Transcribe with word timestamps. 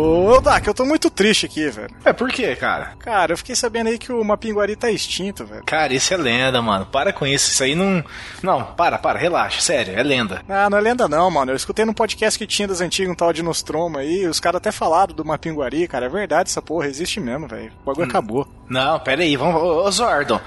Ô, 0.00 0.40
Dak, 0.40 0.66
eu 0.66 0.72
tô 0.72 0.86
muito 0.86 1.10
triste 1.10 1.44
aqui, 1.44 1.68
velho. 1.68 1.90
É, 2.04 2.12
por 2.12 2.30
quê, 2.30 2.56
cara? 2.56 2.94
Cara, 2.98 3.34
eu 3.34 3.36
fiquei 3.36 3.54
sabendo 3.54 3.88
aí 3.88 3.98
que 3.98 4.10
o 4.10 4.24
Mapinguari 4.24 4.74
tá 4.74 4.90
extinto, 4.90 5.44
velho. 5.44 5.62
Cara, 5.66 5.92
isso 5.92 6.14
é 6.14 6.16
lenda, 6.16 6.62
mano. 6.62 6.86
Para 6.86 7.12
com 7.12 7.26
isso. 7.26 7.50
Isso 7.50 7.62
aí 7.62 7.74
não. 7.74 8.02
Não, 8.42 8.64
para, 8.64 8.96
para, 8.96 9.18
relaxa. 9.18 9.60
Sério, 9.60 9.98
é 9.98 10.02
lenda. 10.02 10.42
Ah, 10.48 10.70
não 10.70 10.78
é 10.78 10.80
lenda 10.80 11.06
não, 11.06 11.30
mano. 11.30 11.52
Eu 11.52 11.56
escutei 11.56 11.84
num 11.84 11.92
podcast 11.92 12.38
que 12.38 12.46
tinha 12.46 12.66
das 12.66 12.80
antigas 12.80 13.12
um 13.12 13.14
tal 13.14 13.30
de 13.30 13.42
Nostromo 13.42 13.98
aí. 13.98 14.26
Os 14.26 14.40
caras 14.40 14.56
até 14.56 14.72
falaram 14.72 15.14
do 15.14 15.24
Mapinguari, 15.24 15.86
cara. 15.86 16.06
É 16.06 16.08
verdade 16.08 16.48
essa 16.48 16.62
porra, 16.62 16.86
existe 16.86 17.20
mesmo, 17.20 17.46
velho. 17.46 17.70
O 17.82 17.86
bagulho 17.86 18.06
hum. 18.06 18.10
acabou. 18.10 18.48
Não, 18.70 18.98
pera 19.00 19.22
aí, 19.22 19.36
vamos. 19.36 19.60
Ô, 19.60 19.84
ô 19.84 19.90
Zordon. 19.90 20.40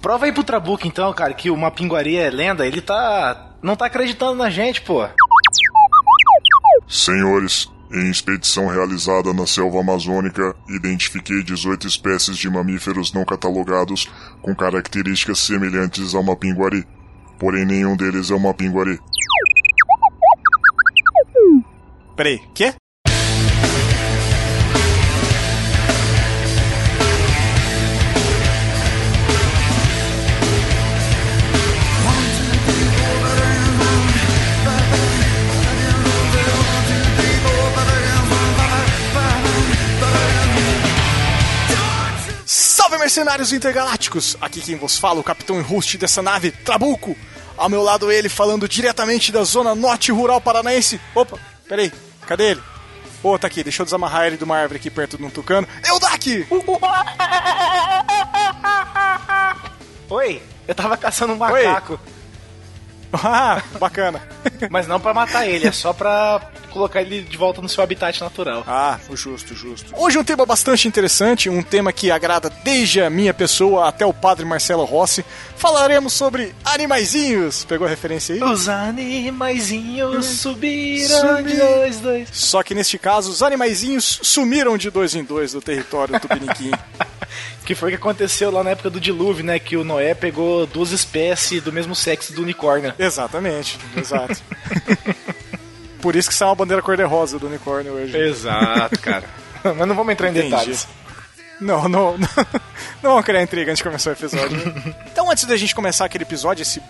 Prova 0.00 0.26
aí 0.26 0.32
pro 0.32 0.44
Trabuco 0.44 0.86
então, 0.86 1.12
cara, 1.12 1.34
que 1.34 1.50
o 1.50 1.56
Mapinguari 1.56 2.16
é 2.16 2.30
lenda. 2.30 2.64
Ele 2.64 2.80
tá. 2.80 3.50
Não 3.60 3.74
tá 3.74 3.86
acreditando 3.86 4.36
na 4.36 4.48
gente, 4.48 4.80
pô. 4.80 5.08
Senhores, 6.88 7.68
em 7.92 8.10
expedição 8.10 8.66
realizada 8.68 9.34
na 9.34 9.46
selva 9.46 9.80
amazônica, 9.80 10.56
identifiquei 10.68 11.42
18 11.42 11.86
espécies 11.86 12.38
de 12.38 12.48
mamíferos 12.48 13.12
não 13.12 13.24
catalogados 13.24 14.08
com 14.40 14.54
características 14.54 15.40
semelhantes 15.40 16.14
ao 16.14 16.22
mapinguari. 16.22 16.86
Porém, 17.38 17.66
nenhum 17.66 17.96
deles 17.96 18.30
é 18.30 18.34
um 18.34 18.38
mapinguari. 18.38 18.98
Peraí, 22.16 22.40
quê? 22.54 22.74
Mercenários 43.02 43.52
intergalácticos! 43.52 44.36
Aqui 44.40 44.60
quem 44.60 44.76
vos 44.76 44.96
fala, 44.96 45.18
o 45.18 45.24
capitão 45.24 45.58
e 45.58 45.60
host 45.60 45.98
dessa 45.98 46.22
nave, 46.22 46.52
Trabuco. 46.52 47.16
Ao 47.56 47.68
meu 47.68 47.82
lado 47.82 48.12
ele, 48.12 48.28
falando 48.28 48.68
diretamente 48.68 49.32
da 49.32 49.42
zona 49.42 49.74
norte 49.74 50.12
rural 50.12 50.40
paranaense. 50.40 51.00
Opa, 51.12 51.36
peraí, 51.68 51.92
cadê 52.28 52.52
ele? 52.52 52.62
Ô, 53.20 53.32
oh, 53.32 53.38
tá 53.38 53.48
aqui, 53.48 53.64
deixa 53.64 53.82
eu 53.82 53.84
desamarrar 53.84 54.28
ele 54.28 54.36
de 54.36 54.44
uma 54.44 54.56
árvore 54.56 54.78
aqui 54.78 54.88
perto 54.88 55.18
de 55.18 55.24
um 55.24 55.30
tucano. 55.30 55.66
Eu 55.84 55.98
daqui! 55.98 56.46
Oi, 60.08 60.40
eu 60.68 60.74
tava 60.74 60.96
caçando 60.96 61.32
um 61.32 61.36
macaco. 61.36 61.94
Oi. 61.94 62.21
Ah, 63.24 63.62
bacana. 63.78 64.20
Mas 64.70 64.86
não 64.86 64.98
para 64.98 65.12
matar 65.12 65.46
ele, 65.46 65.66
é 65.66 65.72
só 65.72 65.92
pra 65.92 66.40
colocar 66.70 67.02
ele 67.02 67.20
de 67.20 67.36
volta 67.36 67.60
no 67.60 67.68
seu 67.68 67.84
habitat 67.84 68.18
natural. 68.20 68.64
Ah, 68.66 68.98
justo, 69.12 69.54
justo. 69.54 69.92
Hoje 69.96 70.18
um 70.18 70.24
tema 70.24 70.46
bastante 70.46 70.88
interessante, 70.88 71.50
um 71.50 71.62
tema 71.62 71.92
que 71.92 72.10
agrada 72.10 72.50
desde 72.64 73.02
a 73.02 73.10
minha 73.10 73.34
pessoa 73.34 73.88
até 73.88 74.06
o 74.06 74.14
padre 74.14 74.44
Marcelo 74.46 74.84
Rossi. 74.84 75.24
Falaremos 75.56 76.12
sobre 76.14 76.54
animaizinhos. 76.64 77.64
Pegou 77.64 77.86
a 77.86 77.90
referência 77.90 78.34
aí? 78.34 78.42
Os 78.42 78.68
animaizinhos 78.68 80.24
subiram 80.26 81.36
Sumi. 81.36 81.42
de 81.52 81.56
dois, 81.58 82.00
dois. 82.00 82.28
Só 82.32 82.62
que 82.62 82.74
neste 82.74 82.98
caso, 82.98 83.30
os 83.30 83.42
animaizinhos 83.42 84.20
sumiram 84.22 84.76
de 84.78 84.90
dois 84.90 85.14
em 85.14 85.22
dois 85.22 85.52
do 85.52 85.60
território 85.60 86.18
tupiniquim. 86.18 86.70
Que 87.64 87.74
foi 87.76 87.88
o 87.88 87.92
que 87.92 87.96
aconteceu 87.96 88.50
lá 88.50 88.64
na 88.64 88.70
época 88.70 88.90
do 88.90 89.00
dilúvio, 89.00 89.44
né? 89.44 89.58
Que 89.58 89.76
o 89.76 89.84
Noé 89.84 90.14
pegou 90.14 90.66
duas 90.66 90.90
espécies 90.90 91.62
do 91.62 91.72
mesmo 91.72 91.94
sexo 91.94 92.32
do 92.32 92.42
unicórnio. 92.42 92.92
Exatamente, 93.04 93.78
exato. 93.96 94.40
Por 96.00 96.16
isso 96.16 96.28
que 96.28 96.34
saiu 96.34 96.48
uma 96.48 96.56
bandeira 96.56 96.82
cor-de-rosa 96.82 97.38
do 97.38 97.46
unicórnio 97.46 97.92
hoje. 97.92 98.16
Exato, 98.16 98.98
cara. 99.00 99.24
Mas 99.62 99.88
não 99.88 99.94
vamos 99.94 100.12
entrar 100.12 100.28
em 100.28 100.30
Entendi. 100.32 100.50
detalhes. 100.50 100.88
Não, 101.60 101.88
não, 101.88 102.18
não, 102.18 102.28
não 103.02 103.10
vamos 103.10 103.24
criar 103.24 103.42
intriga 103.42 103.70
antes 103.70 103.78
de 103.78 103.84
começar 103.84 104.10
o 104.10 104.12
episódio. 104.14 104.58
então, 105.06 105.30
antes 105.30 105.44
da 105.44 105.56
gente 105.56 105.74
começar 105.74 106.04
aquele 106.06 106.24
episódio, 106.24 106.62
esse 106.62 106.82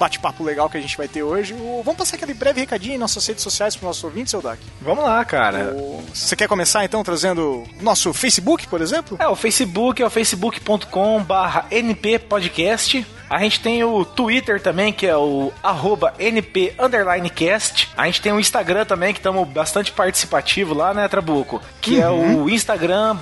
bate-papo 0.00 0.42
legal 0.42 0.68
que 0.68 0.78
a 0.78 0.80
gente 0.80 0.96
vai 0.96 1.06
ter 1.06 1.22
hoje. 1.22 1.54
Vamos 1.84 1.96
passar 1.96 2.16
aquele 2.16 2.32
breve 2.32 2.60
recadinho 2.60 2.94
em 2.94 2.98
nossas 2.98 3.26
redes 3.26 3.42
sociais 3.42 3.76
para 3.76 3.84
os 3.84 3.86
nossos 3.88 4.04
ouvintes, 4.04 4.30
seu 4.30 4.40
Dak? 4.40 4.58
Vamos 4.80 5.04
lá, 5.04 5.22
cara. 5.26 5.74
O... 5.74 6.02
Você 6.12 6.34
quer 6.34 6.48
começar 6.48 6.84
então 6.84 7.02
trazendo 7.04 7.64
nosso 7.82 8.12
Facebook, 8.14 8.66
por 8.66 8.80
exemplo? 8.80 9.18
É, 9.20 9.28
o 9.28 9.36
Facebook 9.36 10.02
é 10.02 10.06
o 10.06 10.10
facebook.com/barra 10.10 11.66
nppodcast. 11.70 13.06
A 13.30 13.38
gente 13.38 13.60
tem 13.60 13.84
o 13.84 14.04
Twitter 14.04 14.60
também, 14.60 14.92
que 14.92 15.06
é 15.06 15.16
o 15.16 15.52
@np_cast. 16.18 17.88
A 17.96 18.06
gente 18.06 18.20
tem 18.20 18.32
o 18.32 18.40
Instagram 18.40 18.84
também, 18.84 19.12
que 19.14 19.20
estamos 19.20 19.48
bastante 19.48 19.92
participativo 19.92 20.74
lá, 20.74 20.92
né, 20.92 21.06
Trabuco? 21.06 21.62
Que 21.80 21.98
uhum. 21.98 22.02
é 22.02 22.10
o. 22.10 22.50
Instagram 22.50 23.16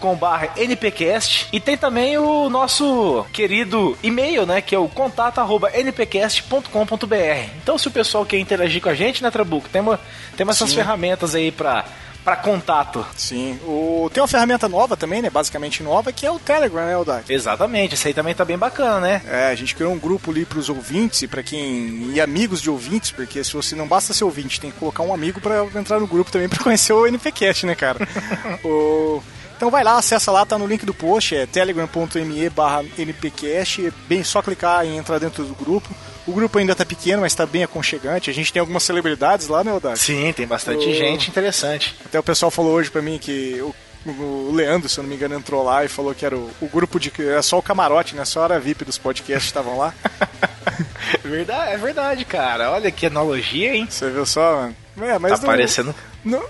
.com 0.00 0.16
npcast. 0.56 1.48
E 1.52 1.58
tem 1.58 1.76
também 1.76 2.16
o 2.18 2.48
nosso 2.48 3.26
querido 3.32 3.98
e-mail, 4.00 4.46
né, 4.46 4.60
que 4.60 4.76
é 4.76 4.78
o 4.78 4.88
contato 4.88 5.40
npcast.com.br. 5.74 7.50
Então, 7.60 7.76
se 7.76 7.88
o 7.88 7.90
pessoal 7.90 8.24
quer 8.24 8.38
interagir 8.38 8.80
com 8.80 8.90
a 8.90 8.94
gente, 8.94 9.24
né, 9.24 9.30
Trabuco, 9.30 9.68
temos, 9.68 9.98
temos 10.36 10.54
essas 10.54 10.72
ferramentas 10.72 11.34
aí 11.34 11.50
para 11.50 11.84
para 12.24 12.36
contato. 12.36 13.04
Sim. 13.16 13.58
O... 13.64 14.10
Tem 14.12 14.22
uma 14.22 14.28
ferramenta 14.28 14.68
nova 14.68 14.96
também, 14.96 15.22
né? 15.22 15.30
Basicamente 15.30 15.82
nova, 15.82 16.12
que 16.12 16.26
é 16.26 16.30
o 16.30 16.38
Telegram, 16.38 16.86
né, 16.86 16.96
Odak? 16.96 17.32
Exatamente. 17.32 17.94
Isso 17.94 18.06
aí 18.06 18.14
também 18.14 18.34
tá 18.34 18.44
bem 18.44 18.58
bacana, 18.58 19.00
né? 19.00 19.22
É, 19.26 19.46
a 19.48 19.54
gente 19.54 19.74
criou 19.74 19.92
um 19.92 19.98
grupo 19.98 20.30
ali 20.30 20.44
pros 20.44 20.68
ouvintes 20.68 21.22
e 21.22 21.28
para 21.28 21.42
quem. 21.42 22.10
e 22.12 22.20
amigos 22.20 22.60
de 22.60 22.70
ouvintes, 22.70 23.10
porque 23.10 23.42
se 23.42 23.52
você 23.52 23.74
não 23.74 23.86
basta 23.86 24.12
ser 24.12 24.24
ouvinte, 24.24 24.60
tem 24.60 24.70
que 24.70 24.78
colocar 24.78 25.02
um 25.02 25.14
amigo 25.14 25.40
para 25.40 25.64
entrar 25.74 26.00
no 26.00 26.06
grupo 26.06 26.30
também 26.30 26.48
para 26.48 26.58
conhecer 26.64 26.92
o 26.92 27.06
NPCast, 27.06 27.66
né, 27.66 27.74
cara? 27.74 27.98
o. 28.64 29.22
Então 29.60 29.70
vai 29.70 29.84
lá, 29.84 29.98
acessa 29.98 30.32
lá, 30.32 30.46
tá 30.46 30.56
no 30.56 30.66
link 30.66 30.86
do 30.86 30.94
post, 30.94 31.36
é 31.36 31.44
telegram.me 31.44 32.48
barra 32.48 32.82
npcast, 32.96 33.88
é 33.88 33.92
bem 34.08 34.24
só 34.24 34.40
clicar 34.40 34.86
e 34.86 34.96
entrar 34.96 35.18
dentro 35.18 35.44
do 35.44 35.54
grupo. 35.54 35.94
O 36.26 36.32
grupo 36.32 36.58
ainda 36.58 36.74
tá 36.74 36.86
pequeno, 36.86 37.20
mas 37.20 37.34
tá 37.34 37.44
bem 37.44 37.62
aconchegante. 37.62 38.30
A 38.30 38.32
gente 38.32 38.50
tem 38.50 38.58
algumas 38.58 38.82
celebridades 38.82 39.48
lá, 39.48 39.62
né, 39.62 39.70
Odak? 39.70 39.98
Sim, 39.98 40.32
tem 40.32 40.46
bastante 40.46 40.88
o... 40.88 40.94
gente 40.94 41.28
interessante. 41.28 41.94
Até 42.02 42.18
o 42.18 42.22
pessoal 42.22 42.50
falou 42.50 42.72
hoje 42.72 42.90
pra 42.90 43.02
mim 43.02 43.18
que 43.18 43.60
o 43.60 43.74
o 44.06 44.50
Leandro, 44.50 44.88
se 44.88 44.98
eu 44.98 45.02
não 45.02 45.10
me 45.10 45.14
engano, 45.14 45.34
entrou 45.34 45.62
lá 45.62 45.84
e 45.84 45.88
falou 45.88 46.14
que 46.14 46.24
era 46.24 46.34
o, 46.34 46.50
o 46.58 46.66
grupo 46.66 46.98
de. 46.98 47.12
Era 47.18 47.42
só 47.42 47.58
o 47.58 47.62
camarote, 47.62 48.16
né? 48.16 48.24
Só 48.24 48.46
a 48.46 48.58
VIP 48.58 48.82
dos 48.82 48.96
podcasts 48.96 49.44
estavam 49.44 49.76
lá. 49.76 49.92
é 51.12 51.18
verdade, 51.28 51.72
é 51.72 51.76
verdade, 51.76 52.24
cara. 52.24 52.70
Olha 52.70 52.90
que 52.90 53.04
analogia, 53.04 53.74
hein? 53.74 53.86
Você 53.90 54.08
viu 54.08 54.24
só, 54.24 54.56
mano? 54.56 54.76
É, 55.02 55.18
mas 55.18 55.32
tá 55.32 55.38
não, 55.40 55.44
parecendo. 55.44 55.94
Não, 56.24 56.42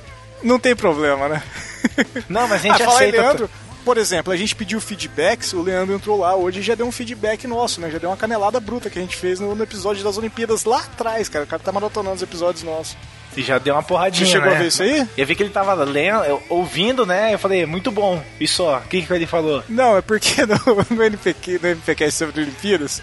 não 0.44 0.60
tem 0.60 0.76
problema, 0.76 1.28
né? 1.28 1.42
Não, 2.28 2.48
mas 2.48 2.64
a 2.64 2.68
gente 2.68 2.82
ah, 2.82 2.88
aceita. 2.88 3.16
Aí, 3.18 3.22
Leandro, 3.22 3.50
por 3.84 3.96
exemplo, 3.96 4.32
a 4.32 4.36
gente 4.36 4.54
pediu 4.54 4.80
feedbacks, 4.80 5.52
o 5.52 5.62
Leandro 5.62 5.94
entrou 5.94 6.18
lá 6.18 6.36
hoje 6.36 6.60
e 6.60 6.62
já 6.62 6.74
deu 6.74 6.86
um 6.86 6.92
feedback 6.92 7.46
nosso, 7.46 7.80
né? 7.80 7.90
Já 7.90 7.98
deu 7.98 8.10
uma 8.10 8.16
canelada 8.16 8.60
bruta 8.60 8.90
que 8.90 8.98
a 8.98 9.02
gente 9.02 9.16
fez 9.16 9.40
no, 9.40 9.54
no 9.54 9.62
episódio 9.62 10.04
das 10.04 10.18
Olimpíadas 10.18 10.64
lá 10.64 10.80
atrás, 10.80 11.28
cara. 11.28 11.44
O 11.44 11.48
cara 11.48 11.62
tá 11.62 11.72
maratonando 11.72 12.16
os 12.16 12.22
episódios 12.22 12.62
nossos. 12.62 12.96
E 13.36 13.42
já 13.42 13.58
deu 13.58 13.74
uma 13.74 13.82
porradinha, 13.82 14.26
Você 14.26 14.32
chegou 14.32 14.50
né? 14.50 14.56
a 14.56 14.58
ver 14.58 14.68
isso 14.68 14.82
aí? 14.82 15.08
Eu 15.16 15.26
vi 15.26 15.34
que 15.34 15.42
ele 15.42 15.50
tava 15.50 15.72
lendo, 15.84 16.42
ouvindo, 16.48 17.06
né? 17.06 17.32
Eu 17.32 17.38
falei, 17.38 17.64
muito 17.64 17.90
bom. 17.90 18.22
E 18.40 18.48
só, 18.48 18.78
o 18.78 18.88
que, 18.88 19.02
que 19.02 19.12
ele 19.12 19.26
falou? 19.26 19.62
Não, 19.68 19.96
é 19.96 20.02
porque 20.02 20.44
no, 20.46 20.56
no 20.90 21.02
NPQ, 21.02 21.60
no 21.62 21.68
NPQ 21.68 22.10
sobre 22.10 22.42
Olimpíadas, 22.42 23.02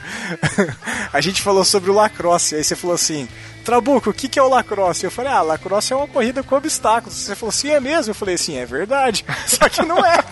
a 1.14 1.22
gente 1.22 1.42
falou 1.42 1.64
sobre 1.64 1.90
o 1.90 1.94
lacrosse. 1.94 2.56
Aí 2.56 2.64
você 2.64 2.76
falou 2.76 2.96
assim, 2.96 3.28
Trabuco, 3.68 4.12
o 4.12 4.14
que, 4.14 4.30
que 4.30 4.40
é 4.40 4.42
o 4.42 4.48
lacrosse? 4.48 5.04
Eu 5.04 5.12
falei, 5.12 5.30
ah, 5.30 5.42
lacrosse 5.42 5.92
é 5.92 5.96
uma 5.96 6.08
corrida 6.08 6.42
com 6.42 6.56
obstáculos. 6.56 7.18
Você 7.18 7.36
falou, 7.36 7.52
sim, 7.52 7.70
é 7.70 7.82
mesmo? 7.82 8.12
Eu 8.12 8.16
falei, 8.16 8.38
sim, 8.38 8.58
é 8.58 8.66
verdade. 8.66 9.26
Só 9.46 9.68
que 9.68 9.82
não 9.86 10.06
é. 10.06 10.24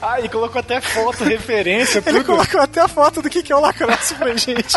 ah, 0.00 0.20
e 0.20 0.28
colocou 0.28 0.60
até 0.60 0.80
foto, 0.80 1.24
referência, 1.24 2.00
tudo. 2.00 2.16
Ele 2.16 2.24
colocou 2.24 2.60
até 2.60 2.80
a 2.80 2.86
foto 2.86 3.20
do 3.20 3.28
que, 3.28 3.42
que 3.42 3.52
é 3.52 3.56
o 3.56 3.60
lacrosse 3.60 4.14
pra 4.14 4.36
gente. 4.36 4.76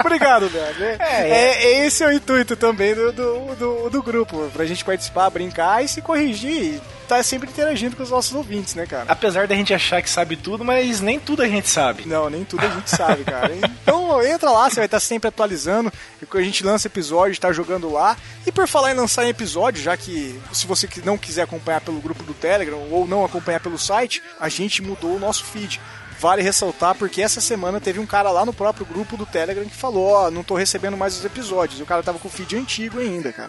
Obrigado, 0.00 0.50
Leandro. 0.52 0.84
É, 0.84 0.96
é, 1.00 1.64
é, 1.64 1.86
esse 1.86 2.02
é 2.02 2.08
o 2.08 2.12
intuito 2.12 2.56
também 2.56 2.94
do, 2.94 3.12
do, 3.12 3.54
do, 3.54 3.90
do 3.90 4.02
grupo, 4.02 4.50
pra 4.52 4.64
gente 4.64 4.84
participar, 4.84 5.30
brincar 5.30 5.84
e 5.84 5.88
se 5.88 6.02
corrigir 6.02 6.80
tá 7.10 7.20
sempre 7.24 7.50
interagindo 7.50 7.96
com 7.96 8.04
os 8.04 8.10
nossos 8.10 8.32
ouvintes, 8.32 8.76
né, 8.76 8.86
cara? 8.86 9.06
Apesar 9.08 9.48
da 9.48 9.54
gente 9.56 9.74
achar 9.74 10.00
que 10.00 10.08
sabe 10.08 10.36
tudo, 10.36 10.64
mas 10.64 11.00
nem 11.00 11.18
tudo 11.18 11.42
a 11.42 11.48
gente 11.48 11.68
sabe. 11.68 12.06
Não, 12.06 12.30
nem 12.30 12.44
tudo 12.44 12.64
a 12.64 12.68
gente 12.68 12.88
sabe, 12.88 13.24
cara. 13.24 13.50
Então 13.82 14.22
entra 14.22 14.50
lá, 14.50 14.70
você 14.70 14.76
vai 14.76 14.84
estar 14.84 15.00
sempre 15.00 15.26
atualizando. 15.28 15.92
A 16.32 16.42
gente 16.42 16.64
lança 16.64 16.86
episódio, 16.86 17.32
está 17.32 17.52
jogando 17.52 17.90
lá. 17.90 18.16
E 18.46 18.52
por 18.52 18.68
falar 18.68 18.92
em 18.92 18.94
lançar 18.94 19.24
em 19.24 19.30
episódio, 19.30 19.82
já 19.82 19.96
que 19.96 20.38
se 20.52 20.68
você 20.68 20.88
não 21.04 21.18
quiser 21.18 21.42
acompanhar 21.42 21.80
pelo 21.80 22.00
grupo 22.00 22.22
do 22.22 22.32
Telegram 22.32 22.78
ou 22.90 23.08
não 23.08 23.24
acompanhar 23.24 23.58
pelo 23.58 23.78
site, 23.78 24.22
a 24.38 24.48
gente 24.48 24.80
mudou 24.80 25.16
o 25.16 25.18
nosso 25.18 25.44
feed 25.44 25.80
vale 26.20 26.42
ressaltar 26.42 26.94
porque 26.94 27.22
essa 27.22 27.40
semana 27.40 27.80
teve 27.80 27.98
um 27.98 28.04
cara 28.04 28.30
lá 28.30 28.44
no 28.44 28.52
próprio 28.52 28.84
grupo 28.84 29.16
do 29.16 29.24
Telegram 29.24 29.64
que 29.64 29.74
falou: 29.74 30.08
Ó, 30.08 30.26
oh, 30.26 30.30
não 30.30 30.44
tô 30.44 30.54
recebendo 30.54 30.94
mais 30.96 31.16
os 31.16 31.24
episódios. 31.24 31.80
E 31.80 31.82
o 31.82 31.86
cara 31.86 32.02
tava 32.02 32.18
com 32.18 32.28
o 32.28 32.30
feed 32.30 32.56
antigo 32.56 33.00
ainda, 33.00 33.32
cara. 33.32 33.48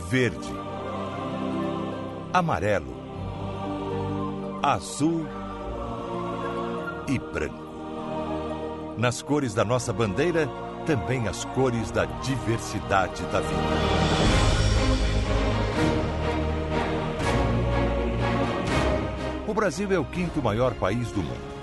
verde, 0.09 0.47
amarelo, 2.37 2.93
azul 4.61 5.25
e 7.07 7.17
branco. 7.17 7.65
Nas 8.95 9.23
cores 9.23 9.55
da 9.55 9.65
nossa 9.65 9.91
bandeira, 9.91 10.47
também 10.85 11.27
as 11.27 11.45
cores 11.45 11.89
da 11.89 12.05
diversidade 12.05 13.23
da 13.23 13.39
vida. 13.39 13.57
O 19.47 19.53
Brasil 19.53 19.91
é 19.91 19.97
o 19.97 20.05
quinto 20.05 20.39
maior 20.39 20.75
país 20.75 21.11
do 21.11 21.23
mundo 21.23 21.57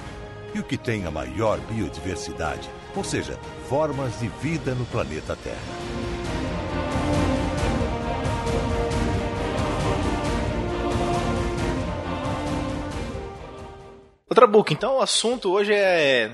e 0.54 0.58
o 0.58 0.64
que 0.64 0.76
tem 0.76 1.06
a 1.06 1.10
maior 1.10 1.60
biodiversidade, 1.60 2.68
ou 2.96 3.04
seja, 3.04 3.38
formas 3.68 4.18
de 4.18 4.26
vida 4.26 4.74
no 4.74 4.84
planeta 4.86 5.36
Terra. 5.36 7.23
Outra 14.34 14.48
book, 14.48 14.74
então 14.74 14.96
o 14.96 15.00
assunto 15.00 15.52
hoje 15.52 15.72
é 15.72 16.28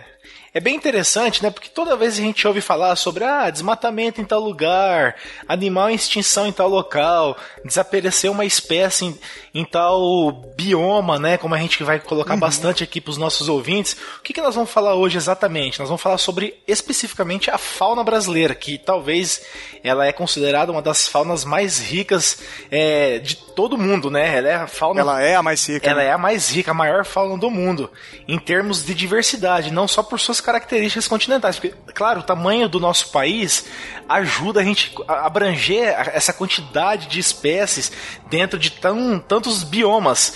é 0.53 0.59
bem 0.59 0.75
interessante, 0.75 1.43
né? 1.43 1.51
Porque 1.51 1.69
toda 1.69 1.97
vez 1.97 2.15
a 2.15 2.23
gente 2.23 2.47
ouve 2.47 2.61
falar 2.61 2.97
sobre 2.97 3.23
ah, 3.23 3.49
desmatamento 3.51 4.21
em 4.21 4.25
tal 4.25 4.41
lugar, 4.41 5.15
animal 5.47 5.91
em 5.91 5.95
extinção 5.95 6.47
em 6.47 6.53
tal 6.53 6.69
local, 6.69 7.37
desapareceu 7.65 8.33
uma 8.33 8.45
espécie 8.45 9.05
em, 9.05 9.19
em 9.55 9.65
tal 9.65 10.33
bioma, 10.57 11.21
né? 11.21 11.39
Como 11.39 11.55
a 11.55 11.59
gente 11.59 11.85
vai 11.85 12.01
colocar 12.01 12.35
uhum. 12.35 12.41
bastante 12.41 12.83
aqui 12.83 13.01
para 13.01 13.13
os 13.13 13.17
nossos 13.17 13.49
ouvintes. 13.49 13.97
O 14.19 14.23
que, 14.23 14.33
que 14.33 14.43
nós 14.43 14.57
vamos 14.57 14.71
falar 14.71 14.95
hoje 14.97 15.17
exatamente? 15.17 15.79
Nós 15.79 15.89
vamos 15.89 16.03
falar 16.03 16.19
sobre 16.19 16.61
especificamente 16.67 17.49
a 17.49 17.57
fauna 17.57 18.03
brasileira, 18.03 18.55
que 18.55 18.77
talvez 18.77 19.43
ela 19.85 20.05
é 20.05 20.13
considerada 20.13 20.73
uma 20.73 20.83
das 20.83 21.07
faunas 21.07 21.45
mais 21.45 21.79
ricas 21.79 22.43
é, 22.73 23.19
de 23.21 23.37
todo 23.37 23.79
mundo, 23.79 24.11
né? 24.11 24.37
Ela 24.39 24.49
é 24.49 24.55
a 24.57 24.67
fauna. 24.67 25.01
Ela 25.01 25.23
é 25.23 25.37
a 25.37 25.43
mais 25.43 25.65
rica. 25.69 25.89
Ela 25.89 26.01
né? 26.01 26.09
é 26.09 26.13
a 26.13 26.19
mais 26.19 26.51
rica, 26.51 26.73
a 26.73 26.75
maior 26.75 27.05
fauna 27.05 27.39
do 27.39 27.51
mundo, 27.51 27.89
em 28.27 28.39
termos 28.39 28.85
de 28.85 28.95
diversidade, 28.95 29.71
não 29.71 29.87
só 29.87 30.03
por 30.03 30.19
suas 30.19 30.40
características 30.41 31.07
continentais. 31.07 31.59
Porque, 31.59 31.75
claro, 31.95 32.21
o 32.21 32.23
tamanho 32.23 32.69
do 32.69 32.81
nosso 32.81 33.11
país 33.11 33.67
ajuda 34.09 34.61
a 34.61 34.65
gente 34.65 34.95
a 35.07 35.27
abranger 35.27 35.95
essa 36.13 36.33
quantidade 36.33 37.07
de 37.07 37.21
espécies 37.21 37.93
dentro 38.29 38.59
de 38.59 38.71
tão, 38.71 39.19
tantos 39.19 39.63
biomas. 39.63 40.35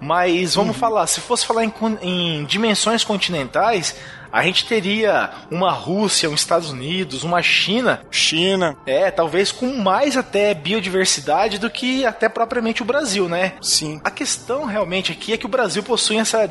Mas 0.00 0.54
vamos 0.54 0.74
uhum. 0.74 0.80
falar, 0.80 1.06
se 1.06 1.20
fosse 1.20 1.46
falar 1.46 1.64
em, 1.64 1.72
em 2.02 2.44
dimensões 2.44 3.02
continentais, 3.02 3.96
a 4.36 4.42
gente 4.42 4.66
teria 4.66 5.30
uma 5.50 5.70
Rússia, 5.72 6.28
uns 6.28 6.40
Estados 6.40 6.70
Unidos, 6.70 7.24
uma 7.24 7.40
China. 7.40 8.02
China. 8.10 8.76
É, 8.84 9.10
talvez 9.10 9.50
com 9.50 9.78
mais 9.78 10.14
até 10.14 10.52
biodiversidade 10.52 11.58
do 11.58 11.70
que 11.70 12.04
até 12.04 12.28
propriamente 12.28 12.82
o 12.82 12.84
Brasil, 12.84 13.30
né? 13.30 13.54
Sim. 13.62 13.98
A 14.04 14.10
questão 14.10 14.66
realmente 14.66 15.10
aqui 15.10 15.32
é 15.32 15.38
que 15.38 15.46
o 15.46 15.48
Brasil 15.48 15.82
possui 15.82 16.18
essa, 16.18 16.46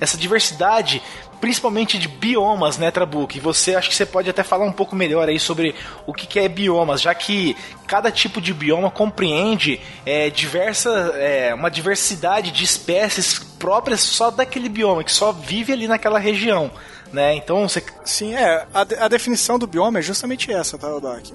essa 0.00 0.18
diversidade 0.18 1.00
principalmente 1.40 1.98
de 1.98 2.08
biomas, 2.08 2.76
né, 2.76 2.90
Trabuco? 2.90 3.34
E 3.36 3.40
você 3.40 3.74
acho 3.74 3.88
que 3.88 3.94
você 3.94 4.04
pode 4.04 4.28
até 4.28 4.42
falar 4.42 4.66
um 4.66 4.72
pouco 4.72 4.94
melhor 4.94 5.28
aí 5.28 5.38
sobre 5.38 5.74
o 6.06 6.12
que, 6.12 6.26
que 6.26 6.38
é 6.38 6.48
biomas, 6.48 7.00
já 7.00 7.14
que 7.14 7.56
cada 7.86 8.10
tipo 8.10 8.40
de 8.40 8.52
bioma 8.52 8.90
compreende 8.90 9.80
é, 10.04 10.28
diversa, 10.28 10.90
é, 11.14 11.54
uma 11.54 11.70
diversidade 11.70 12.50
de 12.50 12.64
espécies 12.64 13.38
próprias 13.38 14.00
só 14.00 14.30
daquele 14.30 14.68
bioma, 14.68 15.02
que 15.02 15.12
só 15.12 15.32
vive 15.32 15.72
ali 15.72 15.88
naquela 15.88 16.18
região 16.18 16.70
né? 17.12 17.34
Então 17.34 17.68
você. 17.68 17.82
Sim, 18.04 18.34
é. 18.34 18.66
A, 18.72 18.80
a 18.80 19.08
definição 19.08 19.58
do 19.58 19.66
bioma 19.66 19.98
é 19.98 20.02
justamente 20.02 20.52
essa, 20.52 20.78
tá, 20.78 20.94
Odak? 20.94 21.32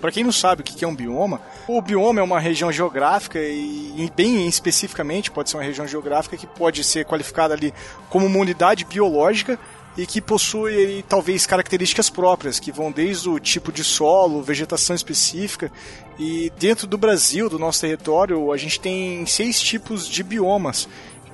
Pra 0.00 0.12
quem 0.12 0.24
não 0.24 0.32
sabe 0.32 0.60
o 0.60 0.64
que 0.64 0.84
é 0.84 0.88
um 0.88 0.94
bioma, 0.94 1.40
o 1.66 1.80
bioma 1.80 2.20
é 2.20 2.22
uma 2.22 2.38
região 2.38 2.70
geográfica 2.70 3.38
e, 3.38 3.94
e, 3.96 4.12
bem 4.14 4.46
especificamente, 4.46 5.30
pode 5.30 5.50
ser 5.50 5.56
uma 5.56 5.62
região 5.62 5.86
geográfica 5.86 6.36
que 6.36 6.46
pode 6.46 6.84
ser 6.84 7.04
qualificada 7.04 7.54
ali 7.54 7.72
como 8.10 8.26
uma 8.26 8.38
unidade 8.38 8.84
biológica 8.84 9.58
e 9.96 10.04
que 10.04 10.20
possui 10.20 11.02
talvez 11.08 11.46
características 11.46 12.10
próprias, 12.10 12.60
que 12.60 12.70
vão 12.70 12.92
desde 12.92 13.30
o 13.30 13.40
tipo 13.40 13.72
de 13.72 13.82
solo, 13.82 14.42
vegetação 14.42 14.94
específica. 14.94 15.72
E 16.18 16.52
dentro 16.58 16.86
do 16.86 16.98
Brasil, 16.98 17.48
do 17.48 17.58
nosso 17.58 17.80
território, 17.80 18.52
a 18.52 18.56
gente 18.58 18.78
tem 18.78 19.24
seis 19.24 19.60
tipos 19.60 20.06
de 20.06 20.22
biomas 20.22 20.86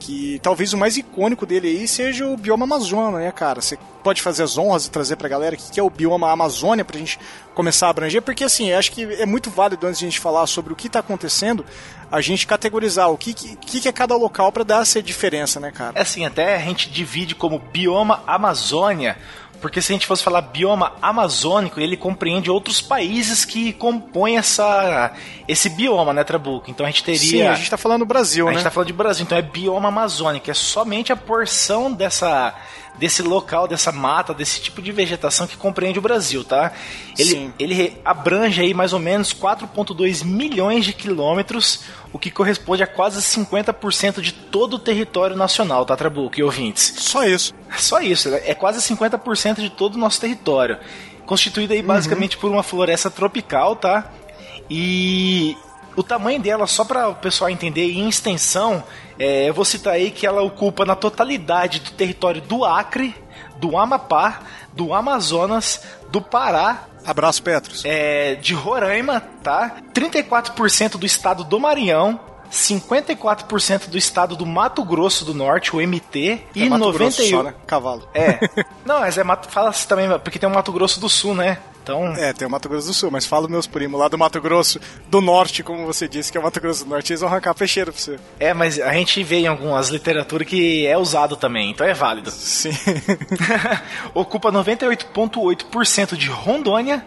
que 0.02 0.40
talvez 0.42 0.72
o 0.72 0.76
mais 0.76 0.96
icônico 0.96 1.46
dele 1.46 1.68
aí 1.68 1.86
seja 1.86 2.26
o 2.26 2.36
bioma 2.36 2.64
Amazônia, 2.64 3.20
né, 3.20 3.30
cara? 3.32 3.60
Você 3.60 3.78
pode 4.02 4.20
fazer 4.20 4.42
as 4.42 4.58
honras 4.58 4.86
e 4.86 4.90
trazer 4.90 5.14
pra 5.14 5.28
galera 5.28 5.54
o 5.54 5.58
que 5.58 5.78
é 5.78 5.82
o 5.82 5.88
bioma 5.88 6.30
Amazônia 6.30 6.84
pra 6.84 6.98
gente 6.98 7.20
começar 7.54 7.86
a 7.86 7.90
abranger, 7.90 8.20
porque 8.20 8.42
assim, 8.42 8.72
acho 8.72 8.90
que 8.90 9.04
é 9.04 9.24
muito 9.24 9.48
válido 9.48 9.86
antes 9.86 10.00
de 10.00 10.06
a 10.06 10.08
gente 10.08 10.18
falar 10.18 10.46
sobre 10.48 10.72
o 10.72 10.76
que 10.76 10.88
tá 10.88 10.98
acontecendo, 10.98 11.64
a 12.10 12.20
gente 12.20 12.46
categorizar 12.46 13.10
o 13.10 13.16
que, 13.16 13.32
que, 13.32 13.80
que 13.80 13.88
é 13.88 13.92
cada 13.92 14.16
local 14.16 14.50
para 14.50 14.64
dar 14.64 14.82
essa 14.82 15.00
diferença, 15.02 15.60
né, 15.60 15.70
cara? 15.70 15.92
É 15.96 16.02
assim, 16.02 16.26
até 16.26 16.56
a 16.56 16.60
gente 16.60 16.90
divide 16.90 17.34
como 17.34 17.58
bioma 17.58 18.22
Amazônia 18.26 19.16
porque 19.62 19.80
se 19.80 19.92
a 19.92 19.94
gente 19.94 20.08
fosse 20.08 20.24
falar 20.24 20.42
bioma 20.42 20.92
amazônico, 21.00 21.80
ele 21.80 21.96
compreende 21.96 22.50
outros 22.50 22.82
países 22.82 23.44
que 23.44 23.72
compõem 23.72 24.36
essa, 24.36 25.12
esse 25.46 25.70
bioma, 25.70 26.12
né, 26.12 26.24
Trabuco? 26.24 26.68
Então 26.68 26.84
a 26.84 26.90
gente 26.90 27.04
teria. 27.04 27.20
Sim, 27.20 27.42
a 27.42 27.54
gente 27.54 27.70
tá 27.70 27.78
falando 27.78 28.00
do 28.00 28.06
Brasil, 28.06 28.46
a 28.48 28.50
né? 28.50 28.56
A 28.56 28.58
gente 28.58 28.64
tá 28.64 28.70
falando 28.72 28.88
de 28.88 28.92
Brasil, 28.92 29.24
então 29.24 29.38
é 29.38 29.42
bioma 29.42 29.88
amazônico, 29.88 30.50
é 30.50 30.54
somente 30.54 31.12
a 31.12 31.16
porção 31.16 31.92
dessa 31.92 32.52
desse 32.98 33.22
local, 33.22 33.66
dessa 33.66 33.90
mata, 33.90 34.34
desse 34.34 34.60
tipo 34.60 34.80
de 34.82 34.92
vegetação 34.92 35.46
que 35.46 35.56
compreende 35.56 35.98
o 35.98 36.02
Brasil, 36.02 36.44
tá? 36.44 36.72
Ele, 37.18 37.52
ele 37.58 37.96
abrange 38.04 38.60
aí 38.60 38.74
mais 38.74 38.92
ou 38.92 38.98
menos 38.98 39.32
4,2 39.32 40.24
milhões 40.24 40.84
de 40.84 40.92
quilômetros, 40.92 41.84
o 42.12 42.18
que 42.18 42.30
corresponde 42.30 42.82
a 42.82 42.86
quase 42.86 43.20
50% 43.20 44.20
de 44.20 44.32
todo 44.32 44.74
o 44.74 44.78
território 44.78 45.34
nacional, 45.34 45.84
tá, 45.84 45.96
Trabuco 45.96 46.38
e 46.38 46.42
ouvintes? 46.42 46.94
Só 46.98 47.24
isso. 47.24 47.54
Só 47.76 48.00
isso, 48.00 48.28
é 48.28 48.54
quase 48.54 48.80
50% 48.80 49.56
de 49.56 49.70
todo 49.70 49.94
o 49.94 49.98
nosso 49.98 50.20
território. 50.20 50.78
Constituído 51.24 51.72
aí 51.72 51.80
uhum. 51.80 51.86
basicamente 51.86 52.36
por 52.36 52.50
uma 52.50 52.62
floresta 52.62 53.10
tropical, 53.10 53.74
tá? 53.74 54.12
E 54.68 55.56
o 55.96 56.02
tamanho 56.02 56.40
dela, 56.40 56.66
só 56.66 56.84
para 56.84 57.08
o 57.08 57.14
pessoal 57.14 57.50
entender, 57.50 57.92
em 57.92 58.08
extensão, 58.08 58.82
é, 59.22 59.48
eu 59.48 59.54
vou 59.54 59.64
citar 59.64 59.94
aí 59.94 60.10
que 60.10 60.26
ela 60.26 60.42
ocupa 60.42 60.84
na 60.84 60.96
totalidade 60.96 61.78
do 61.78 61.92
território 61.92 62.40
do 62.40 62.64
Acre, 62.64 63.14
do 63.54 63.78
Amapá, 63.78 64.40
do 64.72 64.92
Amazonas, 64.92 65.80
do 66.10 66.20
Pará. 66.20 66.88
Abraço, 67.06 67.40
Petros. 67.40 67.84
É, 67.84 68.34
de 68.34 68.52
Roraima, 68.52 69.20
tá? 69.40 69.76
34% 69.94 70.96
do 70.96 71.06
estado 71.06 71.44
do 71.44 71.60
Maranhão, 71.60 72.18
54% 72.50 73.88
do 73.88 73.96
estado 73.96 74.34
do 74.34 74.44
Mato 74.44 74.84
Grosso 74.84 75.24
do 75.24 75.32
Norte, 75.32 75.76
o 75.76 75.80
MT, 75.80 76.32
é 76.32 76.40
e 76.56 76.68
Mato 76.68 76.86
91. 76.86 76.98
Grosso 76.98 77.30
só, 77.30 77.42
né? 77.44 77.54
Cavalo. 77.64 78.08
É. 78.12 78.40
Não, 78.84 78.98
mas 78.98 79.16
é 79.16 79.22
Mato, 79.22 79.48
fala 79.48 79.72
também, 79.88 80.08
porque 80.18 80.40
tem 80.40 80.48
o 80.48 80.52
Mato 80.52 80.72
Grosso 80.72 80.98
do 80.98 81.08
Sul, 81.08 81.36
né? 81.36 81.58
Então... 81.82 82.14
É, 82.14 82.32
tem 82.32 82.46
o 82.46 82.50
Mato 82.50 82.68
Grosso 82.68 82.86
do 82.88 82.94
Sul, 82.94 83.10
mas 83.10 83.26
fala 83.26 83.48
meus 83.48 83.66
primos 83.66 83.98
lá 83.98 84.08
do 84.08 84.16
Mato 84.16 84.40
Grosso 84.40 84.80
do 85.08 85.20
Norte, 85.20 85.62
como 85.62 85.84
você 85.84 86.08
disse, 86.08 86.30
que 86.30 86.38
é 86.38 86.40
o 86.40 86.44
Mato 86.44 86.60
Grosso 86.60 86.84
do 86.84 86.90
Norte, 86.90 87.12
eles 87.12 87.20
vão 87.20 87.28
arrancar 87.28 87.54
peixeiro 87.54 87.92
pra 87.92 88.00
você. 88.00 88.18
É, 88.38 88.54
mas 88.54 88.78
a 88.78 88.92
gente 88.92 89.22
vê 89.22 89.40
em 89.40 89.46
algumas 89.46 89.88
literaturas 89.88 90.46
que 90.46 90.86
é 90.86 90.96
usado 90.96 91.36
também, 91.36 91.70
então 91.70 91.86
é 91.86 91.92
válido. 91.92 92.30
Sim. 92.30 92.70
Ocupa 94.14 94.52
98,8% 94.52 96.16
de 96.16 96.28
Rondônia, 96.28 97.04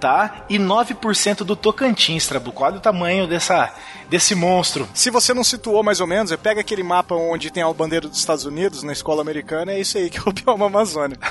tá? 0.00 0.44
E 0.48 0.58
9% 0.58 1.38
do 1.38 1.54
Tocantins, 1.54 2.26
Trabuco. 2.26 2.64
Olha 2.64 2.76
o 2.76 2.80
tamanho 2.80 3.26
dessa, 3.26 3.72
desse 4.08 4.34
monstro. 4.34 4.88
Se 4.94 5.10
você 5.10 5.34
não 5.34 5.44
situou 5.44 5.82
mais 5.82 6.00
ou 6.00 6.06
menos, 6.06 6.34
pega 6.36 6.60
aquele 6.60 6.82
mapa 6.82 7.14
onde 7.14 7.50
tem 7.50 7.62
a 7.62 7.72
bandeira 7.72 8.08
dos 8.08 8.18
Estados 8.18 8.44
Unidos 8.44 8.82
na 8.82 8.92
escola 8.92 9.22
americana, 9.22 9.72
é 9.72 9.80
isso 9.80 9.98
aí 9.98 10.10
que 10.10 10.18
é 10.18 10.22
o 10.24 10.32
bioma 10.32 10.66
Amazônia. 10.66 11.18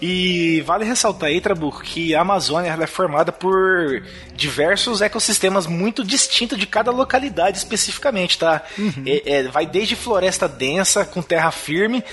e 0.00 0.60
vale 0.62 0.84
ressaltar 0.84 1.30
aí, 1.30 1.40
Trabuco, 1.40 1.82
que 1.82 2.14
a 2.14 2.20
Amazônia 2.20 2.76
é 2.80 2.86
formada 2.86 3.32
por 3.32 4.02
diversos 4.34 5.00
ecossistemas 5.00 5.66
muito 5.66 6.04
distintos 6.04 6.58
de 6.58 6.66
cada 6.66 6.90
localidade 6.90 7.58
especificamente, 7.58 8.38
tá? 8.38 8.62
Uhum. 8.78 9.04
É, 9.06 9.32
é, 9.36 9.42
vai 9.44 9.66
desde 9.66 9.96
floresta 9.96 10.48
densa 10.48 11.04
com 11.04 11.22
terra 11.22 11.50
firme 11.50 12.04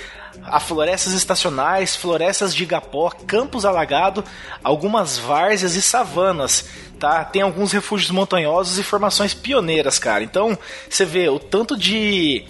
a 0.43 0.59
florestas 0.59 1.13
estacionais, 1.13 1.95
florestas 1.95 2.53
de 2.53 2.63
igapó, 2.63 3.09
campos 3.25 3.65
alagados, 3.65 4.23
algumas 4.63 5.17
várzeas 5.17 5.75
e 5.75 5.81
savanas, 5.81 6.65
tá? 6.99 7.23
Tem 7.25 7.41
alguns 7.41 7.71
refúgios 7.71 8.11
montanhosos 8.11 8.77
e 8.77 8.83
formações 8.83 9.33
pioneiras, 9.33 9.99
cara. 9.99 10.23
Então, 10.23 10.57
você 10.89 11.05
vê 11.05 11.27
o 11.29 11.39
tanto 11.39 11.77
de 11.77 12.45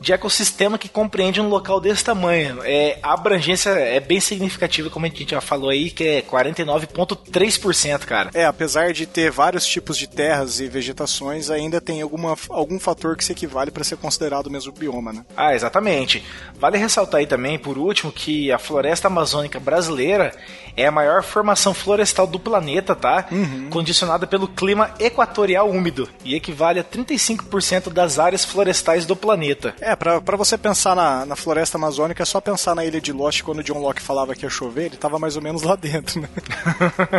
de 0.00 0.12
ecossistema 0.12 0.78
que 0.78 0.88
compreende 0.88 1.40
um 1.40 1.48
local 1.48 1.80
desse 1.80 2.04
tamanho. 2.04 2.60
É, 2.64 2.98
a 3.02 3.12
abrangência 3.14 3.70
é 3.70 4.00
bem 4.00 4.20
significativa, 4.20 4.90
como 4.90 5.06
a 5.06 5.08
gente 5.08 5.30
já 5.30 5.40
falou 5.40 5.70
aí, 5.70 5.90
que 5.90 6.04
é 6.04 6.22
49,3%, 6.22 8.00
cara. 8.00 8.30
É, 8.34 8.44
apesar 8.44 8.92
de 8.92 9.06
ter 9.06 9.30
vários 9.30 9.66
tipos 9.66 9.96
de 9.96 10.08
terras 10.08 10.60
e 10.60 10.68
vegetações, 10.68 11.50
ainda 11.50 11.80
tem 11.80 12.02
alguma, 12.02 12.36
algum 12.50 12.78
fator 12.78 13.16
que 13.16 13.24
se 13.24 13.32
equivale 13.32 13.70
para 13.70 13.84
ser 13.84 13.96
considerado 13.96 14.46
o 14.46 14.50
mesmo 14.50 14.72
bioma, 14.72 15.12
né? 15.12 15.24
Ah, 15.36 15.54
exatamente. 15.54 16.24
Vale 16.58 16.78
ressaltar 16.78 17.20
aí 17.20 17.26
também, 17.26 17.58
por 17.58 17.78
último, 17.78 18.12
que 18.12 18.52
a 18.52 18.58
floresta 18.58 19.08
amazônica 19.08 19.58
brasileira 19.58 20.34
é 20.76 20.86
a 20.86 20.92
maior 20.92 21.22
formação 21.22 21.74
florestal 21.74 22.26
do 22.26 22.38
planeta, 22.38 22.94
tá? 22.94 23.26
Uhum. 23.30 23.68
Condicionada 23.68 24.26
pelo 24.26 24.46
clima 24.46 24.94
equatorial 25.00 25.68
úmido 25.68 26.08
e 26.24 26.36
equivale 26.36 26.78
a 26.78 26.84
35% 26.84 27.90
das 27.90 28.18
áreas 28.18 28.44
florestais 28.44 29.04
do 29.04 29.16
planeta. 29.16 29.74
É, 29.80 29.87
pra, 29.96 30.20
pra 30.20 30.36
você 30.36 30.56
pensar 30.56 30.94
na, 30.94 31.24
na 31.24 31.36
floresta 31.36 31.76
amazônica, 31.78 32.22
é 32.22 32.26
só 32.26 32.40
pensar 32.40 32.74
na 32.74 32.84
ilha 32.84 33.00
de 33.00 33.12
Lost 33.12 33.42
quando 33.42 33.58
o 33.58 33.62
John 33.62 33.78
Locke 33.78 34.02
falava 34.02 34.34
que 34.34 34.44
ia 34.44 34.50
chover, 34.50 34.86
ele 34.86 34.96
tava 34.96 35.18
mais 35.18 35.36
ou 35.36 35.42
menos 35.42 35.62
lá 35.62 35.76
dentro, 35.76 36.20
né? 36.20 36.28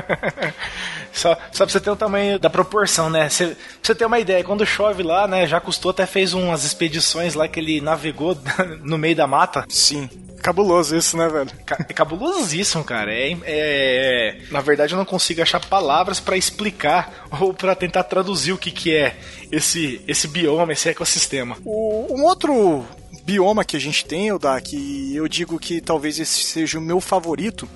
só, 1.14 1.38
só 1.52 1.66
pra 1.66 1.72
você 1.74 1.80
ter 1.80 1.92
o 1.92 1.96
tamanho 1.96 2.40
da 2.40 2.50
proporção, 2.50 3.10
né? 3.10 3.30
Cê, 3.30 3.48
pra 3.48 3.56
você 3.82 3.96
ter 3.96 4.06
uma 4.06 4.20
ideia, 4.20 4.44
quando 4.44 4.66
chove 4.66 5.04
lá, 5.04 5.28
né, 5.28 5.48
já 5.48 5.60
custou 5.60 5.92
até 5.92 6.06
fez 6.06 6.34
umas 6.34 6.64
expedições 6.64 7.36
lá 7.36 7.48
que 7.48 7.60
ele 7.60 7.82
navegou 7.82 8.38
no 8.84 8.98
meio 8.98 9.16
da 9.16 9.28
mata. 9.28 9.66
Sim. 9.70 10.10
Cabuloso 10.42 10.96
isso, 10.96 11.18
né, 11.18 11.28
velho? 11.28 11.52
É 11.88 11.94
cabulosíssimo, 11.94 12.84
cara. 12.84 13.14
É, 13.14 13.38
é, 13.44 14.38
na 14.50 14.62
verdade, 14.62 14.94
eu 14.94 14.98
não 14.98 15.06
consigo 15.06 15.42
achar 15.42 15.60
palavras 15.60 16.20
para 16.20 16.38
explicar 16.38 17.28
ou 17.40 17.54
para 17.54 17.76
tentar 17.76 18.04
traduzir 18.04 18.54
o 18.54 18.58
que, 18.58 18.72
que 18.72 18.96
é 18.96 19.18
esse, 19.52 20.02
esse 20.08 20.28
bioma, 20.28 20.74
esse 20.74 20.90
ecossistema. 20.90 21.58
O, 21.66 22.14
um 22.14 22.24
outro 22.24 22.86
bioma 23.24 23.64
que 23.64 23.78
a 23.78 23.80
gente 23.80 24.06
tem, 24.06 24.32
Oda, 24.32 24.60
que 24.62 25.16
eu 25.16 25.28
digo 25.28 25.60
que 25.60 25.82
talvez 25.82 26.20
esse 26.20 26.44
seja 26.44 26.80
o 26.80 26.82
meu 26.82 27.00
favorito, 27.00 27.68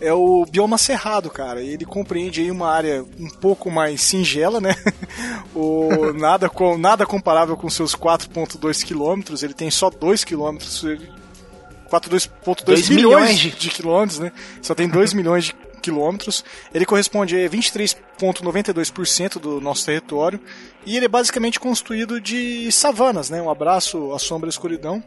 é 0.00 0.12
o 0.12 0.44
bioma 0.44 0.78
cerrado, 0.78 1.30
cara. 1.30 1.62
Ele 1.62 1.84
compreende 1.84 2.40
aí 2.40 2.50
uma 2.50 2.70
área 2.70 3.04
um 3.18 3.30
pouco 3.30 3.70
mais 3.70 4.00
singela, 4.00 4.60
né? 4.60 4.74
o, 5.54 6.12
nada, 6.14 6.48
com, 6.48 6.76
nada 6.76 7.06
comparável 7.06 7.56
com 7.56 7.68
seus 7.70 7.94
4,2 7.94 8.84
quilômetros. 8.84 9.42
Ele 9.42 9.54
tem 9.54 9.70
só 9.70 9.88
2 9.90 10.24
quilômetros 10.24 10.84
4,2 11.90 12.28
milhões, 12.66 12.90
milhões 12.90 13.38
de... 13.38 13.50
de 13.50 13.70
quilômetros, 13.70 14.18
né? 14.18 14.32
Só 14.60 14.74
tem 14.74 14.88
2 14.88 15.14
milhões 15.14 15.44
de 15.46 15.54
quilômetros. 15.80 16.44
Ele 16.74 16.84
corresponde 16.84 17.36
a 17.36 17.48
23,92% 17.48 19.38
do 19.38 19.60
nosso 19.60 19.86
território. 19.86 20.40
E 20.86 20.96
ele 20.96 21.06
é 21.06 21.08
basicamente 21.08 21.58
construído 21.58 22.20
de 22.20 22.70
savanas, 22.70 23.28
né? 23.28 23.42
Um 23.42 23.50
abraço 23.50 24.12
à 24.12 24.18
sombra 24.18 24.48
e 24.48 24.50
à 24.50 24.54
escuridão. 24.54 25.02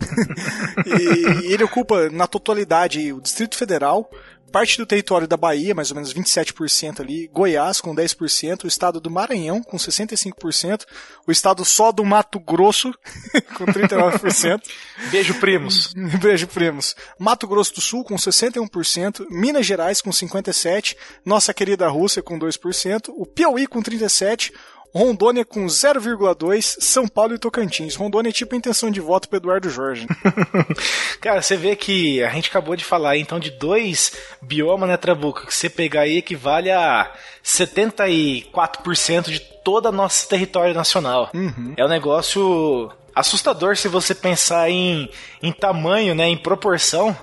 e, 0.86 1.46
e 1.46 1.52
ele 1.52 1.62
ocupa 1.62 2.08
na 2.10 2.26
totalidade 2.26 3.12
o 3.12 3.20
Distrito 3.20 3.56
Federal, 3.56 4.10
parte 4.54 4.78
do 4.78 4.86
território 4.86 5.26
da 5.26 5.36
Bahia, 5.36 5.74
mais 5.74 5.90
ou 5.90 5.96
menos 5.96 6.14
27% 6.14 7.00
ali, 7.00 7.26
Goiás 7.26 7.80
com 7.80 7.92
10%, 7.92 8.62
o 8.62 8.68
estado 8.68 9.00
do 9.00 9.10
Maranhão 9.10 9.60
com 9.60 9.76
65%, 9.76 10.84
o 11.26 11.32
estado 11.32 11.64
só 11.64 11.90
do 11.90 12.04
Mato 12.04 12.38
Grosso 12.38 12.94
com 13.58 13.66
39%. 13.66 14.62
Beijo, 15.10 15.34
primos. 15.40 15.92
Beijo, 16.22 16.46
primos. 16.46 16.94
Mato 17.18 17.48
Grosso 17.48 17.74
do 17.74 17.80
Sul 17.80 18.04
com 18.04 18.14
61%, 18.14 19.26
Minas 19.28 19.66
Gerais 19.66 20.00
com 20.00 20.10
57%, 20.10 20.94
nossa 21.24 21.52
querida 21.52 21.88
Rússia 21.88 22.22
com 22.22 22.38
2%, 22.38 23.08
o 23.08 23.26
Piauí 23.26 23.66
com 23.66 23.82
37%, 23.82 24.52
Rondônia 24.94 25.44
com 25.44 25.66
0,2, 25.66 26.76
São 26.78 27.08
Paulo 27.08 27.34
e 27.34 27.38
Tocantins. 27.38 27.96
Rondônia 27.96 28.30
é 28.30 28.32
tipo 28.32 28.54
intenção 28.54 28.92
de 28.92 29.00
voto 29.00 29.28
para 29.28 29.38
Eduardo 29.38 29.68
Jorge. 29.68 30.06
Cara, 31.20 31.42
você 31.42 31.56
vê 31.56 31.74
que 31.74 32.22
a 32.22 32.30
gente 32.30 32.48
acabou 32.48 32.76
de 32.76 32.84
falar 32.84 33.16
então 33.16 33.40
de 33.40 33.50
dois 33.50 34.12
biomas, 34.40 34.88
né, 34.88 34.96
Trabuco? 34.96 35.46
Que 35.46 35.54
você 35.54 35.68
pegar 35.68 36.02
aí 36.02 36.18
equivale 36.18 36.70
a 36.70 37.12
74% 37.44 39.24
de 39.24 39.40
todo 39.40 39.86
o 39.86 39.92
nosso 39.92 40.28
território 40.28 40.72
nacional. 40.74 41.28
Uhum. 41.34 41.74
É 41.76 41.84
um 41.84 41.88
negócio 41.88 42.88
assustador 43.12 43.76
se 43.76 43.88
você 43.88 44.14
pensar 44.14 44.70
em, 44.70 45.10
em 45.42 45.50
tamanho, 45.50 46.14
né, 46.14 46.28
em 46.28 46.36
proporção 46.36 47.16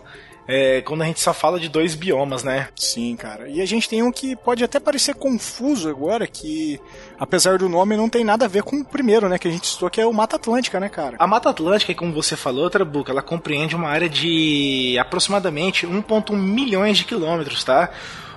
é, 0.48 0.82
quando 0.82 1.02
a 1.02 1.06
gente 1.06 1.20
só 1.20 1.34
fala 1.34 1.60
de 1.60 1.70
dois 1.70 1.96
biomas, 1.96 2.44
né? 2.44 2.70
Sim, 2.76 3.16
cara. 3.16 3.48
E 3.48 3.62
a 3.62 3.66
gente 3.66 3.88
tem 3.88 4.04
um 4.04 4.12
que 4.12 4.36
pode 4.36 4.64
até 4.64 4.80
parecer 4.80 5.16
confuso 5.16 5.90
agora, 5.90 6.28
que 6.28 6.80
apesar 7.20 7.58
do 7.58 7.70
nome 7.70 7.96
não 7.96 8.10
tem 8.10 8.24
nada 8.24 8.46
a 8.46 8.48
ver 8.48 8.64
com 8.64 8.78
o 8.78 8.86
primeiro, 8.86 9.30
né, 9.30 9.38
que 9.38 9.48
a 9.48 9.52
gente 9.52 9.68
citou, 9.68 9.90
que 9.90 10.02
é 10.02 10.06
o 10.06 10.14
Mata 10.14 10.36
Atlântica, 10.36 10.80
né, 10.80 10.90
cara? 10.90 11.16
A 11.20 11.28
Mata 11.28 11.50
Atlântica, 11.50 11.94
como 11.94 12.14
você 12.14 12.36
falou, 12.36 12.70
Trabuca, 12.70 13.12
ela 13.12 13.22
compreende 13.22 13.76
uma 13.76 13.90
área 13.90 14.10
de 14.10 14.98
aproximadamente 15.00 15.86
1.1 15.86 16.36
milhões 16.36 16.98
de 16.98 17.06
quilômetros, 17.06 17.64
tá? 17.64 17.90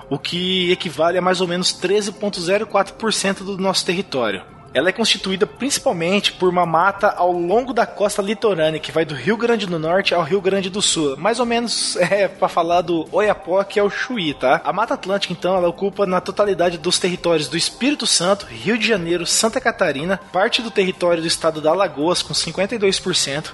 O 0.09 0.19
que 0.19 0.71
equivale 0.71 1.17
a 1.17 1.21
mais 1.21 1.41
ou 1.41 1.47
menos 1.47 1.73
13,04% 1.73 3.37
do 3.39 3.57
nosso 3.57 3.85
território. 3.85 4.54
Ela 4.75 4.89
é 4.89 4.91
constituída 4.91 5.47
principalmente 5.47 6.33
por 6.33 6.49
uma 6.49 6.65
mata 6.65 7.07
ao 7.07 7.31
longo 7.31 7.71
da 7.71 7.85
costa 7.85 8.21
litorânea, 8.21 8.77
que 8.77 8.91
vai 8.91 9.05
do 9.05 9.15
Rio 9.15 9.37
Grande 9.37 9.65
do 9.65 9.79
Norte 9.79 10.13
ao 10.13 10.21
Rio 10.21 10.41
Grande 10.41 10.69
do 10.69 10.81
Sul. 10.81 11.15
Mais 11.15 11.39
ou 11.39 11.45
menos 11.45 11.95
é 12.11 12.27
para 12.27 12.49
falar 12.49 12.81
do 12.81 13.07
Oiapoque 13.09 13.79
ao 13.79 13.89
Chuí, 13.89 14.33
tá? 14.33 14.59
A 14.65 14.73
Mata 14.73 14.95
Atlântica, 14.95 15.31
então, 15.31 15.55
ela 15.55 15.69
ocupa 15.69 16.05
na 16.05 16.19
totalidade 16.19 16.77
dos 16.77 16.99
territórios 16.99 17.47
do 17.47 17.55
Espírito 17.55 18.05
Santo, 18.05 18.47
Rio 18.47 18.77
de 18.77 18.85
Janeiro, 18.85 19.25
Santa 19.25 19.61
Catarina, 19.61 20.19
parte 20.33 20.61
do 20.61 20.69
território 20.69 21.21
do 21.21 21.27
estado 21.27 21.61
da 21.61 21.71
Alagoas, 21.71 22.21
com 22.21 22.33
52%. 22.33 23.51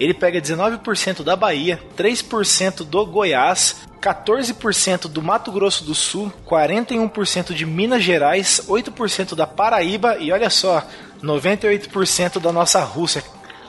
Ele 0.00 0.14
pega 0.14 0.40
19% 0.40 1.22
da 1.22 1.36
Bahia, 1.36 1.78
3% 1.98 2.82
do 2.82 3.04
Goiás, 3.04 3.91
14% 4.02 5.06
do 5.06 5.22
Mato 5.22 5.52
Grosso 5.52 5.84
do 5.84 5.94
Sul, 5.94 6.32
41% 6.44 7.54
de 7.54 7.64
Minas 7.64 8.02
Gerais, 8.02 8.60
8% 8.68 9.36
da 9.36 9.46
Paraíba 9.46 10.18
e 10.18 10.32
olha 10.32 10.50
só, 10.50 10.84
98% 11.22 12.40
da 12.40 12.50
nossa 12.50 12.80
Rússia, 12.80 13.22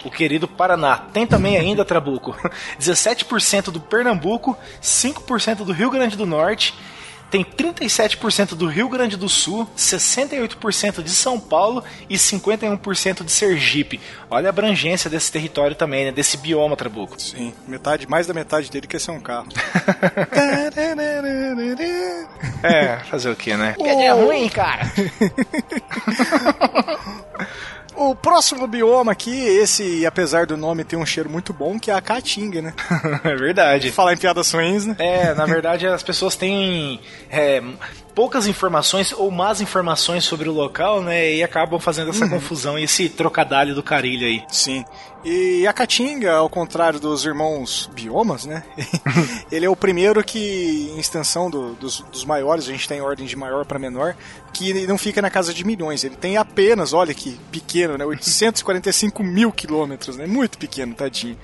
o 0.03 0.09
querido 0.09 0.47
Paraná. 0.47 0.97
Tem 1.13 1.27
também 1.27 1.55
ainda, 1.57 1.85
Trabuco, 1.85 2.35
17% 2.81 3.65
do 3.69 3.79
Pernambuco, 3.79 4.57
5% 4.81 5.57
do 5.57 5.71
Rio 5.71 5.91
Grande 5.91 6.17
do 6.17 6.25
Norte 6.25 6.73
tem 7.33 7.43
37% 7.43 8.53
do 8.53 8.67
Rio 8.67 8.87
Grande 8.87 9.17
do 9.17 9.27
Sul, 9.27 9.67
68% 9.75 11.01
de 11.01 11.09
São 11.09 11.39
Paulo 11.39 11.83
e 12.07 12.13
51% 12.13 13.23
de 13.23 13.31
Sergipe. 13.31 13.99
Olha 14.29 14.49
a 14.49 14.51
abrangência 14.51 15.09
desse 15.09 15.31
território 15.31 15.75
também, 15.75 16.05
né? 16.05 16.11
Desse 16.11 16.37
bioma, 16.37 16.77
Trabuco. 16.77 17.19
Sim, 17.19 17.51
metade, 17.67 18.07
mais 18.07 18.27
da 18.27 18.35
metade 18.35 18.69
dele 18.69 18.85
quer 18.85 19.01
ser 19.01 19.09
um 19.09 19.19
carro. 19.19 19.47
é, 22.61 22.99
fazer 23.09 23.31
o 23.31 23.35
que, 23.35 23.57
né? 23.57 23.73
Que 23.79 23.95
dia 23.95 24.13
ruim, 24.13 24.47
cara. 24.47 24.83
O 27.95 28.15
próximo 28.15 28.67
bioma 28.67 29.11
aqui, 29.11 29.31
esse, 29.31 30.05
apesar 30.05 30.45
do 30.45 30.57
nome, 30.57 30.83
tem 30.83 30.97
um 30.97 31.05
cheiro 31.05 31.29
muito 31.29 31.53
bom, 31.53 31.79
que 31.79 31.91
é 31.91 31.93
a 31.93 32.01
caatinga, 32.01 32.61
né? 32.61 32.73
é 33.23 33.35
verdade. 33.35 33.91
Falar 33.91 34.13
em 34.13 34.17
piadas 34.17 34.51
ruins, 34.51 34.85
né? 34.85 34.95
É, 34.97 35.33
na 35.33 35.45
verdade 35.45 35.85
as 35.85 36.01
pessoas 36.01 36.35
têm 36.35 36.99
é, 37.29 37.61
poucas 38.15 38.47
informações 38.47 39.13
ou 39.13 39.29
más 39.29 39.61
informações 39.61 40.23
sobre 40.23 40.49
o 40.49 40.53
local, 40.53 41.01
né? 41.01 41.33
E 41.33 41.43
acabam 41.43 41.79
fazendo 41.79 42.09
essa 42.09 42.25
uhum. 42.25 42.31
confusão 42.31 42.79
e 42.79 42.83
esse 42.83 43.09
trocadilho 43.09 43.75
do 43.75 43.83
carilho 43.83 44.25
aí. 44.25 44.43
Sim. 44.49 44.83
E 45.23 45.65
a 45.65 45.71
Caatinga, 45.71 46.33
ao 46.33 46.49
contrário 46.49 46.99
dos 46.99 47.23
irmãos 47.23 47.89
biomas, 47.93 48.45
né? 48.45 48.63
ele 49.49 49.65
é 49.65 49.69
o 49.69 49.75
primeiro 49.75 50.21
que, 50.21 50.91
em 50.93 50.99
extensão 50.99 51.49
do, 51.49 51.73
dos, 51.75 52.01
dos, 52.11 52.25
maiores, 52.25 52.67
a 52.67 52.71
gente 52.71 52.87
tem 52.87 52.99
ordem 52.99 53.25
de 53.25 53.35
maior 53.35 53.63
para 53.63 53.79
menor, 53.79 54.17
que 54.51 54.85
não 54.85 54.97
fica 54.97 55.21
na 55.21 55.29
casa 55.29 55.53
de 55.53 55.63
milhões. 55.63 56.03
Ele 56.03 56.17
tem 56.17 56.35
apenas, 56.35 56.91
olha 56.91 57.13
que 57.13 57.39
pequeno, 57.51 57.97
né? 57.97 58.03
845 58.05 59.23
mil 59.23 59.51
quilômetros, 59.51 60.17
né? 60.17 60.27
Muito 60.27 60.57
pequeno, 60.57 60.93
tadinho. 60.93 61.37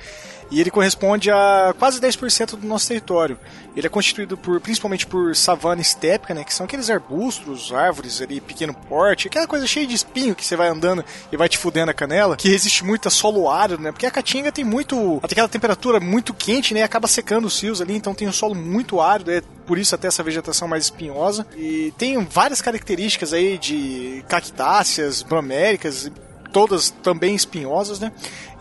E 0.52 0.60
ele 0.60 0.72
corresponde 0.72 1.30
a 1.30 1.74
quase 1.78 2.00
10% 2.00 2.58
do 2.58 2.68
nosso 2.68 2.88
território. 2.88 3.38
Ele 3.76 3.86
é 3.86 3.90
constituído 3.90 4.38
por, 4.38 4.60
principalmente 4.60 5.06
por 5.06 5.36
savana 5.36 5.82
estépica, 5.82 6.34
né, 6.34 6.44
que 6.44 6.54
são 6.54 6.66
aqueles 6.66 6.90
arbustos, 6.90 7.72
árvores 7.72 8.22
ali, 8.22 8.42
pequeno 8.42 8.74
porte, 8.74 9.28
aquela 9.28 9.48
coisa 9.48 9.68
cheia 9.68 9.86
de 9.86 9.94
espinho 9.94 10.36
que 10.36 10.46
você 10.46 10.56
vai 10.56 10.68
andando 10.68 11.06
e 11.32 11.38
vai 11.38 11.48
te 11.48 11.58
fudendo 11.58 11.92
a 11.92 11.94
canela, 11.94 12.36
que 12.36 12.50
resiste 12.50 12.84
muito 12.84 13.08
a 13.08 13.12
solo 13.12 13.50
árido, 13.50 13.82
né, 13.82 13.92
porque 13.92 14.06
a 14.06 14.12
caatinga 14.12 14.52
tem 14.52 14.66
muito, 14.66 15.20
até 15.22 15.34
aquela 15.34 15.48
temperatura 15.48 16.00
muito 16.00 16.34
quente, 16.34 16.74
né, 16.74 16.84
acaba 16.84 17.08
secando 17.08 17.46
os 17.46 17.60
fios 17.60 17.80
ali, 17.80 17.96
então 17.96 18.14
tem 18.14 18.28
um 18.28 18.34
solo 18.34 18.56
muito 18.56 19.00
árido, 19.00 19.32
é 19.32 19.42
por 19.70 19.78
isso 19.78 19.94
até 19.94 20.08
essa 20.08 20.24
vegetação 20.24 20.68
mais 20.68 20.86
espinhosa. 20.86 21.46
E 21.56 21.94
tem 21.96 22.18
várias 22.26 22.60
características 22.60 23.34
aí 23.34 23.56
de 23.56 24.26
cactáceas, 24.28 25.22
broméricas, 25.22 26.12
todas 26.52 26.90
também 26.90 27.36
espinhosas, 27.36 28.00
né? 28.00 28.12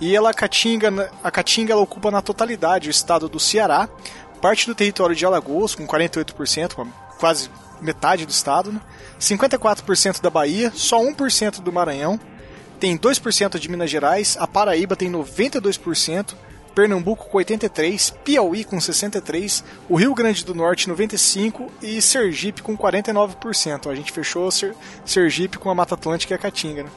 E 0.00 0.14
ela 0.14 0.30
a 0.30 0.34
Caatinga, 0.34 1.10
a 1.22 1.30
Caatinga 1.30 1.72
ela 1.72 1.82
ocupa 1.82 2.10
na 2.10 2.22
totalidade 2.22 2.88
o 2.88 2.90
estado 2.90 3.28
do 3.28 3.40
Ceará, 3.40 3.88
parte 4.40 4.66
do 4.66 4.74
território 4.74 5.16
de 5.16 5.24
Alagoas 5.24 5.74
com 5.74 5.86
48%, 5.86 6.86
quase 7.18 7.50
metade 7.80 8.26
do 8.26 8.30
estado, 8.30 8.72
né? 8.72 8.80
54% 9.20 10.20
da 10.20 10.30
Bahia, 10.30 10.72
só 10.74 11.00
1% 11.00 11.60
do 11.60 11.72
Maranhão, 11.72 12.18
tem 12.78 12.96
2% 12.96 13.58
de 13.58 13.68
Minas 13.68 13.90
Gerais, 13.90 14.36
a 14.38 14.46
Paraíba 14.46 14.94
tem 14.94 15.10
92%, 15.10 16.34
Pernambuco 16.74 17.28
com 17.28 17.38
83, 17.38 18.10
Piauí 18.24 18.62
com 18.62 18.80
63, 18.80 19.64
o 19.88 19.96
Rio 19.96 20.14
Grande 20.14 20.44
do 20.44 20.54
Norte 20.54 20.88
95 20.88 21.72
e 21.82 22.00
Sergipe 22.00 22.62
com 22.62 22.78
49%. 22.78 23.90
A 23.90 23.94
gente 23.96 24.12
fechou 24.12 24.48
Sergipe 25.04 25.58
com 25.58 25.70
a 25.70 25.74
Mata 25.74 25.96
Atlântica 25.96 26.34
e 26.34 26.36
a 26.36 26.38
Caatinga, 26.38 26.84
né? 26.84 26.90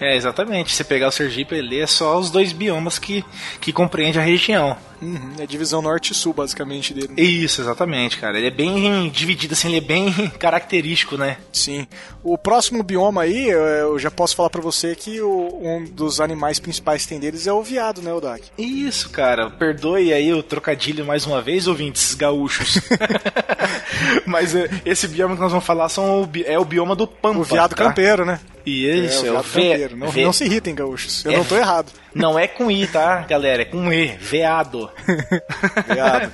É, 0.00 0.14
exatamente. 0.14 0.72
Se 0.72 0.84
pegar 0.84 1.08
o 1.08 1.12
Sergipe, 1.12 1.54
ele 1.54 1.80
é 1.80 1.86
só 1.86 2.18
os 2.18 2.30
dois 2.30 2.52
biomas 2.52 2.98
que, 2.98 3.24
que 3.60 3.72
compreende 3.72 4.18
a 4.18 4.22
região. 4.22 4.76
Uhum, 5.00 5.32
é 5.38 5.42
a 5.42 5.46
divisão 5.46 5.82
norte 5.82 6.12
e 6.12 6.14
sul, 6.14 6.32
basicamente, 6.32 6.94
dele. 6.94 7.14
Isso, 7.16 7.60
exatamente, 7.60 8.18
cara. 8.18 8.38
Ele 8.38 8.46
é 8.48 8.50
bem 8.50 9.08
dividido, 9.10 9.54
assim, 9.54 9.68
ele 9.68 9.78
é 9.78 9.80
bem 9.80 10.12
característico, 10.38 11.16
né? 11.16 11.36
Sim. 11.52 11.86
O 12.22 12.36
próximo 12.36 12.82
bioma 12.82 13.22
aí, 13.22 13.48
eu 13.48 13.98
já 13.98 14.10
posso 14.10 14.34
falar 14.34 14.50
para 14.50 14.60
você 14.60 14.94
que 14.96 15.20
o, 15.20 15.60
um 15.62 15.84
dos 15.84 16.20
animais 16.20 16.58
principais 16.58 17.02
que 17.02 17.08
tem 17.08 17.20
deles 17.20 17.46
é 17.46 17.52
o 17.52 17.62
viado, 17.62 18.02
né, 18.02 18.12
Odak? 18.12 18.42
Isso, 18.58 19.10
cara. 19.10 19.50
Perdoe 19.50 20.12
aí 20.12 20.32
o 20.32 20.42
trocadilho 20.42 21.04
mais 21.04 21.26
uma 21.26 21.40
vez, 21.40 21.66
ouvintes 21.66 22.14
gaúchos. 22.14 22.80
Mas 24.26 24.54
é, 24.54 24.68
esse 24.84 25.08
bioma 25.08 25.34
que 25.34 25.40
nós 25.40 25.50
vamos 25.50 25.66
falar 25.66 25.88
são 25.88 26.22
o, 26.22 26.30
é 26.44 26.58
o 26.58 26.64
bioma 26.64 26.94
do 26.94 27.06
Pampa. 27.06 27.40
O 27.40 27.44
viado 27.44 27.74
tá? 27.74 27.84
campeiro, 27.84 28.24
né? 28.24 28.40
Isso, 28.64 29.24
é, 29.24 29.28
é 29.28 29.32
o, 29.32 29.38
o 29.38 29.42
ve... 29.42 29.88
não, 29.94 30.12
não, 30.12 30.32
se 30.32 30.44
irritem, 30.44 30.74
gaúchos. 30.74 31.24
Eu 31.24 31.32
É. 31.32 31.36
não 31.36 31.44
tô 31.44 31.56
errado. 31.56 31.92
Não 32.16 32.38
é 32.38 32.48
com 32.48 32.70
I, 32.70 32.86
tá, 32.86 33.18
galera? 33.28 33.60
É 33.62 33.64
com 33.66 33.92
E, 33.92 34.06
veado. 34.18 34.90
Veado. 35.86 36.32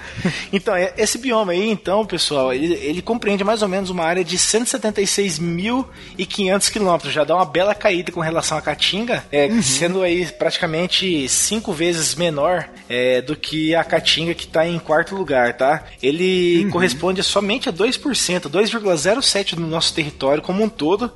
então, 0.53 0.77
é- 0.77 0.95
esse 0.97 1.19
bioma 1.19 1.51
aí, 1.53 1.69
então, 1.69 2.07
pessoal, 2.07 2.55
ele, 2.55 2.75
ele 2.75 3.03
compreende 3.03 3.43
mais 3.43 3.63
ou 3.63 3.69
menos 3.69 3.91
uma 3.91 4.05
área 4.05 4.23
de 4.25 4.39
176.500 4.39 6.71
quilômetros. 6.71 7.13
Já 7.13 7.25
dá 7.25 7.35
uma 7.35 7.45
bela 7.45 7.75
caída 7.75 8.13
com 8.13 8.21
relação 8.21 8.57
à 8.57 8.63
Caatinga, 8.63 9.25
é, 9.33 9.51
sendo 9.61 10.03
aí 10.03 10.25
praticamente 10.27 11.29
cinco 11.29 11.73
vezes 11.73 12.15
menor 12.15 12.69
é, 12.89 13.21
do 13.21 13.35
que 13.35 13.75
a 13.75 13.83
Caatinga 13.83 14.35
que 14.35 14.45
está 14.45 14.65
em 14.67 14.79
quarto 14.79 15.17
lugar, 15.17 15.57
tá? 15.57 15.85
Ele 16.03 16.69
corresponde 16.71 17.23
somente 17.23 17.69
a 17.69 17.73
2%, 17.73 18.49
2,07% 18.49 19.55
do 19.57 19.67
nosso 19.67 19.93
território 19.95 20.43
como 20.43 20.63
um 20.63 20.69
todo. 20.69 21.11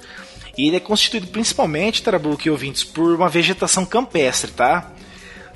E 0.56 0.66
ele 0.68 0.76
é 0.76 0.80
constituído 0.80 1.26
principalmente, 1.26 2.02
Tarabuque 2.02 2.48
e 2.48 2.50
ouvintes, 2.50 2.82
por 2.84 3.14
uma 3.14 3.28
vegetação 3.28 3.84
campestre, 3.84 4.50
tá? 4.52 4.90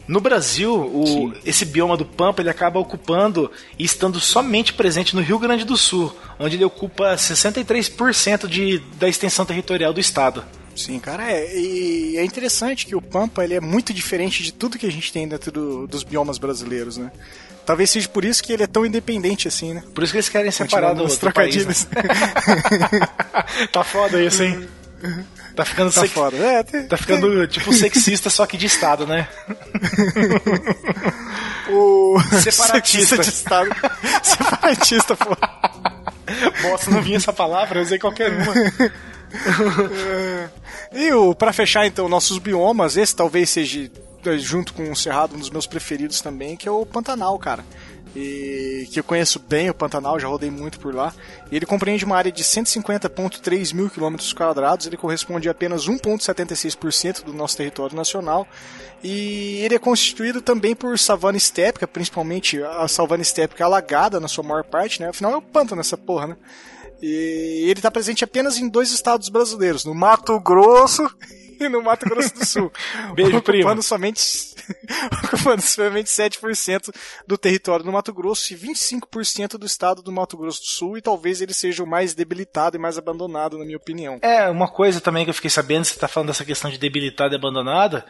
No 0.06 0.20
Brasil, 0.20 0.74
o- 0.74 1.32
esse 1.44 1.64
bioma 1.64 1.96
do 1.96 2.04
Pampa 2.04 2.42
ele 2.42 2.50
acaba 2.50 2.78
ocupando 2.80 3.50
e 3.78 3.84
estando 3.84 4.18
somente 4.18 4.72
presente 4.72 5.14
no 5.14 5.22
Rio 5.22 5.38
Grande 5.38 5.64
do 5.64 5.76
Sul, 5.76 6.14
onde 6.38 6.56
ele 6.56 6.64
ocupa 6.64 7.16
63% 7.16 8.48
de, 8.48 8.78
da 8.98 9.08
extensão 9.08 9.46
territorial 9.46 9.92
do 9.92 10.00
estado. 10.00 10.44
Sim, 10.74 10.98
cara, 10.98 11.30
é. 11.30 11.56
E 11.56 12.16
é 12.16 12.24
interessante 12.24 12.86
que 12.86 12.96
o 12.96 13.00
Pampa 13.02 13.44
ele 13.44 13.54
é 13.54 13.60
muito 13.60 13.92
diferente 13.94 14.42
de 14.42 14.52
tudo 14.52 14.78
que 14.78 14.86
a 14.86 14.90
gente 14.92 15.12
tem 15.12 15.28
dentro 15.28 15.52
do- 15.52 15.86
dos 15.86 16.02
biomas 16.02 16.38
brasileiros, 16.38 16.96
né? 16.96 17.10
Talvez 17.64 17.90
seja 17.90 18.08
por 18.08 18.24
isso 18.24 18.42
que 18.42 18.52
ele 18.52 18.62
é 18.64 18.66
tão 18.66 18.84
independente 18.84 19.46
assim, 19.46 19.74
né? 19.74 19.84
Por 19.94 20.02
isso 20.02 20.12
que 20.12 20.16
eles 20.18 20.28
querem 20.28 20.50
separar 20.50 20.88
do, 20.94 21.02
do 21.28 21.32
país, 21.32 21.66
né? 21.66 21.74
tá 23.70 23.84
foda 23.84 24.20
isso, 24.22 24.42
hein? 24.42 24.66
Tá 25.56 25.64
ficando, 25.64 25.92
Tá 25.92 26.00
sex- 26.02 26.12
foda. 26.12 26.36
É, 26.36 26.62
tem- 26.62 26.86
tá 26.86 26.96
ficando 26.96 27.46
tipo 27.48 27.72
sexista, 27.72 28.30
só 28.30 28.46
que 28.46 28.56
de 28.56 28.66
estado, 28.66 29.06
né? 29.06 29.28
o 31.68 32.16
Separatista. 32.42 33.18
de 33.18 33.28
estado. 33.28 33.70
Separatista, 34.22 35.16
pô. 35.16 35.36
Nossa, 36.70 36.90
não 36.90 37.02
vinha 37.02 37.16
essa 37.16 37.32
palavra, 37.32 37.78
eu 37.80 37.82
usei 37.82 37.98
qualquer 37.98 38.30
uma. 38.32 38.54
E 40.92 41.12
o, 41.12 41.34
pra 41.34 41.52
fechar 41.52 41.86
então 41.86 42.08
nossos 42.08 42.38
biomas, 42.38 42.96
esse 42.96 43.14
talvez 43.14 43.50
seja 43.50 43.90
eh, 44.24 44.38
junto 44.38 44.72
com 44.74 44.90
o 44.90 44.96
Cerrado 44.96 45.34
um 45.36 45.38
dos 45.38 45.50
meus 45.50 45.66
preferidos 45.66 46.20
também, 46.20 46.56
que 46.56 46.68
é 46.68 46.70
o 46.70 46.84
Pantanal, 46.86 47.38
cara. 47.38 47.64
E 48.14 48.88
que 48.90 48.98
eu 48.98 49.04
conheço 49.04 49.38
bem 49.38 49.70
o 49.70 49.74
Pantanal, 49.74 50.18
já 50.18 50.26
rodei 50.26 50.50
muito 50.50 50.80
por 50.80 50.92
lá. 50.92 51.14
Ele 51.50 51.64
compreende 51.64 52.04
uma 52.04 52.16
área 52.16 52.32
de 52.32 52.42
150.3 52.42 53.72
mil 53.72 53.88
quilômetros 53.88 54.32
quadrados, 54.32 54.86
ele 54.86 54.96
corresponde 54.96 55.48
a 55.48 55.52
apenas 55.52 55.86
1,76% 55.86 57.22
do 57.22 57.32
nosso 57.32 57.56
território 57.56 57.94
nacional. 57.94 58.48
E 59.02 59.60
ele 59.62 59.76
é 59.76 59.78
constituído 59.78 60.42
também 60.42 60.74
por 60.74 60.98
savana 60.98 61.38
estépica, 61.38 61.86
principalmente 61.86 62.60
a 62.62 62.88
savana 62.88 63.22
estépica 63.22 63.64
alagada 63.64 64.18
na 64.18 64.28
sua 64.28 64.42
maior 64.42 64.64
parte, 64.64 65.00
né? 65.00 65.08
Afinal 65.08 65.32
é 65.32 65.36
o 65.36 65.42
pântano 65.42 65.80
essa 65.80 65.96
porra, 65.96 66.28
né? 66.28 66.36
E 67.00 67.62
ele 67.64 67.78
está 67.78 67.90
presente 67.90 68.24
apenas 68.24 68.58
em 68.58 68.68
dois 68.68 68.90
estados 68.90 69.28
brasileiros, 69.28 69.84
no 69.84 69.94
Mato 69.94 70.38
Grosso 70.40 71.08
no 71.68 71.82
Mato 71.82 72.08
Grosso 72.08 72.34
do 72.34 72.44
Sul. 72.44 72.72
Beijo, 73.14 73.36
ocupando 73.36 73.42
primo. 73.42 73.82
somente 73.82 74.20
ocupando 75.24 75.62
somente 75.62 76.08
7% 76.08 76.94
do 77.26 77.36
território 77.36 77.84
do 77.84 77.92
Mato 77.92 78.12
Grosso 78.12 78.52
e 78.52 78.56
25% 78.56 79.58
do 79.58 79.66
estado 79.66 80.02
do 80.02 80.12
Mato 80.12 80.36
Grosso 80.36 80.60
do 80.60 80.66
Sul, 80.66 80.98
e 80.98 81.02
talvez 81.02 81.40
ele 81.40 81.52
seja 81.52 81.82
o 81.82 81.86
mais 81.86 82.14
debilitado 82.14 82.76
e 82.76 82.80
mais 82.80 82.96
abandonado, 82.98 83.58
na 83.58 83.64
minha 83.64 83.76
opinião. 83.76 84.18
É, 84.22 84.48
uma 84.48 84.68
coisa 84.68 85.00
também 85.00 85.24
que 85.24 85.30
eu 85.30 85.34
fiquei 85.34 85.50
sabendo, 85.50 85.84
você 85.84 85.98
tá 85.98 86.08
falando 86.08 86.28
dessa 86.28 86.44
questão 86.44 86.70
de 86.70 86.78
debilitada 86.78 87.34
e 87.34 87.36
abandonada. 87.38 88.04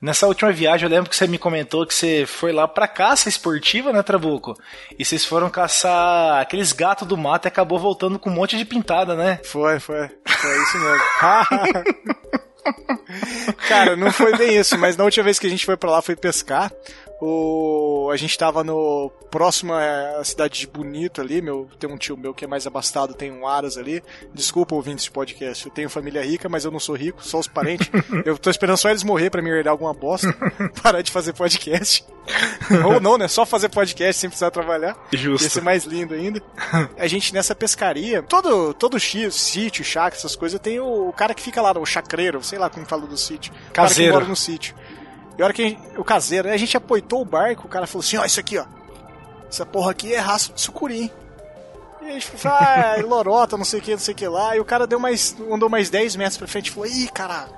Nessa 0.00 0.26
última 0.26 0.52
viagem, 0.52 0.86
eu 0.86 0.90
lembro 0.90 1.08
que 1.08 1.16
você 1.16 1.26
me 1.26 1.38
comentou 1.38 1.86
que 1.86 1.94
você 1.94 2.26
foi 2.26 2.52
lá 2.52 2.68
pra 2.68 2.86
caça 2.86 3.28
esportiva, 3.28 3.92
né, 3.92 4.02
Trabuco? 4.02 4.54
E 4.98 5.04
vocês 5.04 5.24
foram 5.24 5.48
caçar 5.48 6.40
aqueles 6.40 6.72
gatos 6.72 7.06
do 7.08 7.16
mato 7.16 7.46
e 7.46 7.48
acabou 7.48 7.78
voltando 7.78 8.18
com 8.18 8.28
um 8.28 8.34
monte 8.34 8.58
de 8.58 8.64
pintada, 8.64 9.14
né? 9.14 9.40
Foi, 9.44 9.80
foi. 9.80 10.10
Foi 10.26 10.62
isso 10.62 10.78
mesmo. 10.78 11.04
Cara, 13.68 13.96
não 13.96 14.10
foi 14.12 14.36
bem 14.36 14.56
isso, 14.56 14.78
mas 14.78 14.96
na 14.96 15.04
última 15.04 15.24
vez 15.24 15.38
que 15.38 15.46
a 15.46 15.50
gente 15.50 15.66
foi 15.66 15.76
pra 15.76 15.90
lá 15.90 16.02
foi 16.02 16.16
pescar. 16.16 16.72
O... 17.20 18.10
A 18.12 18.16
gente 18.16 18.36
tava 18.36 18.62
no 18.62 19.10
próximo 19.30 19.72
à 19.72 20.22
cidade 20.24 20.60
de 20.60 20.66
Bonito 20.66 21.20
ali, 21.20 21.42
meu, 21.42 21.68
tem 21.78 21.90
um 21.90 21.96
tio 21.96 22.16
meu 22.16 22.32
que 22.32 22.44
é 22.44 22.48
mais 22.48 22.66
abastado, 22.66 23.14
tem 23.14 23.32
um 23.32 23.46
Aras 23.46 23.76
ali. 23.76 24.02
Desculpa 24.32 24.74
ouvintes 24.74 25.04
de 25.04 25.10
podcast, 25.10 25.66
eu 25.66 25.72
tenho 25.72 25.90
família 25.90 26.24
rica, 26.24 26.48
mas 26.48 26.64
eu 26.64 26.70
não 26.70 26.78
sou 26.78 26.94
rico, 26.94 27.24
só 27.24 27.38
os 27.38 27.48
parentes. 27.48 27.88
Eu 28.24 28.38
tô 28.38 28.48
esperando 28.48 28.76
só 28.76 28.90
eles 28.90 29.02
morrer 29.02 29.30
pra 29.30 29.42
me 29.42 29.50
herdar 29.50 29.72
alguma 29.72 29.92
bosta, 29.92 30.32
parar 30.82 31.02
de 31.02 31.10
fazer 31.10 31.32
podcast. 31.32 32.04
Ou 32.86 33.00
não, 33.00 33.18
né? 33.18 33.28
Só 33.28 33.44
fazer 33.44 33.68
podcast 33.68 34.20
sem 34.20 34.30
precisar 34.30 34.50
trabalhar. 34.50 34.96
Justo. 35.12 35.44
Ia 35.44 35.50
ser 35.50 35.62
mais 35.62 35.84
lindo 35.84 36.14
ainda. 36.14 36.42
A 36.96 37.06
gente 37.06 37.34
nessa 37.34 37.54
pescaria, 37.54 38.22
todo, 38.22 38.72
todo 38.74 38.98
sítio, 38.98 39.84
chácara, 39.84 40.16
essas 40.16 40.36
coisas, 40.36 40.60
tem 40.60 40.80
o, 40.80 41.08
o 41.08 41.12
cara 41.12 41.34
que 41.34 41.42
fica 41.42 41.60
lá, 41.60 41.72
o 41.78 41.84
chacreiro, 41.84 42.42
sei 42.42 42.58
lá 42.58 42.70
como 42.70 42.86
fala 42.86 43.06
do 43.06 43.16
sítio. 43.16 43.52
O 43.52 43.72
cara 43.72 43.88
que 43.88 43.94
Caseiro. 43.94 44.14
mora 44.14 44.26
no 44.26 44.36
sítio. 44.36 44.74
E 45.38 45.42
a 45.42 45.44
hora 45.44 45.52
que 45.54 45.62
a 45.62 45.68
gente- 45.68 45.80
o 45.98 46.04
caseiro, 46.04 46.48
a 46.48 46.56
gente 46.56 46.76
apoitou 46.76 47.20
o 47.22 47.24
barco, 47.24 47.66
o 47.66 47.68
cara 47.70 47.86
falou 47.86 48.00
assim: 48.04 48.16
ó, 48.16 48.24
isso 48.24 48.38
aqui, 48.40 48.58
ó. 48.58 48.64
Essa 49.48 49.64
porra 49.66 49.90
aqui 49.90 50.12
é 50.14 50.18
rastro 50.18 50.54
de 50.54 50.60
sucuri. 50.60 51.12
E 52.02 52.06
a 52.06 52.10
gente 52.12 52.26
falou, 52.26 52.58
ah, 52.60 52.94
é 52.98 53.02
lorota, 53.02 53.56
não 53.56 53.64
sei 53.64 53.80
o 53.80 53.82
que, 53.82 53.92
não 53.92 53.98
sei 53.98 54.12
o 54.12 54.16
que 54.16 54.28
lá. 54.28 54.56
E 54.56 54.60
o 54.60 54.64
cara 54.64 54.86
deu 54.86 54.98
mais, 55.00 55.34
andou 55.50 55.68
mais 55.68 55.90
10 55.90 56.16
metros 56.16 56.36
pra 56.36 56.46
frente 56.46 56.68
e 56.68 56.70
falou: 56.70 56.86
ih, 56.88 57.08
caralho. 57.08 57.52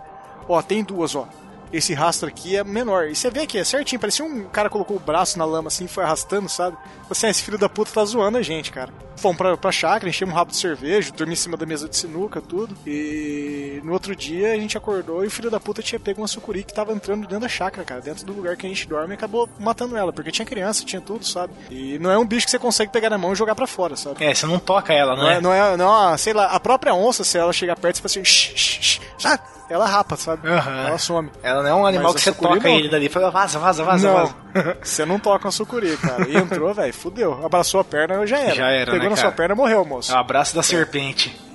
Ó, 0.49 0.61
tem 0.63 0.83
duas, 0.85 1.15
ó. 1.15 1.27
Esse 1.73 1.93
rastro 1.95 2.29
aqui 2.29 2.57
é 2.57 2.63
menor. 2.65 3.09
E 3.09 3.15
você 3.17 3.31
vê 3.31 3.47
que 3.47 3.59
é 3.59 3.65
certinho, 3.65 4.01
parecia 4.01 4.25
um 4.25 4.45
cara 4.45 4.71
colocou 4.71 4.97
o 4.97 5.01
braço 5.01 5.39
na 5.39 5.45
lama 5.45 5.69
assim 5.69 5.85
e 5.85 5.89
foi 5.89 6.05
arrastando, 6.05 6.49
sabe? 6.49 6.77
Você, 7.09 7.27
ah, 7.27 7.31
esse 7.31 7.43
filho 7.43 7.59
da 7.59 7.69
puta 7.69 7.91
tá 7.93 8.05
zoando 8.05 8.39
a 8.39 8.43
gente, 8.43 8.71
cara. 8.73 8.93
Fomos 9.17 9.37
pra, 9.39 9.57
pra 9.57 9.73
chácara, 9.73 10.09
enchemos 10.09 10.35
um 10.35 10.37
rabo 10.37 10.51
de 10.51 10.59
cerveja, 10.59 11.11
dormi 11.13 11.33
em 11.33 11.37
cima 11.37 11.57
da 11.57 11.65
mesa 11.65 11.89
de 11.89 11.97
sinuca, 11.97 12.41
tudo. 12.41 12.77
E 12.87 13.81
no 13.83 13.93
outro 13.93 14.15
dia 14.15 14.53
a 14.53 14.57
gente 14.57 14.77
acordou 14.77 15.25
e 15.25 15.27
o 15.27 15.31
filho 15.31 15.51
da 15.51 15.59
puta 15.59 15.83
tinha 15.83 15.99
pego 15.99 16.21
uma 16.21 16.29
sucuri 16.29 16.63
que 16.63 16.73
tava 16.75 16.93
entrando 16.93 17.23
dentro 17.23 17.41
da 17.41 17.49
chácara, 17.49 17.85
cara, 17.85 18.01
dentro 18.01 18.25
do 18.27 18.33
lugar 18.33 18.57
que 18.57 18.67
a 18.67 18.69
gente 18.69 18.87
dorme 18.87 19.13
e 19.13 19.15
acabou 19.15 19.49
matando 19.59 19.97
ela, 19.97 20.13
porque 20.13 20.31
tinha 20.31 20.45
criança, 20.47 20.85
tinha 20.85 21.01
tudo, 21.01 21.25
sabe? 21.25 21.53
E 21.71 21.99
não 21.99 22.11
é 22.11 22.19
um 22.19 22.27
bicho 22.27 22.45
que 22.47 22.51
você 22.51 22.59
consegue 22.59 22.93
pegar 22.93 23.09
na 23.11 23.19
mão 23.19 23.33
e 23.33 23.37
jogar 23.37 23.55
pra 23.55 23.67
fora, 23.67 23.97
sabe? 23.97 24.23
É, 24.25 24.35
você 24.35 24.47
não 24.47 24.59
toca 24.59 24.93
ela, 24.93 25.17
Não 25.17 25.25
né? 25.25 25.37
é, 25.37 25.41
não 25.41 25.53
é, 25.53 25.77
não 25.77 26.13
é, 26.13 26.17
sei 26.19 26.33
lá, 26.33 26.47
a 26.47 26.61
própria 26.61 26.95
onça, 26.95 27.25
se 27.25 27.39
ela 27.39 27.53
chegar 27.53 27.77
perto, 27.77 27.97
você 27.97 28.03
fala 28.03 28.11
assim, 28.11 28.25
shh, 28.25 28.53
shh, 28.57 29.01
shh, 29.19 29.41
ela 29.69 29.87
rapa, 29.87 30.17
sabe? 30.17 30.49
Aham. 30.49 30.87
Ela 30.89 30.99
some. 30.99 31.31
Ela 31.43 31.63
não 31.63 31.69
é 31.71 31.75
um 31.75 31.87
animal 31.87 32.13
Mas 32.13 32.17
que 32.17 32.21
você 32.23 32.33
sucuri 32.33 32.55
toca 32.55 32.69
não. 32.69 32.77
ele 32.77 32.89
dali 32.89 33.07
e 33.07 33.09
fala, 33.09 33.31
vaza, 33.31 33.59
vaza, 33.59 33.85
vaza, 33.85 34.09
não, 34.09 34.17
vaza. 34.17 34.77
você 34.83 35.05
não 35.05 35.19
toca 35.19 35.47
uma 35.47 35.53
sucuri, 35.53 35.97
cara. 35.97 36.29
E 36.29 36.37
entrou, 36.37 36.73
velho, 36.73 36.95
fudeu. 36.95 37.45
Abraçou 37.45 37.81
a 37.81 37.85
perna, 37.85 38.27
já 38.27 38.39
era. 38.39 38.55
Já 38.55 38.71
era, 38.71 38.93
Pegou 38.93 38.99
né, 38.99 39.09
na 39.11 39.17
cara? 39.17 39.29
sua 39.29 39.33
perna, 39.33 39.55
morreu, 39.55 39.85
moço. 39.85 40.13
É 40.13 40.15
o 40.15 40.19
abraço 40.19 40.55
da 40.55 40.63
serpente. 40.63 41.37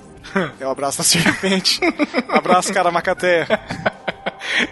É 0.58 0.66
o 0.66 0.70
abraço 0.70 0.98
da 0.98 1.04
serpente. 1.04 1.80
abraço, 2.30 2.72
cara 2.72 2.90
macateia. 2.90 3.46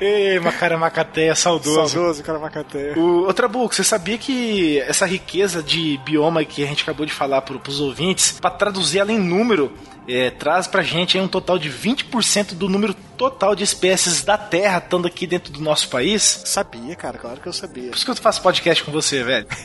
Ei, 0.01 0.39
Macara 0.41 0.79
Macateia, 0.79 1.35
saudoso. 1.35 1.89
Saudoso, 1.89 2.23
cara 2.23 2.39
macateia. 2.39 2.99
O, 2.99 3.29
ô 3.29 3.33
Trabuco, 3.35 3.75
você 3.75 3.85
sabia 3.85 4.17
que 4.17 4.79
essa 4.81 5.07
riqueza 5.07 5.63
de 5.63 5.99
bioma 6.05 6.45
que 6.45 6.63
a 6.63 6.67
gente 6.67 6.83
acabou 6.83 7.05
de 7.05 7.13
falar 7.13 7.43
pro, 7.43 7.59
pros 7.59 7.81
ouvintes, 7.81 8.39
pra 8.41 8.51
traduzir 8.51 8.99
ela 8.99 9.13
em 9.13 9.19
número, 9.19 9.73
é, 10.17 10.31
traz 10.31 10.67
pra 10.67 10.83
gente 10.83 11.17
aí 11.19 11.23
um 11.23 11.29
total 11.29 11.59
de 11.59 11.71
20% 11.71 12.55
do 12.55 12.69
número 12.69 12.95
total 13.17 13.55
de 13.55 13.63
espécies 13.65 14.23
da 14.25 14.39
Terra 14.39 14.79
estando 14.79 15.07
aqui 15.07 15.27
dentro 15.27 15.53
do 15.53 15.61
nosso 15.61 15.89
país? 15.89 16.43
Sabia, 16.47 16.95
cara, 16.97 17.19
claro 17.19 17.41
que 17.41 17.47
eu 17.47 17.53
sabia. 17.53 17.91
Por 17.91 17.97
isso 17.97 18.05
que 18.05 18.11
eu 18.11 18.17
faço 18.17 18.41
podcast 18.43 18.83
com 18.85 18.91
você, 18.93 19.23
velho. 19.23 19.47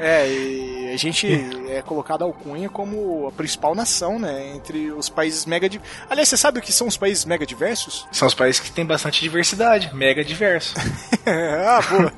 É, 0.00 0.28
e 0.28 0.92
a 0.94 0.96
gente 0.96 1.26
é 1.70 1.82
colocado 1.82 2.22
a 2.22 2.24
alcunha 2.24 2.68
como 2.68 3.26
a 3.26 3.32
principal 3.32 3.74
nação, 3.74 4.16
né? 4.16 4.52
Entre 4.54 4.92
os 4.92 5.08
países 5.08 5.44
mega. 5.44 5.68
Di... 5.68 5.80
Aliás, 6.08 6.28
você 6.28 6.36
sabe 6.36 6.60
o 6.60 6.62
que 6.62 6.72
são 6.72 6.86
os 6.86 6.96
países 6.96 7.24
mega 7.24 7.44
diversos? 7.44 8.06
São 8.12 8.28
os 8.28 8.34
países 8.34 8.60
que 8.60 8.70
têm 8.70 8.86
bastante 8.86 9.20
diversidade, 9.20 9.90
mega 9.92 10.24
diverso. 10.24 10.74
ah, 11.26 11.80
boa. 11.90 12.12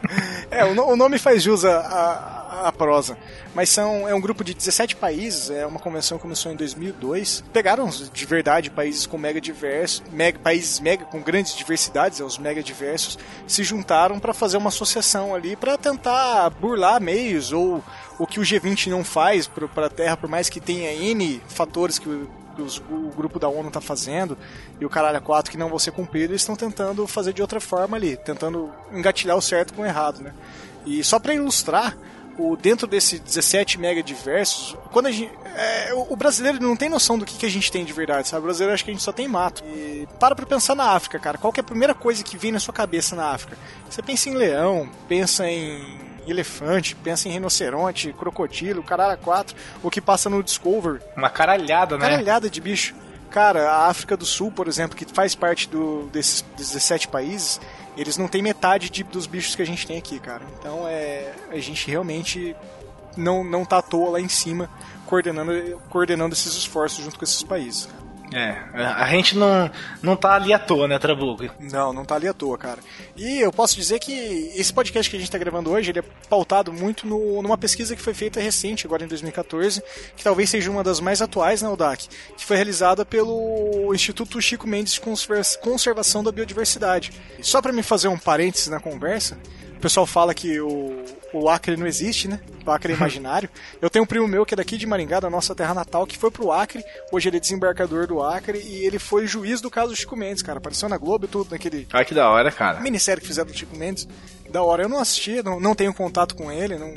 é, 0.50 0.64
o, 0.64 0.74
no- 0.74 0.86
o 0.86 0.96
nome 0.96 1.18
faz 1.18 1.42
jus 1.42 1.66
à, 1.66 1.76
à, 1.80 2.37
à 2.66 2.72
prosa. 2.72 3.16
Mas 3.54 3.68
são, 3.68 4.08
é 4.08 4.14
um 4.14 4.20
grupo 4.20 4.42
de 4.44 4.54
17 4.54 4.96
países, 4.96 5.50
é 5.50 5.66
uma 5.66 5.78
convenção 5.80 6.18
que 6.18 6.22
começou 6.22 6.50
em 6.52 6.56
2002. 6.56 7.44
Pegaram 7.52 7.88
de 7.88 8.26
verdade 8.26 8.70
países 8.70 9.06
com 9.06 9.16
mega 9.18 9.40
diversos, 9.40 10.02
mega, 10.12 10.38
países 10.38 10.80
mega 10.80 11.04
com 11.04 11.20
grandes 11.20 11.54
diversidades, 11.56 12.20
é, 12.20 12.24
os 12.24 12.38
mega 12.38 12.62
diversos, 12.62 13.18
se 13.46 13.62
juntaram 13.64 14.18
para 14.18 14.32
fazer 14.34 14.56
uma 14.56 14.68
associação 14.68 15.34
ali 15.34 15.56
para 15.56 15.76
tentar 15.78 16.50
burlar 16.50 17.00
meios 17.00 17.52
ou 17.52 17.82
o 18.18 18.26
que 18.26 18.40
o 18.40 18.42
G20 18.42 18.88
não 18.88 19.04
faz 19.04 19.46
para 19.46 19.86
a 19.86 19.90
Terra, 19.90 20.16
por 20.16 20.28
mais 20.28 20.48
que 20.48 20.60
tenha 20.60 20.92
N 20.92 21.40
fatores 21.48 21.98
que 21.98 22.08
o 22.08 22.28
os- 22.60 22.78
o 22.90 23.12
grupo 23.16 23.38
da 23.38 23.48
ONU 23.48 23.70
tá 23.70 23.80
fazendo 23.80 24.36
e 24.80 24.84
o 24.84 24.90
caralho 24.90 25.16
a 25.18 25.20
4 25.20 25.48
que 25.48 25.56
não 25.56 25.68
vão 25.68 25.78
ser 25.78 25.92
cumpridos, 25.92 26.30
eles 26.30 26.42
estão 26.42 26.56
tentando 26.56 27.06
fazer 27.06 27.32
de 27.32 27.40
outra 27.40 27.60
forma 27.60 27.96
ali, 27.96 28.16
tentando 28.16 28.68
engatilhar 28.92 29.36
o 29.36 29.40
certo 29.40 29.72
com 29.74 29.82
o 29.82 29.86
errado, 29.86 30.20
né? 30.20 30.34
E 30.84 31.04
só 31.04 31.20
para 31.20 31.32
ilustrar, 31.34 31.96
o, 32.38 32.56
dentro 32.56 32.86
desse 32.86 33.18
17 33.18 33.78
mega 33.78 34.02
diversos, 34.02 34.76
quando 34.92 35.06
a 35.06 35.10
gente, 35.10 35.32
é, 35.56 35.92
o, 35.92 36.14
brasileiro 36.16 36.62
não 36.62 36.76
tem 36.76 36.88
noção 36.88 37.18
do 37.18 37.24
que, 37.24 37.36
que 37.36 37.46
a 37.46 37.50
gente 37.50 37.70
tem 37.70 37.84
de 37.84 37.92
verdade, 37.92 38.28
sabe? 38.28 38.42
O 38.42 38.44
brasileiro 38.44 38.72
acha 38.72 38.84
que 38.84 38.90
a 38.90 38.94
gente 38.94 39.02
só 39.02 39.12
tem 39.12 39.26
mato. 39.26 39.62
E 39.66 40.06
para 40.20 40.34
pra 40.34 40.46
pensar 40.46 40.74
na 40.74 40.92
África, 40.92 41.18
cara. 41.18 41.36
Qual 41.36 41.52
é 41.56 41.60
a 41.60 41.64
primeira 41.64 41.94
coisa 41.94 42.22
que 42.22 42.36
vem 42.36 42.52
na 42.52 42.60
sua 42.60 42.72
cabeça 42.72 43.16
na 43.16 43.26
África? 43.30 43.56
Você 43.90 44.00
pensa 44.00 44.28
em 44.28 44.34
leão, 44.34 44.88
pensa 45.08 45.48
em 45.48 45.98
elefante, 46.26 46.94
pensa 46.94 47.28
em 47.28 47.32
rinoceronte, 47.32 48.12
crocodilo, 48.12 48.82
caralho 48.82 49.18
4, 49.18 49.56
o 49.82 49.90
que 49.90 50.00
passa 50.00 50.28
no 50.28 50.42
Discover, 50.42 51.00
Uma 51.16 51.30
caralhada, 51.30 51.96
né? 51.96 52.08
caralhada 52.08 52.50
de 52.50 52.60
bicho. 52.60 52.94
Cara, 53.30 53.70
a 53.70 53.86
África 53.88 54.16
do 54.16 54.24
Sul, 54.24 54.50
por 54.50 54.68
exemplo, 54.68 54.96
que 54.96 55.04
faz 55.04 55.34
parte 55.34 55.68
do, 55.68 56.08
desses 56.12 56.44
17 56.56 57.08
países, 57.08 57.60
eles 58.00 58.16
não 58.16 58.28
têm 58.28 58.40
metade 58.42 58.88
de- 58.90 59.02
dos 59.04 59.26
bichos 59.26 59.54
que 59.54 59.62
a 59.62 59.66
gente 59.66 59.86
tem 59.86 59.98
aqui, 59.98 60.18
cara. 60.18 60.42
Então 60.58 60.86
é, 60.86 61.32
a 61.50 61.58
gente 61.58 61.90
realmente 61.90 62.54
não, 63.16 63.42
não 63.44 63.64
tá 63.64 63.78
à 63.78 63.82
toa 63.82 64.10
lá 64.10 64.20
em 64.20 64.28
cima 64.28 64.70
coordenando, 65.06 65.80
coordenando 65.90 66.34
esses 66.34 66.54
esforços 66.54 67.04
junto 67.04 67.18
com 67.18 67.24
esses 67.24 67.42
países. 67.42 67.86
cara. 67.86 68.07
É, 68.32 68.56
a 68.74 69.06
gente 69.08 69.36
não, 69.36 69.70
não 70.02 70.14
tá 70.16 70.34
ali 70.34 70.52
à 70.52 70.58
toa, 70.58 70.86
né, 70.86 70.98
Trabuco? 70.98 71.44
Não, 71.58 71.92
não 71.92 72.04
tá 72.04 72.14
ali 72.16 72.28
à 72.28 72.32
toa, 72.34 72.58
cara. 72.58 72.78
E 73.16 73.40
eu 73.40 73.50
posso 73.52 73.74
dizer 73.74 73.98
que 73.98 74.12
esse 74.54 74.72
podcast 74.72 75.10
que 75.10 75.16
a 75.16 75.18
gente 75.18 75.30
tá 75.30 75.38
gravando 75.38 75.70
hoje, 75.70 75.90
ele 75.90 76.00
é 76.00 76.04
pautado 76.28 76.72
muito 76.72 77.06
no- 77.06 77.40
numa 77.42 77.56
pesquisa 77.56 77.96
que 77.96 78.02
foi 78.02 78.12
feita 78.14 78.38
recente, 78.40 78.86
agora 78.86 79.04
em 79.04 79.08
2014, 79.08 79.82
que 80.16 80.22
talvez 80.22 80.50
seja 80.50 80.70
uma 80.70 80.84
das 80.84 81.00
mais 81.00 81.22
atuais 81.22 81.62
na 81.62 81.72
UDAC, 81.72 82.08
que 82.36 82.44
foi 82.44 82.56
realizada 82.56 83.04
pelo 83.04 83.94
Instituto 83.94 84.40
Chico 84.42 84.66
Mendes 84.66 84.92
de 84.94 85.00
Conserva- 85.00 85.42
Conservação 85.62 86.22
da 86.22 86.30
Biodiversidade. 86.30 87.12
Só 87.40 87.62
para 87.62 87.72
me 87.72 87.82
fazer 87.82 88.08
um 88.08 88.18
parênteses 88.18 88.68
na 88.68 88.78
conversa, 88.80 89.38
o 89.78 89.80
pessoal 89.80 90.04
fala 90.04 90.34
que 90.34 90.60
o, 90.60 91.04
o 91.32 91.48
Acre 91.48 91.76
não 91.76 91.86
existe, 91.86 92.26
né? 92.26 92.40
O 92.66 92.70
Acre 92.70 92.92
é 92.92 92.96
imaginário. 92.98 93.48
Eu 93.80 93.88
tenho 93.88 94.04
um 94.04 94.06
primo 94.06 94.26
meu 94.26 94.44
que 94.44 94.52
é 94.52 94.56
daqui 94.56 94.76
de 94.76 94.86
Maringá, 94.86 95.20
da 95.20 95.30
nossa 95.30 95.54
terra 95.54 95.72
natal, 95.72 96.04
que 96.04 96.18
foi 96.18 96.32
pro 96.32 96.50
Acre. 96.50 96.84
Hoje 97.12 97.28
ele 97.28 97.36
é 97.36 97.40
desembarcador 97.40 98.08
do 98.08 98.20
Acre 98.20 98.58
e 98.58 98.84
ele 98.84 98.98
foi 98.98 99.26
juiz 99.28 99.60
do 99.60 99.70
caso 99.70 99.90
do 99.92 99.96
Chico 99.96 100.16
Mendes, 100.16 100.42
cara. 100.42 100.58
Apareceu 100.58 100.88
na 100.88 100.98
Globo 100.98 101.26
e 101.26 101.28
tudo, 101.28 101.52
naquele 101.52 101.86
Olha 101.94 102.04
que 102.04 102.12
da 102.12 102.28
hora, 102.28 102.50
cara. 102.50 102.80
minissérie 102.80 103.20
que 103.20 103.26
fizeram 103.28 103.48
do 103.50 103.56
Chico 103.56 103.76
Mendes. 103.76 104.08
Da 104.50 104.62
hora. 104.62 104.82
Eu 104.82 104.88
não 104.88 104.98
assisti, 104.98 105.42
não, 105.44 105.60
não 105.60 105.74
tenho 105.76 105.94
contato 105.94 106.34
com 106.34 106.50
ele, 106.50 106.76
não, 106.76 106.92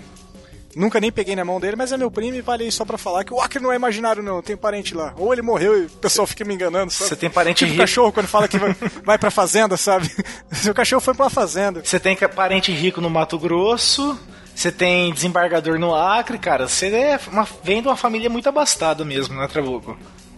nunca 0.76 1.00
nem 1.00 1.12
peguei 1.12 1.36
na 1.36 1.46
mão 1.46 1.60
dele, 1.60 1.76
mas 1.76 1.92
é 1.92 1.98
meu 1.98 2.12
primo 2.12 2.38
e 2.38 2.42
falei 2.42 2.70
só 2.72 2.86
pra 2.86 2.98
falar 2.98 3.24
que 3.24 3.34
o 3.34 3.40
Acre 3.40 3.62
não 3.62 3.72
é 3.72 3.76
imaginário, 3.76 4.24
não. 4.24 4.42
Tem 4.42 4.56
parente 4.58 4.96
lá. 4.96 5.14
Ou 5.18 5.34
ele 5.34 5.42
morreu 5.42 5.84
e 5.84 5.86
o 5.86 5.90
pessoal 5.90 6.28
fica 6.28 6.44
me 6.44 6.54
enganando, 6.54 6.92
sabe? 6.92 7.10
Você 7.10 7.16
tem 7.16 7.30
parente 7.30 7.60
tipo 7.60 7.72
rico. 7.72 7.82
cachorro 7.82 8.12
quando 8.12 8.28
fala 8.28 8.48
que 8.48 8.58
vai, 8.58 8.76
vai 9.04 9.18
pra 9.18 9.32
fazenda, 9.32 9.78
sabe? 9.78 10.10
Seu 10.52 10.74
cachorro 10.74 11.02
foi 11.02 11.14
pra 11.14 11.30
fazenda. 11.30 11.82
Você 11.84 12.00
tem 12.00 12.16
parente 12.16 12.72
rico 12.72 13.02
no 13.02 13.10
Mato 13.10 13.38
Grosso, 13.38 14.18
você 14.56 14.72
tem 14.72 15.14
desembargador 15.14 15.80
no 15.80 15.96
Acre, 15.96 16.38
cara. 16.38 16.68
Você 16.68 16.88
é 16.88 17.20
uma, 17.32 17.48
vem 17.64 17.82
de 17.82 17.88
uma 17.88 17.98
família 17.98 18.30
muito 18.30 18.48
abastada 18.48 19.04
mesmo, 19.04 19.36
né, 19.36 19.48
Trabuco? 19.48 19.98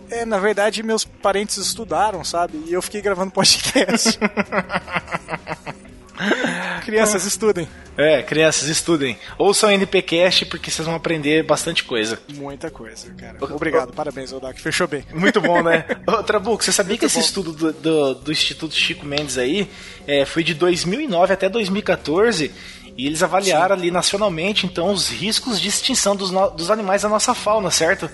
É, 0.10 0.26
na 0.26 0.38
verdade, 0.38 0.84
meus 0.84 1.04
parentes 1.04 1.58
estudaram, 1.58 2.24
sabe? 2.24 2.64
E 2.68 2.74
eu 2.74 2.82
fiquei 2.82 3.02
gravando 3.02 3.32
podcast. 3.32 4.20
Crianças, 6.86 7.26
estudem. 7.26 7.68
É, 7.98 8.24
crianças, 8.24 8.68
estudem. 8.68 9.18
Ouçam 9.38 9.72
NPcast 9.72 10.46
porque 10.48 10.70
vocês 10.72 10.86
vão 10.86 10.96
aprender 10.96 11.44
bastante 11.44 11.84
coisa. 11.84 12.20
Muita 12.34 12.70
coisa, 12.72 13.14
cara. 13.14 13.38
Obrigado, 13.42 13.94
parabéns, 13.94 14.34
Odak. 14.34 14.60
Fechou 14.60 14.88
bem. 14.88 15.06
Muito 15.14 15.40
bom, 15.40 15.62
né? 15.62 15.86
Ô, 16.08 16.24
Trabuco, 16.24 16.64
você 16.64 16.72
sabia 16.72 16.92
Muito 16.94 17.00
que 17.02 17.06
esse 17.06 17.20
bom. 17.20 17.26
estudo 17.26 17.52
do, 17.54 17.72
do, 17.74 18.16
do 18.16 18.32
Instituto 18.32 18.74
Chico 18.76 19.06
Mendes 19.06 19.38
aí 19.38 19.70
é, 20.08 20.26
foi 20.26 20.44
de 20.44 20.54
2009 20.56 21.34
até 21.34 21.48
2014 21.48 22.52
e 22.98 23.06
eles 23.08 23.24
avaliaram 23.24 23.76
ali 23.76 23.90
nacionalmente, 23.90 24.66
então, 24.68 24.92
os 24.92 25.10
riscos 25.10 25.60
de 25.60 25.68
extinção 25.68 26.16
dos, 26.16 26.30
no- 26.32 26.50
dos 26.52 26.70
animais 26.70 27.02
da 27.04 27.10
nossa 27.10 27.34
fauna, 27.34 27.72
certo? 27.72 28.10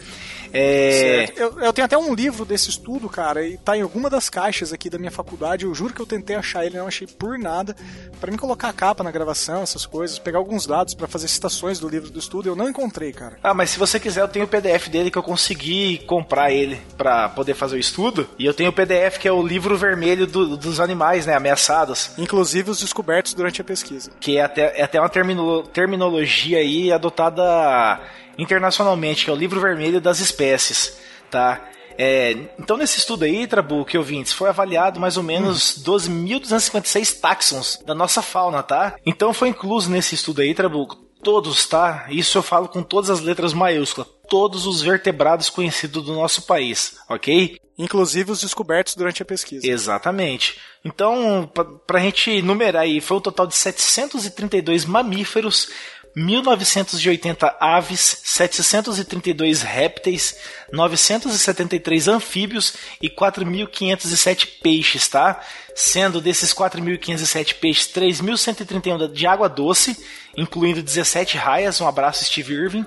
É. 0.53 1.31
Eu, 1.35 1.59
eu 1.59 1.73
tenho 1.73 1.85
até 1.85 1.97
um 1.97 2.13
livro 2.13 2.45
desse 2.45 2.69
estudo, 2.69 3.07
cara, 3.09 3.45
e 3.45 3.57
tá 3.57 3.77
em 3.77 3.81
alguma 3.81 4.09
das 4.09 4.29
caixas 4.29 4.73
aqui 4.73 4.89
da 4.89 4.97
minha 4.97 5.11
faculdade. 5.11 5.65
Eu 5.65 5.73
juro 5.73 5.93
que 5.93 6.01
eu 6.01 6.05
tentei 6.05 6.35
achar 6.35 6.65
ele, 6.65 6.77
não 6.77 6.87
achei 6.87 7.07
por 7.07 7.37
nada. 7.37 7.75
Pra 8.19 8.31
mim 8.31 8.37
colocar 8.37 8.69
a 8.69 8.73
capa 8.73 9.03
na 9.03 9.11
gravação, 9.11 9.61
essas 9.63 9.85
coisas, 9.85 10.19
pegar 10.19 10.37
alguns 10.39 10.65
dados 10.65 10.93
pra 10.93 11.07
fazer 11.07 11.27
citações 11.27 11.79
do 11.79 11.87
livro 11.87 12.09
do 12.09 12.19
estudo, 12.19 12.49
eu 12.49 12.55
não 12.55 12.69
encontrei, 12.69 13.11
cara. 13.11 13.37
Ah, 13.43 13.53
mas 13.53 13.69
se 13.71 13.79
você 13.79 13.99
quiser, 13.99 14.21
eu 14.21 14.27
tenho 14.27 14.45
o 14.45 14.47
PDF 14.47 14.87
dele 14.89 15.11
que 15.11 15.17
eu 15.17 15.23
consegui 15.23 15.99
comprar 16.07 16.51
ele 16.51 16.79
pra 16.97 17.29
poder 17.29 17.53
fazer 17.53 17.75
o 17.75 17.79
estudo. 17.79 18.27
E 18.37 18.45
eu 18.45 18.53
tenho 18.53 18.69
o 18.69 18.73
PDF 18.73 19.17
que 19.19 19.27
é 19.27 19.31
o 19.31 19.41
livro 19.45 19.77
vermelho 19.77 20.25
do- 20.27 20.57
dos 20.57 20.79
animais, 20.79 21.25
né, 21.25 21.35
ameaçados. 21.35 22.11
Inclusive 22.17 22.71
os 22.71 22.79
descobertos 22.79 23.33
durante 23.33 23.61
a 23.61 23.63
pesquisa. 23.63 24.11
que 24.19 24.37
é 24.37 24.43
até, 24.43 24.79
é 24.79 24.83
até 24.83 24.99
uma 24.99 25.09
termino- 25.09 25.63
terminologia 25.63 26.57
aí 26.59 26.91
adotada 26.91 27.99
internacionalmente, 28.41 29.25
que 29.25 29.29
é 29.29 29.33
o 29.33 29.37
livro 29.37 29.59
vermelho 29.59 30.01
das 30.01 30.19
espécies, 30.19 30.97
tá? 31.29 31.69
É, 32.01 32.31
então 32.57 32.77
nesse 32.77 32.99
estudo 32.99 33.25
aí, 33.25 33.45
Trabuco 33.45 33.93
e 33.93 33.97
ouvintes, 33.97 34.31
foi 34.31 34.47
avaliado 34.47 35.01
mais 35.01 35.17
ou 35.17 35.23
menos 35.23 35.83
12.256 35.85 37.19
táxons 37.19 37.77
da 37.85 37.93
nossa 37.93 38.21
fauna, 38.21 38.63
tá? 38.63 38.95
Então 39.05 39.33
foi 39.33 39.49
incluso 39.49 39.89
nesse 39.91 40.15
estudo 40.15 40.41
aí, 40.41 40.55
Trabuco, 40.55 40.95
todos, 41.21 41.65
tá? 41.65 42.07
Isso 42.09 42.37
eu 42.37 42.41
falo 42.41 42.69
com 42.69 42.81
todas 42.81 43.09
as 43.09 43.19
letras 43.19 43.53
maiúsculas, 43.53 44.07
todos 44.29 44.65
os 44.65 44.81
vertebrados 44.81 45.49
conhecidos 45.49 46.05
do 46.05 46.13
nosso 46.13 46.43
país, 46.43 46.97
ok? 47.09 47.57
Inclusive 47.77 48.31
os 48.31 48.41
descobertos 48.41 48.95
durante 48.95 49.21
a 49.21 49.25
pesquisa. 49.25 49.65
Exatamente. 49.67 50.57
Então, 50.83 51.49
pra, 51.53 51.63
pra 51.63 51.99
gente 51.99 52.41
numerar 52.41 52.83
aí, 52.83 53.01
foi 53.01 53.17
um 53.17 53.21
total 53.21 53.47
de 53.47 53.55
732 53.55 54.85
mamíferos, 54.85 55.69
1980 56.15 57.57
aves, 57.59 58.21
732 58.23 59.61
répteis, 59.61 60.35
973 60.71 62.07
anfíbios 62.07 62.73
e 63.01 63.09
4.507 63.09 64.47
peixes, 64.61 65.07
tá? 65.07 65.39
Sendo 65.75 66.19
desses 66.19 66.53
4.507 66.53 67.55
peixes, 67.55 67.87
3.131 67.87 69.11
de 69.11 69.27
água 69.27 69.47
doce, 69.47 69.97
incluindo 70.35 70.81
17 70.83 71.37
raias, 71.37 71.79
um 71.79 71.87
abraço 71.87 72.25
Steve 72.25 72.53
Irving, 72.53 72.85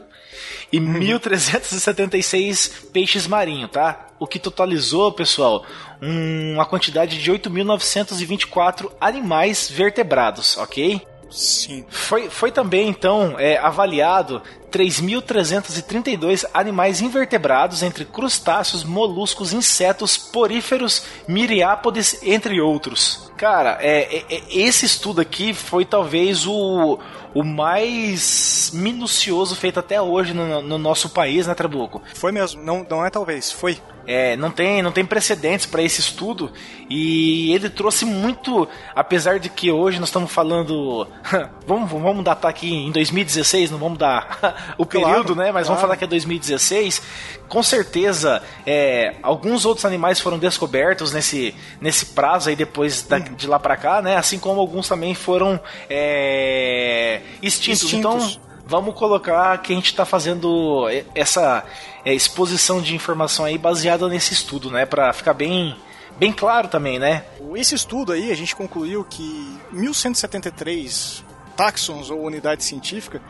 e 0.73 0.81
1.376 0.81 2.91
peixes 2.93 3.27
marinhos, 3.27 3.71
tá? 3.71 4.09
O 4.19 4.27
que 4.27 4.39
totalizou, 4.39 5.13
pessoal, 5.13 5.65
um- 6.01 6.55
uma 6.55 6.67
quantidade 6.67 7.23
de 7.23 7.31
8.924 7.31 8.91
animais 9.01 9.71
vertebrados, 9.71 10.57
ok? 10.57 11.07
Sim. 11.33 11.85
Foi, 11.89 12.29
foi 12.29 12.53
também, 12.53 12.89
então, 12.89 13.37
é, 13.39 13.57
avaliado 13.59 14.43
3.332 14.71 16.45
animais 16.53 17.01
invertebrados 17.01 17.83
entre 17.83 18.05
crustáceos, 18.05 18.85
moluscos, 18.85 19.53
insetos, 19.53 20.17
poríferos, 20.17 21.05
miriápodes, 21.29 22.19
entre 22.23 22.61
outros. 22.61 23.31
Cara, 23.37 23.79
é, 23.81 24.17
é, 24.17 24.25
é, 24.31 24.43
esse 24.51 24.87
estudo 24.87 25.21
aqui 25.21 25.53
foi 25.53 25.85
talvez 25.85 26.47
o, 26.47 26.99
o 27.35 27.43
mais 27.43 28.71
minucioso 28.73 29.57
feito 29.57 29.81
até 29.81 30.01
hoje 30.01 30.33
no, 30.33 30.63
no 30.63 30.79
nosso 30.79 31.11
país, 31.11 31.47
né, 31.47 31.55
Trabuco? 31.55 32.01
Foi 32.15 32.33
mesmo, 32.33 32.63
não, 32.63 32.87
não 32.89 33.05
é 33.05 33.11
talvez, 33.11 33.51
foi. 33.51 33.79
É, 34.07 34.37
não 34.37 34.51
tem, 34.51 34.83
não 34.83 34.91
tem 34.93 35.05
precedentes 35.05 35.67
para 35.67 35.83
esse 35.83 36.01
estudo 36.01 36.51
e 36.91 37.53
ele 37.55 37.71
trouxe 37.71 38.05
muito, 38.05 38.69
apesar 38.95 39.39
de 39.39 39.49
que 39.49 39.71
hoje 39.71 39.99
nós 39.99 40.09
estamos 40.09 40.31
falando, 40.31 41.07
vamos, 41.67 41.91
vamos 41.91 42.25
datar 42.25 42.51
aqui 42.51 42.73
em 42.73 42.91
2016, 42.91 43.71
não 43.71 43.79
vamos 43.79 43.99
dar 43.99 44.75
o 44.77 44.85
período, 44.85 45.35
claro, 45.35 45.35
né? 45.35 45.53
Mas 45.53 45.53
claro. 45.53 45.67
vamos 45.67 45.81
falar 45.81 45.97
que 45.97 46.05
é 46.05 46.07
2016. 46.07 47.03
Com 47.49 47.63
certeza, 47.63 48.43
é, 48.67 49.15
alguns 49.23 49.65
outros 49.65 49.85
animais 49.85 50.21
foram 50.21 50.39
descobertos 50.39 51.13
nesse, 51.13 51.55
nesse 51.81 52.07
prazo 52.07 52.49
aí 52.49 52.57
depois 52.57 53.03
da, 53.03 53.19
de 53.19 53.47
lá 53.47 53.59
para 53.59 53.77
cá, 53.77 54.03
né? 54.03 54.17
Assim 54.17 54.39
como 54.39 54.61
alguns 54.61 54.89
também 54.89 55.15
foram 55.15 55.61
é, 55.89 57.21
extintos. 57.41 57.85
extintos. 57.85 58.39
Então 58.39 58.52
vamos 58.73 58.95
colocar 58.95 59.59
que 59.59 59.71
a 59.71 59.77
gente 59.77 59.91
está 59.91 60.07
fazendo 60.07 60.87
essa 61.15 61.63
é, 62.07 62.15
exposição 62.15 62.81
de 62.81 62.95
informação 62.95 63.45
aí 63.45 63.59
baseada 63.59 64.09
nesse 64.09 64.33
estudo, 64.33 64.71
né? 64.71 64.87
Para 64.87 65.13
ficar 65.13 65.35
bem 65.35 65.77
bem 66.19 66.33
claro 66.33 66.69
também, 66.69 66.99
né? 66.99 67.23
Esse 67.55 67.75
estudo 67.75 68.13
aí 68.13 68.33
a 68.33 68.35
gente 68.35 68.57
concluiu 68.57 69.05
que 69.05 69.59
1173 69.73 71.23
táxons 71.55 72.11
ou 72.11 72.23
unidade 72.23 72.65
científica 72.65 73.21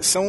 são 0.00 0.26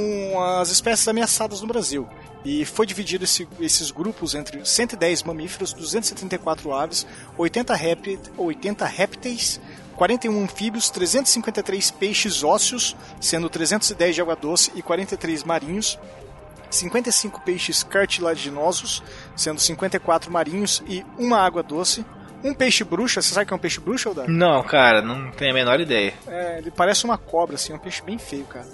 as 0.59 0.69
espécies 0.69 1.07
ameaçadas 1.07 1.61
no 1.61 1.67
Brasil. 1.67 2.07
E 2.45 2.63
foi 2.63 2.85
dividido 2.85 3.23
esse, 3.23 3.47
esses 3.59 3.89
grupos 3.89 4.35
entre 4.35 4.63
110 4.63 5.23
mamíferos, 5.23 5.73
274 5.73 6.71
aves, 6.71 7.07
80, 7.37 7.73
répteis, 7.73 8.19
80 8.37 8.85
répteis, 8.85 9.59
41 9.99 10.43
anfíbios, 10.43 10.89
353 10.89 11.91
peixes 11.91 12.41
ósseos, 12.41 12.95
sendo 13.19 13.49
310 13.49 14.15
de 14.15 14.21
água 14.21 14.33
doce 14.33 14.71
e 14.73 14.81
43 14.81 15.43
marinhos, 15.43 15.99
55 16.69 17.41
peixes 17.41 17.83
cartilaginosos, 17.83 19.03
sendo 19.35 19.59
54 19.59 20.31
marinhos 20.31 20.81
e 20.87 21.05
uma 21.17 21.37
água 21.37 21.61
doce, 21.61 22.05
um 22.41 22.53
peixe 22.53 22.85
bruxa, 22.85 23.21
você 23.21 23.33
sabe 23.33 23.43
o 23.43 23.47
que 23.47 23.53
é 23.53 23.57
um 23.57 23.59
peixe 23.59 23.81
bruxa, 23.81 24.07
Eldar? 24.07 24.29
Não, 24.29 24.63
cara, 24.63 25.01
não 25.01 25.31
tenho 25.31 25.51
a 25.51 25.53
menor 25.53 25.81
ideia. 25.81 26.13
É, 26.27 26.59
ele 26.59 26.71
parece 26.71 27.03
uma 27.03 27.17
cobra, 27.17 27.55
assim, 27.55 27.73
é 27.73 27.75
um 27.75 27.79
peixe 27.79 28.01
bem 28.01 28.17
feio, 28.17 28.45
cara. 28.45 28.67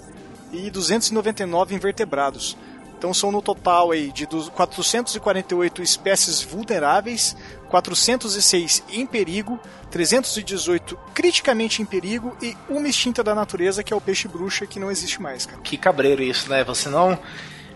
E 0.52 0.70
299 0.70 1.74
invertebrados. 1.74 2.56
Então 2.96 3.12
são 3.12 3.30
no 3.30 3.42
total 3.42 3.90
aí 3.90 4.10
de 4.10 4.26
448 4.26 5.82
espécies 5.82 6.40
vulneráveis, 6.40 7.36
406 7.66 8.82
em 8.90 9.06
perigo, 9.06 9.60
318 9.90 10.98
criticamente 11.14 11.82
em 11.82 11.84
perigo 11.84 12.36
e 12.40 12.56
uma 12.68 12.88
extinta 12.88 13.22
da 13.22 13.34
natureza 13.34 13.82
que 13.82 13.92
é 13.92 13.96
o 13.96 14.00
peixe 14.00 14.28
bruxa 14.28 14.66
que 14.66 14.78
não 14.78 14.90
existe 14.90 15.20
mais, 15.20 15.46
cara. 15.46 15.60
Que 15.62 15.76
cabreiro 15.76 16.22
isso, 16.22 16.48
né? 16.48 16.64
Você 16.64 16.88
não 16.88 17.18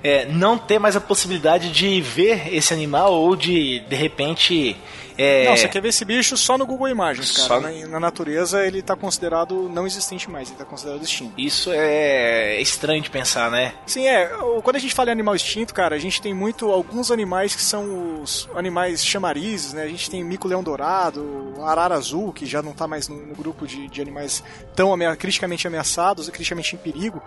é, 0.02 0.26
não 0.26 0.56
ter 0.56 0.78
mais 0.78 0.96
a 0.96 1.00
possibilidade 1.00 1.70
de 1.70 2.00
ver 2.00 2.54
esse 2.54 2.72
animal 2.72 3.12
ou 3.12 3.36
de 3.36 3.80
de 3.80 3.96
repente 3.96 4.76
é... 5.22 5.44
Não, 5.44 5.54
você 5.54 5.68
quer 5.68 5.82
ver 5.82 5.88
esse 5.88 6.02
bicho 6.02 6.34
só 6.34 6.56
no 6.56 6.64
Google 6.64 6.88
Imagens, 6.88 7.32
cara. 7.32 7.48
Só... 7.48 7.60
Na, 7.60 7.70
na, 7.86 8.00
natureza 8.00 8.66
ele 8.66 8.78
está 8.78 8.96
considerado 8.96 9.68
não 9.68 9.86
existente 9.86 10.30
mais, 10.30 10.48
ele 10.48 10.54
está 10.54 10.64
considerado 10.64 11.02
extinto. 11.02 11.38
Isso 11.38 11.70
é 11.70 12.58
estranho 12.58 13.02
de 13.02 13.10
pensar, 13.10 13.50
né? 13.50 13.74
Sim, 13.86 14.06
é. 14.08 14.30
Quando 14.62 14.76
a 14.76 14.78
gente 14.78 14.94
fala 14.94 15.10
em 15.10 15.12
animal 15.12 15.34
extinto, 15.34 15.74
cara, 15.74 15.94
a 15.94 15.98
gente 15.98 16.22
tem 16.22 16.32
muito 16.32 16.72
alguns 16.72 17.10
animais 17.10 17.54
que 17.54 17.60
são 17.60 18.22
os 18.22 18.48
animais 18.54 19.04
chamarizes, 19.04 19.74
né? 19.74 19.82
A 19.82 19.88
gente 19.88 20.10
tem 20.10 20.24
mico-leão 20.24 20.62
dourado, 20.62 21.52
arara 21.60 21.96
azul, 21.96 22.32
que 22.32 22.46
já 22.46 22.62
não 22.62 22.72
está 22.72 22.88
mais 22.88 23.06
no, 23.06 23.16
no, 23.26 23.34
grupo 23.34 23.66
de, 23.66 23.88
de 23.88 24.00
animais 24.00 24.42
tão 24.74 24.90
amea 24.90 25.14
criticamente 25.16 25.66
ameaçados 25.66 26.28
e 26.28 26.32
criticamente 26.32 26.74
em 26.76 26.78
perigo. 26.78 27.22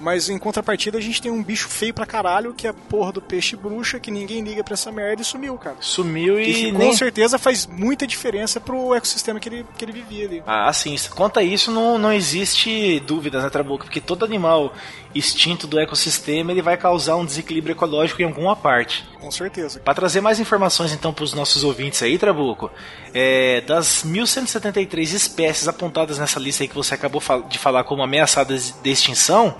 Mas 0.00 0.28
em 0.28 0.38
contrapartida 0.38 0.98
a 0.98 1.00
gente 1.00 1.20
tem 1.20 1.30
um 1.30 1.42
bicho 1.42 1.68
feio 1.68 1.92
pra 1.92 2.06
caralho, 2.06 2.54
que 2.54 2.66
é 2.66 2.70
a 2.70 2.74
porra 2.74 3.12
do 3.12 3.20
peixe 3.20 3.56
bruxa, 3.56 3.98
que 3.98 4.10
ninguém 4.10 4.42
liga 4.42 4.62
pra 4.62 4.74
essa 4.74 4.92
merda 4.92 5.22
e 5.22 5.24
sumiu, 5.24 5.56
cara. 5.58 5.76
Sumiu 5.80 6.40
e. 6.40 6.52
Que, 6.52 6.72
com 6.72 6.78
nem... 6.78 6.94
certeza 6.94 7.38
faz 7.38 7.66
muita 7.66 8.06
diferença 8.06 8.60
pro 8.60 8.94
ecossistema 8.94 9.40
que 9.40 9.48
ele, 9.48 9.66
que 9.76 9.84
ele 9.84 9.92
vivia 9.92 10.26
ali. 10.26 10.42
Ah, 10.46 10.72
sim. 10.72 10.94
Quanto 11.14 11.38
a 11.38 11.42
isso, 11.42 11.70
não, 11.70 11.98
não 11.98 12.12
existe 12.12 13.00
dúvidas, 13.00 13.42
né, 13.42 13.50
Trabuco? 13.50 13.84
Porque 13.84 14.00
todo 14.00 14.24
animal 14.24 14.72
extinto 15.14 15.66
do 15.66 15.78
ecossistema 15.78 16.52
ele 16.52 16.62
vai 16.62 16.76
causar 16.76 17.16
um 17.16 17.24
desequilíbrio 17.24 17.72
ecológico 17.72 18.22
em 18.22 18.26
alguma 18.26 18.54
parte. 18.54 19.06
Com 19.20 19.30
certeza. 19.30 19.80
Para 19.80 19.94
trazer 19.94 20.20
mais 20.20 20.38
informações 20.38 20.92
então 20.92 21.12
para 21.12 21.24
os 21.24 21.32
nossos 21.32 21.64
ouvintes 21.64 22.02
aí, 22.02 22.18
Trabuco, 22.18 22.70
é, 23.12 23.60
das 23.62 24.04
1173 24.04 25.12
espécies 25.12 25.66
apontadas 25.66 26.18
nessa 26.18 26.38
lista 26.38 26.62
aí 26.62 26.68
que 26.68 26.74
você 26.74 26.94
acabou 26.94 27.22
de 27.48 27.58
falar 27.58 27.84
como 27.84 28.02
ameaçadas 28.02 28.74
de 28.82 28.90
extinção, 28.90 29.56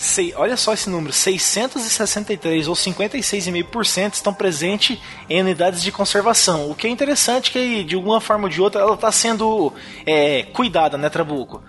Sei, 0.00 0.32
olha 0.34 0.56
só 0.56 0.72
esse 0.72 0.88
número: 0.88 1.12
663 1.12 2.66
ou 2.68 2.74
56,5% 2.74 4.14
estão 4.14 4.32
presentes 4.32 4.98
em 5.28 5.42
unidades 5.42 5.82
de 5.82 5.92
conservação. 5.92 6.70
O 6.70 6.74
que 6.74 6.86
é 6.86 6.90
interessante 6.90 7.50
que, 7.50 7.84
de 7.84 7.96
uma 7.96 8.18
forma 8.18 8.44
ou 8.44 8.48
de 8.48 8.62
outra, 8.62 8.80
ela 8.80 8.94
está 8.94 9.12
sendo 9.12 9.74
é, 10.06 10.44
cuidada, 10.54 10.96
né, 10.96 11.10
Trabuco? 11.10 11.62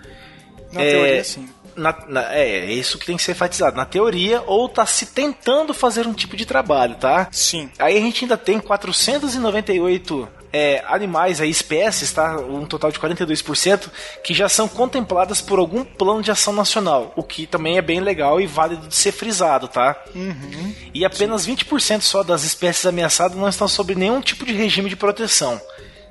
Na 0.72 0.80
é, 0.80 0.90
teoria, 0.90 1.24
sim. 1.24 1.46
Na, 1.76 1.94
na, 2.08 2.34
é, 2.34 2.60
é 2.60 2.72
isso 2.72 2.98
que 2.98 3.04
tem 3.04 3.18
que 3.18 3.22
ser 3.22 3.32
enfatizado. 3.32 3.76
Na 3.76 3.84
teoria, 3.84 4.42
ou 4.46 4.64
está 4.64 4.86
se 4.86 5.04
tentando 5.04 5.74
fazer 5.74 6.06
um 6.06 6.14
tipo 6.14 6.34
de 6.34 6.46
trabalho, 6.46 6.94
tá? 6.94 7.28
Sim. 7.30 7.70
Aí 7.78 7.98
a 7.98 8.00
gente 8.00 8.24
ainda 8.24 8.38
tem 8.38 8.58
498 8.58 10.26
é, 10.52 10.84
animais, 10.86 11.40
aí, 11.40 11.48
espécies, 11.48 12.12
tá? 12.12 12.36
um 12.36 12.66
total 12.66 12.92
de 12.92 12.98
42%, 12.98 13.88
que 14.22 14.34
já 14.34 14.48
são 14.48 14.68
contempladas 14.68 15.40
por 15.40 15.58
algum 15.58 15.82
plano 15.82 16.22
de 16.22 16.30
ação 16.30 16.52
nacional, 16.52 17.12
o 17.16 17.22
que 17.22 17.46
também 17.46 17.78
é 17.78 17.82
bem 17.82 18.00
legal 18.00 18.40
e 18.40 18.46
válido 18.46 18.86
de 18.86 18.94
ser 18.94 19.12
frisado, 19.12 19.66
tá? 19.66 19.96
Uhum. 20.14 20.74
E 20.92 21.04
apenas 21.04 21.42
Sim. 21.42 21.56
20% 21.56 22.02
só 22.02 22.22
das 22.22 22.44
espécies 22.44 22.84
ameaçadas 22.84 23.36
não 23.36 23.48
estão 23.48 23.66
sob 23.66 23.94
nenhum 23.94 24.20
tipo 24.20 24.44
de 24.44 24.52
regime 24.52 24.90
de 24.90 24.96
proteção. 24.96 25.60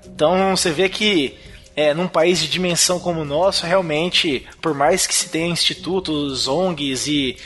Então 0.05 0.55
você 0.55 0.71
vê 0.71 0.89
que 0.89 1.37
é, 1.75 1.93
num 1.93 2.07
país 2.07 2.39
de 2.39 2.49
dimensão 2.49 2.99
como 2.99 3.21
o 3.21 3.25
nosso, 3.25 3.65
realmente, 3.65 4.45
por 4.61 4.73
mais 4.73 5.05
que 5.05 5.13
se 5.13 5.29
tenha 5.29 5.47
institutos, 5.47 6.47
ONGs 6.47 7.07
e 7.07 7.37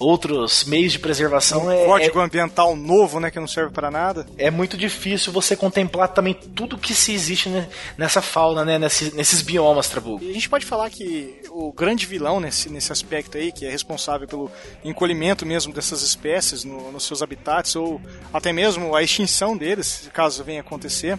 outros 0.00 0.64
meios 0.64 0.92
de 0.92 0.98
preservação 0.98 1.66
um 1.66 1.70
é. 1.70 1.84
Código 1.84 2.20
é, 2.20 2.24
ambiental 2.24 2.74
novo, 2.74 3.20
né, 3.20 3.30
que 3.30 3.38
não 3.38 3.46
serve 3.46 3.70
para 3.70 3.90
nada. 3.90 4.26
É 4.38 4.50
muito 4.50 4.76
difícil 4.76 5.30
você 5.30 5.54
contemplar 5.54 6.08
também 6.08 6.32
tudo 6.32 6.78
que 6.78 6.94
se 6.94 7.12
existe 7.12 7.50
nessa 7.98 8.22
fauna, 8.22 8.64
né, 8.64 8.78
nesses, 8.78 9.12
nesses 9.12 9.42
biomas, 9.42 9.88
Trabuco. 9.88 10.24
E 10.24 10.30
a 10.30 10.32
gente 10.32 10.48
pode 10.48 10.64
falar 10.64 10.88
que 10.88 11.42
o 11.50 11.70
grande 11.70 12.06
vilão 12.06 12.40
nesse, 12.40 12.70
nesse 12.70 12.90
aspecto 12.90 13.36
aí, 13.36 13.52
que 13.52 13.66
é 13.66 13.70
responsável 13.70 14.26
pelo 14.26 14.50
encolhimento 14.82 15.44
mesmo 15.44 15.72
dessas 15.72 16.02
espécies 16.02 16.64
no, 16.64 16.90
nos 16.90 17.04
seus 17.04 17.22
habitats, 17.22 17.76
ou 17.76 18.00
até 18.32 18.52
mesmo 18.52 18.96
a 18.96 19.02
extinção 19.02 19.54
deles, 19.54 20.08
caso 20.14 20.42
venha 20.42 20.62
acontecer, 20.62 21.18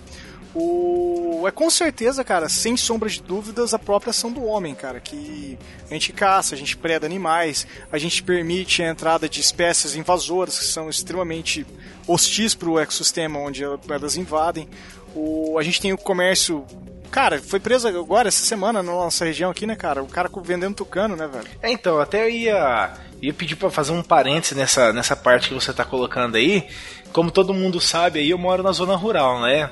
o... 0.53 1.43
É 1.47 1.51
com 1.51 1.69
certeza, 1.69 2.23
cara, 2.23 2.49
sem 2.49 2.75
sombra 2.75 3.09
de 3.09 3.21
dúvidas, 3.21 3.73
a 3.73 3.79
própria 3.79 4.11
ação 4.11 4.31
do 4.31 4.43
homem, 4.43 4.75
cara. 4.75 4.99
Que 4.99 5.57
a 5.89 5.93
gente 5.93 6.13
caça, 6.13 6.55
a 6.55 6.57
gente 6.57 6.77
preda 6.77 7.05
animais, 7.05 7.65
a 7.91 7.97
gente 7.97 8.21
permite 8.21 8.83
a 8.83 8.89
entrada 8.89 9.27
de 9.27 9.39
espécies 9.39 9.95
invasoras 9.95 10.59
que 10.59 10.65
são 10.65 10.89
extremamente 10.89 11.65
hostis 12.07 12.53
para 12.53 12.69
o 12.69 12.79
ecossistema 12.79 13.39
onde 13.39 13.63
elas 13.63 14.17
invadem. 14.17 14.67
O... 15.15 15.57
A 15.57 15.63
gente 15.63 15.81
tem 15.81 15.93
o 15.93 15.97
comércio 15.97 16.65
Cara, 17.11 17.41
foi 17.41 17.59
preso 17.59 17.89
agora, 17.89 18.29
essa 18.29 18.45
semana, 18.45 18.81
na 18.81 18.89
nossa 18.89 19.25
região 19.25 19.51
aqui, 19.51 19.67
né, 19.67 19.75
cara? 19.75 20.01
O 20.01 20.07
cara 20.07 20.29
vendendo 20.41 20.75
tucano, 20.75 21.13
né, 21.13 21.27
velho? 21.27 21.45
É, 21.61 21.69
então, 21.69 21.99
até 21.99 22.23
eu 22.23 22.29
ia, 22.29 22.93
ia 23.21 23.33
pedir 23.33 23.57
para 23.57 23.69
fazer 23.69 23.91
um 23.91 24.01
parênteses 24.01 24.55
nessa, 24.55 24.93
nessa 24.93 25.13
parte 25.13 25.49
que 25.49 25.53
você 25.53 25.73
tá 25.73 25.83
colocando 25.83 26.35
aí. 26.37 26.65
Como 27.11 27.29
todo 27.29 27.53
mundo 27.53 27.81
sabe, 27.81 28.19
aí 28.19 28.29
eu 28.29 28.37
moro 28.37 28.63
na 28.63 28.71
zona 28.71 28.95
rural, 28.95 29.41
né? 29.41 29.69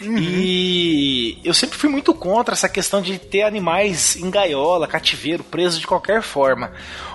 Uhum. 0.00 0.16
E 0.18 1.38
eu 1.44 1.54
sempre 1.54 1.78
fui 1.78 1.88
muito 1.88 2.14
contra 2.14 2.54
essa 2.54 2.68
questão 2.68 3.00
de 3.00 3.18
ter 3.18 3.42
animais 3.42 4.16
em 4.16 4.30
gaiola, 4.30 4.86
cativeiro, 4.86 5.44
presos 5.44 5.80
de 5.80 5.86
qualquer 5.86 6.22
forma. 6.22 6.72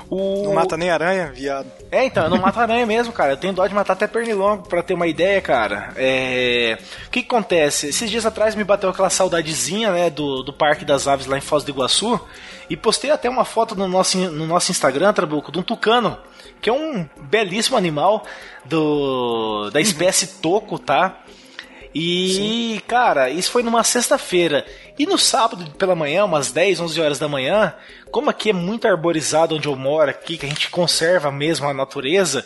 O... 0.09 0.43
Não 0.43 0.53
mata 0.55 0.75
nem 0.75 0.89
aranha, 0.89 1.31
viado. 1.31 1.67
É, 1.91 2.03
então, 2.03 2.23
eu 2.23 2.29
não 2.31 2.39
mato 2.39 2.59
aranha 2.59 2.85
mesmo, 2.85 3.13
cara. 3.13 3.33
Eu 3.33 3.37
tenho 3.37 3.53
dó 3.53 3.65
de 3.67 3.75
matar 3.75 3.93
até 3.93 4.07
pernilongo, 4.07 4.67
pra 4.67 4.81
ter 4.81 4.95
uma 4.95 5.05
ideia, 5.05 5.39
cara. 5.39 5.93
É... 5.95 6.79
O 7.05 7.09
que, 7.11 7.21
que 7.21 7.27
acontece? 7.27 7.89
Esses 7.89 8.09
dias 8.09 8.25
atrás 8.25 8.55
me 8.55 8.63
bateu 8.63 8.89
aquela 8.89 9.09
saudadezinha, 9.11 9.91
né, 9.91 10.09
do, 10.09 10.41
do 10.41 10.51
Parque 10.51 10.83
das 10.83 11.07
Aves 11.07 11.27
lá 11.27 11.37
em 11.37 11.41
Foz 11.41 11.63
do 11.63 11.69
Iguaçu. 11.69 12.19
E 12.69 12.75
postei 12.75 13.11
até 13.11 13.29
uma 13.29 13.45
foto 13.45 13.75
no 13.75 13.87
nosso, 13.87 14.17
no 14.17 14.47
nosso 14.47 14.71
Instagram, 14.71 15.13
Trabuco, 15.13 15.51
de 15.51 15.59
um 15.59 15.63
tucano, 15.63 16.17
que 16.59 16.69
é 16.69 16.73
um 16.73 17.07
belíssimo 17.17 17.77
animal 17.77 18.25
do, 18.65 19.69
da 19.71 19.79
espécie 19.79 20.39
toco, 20.41 20.79
tá? 20.79 21.19
E, 21.93 22.33
Sim. 22.33 22.81
cara, 22.87 23.29
isso 23.29 23.51
foi 23.51 23.63
numa 23.63 23.83
sexta-feira. 23.83 24.65
E 24.97 25.05
no 25.05 25.17
sábado 25.17 25.71
pela 25.71 25.95
manhã, 25.95 26.25
umas 26.25 26.51
10, 26.51 26.81
11 26.81 27.01
horas 27.01 27.19
da 27.19 27.27
manhã, 27.27 27.73
como 28.11 28.29
aqui 28.29 28.51
é 28.51 28.53
muito 28.53 28.87
arborizado 28.87 29.55
onde 29.55 29.67
eu 29.67 29.75
moro 29.75 30.11
aqui, 30.11 30.37
que 30.37 30.45
a 30.45 30.49
gente 30.49 30.69
conserva 30.69 31.31
mesmo 31.31 31.67
a 31.67 31.73
natureza, 31.73 32.45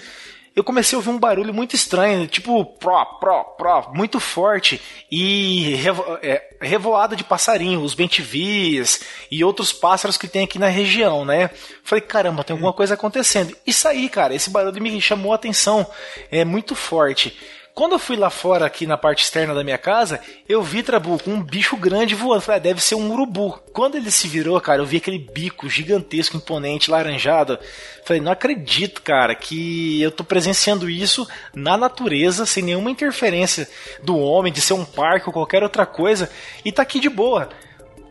eu 0.56 0.63
comecei 0.63 0.95
a 0.95 0.99
ouvir 0.99 1.10
um 1.10 1.17
barulho 1.17 1.51
muito 1.51 1.75
estranho, 1.75 2.27
tipo 2.27 2.63
pró, 2.63 3.03
pró, 3.19 3.43
pró, 3.43 3.91
muito 3.93 4.19
forte 4.19 4.79
e 5.12 5.73
revo, 5.75 6.19
é, 6.21 6.43
revoada 6.62 7.15
de 7.15 7.23
passarinho, 7.23 7.82
os 7.82 7.95
bentivis 7.95 9.01
e 9.32 9.43
outros 9.43 9.73
pássaros 9.73 10.15
que 10.15 10.27
tem 10.27 10.43
aqui 10.43 10.60
na 10.60 10.67
região, 10.67 11.25
né? 11.25 11.49
Falei, 11.84 12.03
caramba, 12.03 12.43
tem 12.43 12.53
alguma 12.53 12.71
coisa 12.71 12.93
acontecendo. 12.93 13.58
E 13.65 13.73
saí, 13.73 14.08
cara, 14.08 14.36
esse 14.36 14.51
barulho 14.51 14.79
me 14.79 15.01
chamou 15.01 15.32
a 15.32 15.36
atenção, 15.36 15.88
é 16.29 16.45
muito 16.45 16.75
forte. 16.75 17.36
Quando 17.76 17.94
eu 17.94 18.00
fui 18.00 18.16
lá 18.16 18.30
fora, 18.30 18.68
aqui 18.68 18.86
na 18.86 18.98
parte 18.98 19.24
externa 19.24 19.52
da 19.52 19.64
minha 19.64 19.80
casa, 19.80 20.20
eu 20.48 20.62
vi, 20.62 20.84
Trabuco, 20.84 21.28
um 21.28 21.42
bicho 21.42 21.76
grande 21.76 22.14
voando. 22.14 22.42
Falei, 22.42 22.60
ah, 22.60 22.64
deve 22.64 22.80
ser 22.80 22.94
um 22.94 23.12
urubu. 23.12 23.60
Quando 23.74 23.96
ele 23.96 24.12
se 24.12 24.28
virou, 24.28 24.62
cara, 24.62 24.80
eu 24.80 24.86
vi 24.86 24.98
aquele 24.98 25.18
bico 25.18 25.68
gigantesco, 25.68 26.38
imponente, 26.38 26.92
laranjado. 26.92 27.58
Falei, 28.06 28.22
não 28.22 28.32
acredito, 28.32 29.02
cara, 29.02 29.34
que 29.34 30.00
eu 30.00 30.12
tô 30.12 30.24
presenciando 30.24 30.88
isso 30.88 31.28
na 31.52 31.76
natureza, 31.76 32.46
sem 32.46 32.64
nenhuma 32.64 32.92
interferência 32.92 33.68
do 34.04 34.20
homem, 34.20 34.54
de 34.54 34.62
ser 34.62 34.74
um 34.74 34.86
parque 34.86 35.28
ou 35.28 35.34
qualquer 35.34 35.64
outra 35.64 35.88
coisa, 35.88 36.30
e 36.64 36.72
tá 36.72 36.84
aqui 36.84 37.00
de 37.00 37.10
boa 37.10 37.50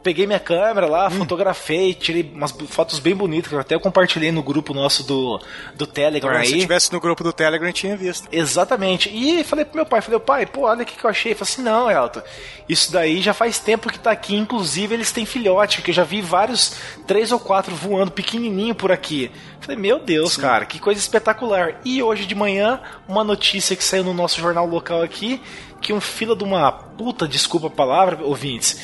peguei 0.02 0.26
minha 0.26 0.40
câmera 0.40 0.86
lá, 0.86 1.06
hum. 1.06 1.10
fotografei, 1.10 1.94
tirei 1.94 2.30
umas 2.34 2.50
fotos 2.68 2.98
bem 2.98 3.14
bonitas, 3.14 3.48
que 3.48 3.54
eu 3.54 3.60
até 3.60 3.78
compartilhei 3.78 4.32
no 4.32 4.42
grupo 4.42 4.74
nosso 4.74 5.04
do, 5.04 5.40
do 5.74 5.86
Telegram 5.86 6.36
aí. 6.36 6.46
Se 6.46 6.58
tivesse 6.58 6.92
no 6.92 7.00
grupo 7.00 7.22
do 7.22 7.32
Telegram, 7.32 7.68
eu 7.68 7.72
tinha 7.72 7.96
visto. 7.96 8.28
Exatamente. 8.32 9.08
E 9.08 9.44
falei 9.44 9.64
pro 9.64 9.76
meu 9.76 9.86
pai, 9.86 10.00
falei, 10.00 10.20
pai, 10.20 10.46
pô, 10.46 10.62
olha 10.62 10.82
o 10.82 10.86
que, 10.86 10.96
que 10.96 11.04
eu 11.04 11.10
achei. 11.10 11.32
Ele 11.32 11.38
falei 11.38 11.52
assim, 11.52 11.62
não, 11.62 11.90
Elton, 11.90 12.22
isso 12.68 12.92
daí 12.92 13.22
já 13.22 13.32
faz 13.32 13.58
tempo 13.58 13.90
que 13.90 13.98
tá 13.98 14.10
aqui, 14.10 14.34
inclusive 14.34 14.94
eles 14.94 15.12
têm 15.12 15.24
filhote, 15.24 15.78
porque 15.78 15.90
eu 15.90 15.94
já 15.94 16.04
vi 16.04 16.20
vários, 16.20 16.76
três 17.06 17.30
ou 17.32 17.38
quatro 17.38 17.74
voando 17.74 18.10
pequenininho 18.10 18.74
por 18.74 18.90
aqui. 18.90 19.30
Falei, 19.60 19.76
meu 19.76 20.00
Deus, 20.00 20.32
Sim. 20.32 20.40
cara, 20.40 20.66
que 20.66 20.80
coisa 20.80 21.00
espetacular. 21.00 21.80
E 21.84 22.02
hoje 22.02 22.26
de 22.26 22.34
manhã, 22.34 22.80
uma 23.06 23.22
notícia 23.22 23.76
que 23.76 23.84
saiu 23.84 24.02
no 24.02 24.12
nosso 24.12 24.40
jornal 24.40 24.66
local 24.66 25.02
aqui, 25.02 25.40
que 25.80 25.92
um 25.92 26.00
fila 26.00 26.34
de 26.34 26.44
uma 26.44 26.70
puta, 26.70 27.26
desculpa 27.28 27.66
a 27.66 27.70
palavra, 27.70 28.24
ouvintes, 28.24 28.80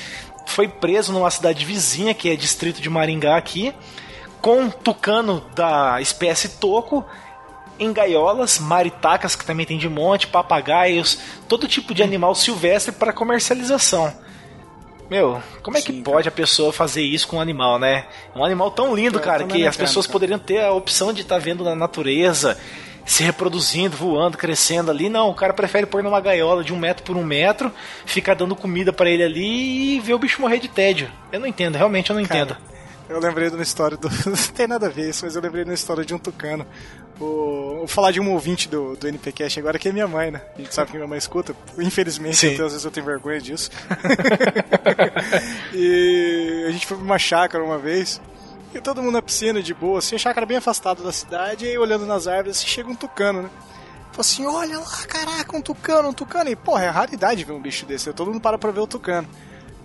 foi 0.48 0.66
preso 0.66 1.12
numa 1.12 1.30
cidade 1.30 1.64
vizinha, 1.64 2.14
que 2.14 2.30
é 2.30 2.34
distrito 2.34 2.80
de 2.80 2.88
Maringá 2.88 3.36
aqui, 3.36 3.74
com 4.40 4.62
um 4.62 4.70
tucano 4.70 5.44
da 5.54 6.00
espécie 6.00 6.48
toco 6.48 7.04
em 7.78 7.92
gaiolas, 7.92 8.58
maritacas 8.58 9.36
que 9.36 9.44
também 9.44 9.66
tem 9.66 9.78
de 9.78 9.88
monte, 9.88 10.26
papagaios, 10.26 11.18
todo 11.46 11.68
tipo 11.68 11.94
de 11.94 12.02
animal 12.02 12.34
silvestre 12.34 12.92
para 12.92 13.12
comercialização. 13.12 14.12
Meu, 15.08 15.40
como 15.62 15.76
é 15.76 15.82
que 15.82 15.92
Sim, 15.92 16.02
pode 16.02 16.24
cara. 16.24 16.28
a 16.28 16.32
pessoa 16.32 16.72
fazer 16.72 17.02
isso 17.02 17.28
com 17.28 17.36
um 17.36 17.40
animal, 17.40 17.78
né? 17.78 18.06
Um 18.34 18.44
animal 18.44 18.70
tão 18.70 18.94
lindo, 18.94 19.20
cara, 19.20 19.44
que 19.44 19.66
as 19.66 19.76
pessoas 19.76 20.06
cara. 20.06 20.12
poderiam 20.12 20.38
ter 20.38 20.64
a 20.64 20.72
opção 20.72 21.12
de 21.12 21.22
estar 21.22 21.36
tá 21.36 21.40
vendo 21.40 21.64
na 21.64 21.74
natureza, 21.74 22.58
se 23.08 23.22
reproduzindo, 23.22 23.96
voando, 23.96 24.36
crescendo 24.36 24.90
ali. 24.90 25.08
Não, 25.08 25.30
o 25.30 25.34
cara 25.34 25.54
prefere 25.54 25.86
pôr 25.86 26.02
numa 26.02 26.20
gaiola 26.20 26.62
de 26.62 26.74
um 26.74 26.78
metro 26.78 27.02
por 27.02 27.16
um 27.16 27.24
metro, 27.24 27.72
ficar 28.04 28.34
dando 28.34 28.54
comida 28.54 28.92
para 28.92 29.08
ele 29.08 29.24
ali 29.24 29.96
e 29.96 30.00
ver 30.00 30.12
o 30.12 30.18
bicho 30.18 30.42
morrer 30.42 30.58
de 30.58 30.68
tédio. 30.68 31.10
Eu 31.32 31.40
não 31.40 31.46
entendo, 31.46 31.76
realmente 31.76 32.10
eu 32.10 32.16
não 32.16 32.24
cara, 32.24 32.40
entendo. 32.42 32.56
Eu 33.08 33.18
lembrei 33.18 33.48
de 33.48 33.54
uma 33.54 33.62
história 33.62 33.96
do. 33.96 34.08
não 34.28 34.36
tem 34.54 34.66
nada 34.66 34.86
a 34.86 34.90
ver 34.90 35.08
isso, 35.08 35.24
mas 35.24 35.34
eu 35.34 35.40
lembrei 35.40 35.64
de 35.64 35.70
uma 35.70 35.74
história 35.74 36.04
de 36.04 36.12
um 36.12 36.18
tucano. 36.18 36.66
O... 37.18 37.76
Vou 37.78 37.88
falar 37.88 38.10
de 38.12 38.20
um 38.20 38.30
ouvinte 38.30 38.68
do, 38.68 38.94
do 38.94 39.08
NPcast 39.08 39.58
agora, 39.58 39.78
que 39.78 39.88
é 39.88 39.92
minha 39.92 40.06
mãe, 40.06 40.30
né? 40.30 40.42
A 40.54 40.60
gente 40.60 40.74
sabe 40.74 40.90
que 40.90 40.96
minha 40.98 41.08
mãe 41.08 41.16
escuta. 41.16 41.56
Infelizmente, 41.78 42.46
então, 42.46 42.66
às 42.66 42.72
vezes 42.72 42.84
eu 42.84 42.90
tenho 42.90 43.06
vergonha 43.06 43.40
disso. 43.40 43.70
e 45.72 46.66
a 46.68 46.70
gente 46.70 46.86
foi 46.86 46.98
pra 46.98 47.06
uma 47.06 47.18
chácara 47.18 47.64
uma 47.64 47.78
vez. 47.78 48.20
E 48.74 48.80
todo 48.80 49.02
mundo 49.02 49.14
na 49.14 49.22
piscina, 49.22 49.62
de 49.62 49.72
boa, 49.72 49.98
assim, 49.98 50.18
chácara 50.18 50.44
bem 50.44 50.58
afastado 50.58 51.02
da 51.02 51.12
cidade, 51.12 51.64
e 51.64 51.68
aí 51.68 51.78
olhando 51.78 52.06
nas 52.06 52.26
árvores, 52.26 52.58
assim, 52.58 52.66
chega 52.66 52.90
um 52.90 52.94
tucano, 52.94 53.42
né? 53.42 53.50
Falei 54.12 54.20
assim, 54.20 54.46
olha 54.46 54.78
lá, 54.78 55.06
caraca, 55.06 55.56
um 55.56 55.62
tucano, 55.62 56.08
um 56.08 56.12
tucano. 56.12 56.50
E, 56.50 56.56
porra, 56.56 56.84
é 56.84 56.88
raridade 56.88 57.44
ver 57.44 57.52
um 57.52 57.60
bicho 57.60 57.86
desse, 57.86 58.08
né? 58.08 58.12
todo 58.12 58.30
mundo 58.30 58.40
para 58.40 58.58
pra 58.58 58.70
ver 58.70 58.80
o 58.80 58.86
tucano. 58.86 59.28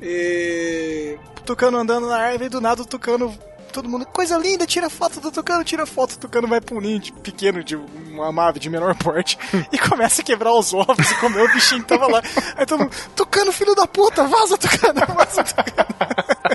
E... 0.01 1.17
Tucano 1.45 1.77
andando 1.77 2.07
na 2.07 2.17
árvore, 2.17 2.45
e 2.45 2.49
do 2.49 2.59
nada 2.59 2.81
o 2.81 2.85
tucano 2.85 3.37
todo 3.73 3.89
mundo, 3.89 4.05
coisa 4.05 4.37
linda, 4.37 4.67
tira 4.67 4.87
foto 4.89 5.19
do 5.19 5.31
Tucano, 5.31 5.63
tira 5.63 5.85
foto, 5.85 6.13
o 6.13 6.17
Tucano 6.19 6.47
vai 6.47 6.61
um 6.71 6.79
ninho 6.79 7.01
pequeno, 7.15 7.63
de 7.63 7.75
uma 7.75 8.47
ave 8.47 8.59
de 8.59 8.69
menor 8.69 8.95
porte, 8.95 9.37
e 9.73 9.77
começa 9.79 10.21
a 10.21 10.23
quebrar 10.23 10.53
os 10.53 10.73
ovos 10.73 11.09
e 11.09 11.15
comer 11.15 11.41
o 11.41 11.51
bichinho 11.51 11.81
que 11.81 11.87
tava 11.87 12.07
lá. 12.07 12.21
Aí 12.55 12.65
todo 12.65 12.81
mundo, 12.81 12.95
Tucano, 13.15 13.51
filho 13.51 13.73
da 13.73 13.87
puta, 13.87 14.25
vaza, 14.25 14.57
Tucano, 14.57 15.01
vaza, 15.15 15.43
Tucano. 15.43 16.52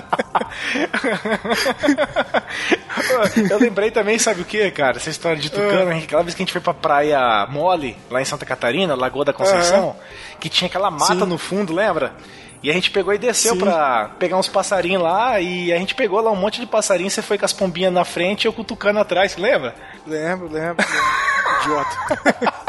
Eu 3.49 3.59
lembrei 3.59 3.91
também, 3.91 4.19
sabe 4.19 4.41
o 4.41 4.45
que, 4.45 4.69
cara? 4.71 4.97
Essa 4.97 5.09
história 5.09 5.37
de 5.37 5.49
Tucano, 5.49 5.91
aquela 5.91 6.23
vez 6.23 6.35
que 6.35 6.41
a 6.41 6.45
gente 6.45 6.51
foi 6.51 6.61
pra 6.61 6.73
praia 6.73 7.47
Mole, 7.47 7.97
lá 8.09 8.21
em 8.21 8.25
Santa 8.25 8.45
Catarina, 8.45 8.95
Lagoa 8.95 9.25
da 9.25 9.33
Conceição, 9.33 9.87
uhum. 9.87 9.95
que 10.39 10.49
tinha 10.49 10.67
aquela 10.67 10.91
mata 10.91 11.13
Sim. 11.13 11.25
no 11.25 11.37
fundo, 11.37 11.73
lembra? 11.73 12.13
E 12.61 12.69
a 12.69 12.73
gente 12.73 12.91
pegou 12.91 13.13
e 13.13 13.17
desceu 13.17 13.53
Sim. 13.53 13.59
pra 13.59 14.11
pegar 14.19 14.37
uns 14.37 14.49
passarinhos 14.49 15.01
lá. 15.01 15.39
E 15.39 15.71
a 15.71 15.77
gente 15.77 15.95
pegou 15.95 16.19
lá 16.19 16.29
um 16.29 16.35
monte 16.35 16.59
de 16.59 16.65
passarinho. 16.65 17.09
Você 17.09 17.21
foi 17.21 17.37
com 17.37 17.45
as 17.45 17.53
pombinhas 17.53 17.93
na 17.93 18.03
frente 18.03 18.43
e 18.43 18.47
eu 18.47 18.53
cutucando 18.53 18.99
atrás, 18.99 19.37
lembra? 19.37 19.73
Lembro, 20.05 20.49
lembro. 20.51 20.75
lembro. 20.77 20.85
Idiota. 21.63 22.68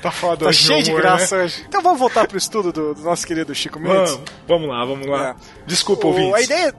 Tá 0.00 0.10
foda 0.10 0.44
tá 0.44 0.50
hoje, 0.50 0.64
cheio 0.64 0.84
humor, 0.84 0.84
de 0.84 1.02
graça 1.02 1.36
né? 1.36 1.44
hoje. 1.44 1.64
Então 1.68 1.82
vamos 1.82 1.98
voltar 1.98 2.26
pro 2.26 2.38
estudo 2.38 2.72
do, 2.72 2.94
do 2.94 3.02
nosso 3.02 3.26
querido 3.26 3.54
Chico 3.54 3.78
Mendes? 3.78 4.12
Vamos, 4.12 4.30
vamos 4.48 4.68
lá, 4.68 4.84
vamos 4.84 5.06
lá. 5.06 5.28
É. 5.30 5.34
Desculpa, 5.66 6.06
ouvir. 6.06 6.34
A 6.34 6.40
ideia, 6.40 6.74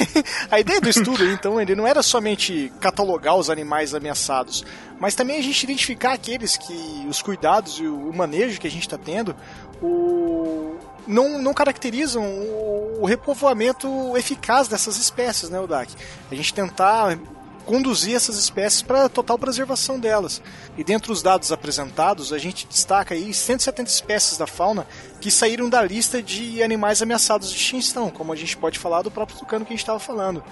a 0.50 0.60
ideia 0.60 0.80
do 0.80 0.88
estudo, 0.88 1.24
então, 1.30 1.60
ele 1.60 1.74
não 1.74 1.86
era 1.86 2.02
somente 2.02 2.72
catalogar 2.80 3.36
os 3.36 3.50
animais 3.50 3.94
ameaçados, 3.94 4.64
mas 4.98 5.14
também 5.14 5.38
a 5.38 5.42
gente 5.42 5.62
identificar 5.62 6.12
aqueles 6.12 6.56
que 6.56 7.06
os 7.08 7.22
cuidados 7.22 7.78
e 7.78 7.86
o 7.86 8.12
manejo 8.12 8.60
que 8.60 8.66
a 8.66 8.70
gente 8.70 8.82
está 8.82 8.98
tendo 8.98 9.34
o, 9.82 10.76
não, 11.06 11.40
não 11.40 11.54
caracterizam 11.54 12.24
o, 12.24 12.98
o 13.00 13.06
repovoamento 13.06 14.16
eficaz 14.16 14.68
dessas 14.68 14.96
espécies, 14.96 15.50
né, 15.50 15.60
Odak? 15.60 15.92
A 16.30 16.34
gente 16.34 16.52
tentar 16.52 17.18
conduzir 17.66 18.14
essas 18.14 18.38
espécies 18.38 18.80
para 18.80 19.08
total 19.08 19.36
preservação 19.38 19.98
delas. 19.98 20.40
E 20.78 20.84
dentre 20.84 21.10
os 21.12 21.22
dados 21.22 21.50
apresentados, 21.50 22.32
a 22.32 22.38
gente 22.38 22.66
destaca 22.66 23.12
aí 23.14 23.34
170 23.34 23.90
espécies 23.90 24.38
da 24.38 24.46
fauna 24.46 24.86
que 25.20 25.30
saíram 25.30 25.68
da 25.68 25.82
lista 25.82 26.22
de 26.22 26.62
animais 26.62 27.02
ameaçados 27.02 27.50
de 27.50 27.56
extinção, 27.56 28.08
como 28.08 28.32
a 28.32 28.36
gente 28.36 28.56
pode 28.56 28.78
falar 28.78 29.02
do 29.02 29.10
próprio 29.10 29.38
tucano 29.38 29.64
que 29.64 29.72
a 29.72 29.76
gente 29.76 29.82
estava 29.82 29.98
falando. 29.98 30.42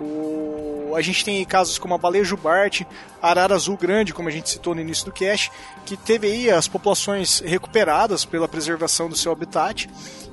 O... 0.00 0.94
A 0.96 1.02
gente 1.02 1.24
tem 1.24 1.44
casos 1.44 1.78
como 1.78 1.94
a 1.94 1.98
baleia 1.98 2.24
jubarte, 2.24 2.86
arara 3.22 3.54
azul 3.54 3.76
grande, 3.76 4.12
como 4.12 4.28
a 4.28 4.32
gente 4.32 4.48
citou 4.48 4.74
no 4.74 4.80
início 4.80 5.04
do 5.04 5.12
cast, 5.12 5.52
que 5.84 5.96
teve 5.96 6.26
aí 6.26 6.50
as 6.50 6.66
populações 6.66 7.40
recuperadas 7.40 8.24
pela 8.24 8.48
preservação 8.48 9.08
do 9.08 9.16
seu 9.16 9.30
habitat. 9.30 9.88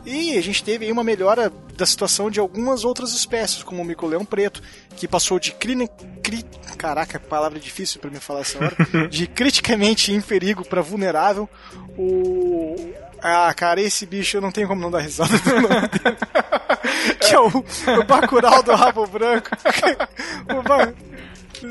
E 0.05 0.37
a 0.37 0.41
gente 0.41 0.63
teve 0.63 0.85
aí 0.85 0.91
uma 0.91 1.03
melhora 1.03 1.51
da 1.75 1.85
situação 1.85 2.31
de 2.31 2.39
algumas 2.39 2.85
outras 2.85 3.13
espécies, 3.13 3.61
como 3.61 3.81
o 3.81 3.85
mico-leão 3.85 4.23
preto, 4.23 4.63
que 4.95 5.07
passou 5.07 5.37
de 5.37 5.51
cri... 5.51 5.87
cri 6.23 6.45
caraca, 6.77 7.19
palavra 7.19 7.59
difícil 7.59 7.99
para 7.99 8.09
me 8.09 8.19
falar 8.19 8.41
essa 8.41 8.57
hora, 8.57 8.75
de 9.09 9.27
criticamente 9.27 10.13
em 10.13 10.21
perigo 10.21 10.65
para 10.65 10.81
vulnerável. 10.81 11.49
O 11.97 12.75
ah, 13.21 13.53
cara, 13.53 13.81
esse 13.81 14.05
bicho 14.05 14.37
eu 14.37 14.41
não 14.41 14.51
tenho 14.51 14.67
como 14.67 14.81
não 14.81 14.91
dar 14.91 14.99
risada 14.99 15.37
do 15.37 15.53
nome 15.53 15.87
dele. 15.87 16.17
que 17.19 17.33
é 17.33 17.39
o, 17.39 17.47
o 17.47 18.03
Bacurau 18.03 18.63
do 18.63 18.73
Rabo 18.73 19.07
Branco. 19.07 19.49
o 20.57 20.61
ba... 20.61 20.93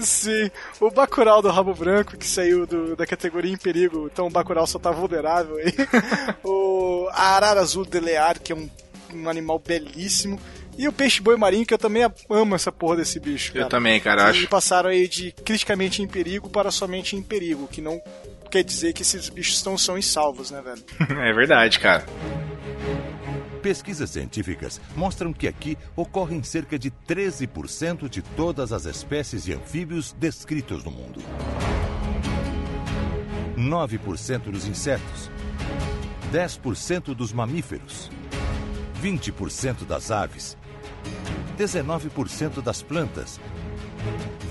Sim, 0.00 0.50
o 0.80 0.90
Bacurau 0.90 1.40
do 1.40 1.48
Rabo 1.48 1.74
Branco, 1.74 2.16
que 2.16 2.26
saiu 2.26 2.66
do, 2.66 2.96
da 2.96 3.06
categoria 3.06 3.52
em 3.52 3.56
perigo, 3.56 4.10
então 4.12 4.26
o 4.26 4.30
Bacurau 4.30 4.66
só 4.66 4.78
tá 4.78 4.90
vulnerável 4.90 5.56
aí. 5.56 5.72
o, 6.42 7.08
a 7.12 7.36
Arara 7.36 7.60
Azul 7.60 7.84
de 7.84 8.00
Lear, 8.00 8.40
que 8.40 8.52
é 8.52 8.56
um, 8.56 8.68
um 9.14 9.28
animal 9.28 9.58
belíssimo. 9.58 10.40
E 10.78 10.86
o 10.86 10.92
peixe 10.92 11.22
boi 11.22 11.36
marinho, 11.36 11.64
que 11.64 11.72
eu 11.72 11.78
também 11.78 12.02
amo 12.28 12.54
essa 12.54 12.70
porra 12.70 12.96
desse 12.96 13.18
bicho. 13.18 13.52
Cara. 13.52 13.64
Eu 13.64 13.68
também, 13.68 13.98
cara. 13.98 14.26
E 14.26 14.30
acho... 14.30 14.48
passaram 14.48 14.90
aí 14.90 15.08
de 15.08 15.32
criticamente 15.32 16.02
em 16.02 16.06
perigo 16.06 16.50
para 16.50 16.70
somente 16.70 17.16
em 17.16 17.22
perigo, 17.22 17.66
que 17.66 17.80
não 17.80 18.00
quer 18.50 18.64
dizer 18.64 18.92
que 18.92 19.02
esses 19.02 19.28
bichos 19.28 19.62
não 19.64 19.76
são 19.76 19.98
insalvos, 19.98 20.50
né, 20.50 20.62
velho? 20.62 20.82
é 21.20 21.32
verdade, 21.32 21.78
cara. 21.78 22.04
Pesquisas 23.62 24.10
científicas 24.10 24.80
mostram 24.94 25.32
que 25.32 25.48
aqui 25.48 25.76
ocorrem 25.96 26.42
cerca 26.42 26.78
de 26.78 26.90
13% 26.90 28.08
de 28.08 28.22
todas 28.22 28.72
as 28.72 28.84
espécies 28.84 29.44
de 29.44 29.54
anfíbios 29.54 30.12
descritos 30.12 30.84
no 30.84 30.90
mundo. 30.90 31.20
9% 33.56 34.50
dos 34.50 34.68
insetos, 34.68 35.30
10% 36.32 37.14
dos 37.14 37.32
mamíferos, 37.32 38.10
20% 39.02 39.84
das 39.84 40.10
aves, 40.10 40.56
19% 41.58 42.62
das 42.62 42.82
plantas, 42.82 43.40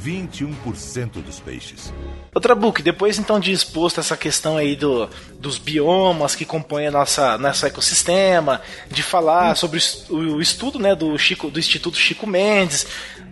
21% 0.04 1.24
dos 1.24 1.40
peixes. 1.40 1.92
Outra 2.34 2.54
book, 2.54 2.84
depois 2.84 3.18
então 3.18 3.40
de 3.40 3.52
exposto 3.52 4.00
essa 4.00 4.16
questão 4.16 4.58
aí 4.58 4.76
do, 4.76 5.10
dos 5.40 5.58
biomas 5.58 6.36
que 6.36 6.46
compõem 6.46 6.88
a 6.88 6.92
nossa, 6.92 7.38
nosso 7.38 7.66
ecossistema, 7.66 8.62
de 8.90 9.02
falar 9.02 9.54
hum. 9.54 9.56
sobre 9.56 9.80
o 10.10 10.40
estudo 10.40 10.78
né, 10.78 10.94
do, 10.94 11.18
Chico, 11.18 11.50
do 11.50 11.58
Instituto 11.58 11.98
Chico 11.98 12.28
Mendes, 12.28 12.86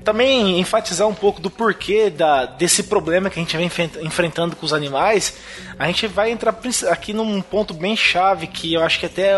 também 0.04 0.60
enfatizar 0.60 1.08
um 1.08 1.14
pouco 1.14 1.40
do 1.40 1.50
porquê 1.50 2.10
da, 2.10 2.46
desse 2.46 2.84
problema 2.84 3.30
que 3.30 3.40
a 3.40 3.44
gente 3.44 3.56
vem 3.56 3.70
enfrentando 4.02 4.56
com 4.56 4.66
os 4.66 4.74
animais, 4.74 5.36
a 5.78 5.88
gente 5.88 6.08
vai 6.08 6.32
entrar 6.32 6.56
aqui 6.90 7.14
num 7.14 7.42
ponto 7.42 7.74
bem 7.74 7.96
chave 7.96 8.48
que 8.48 8.74
eu 8.74 8.82
acho 8.82 9.00
que 9.00 9.06
até 9.06 9.34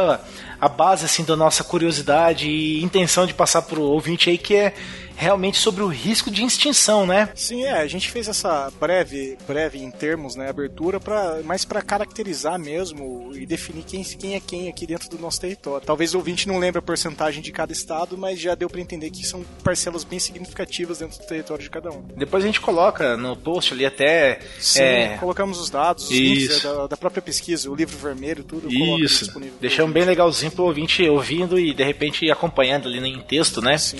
a 0.59 0.69
base 0.69 1.05
assim 1.05 1.23
da 1.23 1.35
nossa 1.35 1.63
curiosidade 1.63 2.47
e 2.47 2.83
intenção 2.83 3.27
de 3.27 3.33
passar 3.33 3.61
para 3.61 3.79
o 3.79 3.83
ouvinte 3.83 4.29
aí 4.29 4.37
que 4.37 4.55
é 4.55 4.73
realmente 5.15 5.57
sobre 5.57 5.83
o 5.83 5.87
risco 5.87 6.29
de 6.29 6.43
extinção, 6.43 7.05
né? 7.05 7.29
Sim, 7.35 7.63
é, 7.63 7.73
a 7.73 7.87
gente 7.87 8.09
fez 8.09 8.27
essa 8.27 8.71
breve, 8.79 9.37
breve 9.47 9.79
em 9.79 9.91
termos, 9.91 10.35
né, 10.35 10.49
abertura 10.49 10.99
para 10.99 11.41
mais 11.43 11.65
para 11.65 11.81
caracterizar 11.81 12.59
mesmo 12.59 13.31
e 13.33 13.45
definir 13.45 13.83
quem, 13.83 14.03
quem 14.03 14.35
é 14.35 14.39
quem 14.39 14.69
aqui 14.69 14.85
dentro 14.85 15.09
do 15.09 15.17
nosso 15.17 15.41
território. 15.41 15.85
Talvez 15.85 16.13
o 16.13 16.17
ouvinte 16.17 16.47
não 16.47 16.57
lembre 16.57 16.79
a 16.79 16.81
porcentagem 16.81 17.41
de 17.41 17.51
cada 17.51 17.71
estado, 17.71 18.17
mas 18.17 18.39
já 18.39 18.55
deu 18.55 18.69
para 18.69 18.81
entender 18.81 19.09
que 19.09 19.25
são 19.25 19.43
parcelas 19.63 20.03
bem 20.03 20.19
significativas 20.19 20.99
dentro 20.99 21.17
do 21.17 21.25
território 21.25 21.63
de 21.63 21.69
cada 21.69 21.89
um. 21.91 22.03
Depois 22.15 22.43
a 22.43 22.47
gente 22.47 22.61
coloca 22.61 23.17
no 23.17 23.35
post 23.35 23.73
ali 23.73 23.85
até 23.85 24.39
Sim, 24.59 24.81
é... 24.81 25.17
colocamos 25.17 25.59
os 25.59 25.69
dados, 25.69 26.05
os 26.05 26.11
links 26.11 26.63
é, 26.63 26.67
da, 26.67 26.87
da, 26.87 26.97
própria 26.97 27.21
pesquisa, 27.21 27.69
o 27.69 27.75
livro 27.75 27.97
vermelho, 27.97 28.43
tudo. 28.43 28.71
Isso. 28.71 29.31
Deixamos 29.59 29.93
bem 29.93 30.03
legalzinho 30.03 30.51
pro 30.51 30.65
ouvinte 30.65 31.07
ouvindo 31.07 31.59
e 31.59 31.73
de 31.73 31.83
repente 31.83 32.29
acompanhando 32.29 32.87
ali 32.87 32.97
em 33.07 33.21
texto, 33.21 33.61
né? 33.61 33.77
Sim. 33.77 33.97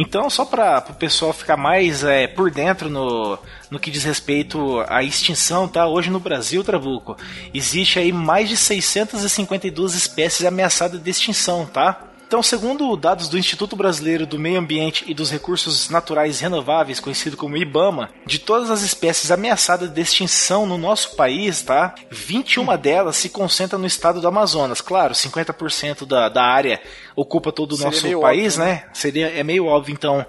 Então, 0.00 0.30
só 0.30 0.46
para 0.46 0.82
o 0.88 0.94
pessoal 0.94 1.30
ficar 1.30 1.58
mais 1.58 2.02
é, 2.02 2.26
por 2.26 2.50
dentro 2.50 2.88
no, 2.88 3.38
no 3.70 3.78
que 3.78 3.90
diz 3.90 4.02
respeito 4.02 4.82
à 4.88 5.02
extinção, 5.02 5.68
tá? 5.68 5.86
Hoje 5.86 6.08
no 6.08 6.18
Brasil, 6.18 6.64
Trabuco, 6.64 7.18
existe 7.52 7.98
aí 7.98 8.10
mais 8.10 8.48
de 8.48 8.56
652 8.56 9.94
espécies 9.94 10.46
ameaçadas 10.46 11.02
de 11.02 11.10
extinção, 11.10 11.66
tá? 11.66 12.09
Então, 12.30 12.44
segundo 12.44 12.96
dados 12.96 13.28
do 13.28 13.36
Instituto 13.36 13.74
Brasileiro 13.74 14.24
do 14.24 14.38
Meio 14.38 14.60
Ambiente 14.60 15.04
e 15.08 15.12
dos 15.12 15.32
Recursos 15.32 15.90
Naturais 15.90 16.38
Renováveis, 16.38 17.00
conhecido 17.00 17.36
como 17.36 17.56
IBAMA, 17.56 18.08
de 18.24 18.38
todas 18.38 18.70
as 18.70 18.82
espécies 18.82 19.32
ameaçadas 19.32 19.90
de 19.90 20.00
extinção 20.00 20.64
no 20.64 20.78
nosso 20.78 21.16
país, 21.16 21.60
tá? 21.60 21.92
21 22.08 22.76
delas 22.76 23.16
se 23.16 23.30
concentram 23.30 23.80
no 23.80 23.86
estado 23.86 24.20
do 24.20 24.28
Amazonas. 24.28 24.80
Claro, 24.80 25.12
50% 25.12 26.06
da, 26.06 26.28
da 26.28 26.44
área 26.44 26.80
ocupa 27.16 27.50
todo 27.50 27.72
o 27.72 27.76
Seria 27.76 27.90
nosso 27.90 28.20
país, 28.20 28.56
óbvio, 28.56 28.64
né? 28.64 28.84
né? 28.84 28.90
Seria, 28.94 29.26
é 29.26 29.42
meio 29.42 29.66
óbvio, 29.66 29.92
então, 29.92 30.24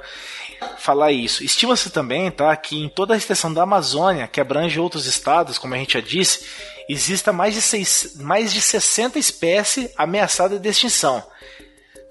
falar 0.80 1.12
isso. 1.12 1.44
Estima-se 1.44 1.92
também, 1.92 2.32
tá, 2.32 2.56
que 2.56 2.84
em 2.84 2.90
toda 2.90 3.14
a 3.14 3.18
extensão 3.18 3.54
da 3.54 3.62
Amazônia, 3.62 4.28
que 4.28 4.42
abrange 4.42 4.80
outros 4.80 5.06
estados, 5.06 5.60
como 5.60 5.76
a 5.76 5.78
gente 5.78 5.94
já 5.94 6.02
disse, 6.02 6.48
exista 6.90 7.32
mais 7.32 7.54
de, 7.54 7.62
seis, 7.62 8.16
mais 8.20 8.52
de 8.52 8.60
60 8.60 9.20
espécies 9.20 9.92
ameaçadas 9.96 10.60
de 10.60 10.68
extinção. 10.68 11.24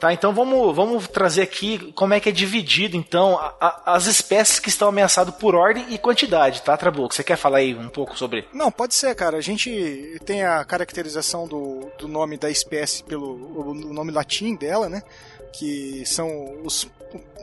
Tá, 0.01 0.15
então 0.15 0.33
vamos, 0.33 0.75
vamos 0.75 1.07
trazer 1.07 1.43
aqui 1.43 1.93
como 1.93 2.15
é 2.15 2.21
que 2.21 2.31
é 2.31 2.33
dividido 2.33 2.97
então 2.97 3.37
a, 3.39 3.55
a, 3.61 3.95
as 3.95 4.07
espécies 4.07 4.59
que 4.59 4.71
estão 4.71 4.89
ameaçadas 4.89 5.35
por 5.35 5.55
ordem 5.55 5.85
e 5.91 5.99
quantidade, 5.99 6.63
tá, 6.63 6.75
Trabuco? 6.75 7.15
Você 7.15 7.23
quer 7.23 7.37
falar 7.37 7.59
aí 7.59 7.75
um 7.75 7.91
pouco 7.91 8.17
sobre? 8.17 8.49
Não, 8.51 8.73
pode 8.73 8.95
ser, 8.95 9.15
cara. 9.15 9.37
A 9.37 9.43
gente 9.43 10.19
tem 10.25 10.43
a 10.43 10.65
caracterização 10.65 11.47
do, 11.47 11.93
do 11.99 12.09
nome 12.09 12.39
da 12.39 12.51
espécie 12.51 13.05
pelo 13.05 13.35
o 13.73 13.75
nome 13.75 14.11
latim 14.11 14.57
dela, 14.57 14.89
né? 14.89 15.03
Que 15.53 16.03
são 16.07 16.63
os. 16.65 16.89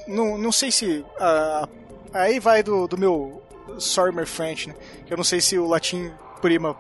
Não, 0.07 0.35
não 0.35 0.51
sei 0.51 0.71
se. 0.71 1.05
Uh, 1.19 1.69
aí 2.11 2.39
vai 2.39 2.63
do, 2.63 2.87
do 2.87 2.97
meu 2.97 3.39
Sorry 3.77 4.25
French, 4.25 4.67
né? 4.67 4.75
Eu 5.07 5.15
não 5.15 5.23
sei 5.23 5.39
se 5.41 5.59
o 5.59 5.67
latim 5.67 6.11
prima 6.37 6.75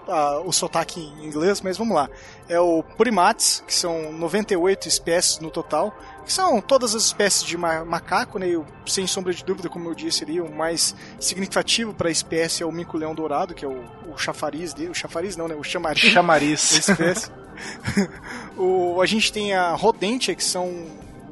o 0.45 0.51
sotaque 0.51 0.99
em 0.99 1.25
inglês, 1.25 1.61
mas 1.61 1.77
vamos 1.77 1.95
lá. 1.95 2.09
É 2.47 2.59
o 2.59 2.83
primates, 2.83 3.63
que 3.65 3.73
são 3.73 4.11
98 4.11 4.87
espécies 4.87 5.39
no 5.39 5.49
total, 5.51 5.93
que 6.25 6.31
são 6.31 6.59
todas 6.61 6.93
as 6.93 7.03
espécies 7.03 7.43
de 7.43 7.57
macaco, 7.57 8.37
né? 8.37 8.47
sem 8.85 9.07
sombra 9.07 9.33
de 9.33 9.43
dúvida, 9.43 9.69
como 9.69 9.89
eu 9.89 9.95
disse 9.95 10.23
ali, 10.23 10.41
o 10.41 10.51
mais 10.51 10.95
significativo 11.19 11.93
para 11.93 12.09
a 12.09 12.11
espécie 12.11 12.63
é 12.63 12.65
o 12.65 12.71
mico-leão 12.71 13.15
dourado, 13.15 13.53
que 13.53 13.63
é 13.63 13.67
o, 13.67 13.83
o 14.13 14.17
chafariz 14.17 14.73
dele. 14.73 14.89
O 14.89 14.95
chafariz 14.95 15.35
não, 15.35 15.47
né? 15.47 15.55
O 15.55 15.63
chamariz. 15.63 16.01
Chamariz. 16.01 16.71
Espécie. 16.77 17.31
o, 18.57 19.01
a 19.01 19.05
gente 19.05 19.31
tem 19.31 19.53
a 19.53 19.73
rodentia, 19.73 20.35
que 20.35 20.43
são 20.43 20.85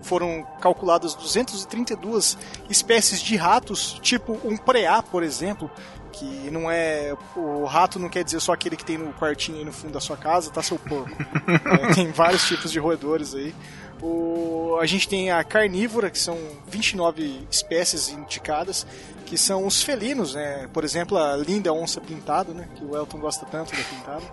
foram 0.05 0.45
calculadas 0.61 1.15
232 1.15 2.37
espécies 2.69 3.19
de 3.19 3.35
ratos, 3.35 3.99
tipo 4.01 4.39
um 4.43 4.55
preá, 4.55 5.01
por 5.01 5.23
exemplo, 5.23 5.69
que 6.17 6.49
não 6.49 6.71
é. 6.71 7.13
O 7.35 7.65
rato 7.65 7.99
não 7.99 8.09
quer 8.09 8.23
dizer 8.23 8.39
só 8.39 8.53
aquele 8.53 8.75
que 8.75 8.85
tem 8.85 8.97
no 8.97 9.13
quartinho 9.13 9.57
aí 9.57 9.65
no 9.65 9.73
fundo 9.73 9.93
da 9.93 9.99
sua 9.99 10.15
casa, 10.15 10.49
tá, 10.49 10.61
seu 10.61 10.79
porco? 10.79 11.11
é, 11.47 11.93
tem 11.93 12.11
vários 12.11 12.47
tipos 12.47 12.71
de 12.71 12.79
roedores 12.79 13.35
aí. 13.35 13.53
O, 14.01 14.77
a 14.81 14.85
gente 14.85 15.07
tem 15.07 15.31
a 15.31 15.43
carnívora, 15.43 16.09
que 16.09 16.19
são 16.19 16.37
29 16.67 17.47
espécies 17.49 18.09
indicadas, 18.09 18.85
que 19.25 19.37
são 19.37 19.65
os 19.65 19.81
felinos, 19.81 20.35
né? 20.35 20.69
Por 20.73 20.83
exemplo, 20.83 21.17
a 21.17 21.35
linda 21.35 21.73
onça 21.73 21.99
pintada, 21.99 22.53
né? 22.53 22.67
Que 22.75 22.83
o 22.83 22.95
Elton 22.95 23.19
gosta 23.19 23.45
tanto 23.45 23.71
da 23.75 23.83
pintada. 23.83 24.23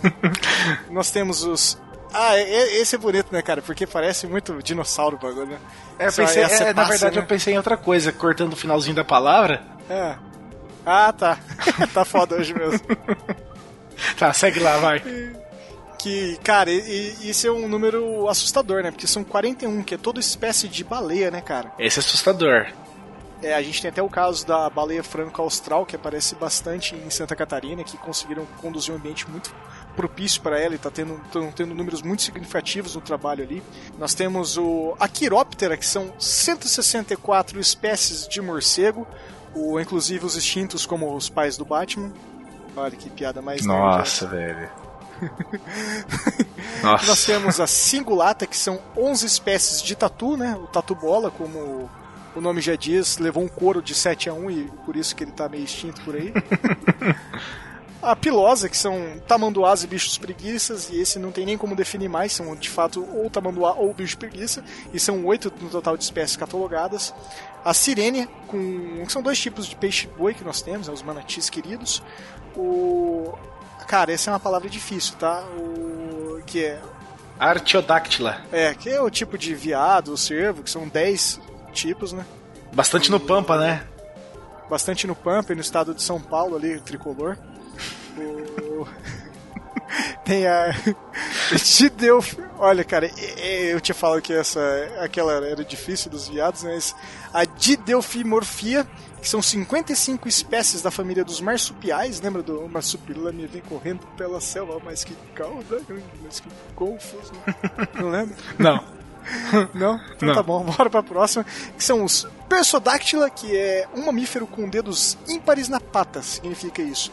Nós 0.90 1.10
temos 1.10 1.44
os 1.44 1.78
ah, 2.16 2.38
esse 2.38 2.94
é 2.94 2.98
bonito, 2.98 3.32
né, 3.32 3.42
cara? 3.42 3.60
Porque 3.60 3.88
parece 3.88 4.28
muito 4.28 4.62
dinossauro 4.62 5.16
o 5.16 5.18
bagulho, 5.18 5.46
né? 5.46 5.58
É, 5.98 6.12
pensei, 6.12 6.44
é, 6.44 6.72
na 6.72 6.84
verdade 6.84 7.16
né? 7.16 7.22
eu 7.22 7.26
pensei 7.26 7.54
em 7.54 7.56
outra 7.56 7.76
coisa, 7.76 8.12
cortando 8.12 8.52
o 8.52 8.56
finalzinho 8.56 8.94
da 8.94 9.04
palavra. 9.04 9.60
É. 9.90 10.14
Ah, 10.84 11.12
tá. 11.12 11.38
tá 11.92 12.04
foda 12.04 12.36
hoje 12.36 12.54
mesmo. 12.54 12.86
tá, 14.18 14.32
segue 14.32 14.60
lá, 14.60 14.76
vai. 14.78 15.02
Que, 15.98 16.36
cara, 16.44 16.70
isso 16.70 17.46
é 17.46 17.50
um 17.50 17.66
número 17.66 18.28
assustador, 18.28 18.82
né? 18.82 18.90
Porque 18.90 19.06
são 19.06 19.24
41, 19.24 19.82
que 19.82 19.94
é 19.94 19.98
toda 19.98 20.20
espécie 20.20 20.68
de 20.68 20.84
baleia, 20.84 21.30
né, 21.30 21.40
cara? 21.40 21.72
Esse 21.78 21.98
é 21.98 22.00
assustador. 22.00 22.66
É, 23.42 23.54
a 23.54 23.62
gente 23.62 23.82
tem 23.82 23.90
até 23.90 24.02
o 24.02 24.08
caso 24.08 24.46
da 24.46 24.70
baleia 24.70 25.02
franco-austral, 25.02 25.84
que 25.84 25.96
aparece 25.96 26.34
bastante 26.34 26.94
em 26.94 27.10
Santa 27.10 27.36
Catarina, 27.36 27.84
que 27.84 27.96
conseguiram 27.98 28.46
conduzir 28.60 28.92
um 28.92 28.96
ambiente 28.96 29.28
muito 29.30 29.54
propício 29.94 30.40
para 30.40 30.58
ela 30.58 30.72
e 30.72 30.76
está 30.76 30.90
tendo, 30.90 31.20
tendo 31.54 31.74
números 31.74 32.02
muito 32.02 32.22
significativos 32.22 32.94
no 32.94 33.00
trabalho 33.00 33.44
ali. 33.44 33.62
Nós 33.98 34.14
temos 34.14 34.56
o 34.56 34.96
Aquiróptera, 34.98 35.76
que 35.76 35.86
são 35.86 36.12
164 36.18 37.60
espécies 37.60 38.26
de 38.26 38.40
morcego, 38.40 39.06
o, 39.54 39.80
inclusive 39.80 40.24
os 40.24 40.36
extintos 40.36 40.86
como 40.86 41.14
os 41.14 41.28
pais 41.28 41.56
do 41.56 41.64
Batman. 41.64 42.12
Olha 42.76 42.96
que 42.96 43.08
piada 43.08 43.40
mais 43.40 43.64
Nossa, 43.64 44.26
velho. 44.26 44.68
Nossa. 46.82 47.06
Nós 47.06 47.24
temos 47.24 47.60
a 47.60 47.66
Singulata, 47.66 48.46
que 48.46 48.56
são 48.56 48.80
11 48.96 49.26
espécies 49.26 49.82
de 49.82 49.94
tatu, 49.94 50.36
né? 50.36 50.56
O 50.56 50.66
tatu 50.66 50.94
bola, 50.94 51.30
como 51.30 51.88
o 52.34 52.40
nome 52.40 52.60
já 52.60 52.74
diz, 52.74 53.18
levou 53.18 53.44
um 53.44 53.48
couro 53.48 53.80
de 53.80 53.94
7 53.94 54.28
a 54.28 54.34
1 54.34 54.50
e 54.50 54.64
por 54.84 54.96
isso 54.96 55.14
que 55.14 55.22
ele 55.22 55.30
tá 55.30 55.48
meio 55.48 55.64
extinto 55.64 56.00
por 56.02 56.16
aí. 56.16 56.32
a 58.04 58.14
pilosa, 58.14 58.68
que 58.68 58.76
são 58.76 59.20
tamanduás 59.26 59.82
e 59.82 59.86
bichos 59.86 60.18
preguiças, 60.18 60.90
e 60.90 61.00
esse 61.00 61.18
não 61.18 61.32
tem 61.32 61.46
nem 61.46 61.56
como 61.56 61.74
definir 61.74 62.08
mais, 62.08 62.32
são 62.32 62.54
de 62.54 62.68
fato 62.68 63.06
ou 63.14 63.30
tamanduá 63.30 63.72
ou 63.74 63.92
bicho 63.94 64.18
preguiça, 64.18 64.62
e 64.92 65.00
são 65.00 65.24
oito 65.24 65.52
no 65.60 65.70
total 65.70 65.96
de 65.96 66.04
espécies 66.04 66.36
catalogadas. 66.36 67.14
A 67.64 67.72
sirene, 67.72 68.28
com. 68.46 69.04
São 69.08 69.22
dois 69.22 69.38
tipos 69.38 69.66
de 69.66 69.74
peixe-boi 69.74 70.34
que 70.34 70.44
nós 70.44 70.60
temos, 70.60 70.86
né, 70.86 70.94
os 70.94 71.02
manatis 71.02 71.48
queridos. 71.48 72.02
O. 72.54 73.32
Cara, 73.88 74.12
essa 74.12 74.30
é 74.30 74.32
uma 74.32 74.40
palavra 74.40 74.68
difícil, 74.68 75.16
tá? 75.16 75.42
O. 75.58 76.42
Que 76.44 76.64
é. 76.64 76.82
Artiodáctila. 77.38 78.42
É, 78.52 78.74
que 78.74 78.88
é 78.90 79.00
o 79.00 79.10
tipo 79.10 79.36
de 79.38 79.54
viado, 79.54 80.12
o 80.12 80.16
cervo, 80.16 80.62
que 80.62 80.70
são 80.70 80.86
10 80.86 81.40
tipos, 81.72 82.12
né? 82.12 82.24
Bastante 82.72 83.10
no 83.10 83.18
Pampa, 83.18 83.58
né? 83.58 83.84
Bastante 84.68 85.06
no 85.06 85.14
Pampa 85.16 85.52
e 85.52 85.56
no 85.56 85.60
estado 85.60 85.94
de 85.94 86.02
São 86.02 86.20
Paulo 86.20 86.56
ali, 86.56 86.80
tricolor. 86.80 87.36
O... 88.16 88.86
Tem 90.24 90.46
a. 90.46 90.74
Te 91.56 91.88
deu. 91.88 92.24
Olha, 92.58 92.84
cara, 92.84 93.10
eu 93.38 93.80
tinha 93.80 93.94
falado 93.94 94.22
que 94.22 94.32
essa, 94.32 94.60
aquela 95.00 95.32
era 95.46 95.64
difícil 95.64 96.10
dos 96.10 96.28
viados, 96.28 96.62
mas 96.64 96.94
a 97.32 97.44
didelfimorfia, 97.44 98.86
que 99.20 99.28
são 99.28 99.42
55 99.42 100.26
espécies 100.28 100.82
da 100.82 100.90
família 100.90 101.24
dos 101.24 101.40
marsupiais. 101.40 102.20
Lembra 102.20 102.42
do 102.42 102.68
marsupilame 102.68 103.46
vem 103.46 103.62
correndo 103.62 104.06
pela 104.16 104.40
selva, 104.40 104.80
mas 104.84 105.04
que 105.04 105.14
cauda 105.34 105.80
mas 106.22 106.40
que 106.40 106.48
confuso. 106.74 107.32
Não 107.94 108.10
lembra? 108.10 108.36
Não. 108.58 108.94
Não? 109.72 110.00
Então 110.16 110.28
Não. 110.28 110.34
tá 110.34 110.42
bom, 110.42 110.62
bora 110.64 110.90
pra 110.90 111.02
próxima. 111.02 111.44
Que 111.76 111.82
são 111.82 112.04
os 112.04 112.26
Persodáctila, 112.48 113.28
que 113.30 113.56
é 113.56 113.88
um 113.94 114.04
mamífero 114.04 114.46
com 114.46 114.68
dedos 114.68 115.18
ímpares 115.26 115.68
na 115.68 115.80
pata, 115.80 116.22
significa 116.22 116.80
isso 116.82 117.10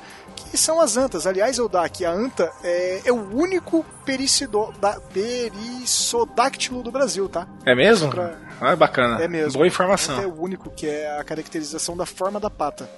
que 0.52 0.58
são 0.58 0.82
as 0.82 0.98
antas. 0.98 1.26
Aliás, 1.26 1.58
eu 1.58 1.70
dá 1.70 1.88
que 1.88 2.04
a 2.04 2.12
anta 2.12 2.52
é, 2.62 3.04
é, 3.06 3.12
o 3.12 3.36
único 3.36 3.86
pericido, 4.06 4.74
da, 4.82 5.00
perissodáctilo 5.00 6.84
do 6.84 6.92
Brasil, 6.92 7.30
tá? 7.30 7.48
É 7.66 7.74
mesmo? 7.74 8.10
Pra, 8.10 8.38
é 8.62 8.76
bacana. 8.76 9.24
É 9.24 9.30
mesmo. 9.30 9.54
Boa 9.54 9.66
informação. 9.66 10.22
É 10.22 10.28
o 10.28 10.42
único 10.42 10.70
que 10.70 10.86
é 10.88 11.18
a 11.18 11.24
caracterização 11.24 11.96
da 11.96 12.06
forma 12.06 12.38
da 12.38 12.50
pata. 12.50 12.90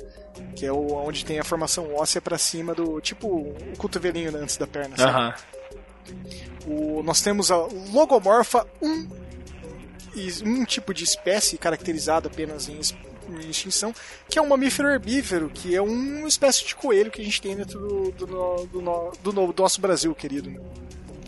Que 0.56 0.66
é 0.66 0.72
o, 0.72 0.94
onde 0.96 1.24
tem 1.24 1.40
a 1.40 1.44
formação 1.44 1.94
óssea 1.94 2.20
para 2.20 2.40
cima 2.40 2.74
do. 2.74 3.00
Tipo 3.00 3.28
o 3.28 3.56
cotovelinho 3.78 4.36
antes 4.36 4.58
da 4.58 4.66
perna. 4.66 4.96
Aham. 5.00 5.34
O, 6.66 7.04
nós 7.04 7.22
temos 7.22 7.52
a 7.52 7.58
logomorfa, 7.92 8.66
um, 8.82 9.08
um 10.44 10.66
tipo 10.66 10.92
de 10.92 11.04
espécie 11.04 11.58
caracterizada 11.58 12.28
apenas 12.28 12.68
em, 12.68 12.80
em 13.30 13.50
extinção, 13.50 13.94
que 14.30 14.38
é 14.38 14.42
um 14.42 14.48
mamífero 14.48 14.90
herbívoro, 14.90 15.50
que 15.54 15.76
é 15.76 15.82
uma 15.82 16.28
espécie 16.28 16.66
de 16.66 16.76
coelho 16.76 17.12
que 17.12 17.22
a 17.22 17.24
gente 17.24 17.42
tem 17.42 17.56
dentro 17.56 17.80
do, 17.80 18.12
do, 18.12 18.26
do, 18.26 19.12
do, 19.22 19.54
do 19.54 19.62
nosso 19.62 19.82
Brasil, 19.82 20.14
querido. 20.14 20.54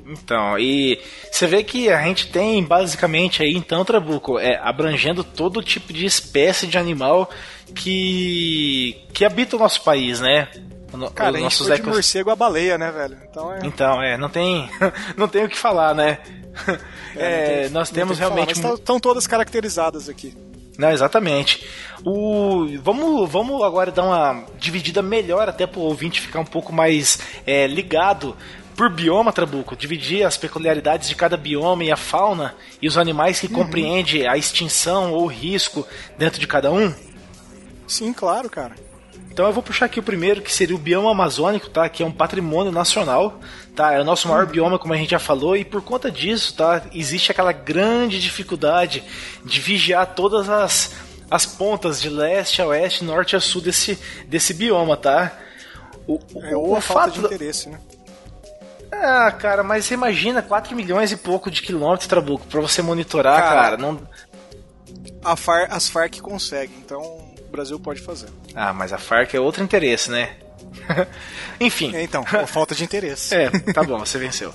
Então, 0.08 0.58
e 0.60 1.02
você 1.32 1.48
vê 1.48 1.64
que 1.64 1.90
a 1.90 2.02
gente 2.04 2.32
tem 2.32 2.64
basicamente 2.64 3.42
aí, 3.42 3.56
então, 3.56 3.84
Trabuco, 3.84 4.38
é, 4.38 4.56
abrangendo 4.62 5.24
todo 5.24 5.64
tipo 5.64 5.92
de 5.92 6.06
espécie 6.06 6.68
de 6.68 6.78
animal 6.78 7.30
que, 7.74 9.04
que 9.12 9.26
habita 9.26 9.56
o 9.56 9.60
nosso 9.60 9.84
país, 9.84 10.20
né? 10.20 10.48
Cara, 11.14 11.38
a 11.38 11.42
gente 11.42 11.58
foi 11.58 11.76
de 11.76 11.84
morcego 11.84 12.30
a 12.30 12.36
baleia, 12.36 12.78
né, 12.78 12.92
velho? 12.92 13.18
Então 13.30 13.52
é, 13.52 13.60
então, 13.64 14.02
é 14.02 14.18
não 14.18 14.30
tem 14.30 14.70
não 15.18 15.28
tem 15.28 15.44
o 15.44 15.50
que 15.50 15.58
falar, 15.58 15.94
né? 15.94 16.20
É, 17.16 17.62
é 17.62 17.62
tem, 17.64 17.70
nós 17.72 17.90
temos 17.90 18.18
realmente... 18.18 18.56
Falar, 18.56 18.70
mas 18.70 18.80
estão 18.80 19.00
todas 19.00 19.28
caracterizadas 19.28 20.08
aqui. 20.08 20.34
Não, 20.78 20.92
exatamente. 20.92 21.66
O, 22.04 22.68
vamos, 22.82 23.30
vamos 23.30 23.64
agora 23.64 23.92
dar 23.92 24.04
uma 24.04 24.46
dividida 24.60 25.02
melhor 25.02 25.48
até 25.48 25.66
para 25.66 25.80
o 25.80 25.84
ouvinte 25.84 26.22
ficar 26.22 26.40
um 26.40 26.46
pouco 26.46 26.74
mais 26.74 27.20
é, 27.46 27.66
ligado 27.68 28.36
por 28.76 28.90
bioma, 28.90 29.32
Trabuco, 29.32 29.76
dividir 29.76 30.26
as 30.26 30.36
peculiaridades 30.36 31.08
de 31.08 31.16
cada 31.16 31.38
bioma 31.38 31.84
e 31.84 31.92
a 31.92 31.96
fauna 31.96 32.54
e 32.82 32.88
os 32.88 32.98
animais 32.98 33.40
que 33.40 33.48
uhum. 33.48 33.54
compreende 33.54 34.28
a 34.28 34.38
extinção 34.38 35.14
ou 35.14 35.24
o 35.24 35.28
risco 35.28 35.88
dentro 36.18 36.40
de 36.40 36.48
cada 36.48 36.72
um? 36.72 36.94
Sim, 37.88 38.12
claro, 38.12 38.50
cara. 38.50 38.76
Então 39.36 39.48
eu 39.48 39.52
vou 39.52 39.62
puxar 39.62 39.88
aqui 39.88 40.00
o 40.00 40.04
primeiro, 40.04 40.42
que 40.42 40.50
seria 40.50 40.74
o 40.74 40.80
bioma 40.80 41.12
amazônico, 41.12 41.70
tá? 41.70 41.90
Que 41.90 42.02
é 42.02 42.06
um 42.06 42.12
patrimônio 42.12 42.72
nacional, 42.72 43.38
tá? 43.76 43.92
É 43.92 44.00
o 44.00 44.04
nosso 44.06 44.30
maior 44.30 44.46
bioma, 44.46 44.80
como 44.80 44.94
a 44.94 44.98
gente 44.98 45.10
já 45.10 45.20
falou, 45.20 45.58
e 45.58 45.66
por 45.66 45.82
conta 45.82 46.10
disso, 46.10 46.56
tá? 46.56 46.84
Existe 46.94 47.32
aquela 47.32 47.52
grande 47.52 48.18
dificuldade 48.18 49.04
de 49.44 49.60
vigiar 49.60 50.08
todas 50.16 50.50
as, 50.50 50.94
as 51.30 51.46
pontas 51.46 52.02
de 52.02 52.08
leste 52.08 52.62
a 52.62 52.68
oeste, 52.68 53.04
norte 53.04 53.36
a 53.36 53.42
sul 53.42 53.60
desse, 53.60 54.00
desse 54.26 54.54
bioma, 54.54 54.96
tá? 54.96 55.38
O, 56.08 56.18
é, 56.42 56.56
ou 56.56 56.74
a 56.74 56.80
falta 56.80 57.12
de 57.12 57.20
interesse, 57.20 57.68
né? 57.68 57.78
Ah, 58.90 59.30
cara, 59.34 59.64
mas 59.64 59.84
você 59.84 59.96
imagina 59.96 60.42
4 60.42 60.74
milhões 60.74 61.12
e 61.12 61.18
pouco 61.18 61.52
de 61.52 61.62
quilômetros, 61.62 62.08
Trabuco, 62.08 62.48
pra 62.48 62.62
você 62.62 62.82
monitorar, 62.82 63.42
cara. 63.42 63.62
cara 63.62 63.78
não... 63.78 64.00
Far, 65.36 65.68
as 65.72 65.90
Farc 65.90 66.22
conseguem, 66.22 66.78
então 66.78 67.25
Brasil 67.56 67.80
pode 67.80 68.02
fazer. 68.02 68.28
Ah, 68.54 68.74
mas 68.74 68.92
a 68.94 68.98
Farc 68.98 69.34
é 69.34 69.40
outro 69.40 69.64
interesse, 69.64 70.12
né? 70.12 70.36
Enfim. 71.60 71.96
É, 71.96 72.04
então, 72.04 72.24
falta 72.48 72.76
de 72.76 72.84
interesse. 72.84 73.34
é, 73.34 73.50
tá 73.50 73.84
bom, 73.84 74.00
você 74.00 74.18
venceu. 74.18 74.54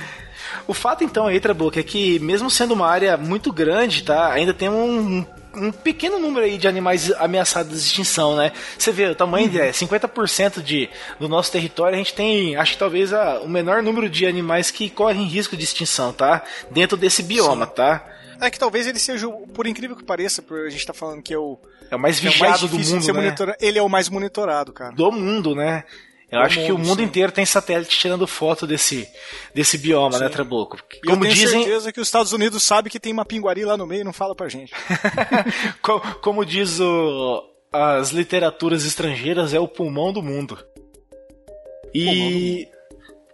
o 0.66 0.74
fato 0.74 1.04
então 1.04 1.26
aí, 1.26 1.40
Trabuco, 1.40 1.78
é 1.78 1.82
que 1.82 2.18
mesmo 2.20 2.50
sendo 2.50 2.72
uma 2.72 2.88
área 2.88 3.16
muito 3.16 3.52
grande, 3.52 4.02
tá? 4.02 4.32
Ainda 4.32 4.54
tem 4.54 4.68
um 4.68 5.24
um 5.54 5.70
pequeno 5.70 6.18
número 6.18 6.46
aí 6.46 6.56
de 6.56 6.66
animais 6.66 7.12
ameaçados 7.12 7.82
de 7.82 7.86
extinção, 7.86 8.36
né? 8.36 8.52
Você 8.78 8.90
vê, 8.90 9.06
o 9.06 9.14
tamanho 9.14 9.50
uhum. 9.50 9.58
é 9.58 9.70
50% 9.70 10.62
de, 10.62 10.88
do 11.20 11.28
nosso 11.28 11.52
território, 11.52 11.94
a 11.94 11.98
gente 11.98 12.14
tem, 12.14 12.56
acho 12.56 12.72
que 12.72 12.78
talvez 12.78 13.12
a, 13.12 13.40
o 13.40 13.48
menor 13.48 13.82
número 13.82 14.08
de 14.08 14.26
animais 14.26 14.70
que 14.70 14.88
correm 14.88 15.26
risco 15.26 15.56
de 15.56 15.64
extinção, 15.64 16.12
tá? 16.12 16.42
Dentro 16.70 16.96
desse 16.96 17.22
bioma, 17.22 17.66
Sim. 17.66 17.72
tá? 17.72 18.06
É 18.42 18.50
que 18.50 18.58
talvez 18.58 18.88
ele 18.88 18.98
seja, 18.98 19.28
por 19.54 19.68
incrível 19.68 19.96
que 19.96 20.02
pareça, 20.02 20.42
por 20.42 20.66
a 20.66 20.68
gente 20.68 20.84
tá 20.84 20.92
falando 20.92 21.22
que 21.22 21.32
é 21.32 21.38
o. 21.38 21.56
É 21.90 21.94
o 21.94 21.98
mais 21.98 22.18
vigiado 22.18 22.44
é 22.44 22.46
o 22.46 22.50
mais 22.50 22.60
do 22.60 23.14
mundo, 23.14 23.46
né? 23.46 23.54
Ele 23.60 23.78
é 23.78 23.82
o 23.82 23.88
mais 23.88 24.08
monitorado, 24.08 24.72
cara. 24.72 24.92
Do 24.92 25.12
mundo, 25.12 25.54
né? 25.54 25.84
Eu 26.28 26.40
acho 26.40 26.58
mundo, 26.58 26.66
que 26.66 26.72
o 26.72 26.78
mundo 26.78 26.98
sim. 26.98 27.04
inteiro 27.04 27.30
tem 27.30 27.44
satélite 27.44 27.96
tirando 27.96 28.26
foto 28.26 28.66
desse, 28.66 29.06
desse 29.54 29.76
bioma, 29.76 30.12
né, 30.12 30.16
sim. 30.16 30.24
né, 30.24 30.28
Trabuco? 30.30 30.78
Como 31.04 31.16
eu 31.18 31.20
tenho 31.20 31.34
dizem... 31.34 31.62
certeza 31.62 31.92
que 31.92 32.00
os 32.00 32.08
Estados 32.08 32.32
Unidos 32.32 32.62
sabe 32.62 32.88
que 32.88 32.98
tem 32.98 33.12
uma 33.12 33.24
pinguari 33.24 33.64
lá 33.66 33.76
no 33.76 33.86
meio 33.86 34.00
e 34.00 34.04
não 34.04 34.14
fala 34.14 34.34
pra 34.34 34.48
gente. 34.48 34.72
como, 35.82 36.00
como 36.16 36.46
diz 36.46 36.80
o, 36.80 37.44
as 37.70 38.10
literaturas 38.10 38.86
estrangeiras, 38.86 39.52
é 39.52 39.60
o 39.60 39.68
pulmão 39.68 40.10
do 40.10 40.22
mundo. 40.22 40.58
E 41.94 42.66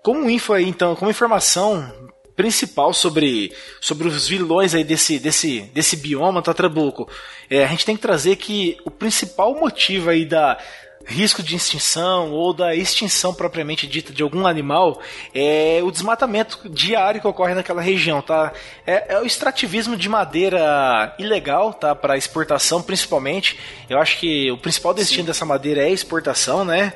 como 0.02 0.28
info 0.28 0.56
então, 0.58 0.96
como 0.96 1.10
informação 1.10 2.07
principal 2.38 2.94
sobre, 2.94 3.52
sobre 3.80 4.06
os 4.06 4.28
vilões 4.28 4.72
aí 4.72 4.84
desse, 4.84 5.18
desse, 5.18 5.62
desse 5.74 5.96
bioma, 5.96 6.40
tá, 6.40 6.54
Trabuco? 6.54 7.08
É, 7.50 7.64
a 7.64 7.66
gente 7.66 7.84
tem 7.84 7.96
que 7.96 8.00
trazer 8.00 8.36
que 8.36 8.78
o 8.84 8.92
principal 8.92 9.58
motivo 9.58 10.08
aí 10.08 10.24
da 10.24 10.56
risco 11.04 11.42
de 11.42 11.56
extinção 11.56 12.30
ou 12.30 12.52
da 12.52 12.76
extinção 12.76 13.34
propriamente 13.34 13.88
dita 13.88 14.12
de 14.12 14.22
algum 14.22 14.46
animal 14.46 15.00
é 15.34 15.80
o 15.82 15.90
desmatamento 15.90 16.68
diário 16.68 17.20
que 17.20 17.26
ocorre 17.26 17.54
naquela 17.54 17.82
região, 17.82 18.22
tá? 18.22 18.52
É, 18.86 19.14
é 19.14 19.18
o 19.18 19.26
extrativismo 19.26 19.96
de 19.96 20.08
madeira 20.08 21.16
ilegal, 21.18 21.72
tá? 21.72 21.92
Para 21.92 22.16
exportação, 22.16 22.80
principalmente. 22.80 23.58
Eu 23.90 23.98
acho 23.98 24.16
que 24.18 24.48
o 24.52 24.58
principal 24.58 24.94
destino 24.94 25.22
Sim. 25.22 25.26
dessa 25.26 25.44
madeira 25.44 25.82
é 25.82 25.86
a 25.86 25.90
exportação, 25.90 26.64
né? 26.64 26.92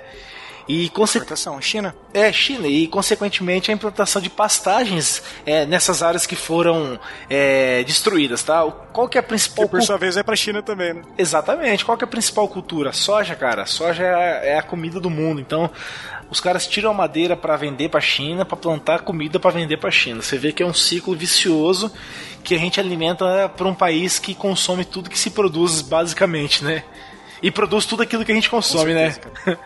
E 0.69 0.91
China? 1.61 1.95
É, 2.15 2.33
China. 2.33 2.67
E, 2.67 2.87
consequentemente, 2.87 3.71
a 3.71 3.75
implantação 3.75 4.23
de 4.23 4.31
pastagens 4.31 5.23
é, 5.45 5.67
nessas 5.67 6.03
áreas 6.03 6.27
que 6.27 6.37
foram 6.37 6.99
é, 7.29 7.83
destruídas, 7.85 8.43
tá? 8.43 8.65
Qual 8.93 9.09
que 9.09 9.19
é 9.19 9.21
a 9.21 9.23
principal... 9.23 9.65
Que, 9.65 9.71
por 9.71 9.83
sua 9.83 9.99
vez, 9.99 10.17
é 10.17 10.23
pra 10.23 10.37
China 10.37 10.63
também, 10.63 10.95
né? 10.95 11.03
Exatamente. 11.19 11.85
Qual 11.85 11.97
que 11.99 12.05
é 12.05 12.07
a 12.07 12.11
principal 12.11 12.49
cultura? 12.49 12.93
Soja, 12.93 13.35
cara. 13.35 13.67
Soja 13.67 14.05
é, 14.05 14.51
é 14.51 14.59
a 14.59 14.63
comida 14.63 15.01
do 15.01 15.11
mundo. 15.11 15.41
Então, 15.41 15.71
os 16.31 16.41
caras 16.41 16.67
tiram 16.67 16.91
a 16.91 16.95
madeira 16.95 17.37
para 17.37 17.57
vender 17.57 17.91
para 17.91 18.01
China, 18.01 18.45
para 18.45 18.57
plantar 18.57 19.03
comida 19.03 19.39
para 19.39 19.51
vender 19.51 19.77
para 19.77 19.91
China. 19.91 20.23
Você 20.23 20.39
vê 20.39 20.53
que 20.53 20.63
é 20.63 20.67
um 20.67 20.73
ciclo 20.73 21.15
vicioso 21.15 21.93
que 22.43 22.55
a 22.55 22.59
gente 22.59 22.81
alimenta 22.81 23.51
para 23.51 23.69
um 23.69 23.75
país 23.75 24.19
que 24.19 24.35
consome 24.35 24.85
tudo 24.85 25.11
que 25.11 25.19
se 25.19 25.31
produz 25.31 25.83
basicamente, 25.83 26.65
né? 26.65 26.85
E 27.43 27.51
produz 27.51 27.85
tudo 27.85 28.03
aquilo 28.03 28.25
que 28.25 28.33
a 28.33 28.35
gente 28.35 28.49
consome, 28.49 28.95
né? 28.95 29.15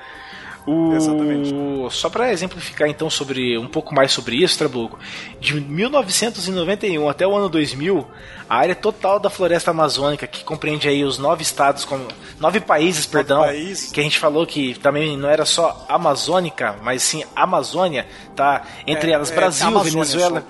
O... 0.66 0.92
Exatamente. 0.94 1.54
Só 1.90 2.10
para 2.10 2.32
exemplificar 2.32 2.88
então 2.88 3.08
sobre 3.08 3.56
um 3.56 3.68
pouco 3.68 3.94
mais 3.94 4.10
sobre 4.10 4.42
isso, 4.42 4.58
Trabuco, 4.58 4.98
de 5.40 5.60
1991 5.60 7.08
até 7.08 7.26
o 7.26 7.36
ano 7.36 7.48
2000, 7.48 8.04
a 8.48 8.56
área 8.56 8.74
total 8.74 9.20
da 9.20 9.30
floresta 9.30 9.70
amazônica, 9.70 10.26
que 10.26 10.42
compreende 10.42 10.88
aí 10.88 11.04
os 11.04 11.18
nove 11.18 11.42
estados, 11.42 11.84
como 11.84 12.08
nove 12.40 12.60
países, 12.60 13.06
perdão, 13.06 13.44
que 13.92 14.00
a 14.00 14.02
gente 14.02 14.18
falou 14.18 14.44
que 14.44 14.74
também 14.80 15.16
não 15.16 15.28
era 15.28 15.44
só 15.44 15.86
amazônica, 15.88 16.74
mas 16.82 17.02
sim 17.02 17.24
Amazônia, 17.34 18.06
tá? 18.34 18.62
Entre 18.86 19.10
é, 19.10 19.14
elas 19.14 19.30
Brasil, 19.30 19.78
é, 19.78 19.84
Venezuela. 19.84 20.44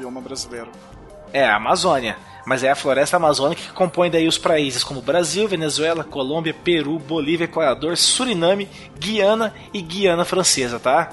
É, 1.32 1.44
a 1.44 1.56
Amazônia 1.56 2.16
mas 2.46 2.62
é 2.62 2.70
a 2.70 2.76
floresta 2.76 3.16
amazônica 3.16 3.60
que 3.60 3.72
compõe 3.72 4.08
daí 4.08 4.28
os 4.28 4.38
países 4.38 4.84
como 4.84 5.02
Brasil, 5.02 5.48
Venezuela, 5.48 6.04
Colômbia, 6.04 6.54
Peru, 6.54 6.96
Bolívia, 6.96 7.44
Equador, 7.44 7.96
Suriname, 7.96 8.68
Guiana 8.96 9.52
e 9.74 9.82
Guiana 9.82 10.24
Francesa, 10.24 10.78
tá? 10.78 11.10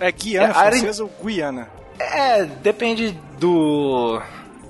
É 0.00 0.10
Guiana 0.10 0.48
é, 0.48 0.54
Francesa 0.54 1.04
área... 1.04 1.12
ou 1.18 1.24
Guiana? 1.24 1.68
É, 1.98 2.44
depende 2.44 3.14
do 3.38 4.22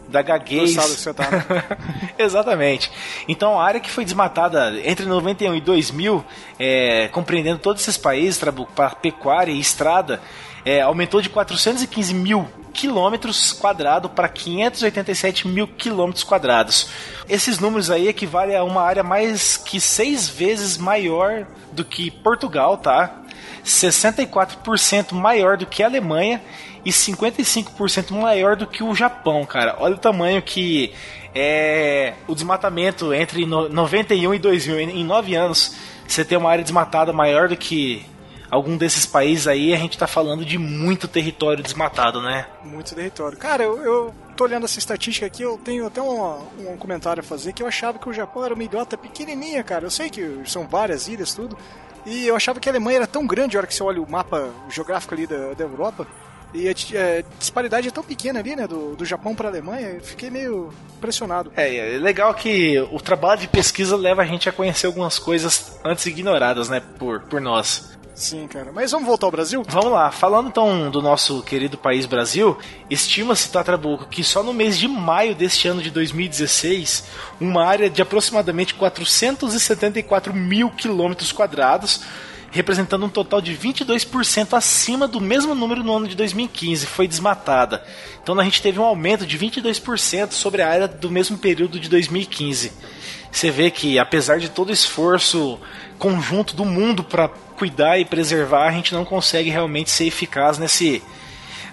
da 0.09 0.21
gaguez. 0.21 0.75
Do 0.75 0.83
que 0.83 0.89
você 0.89 1.15
tá, 1.15 1.31
né? 1.31 1.45
Exatamente. 2.19 2.91
Então, 3.29 3.61
a 3.61 3.65
área 3.65 3.81
que 3.81 3.89
foi 3.89 4.05
desmatada 4.05 4.75
entre 4.85 5.07
91 5.07 5.55
e 5.55 5.61
2000, 5.61 6.25
é, 6.59 7.09
compreendendo 7.13 7.61
todos 7.61 7.83
esses 7.83 7.97
países, 7.97 8.43
para 8.75 8.91
pecuária 8.91 9.53
e 9.53 9.61
estrada, 9.61 10.21
é, 10.65 10.81
aumentou 10.81 11.21
de 11.21 11.29
415 11.29 12.15
mil 12.15 12.49
quilômetros 12.73 13.53
quadrados 13.53 14.11
para 14.13 14.29
587 14.29 15.49
mil 15.49 15.67
quilômetros 15.67 16.25
quadrados. 16.25 16.89
Esses 17.29 17.59
números 17.59 17.91
aí 17.91 18.09
equivalem 18.09 18.57
a 18.57 18.65
uma 18.65 18.83
área 18.83 19.03
mais 19.03 19.57
que 19.57 19.81
seis 19.81 20.29
vezes 20.29 20.79
maior 20.79 21.47
do 21.73 21.85
que 21.85 22.11
Portugal, 22.11 22.77
tá? 22.77 23.23
64% 23.65 25.13
maior 25.13 25.57
do 25.57 25.67
que 25.67 25.83
a 25.83 25.87
Alemanha 25.87 26.41
e 26.85 26.91
55% 26.91 28.13
maior 28.13 28.57
do 28.57 28.67
que 28.67 28.83
o 28.83 28.95
Japão, 28.95 29.45
cara. 29.45 29.77
Olha 29.79 29.95
o 29.95 29.99
tamanho 29.99 30.41
que 30.41 30.93
é 31.35 32.15
o 32.27 32.35
desmatamento 32.35 33.13
entre 33.13 33.45
91 33.47 34.35
e 34.35 34.39
2000 34.39 34.81
em 34.81 35.05
9 35.05 35.35
anos. 35.35 35.77
Você 36.07 36.25
tem 36.25 36.39
uma 36.39 36.51
área 36.51 36.65
desmatada 36.65 37.13
maior 37.13 37.49
do 37.49 37.57
que 37.57 38.05
algum 38.51 38.77
desses 38.77 39.07
países 39.07 39.47
aí, 39.47 39.73
a 39.73 39.77
gente 39.77 39.97
tá 39.97 40.07
falando 40.07 40.45
de 40.45 40.59
muito 40.59 41.07
território 41.07 41.63
desmatado, 41.63 42.21
né? 42.21 42.47
Muito 42.65 42.95
território. 42.95 43.39
Cara, 43.39 43.63
eu, 43.63 43.83
eu 43.83 44.15
tô 44.37 44.45
olhando 44.45 44.65
essa 44.65 44.79
estatística 44.79 45.27
aqui, 45.27 45.43
eu 45.43 45.59
tenho 45.59 45.87
até 45.87 46.03
um, 46.03 46.39
um 46.59 46.77
comentário 46.77 47.21
a 47.21 47.25
fazer 47.25 47.53
que 47.53 47.63
eu 47.63 47.67
achava 47.67 47.99
que 47.99 48.09
o 48.09 48.13
Japão 48.13 48.45
era 48.45 48.55
uma 48.55 48.65
idiota 48.65 48.97
pequenininha, 48.97 49.63
cara. 49.63 49.87
Eu 49.87 49.91
sei 49.91 50.11
que 50.11 50.43
são 50.47 50.67
várias 50.67 51.09
ilhas, 51.09 51.35
tudo. 51.35 51.57
E 52.07 52.27
eu 52.27 52.35
achava 52.35 52.59
que 52.59 52.69
a 52.69 52.73
Alemanha 52.73 52.99
era 52.99 53.07
tão 53.07 53.27
grande, 53.27 53.57
a 53.57 53.61
hora 53.61 53.67
que 53.67 53.75
você 53.75 53.83
olha 53.83 54.01
o 54.01 54.11
mapa 54.11 54.51
geográfico 54.71 55.15
ali 55.15 55.27
da, 55.27 55.53
da 55.53 55.65
Europa. 55.65 56.07
E 56.53 56.67
a, 56.69 56.73
é, 56.95 57.25
disparidade 57.39 57.89
é 57.89 57.91
tão 57.91 58.03
pequena 58.03 58.41
ali, 58.41 58.57
né? 58.57 58.67
Do, 58.67 58.97
do 58.97 59.05
Japão 59.05 59.35
para 59.35 59.49
a 59.49 59.51
Alemanha, 59.51 59.89
eu 59.89 60.01
fiquei 60.01 60.31
meio 60.31 60.73
impressionado. 60.97 61.53
É, 61.57 61.95
é 61.95 61.99
legal 61.99 62.35
que 62.35 62.81
o 62.91 63.01
trabalho 63.01 63.41
de 63.41 63.49
pesquisa 63.49 63.97
leva 63.97 64.23
a 64.23 64.27
gente 64.27 64.49
a 64.49 64.53
conhecer 64.53 64.87
algumas 64.87 65.19
coisas 65.19 65.79
antes 65.85 66.07
ignoradas, 66.07 66.69
né? 66.69 66.83
Por, 66.99 67.21
por 67.21 67.41
nós. 67.41 68.00
Sim, 68.15 68.47
cara. 68.47 68.71
Mas 68.73 68.91
vamos 68.91 69.07
voltar 69.07 69.27
ao 69.27 69.31
Brasil? 69.31 69.63
Vamos 69.67 69.93
lá. 69.93 70.11
Falando 70.11 70.49
então 70.49 70.91
do 70.91 71.01
nosso 71.01 71.43
querido 71.43 71.79
país 71.79 72.07
Brasil, 72.07 72.59
estima-se, 72.91 73.51
Tatrabuco, 73.51 74.07
que 74.09 74.23
só 74.23 74.43
no 74.43 74.53
mês 74.53 74.79
de 74.79 74.87
maio 74.87 75.35
deste 75.35 75.69
ano 75.69 75.81
de 75.81 75.91
2016, 75.91 77.05
uma 77.41 77.65
área 77.65 77.89
de 77.89 78.03
aproximadamente 78.03 78.75
474 78.75 80.35
mil 80.35 80.71
quilômetros 80.71 81.33
quadrados 81.33 82.03
representando 82.51 83.07
um 83.07 83.09
total 83.09 83.41
de 83.41 83.57
22% 83.57 84.57
acima 84.57 85.07
do 85.07 85.21
mesmo 85.21 85.55
número 85.55 85.85
no 85.85 85.97
ano 85.97 86.09
de 86.09 86.17
2015, 86.17 86.87
foi 86.87 87.07
desmatada. 87.07 87.83
Então 88.23 88.39
a 88.39 88.45
gente 88.45 88.61
teve 88.61 88.79
um 88.79 88.85
aumento 88.85 89.25
de 89.25 89.39
22% 89.39 90.33
sobre 90.33 90.63
a 90.63 90.69
área 90.69 90.89
do 90.89 91.11
mesmo 91.11 91.39
período 91.39 91.79
de 91.79 91.89
2015. 91.89 92.73
Você 93.31 93.51
vê 93.51 93.71
que 93.71 93.99
apesar 93.99 94.41
de 94.41 94.49
todo 94.49 94.71
o 94.71 94.73
esforço 94.73 95.59
conjunto 95.99 96.57
do 96.57 96.65
mundo 96.65 97.05
para 97.05 97.31
cuidar 97.61 97.99
e 97.99 98.07
preservar, 98.07 98.67
a 98.67 98.73
gente 98.73 98.95
não 98.95 99.05
consegue 99.05 99.51
realmente 99.51 99.91
ser 99.91 100.07
eficaz 100.07 100.57
nesse 100.57 101.03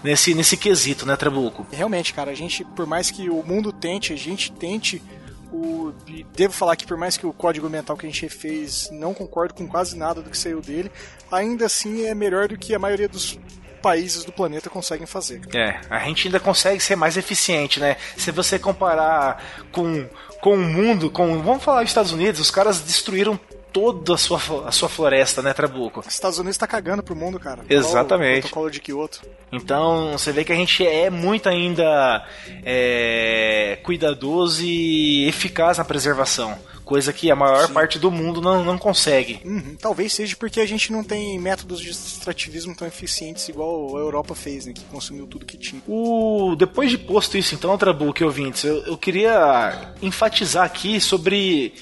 nesse 0.04 0.34
nesse 0.34 0.58
quesito, 0.58 1.06
né, 1.06 1.16
Trabuco? 1.16 1.66
Realmente, 1.72 2.14
cara, 2.14 2.30
a 2.30 2.36
gente 2.36 2.66
por 2.66 2.86
mais 2.86 3.10
que 3.10 3.30
o 3.30 3.42
mundo 3.42 3.72
tente, 3.72 4.12
a 4.12 4.18
gente 4.18 4.52
tente 4.52 5.02
o, 5.50 5.94
devo 6.36 6.54
falar 6.54 6.76
que 6.76 6.86
por 6.86 6.98
mais 6.98 7.16
que 7.16 7.26
o 7.26 7.32
código 7.32 7.70
mental 7.70 7.96
que 7.96 8.06
a 8.06 8.10
gente 8.10 8.28
fez 8.28 8.90
não 8.92 9.14
concordo 9.14 9.54
com 9.54 9.66
quase 9.66 9.98
nada 9.98 10.22
do 10.22 10.30
que 10.30 10.38
saiu 10.38 10.60
dele, 10.60 10.92
ainda 11.32 11.68
assim 11.68 12.06
é 12.06 12.14
melhor 12.14 12.50
do 12.50 12.58
que 12.58 12.76
a 12.76 12.80
maioria 12.80 13.08
dos 13.08 13.40
países 13.82 14.26
do 14.26 14.34
planeta 14.34 14.70
conseguem 14.70 15.08
fazer. 15.08 15.40
É, 15.56 15.80
a 15.90 16.00
gente 16.00 16.28
ainda 16.28 16.42
consegue 16.42 16.84
ser 16.84 16.98
mais 16.98 17.16
eficiente, 17.16 17.80
né? 17.80 17.96
Se 18.18 18.30
você 18.30 18.60
comparar 18.60 19.42
com, 19.72 20.06
com 20.42 20.56
o 20.56 20.58
mundo, 20.58 21.10
com 21.10 21.42
vamos 21.42 21.64
falar 21.64 21.84
dos 21.84 21.92
Estados 21.92 22.12
Unidos, 22.12 22.42
os 22.42 22.52
caras 22.52 22.82
destruíram 22.82 23.40
toda 23.72 24.16
a 24.16 24.18
sua, 24.18 24.40
a 24.66 24.72
sua 24.72 24.90
floresta, 24.90 25.42
né, 25.42 25.54
Trabuco? 25.54 26.00
Os 26.02 26.08
Estados 26.08 26.40
Unidos 26.40 26.58
tá 26.58 26.68
cagando 26.68 27.04
pro 27.04 27.16
mundo, 27.16 27.40
cara. 27.40 27.64
Exatamente. 27.70 28.40
O 28.40 28.42
protocolo 28.42 28.72
de 28.72 28.80
Kyoto. 28.80 29.22
Então, 29.52 30.12
você 30.14 30.32
vê 30.32 30.44
que 30.44 30.52
a 30.52 30.56
gente 30.56 30.86
é 30.86 31.10
muito 31.10 31.48
ainda 31.48 32.26
é, 32.64 33.80
cuidadoso 33.84 34.64
e 34.64 35.28
eficaz 35.28 35.78
na 35.78 35.86
preservação. 35.86 36.58
Coisa 36.84 37.12
que 37.12 37.30
a 37.30 37.36
maior 37.36 37.68
Sim. 37.68 37.74
parte 37.74 38.00
do 38.00 38.10
mundo 38.10 38.42
não, 38.42 38.64
não 38.64 38.78
consegue. 38.78 39.42
Uhum. 39.44 39.76
Talvez 39.78 40.14
seja 40.14 40.38
porque 40.38 40.62
a 40.62 40.66
gente 40.66 40.90
não 40.90 41.04
tem 41.04 41.38
métodos 41.38 41.82
de 41.82 41.90
extrativismo 41.90 42.74
tão 42.76 42.88
eficientes 42.88 43.50
igual 43.50 43.98
a 43.98 44.00
Europa 44.00 44.34
fez, 44.34 44.66
né? 44.66 44.72
Que 44.74 44.86
consumiu 44.86 45.28
tudo 45.28 45.46
que 45.46 45.58
tinha. 45.58 45.82
O... 45.86 46.56
Depois 46.58 46.90
de 46.90 46.98
posto 46.98 47.38
isso, 47.38 47.54
então, 47.56 47.78
Trabuco 47.78 48.24
e 48.24 48.26
ouvintes, 48.26 48.64
eu, 48.64 48.86
eu 48.86 48.98
queria 48.98 49.94
enfatizar 50.02 50.64
aqui 50.64 51.02
sobre 51.02 51.74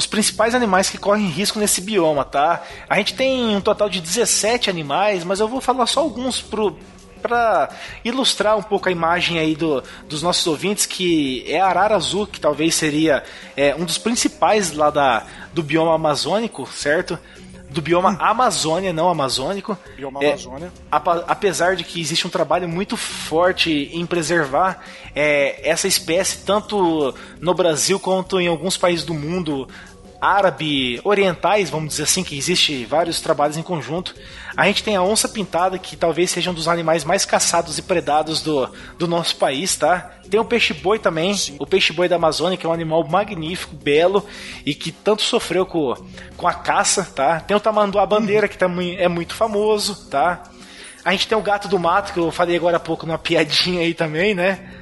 os 0.00 0.06
principais 0.06 0.54
animais 0.54 0.88
que 0.88 0.96
correm 0.96 1.26
risco 1.26 1.58
nesse 1.58 1.82
bioma, 1.82 2.24
tá? 2.24 2.62
A 2.88 2.96
gente 2.96 3.12
tem 3.12 3.54
um 3.54 3.60
total 3.60 3.86
de 3.86 4.00
17 4.00 4.70
animais, 4.70 5.24
mas 5.24 5.40
eu 5.40 5.46
vou 5.46 5.60
falar 5.60 5.84
só 5.84 6.00
alguns 6.00 6.40
pro, 6.40 6.74
para 7.20 7.68
ilustrar 8.02 8.56
um 8.56 8.62
pouco 8.62 8.88
a 8.88 8.92
imagem 8.92 9.38
aí 9.38 9.54
do, 9.54 9.84
dos 10.08 10.22
nossos 10.22 10.46
ouvintes, 10.46 10.86
que 10.86 11.44
é 11.46 11.60
a 11.60 11.66
arara 11.66 11.96
azul, 11.96 12.26
que 12.26 12.40
talvez 12.40 12.74
seria 12.74 13.22
é, 13.54 13.74
um 13.74 13.84
dos 13.84 13.98
principais 13.98 14.72
lá 14.72 14.88
da, 14.88 15.26
do 15.52 15.62
bioma 15.62 15.94
amazônico, 15.94 16.66
certo? 16.66 17.18
Do 17.70 17.80
bioma 17.80 18.10
hum. 18.10 18.16
Amazônia, 18.18 18.92
não 18.92 19.08
amazônico. 19.08 19.78
Bioma 19.96 20.24
é, 20.24 20.30
Amazônia. 20.30 20.72
Apesar 20.90 21.76
de 21.76 21.84
que 21.84 22.00
existe 22.00 22.26
um 22.26 22.30
trabalho 22.30 22.68
muito 22.68 22.96
forte 22.96 23.90
em 23.92 24.04
preservar 24.04 24.82
é, 25.14 25.68
essa 25.68 25.86
espécie, 25.86 26.38
tanto 26.44 27.14
no 27.40 27.54
Brasil 27.54 28.00
quanto 28.00 28.40
em 28.40 28.48
alguns 28.48 28.76
países 28.76 29.04
do 29.04 29.14
mundo, 29.14 29.68
árabe, 30.20 31.00
orientais, 31.02 31.70
vamos 31.70 31.90
dizer 31.90 32.02
assim, 32.02 32.22
que 32.22 32.36
existe 32.36 32.84
vários 32.84 33.20
trabalhos 33.20 33.56
em 33.56 33.62
conjunto. 33.62 34.14
A 34.56 34.66
gente 34.66 34.82
tem 34.82 34.96
a 34.96 35.02
onça 35.02 35.28
pintada, 35.28 35.78
que 35.78 35.96
talvez 35.96 36.30
seja 36.30 36.50
um 36.50 36.54
dos 36.54 36.68
animais 36.68 37.04
mais 37.04 37.24
caçados 37.24 37.78
e 37.78 37.82
predados 37.82 38.42
do, 38.42 38.68
do 38.98 39.08
nosso 39.08 39.36
país, 39.36 39.76
tá? 39.76 40.10
Tem 40.28 40.38
o 40.38 40.44
peixe-boi 40.44 40.98
também, 40.98 41.34
Sim. 41.34 41.56
o 41.58 41.66
peixe-boi 41.66 42.08
da 42.08 42.16
Amazônia, 42.16 42.58
que 42.58 42.66
é 42.66 42.68
um 42.68 42.72
animal 42.72 43.02
magnífico, 43.06 43.74
belo 43.74 44.26
e 44.66 44.74
que 44.74 44.92
tanto 44.92 45.22
sofreu 45.22 45.64
com, 45.64 45.94
com 46.36 46.46
a 46.46 46.54
caça, 46.54 47.04
tá? 47.04 47.40
Tem 47.40 47.56
o 47.56 47.60
tamanduá 47.60 48.04
bandeira, 48.04 48.48
que 48.48 48.58
também 48.58 48.96
é 48.96 49.08
muito 49.08 49.34
famoso, 49.34 50.08
tá? 50.08 50.42
A 51.04 51.12
gente 51.12 51.26
tem 51.26 51.38
o 51.38 51.42
gato 51.42 51.66
do 51.66 51.78
mato, 51.78 52.12
que 52.12 52.18
eu 52.18 52.30
falei 52.30 52.56
agora 52.56 52.76
há 52.76 52.80
pouco 52.80 53.06
numa 53.06 53.18
piadinha 53.18 53.80
aí 53.80 53.94
também, 53.94 54.34
né? 54.34 54.79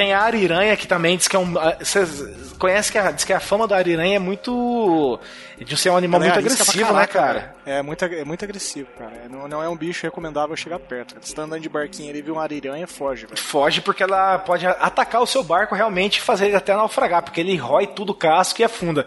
Tem 0.00 0.14
a 0.14 0.22
Ariranha, 0.22 0.78
que 0.78 0.86
também 0.86 1.14
diz 1.14 1.28
que 1.28 1.36
é 1.36 1.38
um. 1.38 1.52
Vocês 1.78 2.54
conhecem 2.58 2.90
que 2.90 2.96
a, 2.96 3.10
diz 3.10 3.22
que 3.22 3.34
a 3.34 3.38
fama 3.38 3.68
da 3.68 3.76
Ariranha 3.76 4.16
é 4.16 4.18
muito. 4.18 5.20
De 5.64 5.76
ser 5.76 5.90
um 5.90 5.96
animal 5.96 6.22
Ela 6.22 6.32
é 6.32 6.40
muito 6.40 6.48
é 6.48 6.52
agressivo, 6.52 6.92
né, 6.92 7.06
cara? 7.06 7.54
É 7.66 7.82
muito, 7.82 8.04
é 8.04 8.24
muito 8.24 8.44
agressivo, 8.44 8.88
cara. 8.98 9.12
É, 9.24 9.28
não, 9.28 9.46
não 9.46 9.62
é 9.62 9.68
um 9.68 9.76
bicho 9.76 10.02
recomendável 10.02 10.56
chegar 10.56 10.78
perto. 10.78 11.14
Você 11.20 11.34
tá 11.34 11.42
andando 11.42 11.60
de 11.60 11.68
barquinho 11.68 12.10
ali, 12.10 12.22
viu 12.22 12.34
uma 12.34 12.42
Ariranha, 12.42 12.86
foge, 12.86 13.26
velho. 13.26 13.38
Foge 13.38 13.80
porque 13.80 14.02
ela 14.02 14.38
pode 14.38 14.66
atacar 14.66 15.20
o 15.20 15.26
seu 15.26 15.42
barco 15.42 15.74
realmente 15.74 16.16
e 16.16 16.20
fazer 16.20 16.46
ele 16.46 16.56
até 16.56 16.74
naufragar, 16.74 17.22
porque 17.22 17.40
ele 17.40 17.56
rói 17.56 17.86
tudo 17.86 18.10
o 18.10 18.14
casco 18.14 18.60
e 18.60 18.64
afunda. 18.64 19.06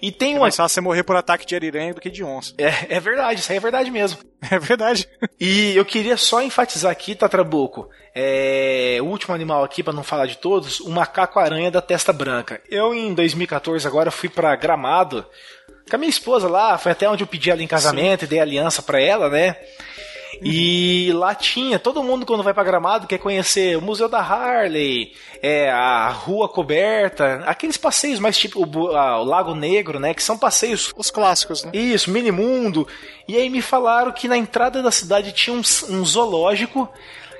E 0.00 0.12
tem 0.12 0.32
é 0.32 0.34
uma. 0.34 0.42
mais 0.42 0.56
fácil 0.56 0.74
você 0.74 0.80
morrer 0.80 1.02
por 1.02 1.16
ataque 1.16 1.46
de 1.46 1.54
Ariranha 1.54 1.94
do 1.94 2.00
que 2.00 2.10
de 2.10 2.22
onça. 2.22 2.54
É, 2.58 2.96
é 2.96 3.00
verdade, 3.00 3.40
isso 3.40 3.50
aí 3.50 3.58
é 3.58 3.60
verdade 3.60 3.90
mesmo. 3.90 4.18
É 4.50 4.58
verdade. 4.58 5.08
E 5.40 5.74
eu 5.74 5.86
queria 5.86 6.18
só 6.18 6.42
enfatizar 6.42 6.92
aqui, 6.92 7.14
Tatrabuco, 7.14 7.88
é, 8.14 8.98
o 9.00 9.06
último 9.06 9.34
animal 9.34 9.64
aqui, 9.64 9.82
para 9.82 9.94
não 9.94 10.04
falar 10.04 10.26
de 10.26 10.36
todos, 10.36 10.80
o 10.80 10.90
macaco-aranha 10.90 11.70
da 11.70 11.80
testa 11.80 12.12
branca. 12.12 12.60
Eu, 12.70 12.94
em 12.94 13.14
2014, 13.14 13.88
agora 13.88 14.10
fui 14.10 14.28
para 14.28 14.54
Gramado 14.54 15.24
com 15.88 15.96
a 15.96 15.98
minha 15.98 16.10
esposa 16.10 16.48
lá, 16.48 16.78
foi 16.78 16.92
até 16.92 17.08
onde 17.08 17.22
eu 17.22 17.26
pedi 17.26 17.50
ela 17.50 17.62
em 17.62 17.66
casamento 17.66 18.20
Sim. 18.20 18.26
e 18.26 18.28
dei 18.28 18.40
aliança 18.40 18.82
para 18.82 19.00
ela, 19.00 19.28
né? 19.28 19.56
E 20.42 21.12
lá 21.14 21.34
tinha, 21.34 21.78
todo 21.78 22.02
mundo 22.02 22.26
quando 22.26 22.42
vai 22.42 22.54
para 22.54 22.64
Gramado 22.64 23.06
quer 23.06 23.18
conhecer 23.18 23.76
o 23.76 23.82
Museu 23.82 24.08
da 24.08 24.18
Harley, 24.18 25.12
é, 25.42 25.70
a 25.70 26.08
Rua 26.08 26.48
Coberta, 26.48 27.42
aqueles 27.46 27.76
passeios 27.76 28.18
mais 28.18 28.36
tipo 28.36 28.66
o, 28.66 28.96
a, 28.96 29.20
o, 29.20 29.24
Lago 29.24 29.54
Negro, 29.54 30.00
né? 30.00 30.14
Que 30.14 30.22
são 30.22 30.36
passeios. 30.36 30.92
Os 30.96 31.10
clássicos, 31.10 31.64
né? 31.64 31.70
Isso, 31.72 32.10
Minimundo. 32.10 32.86
E 33.28 33.36
aí 33.36 33.48
me 33.48 33.62
falaram 33.62 34.12
que 34.12 34.28
na 34.28 34.36
entrada 34.36 34.82
da 34.82 34.90
cidade 34.90 35.32
tinha 35.32 35.54
um, 35.54 35.62
um 35.90 36.04
zoológico 36.04 36.88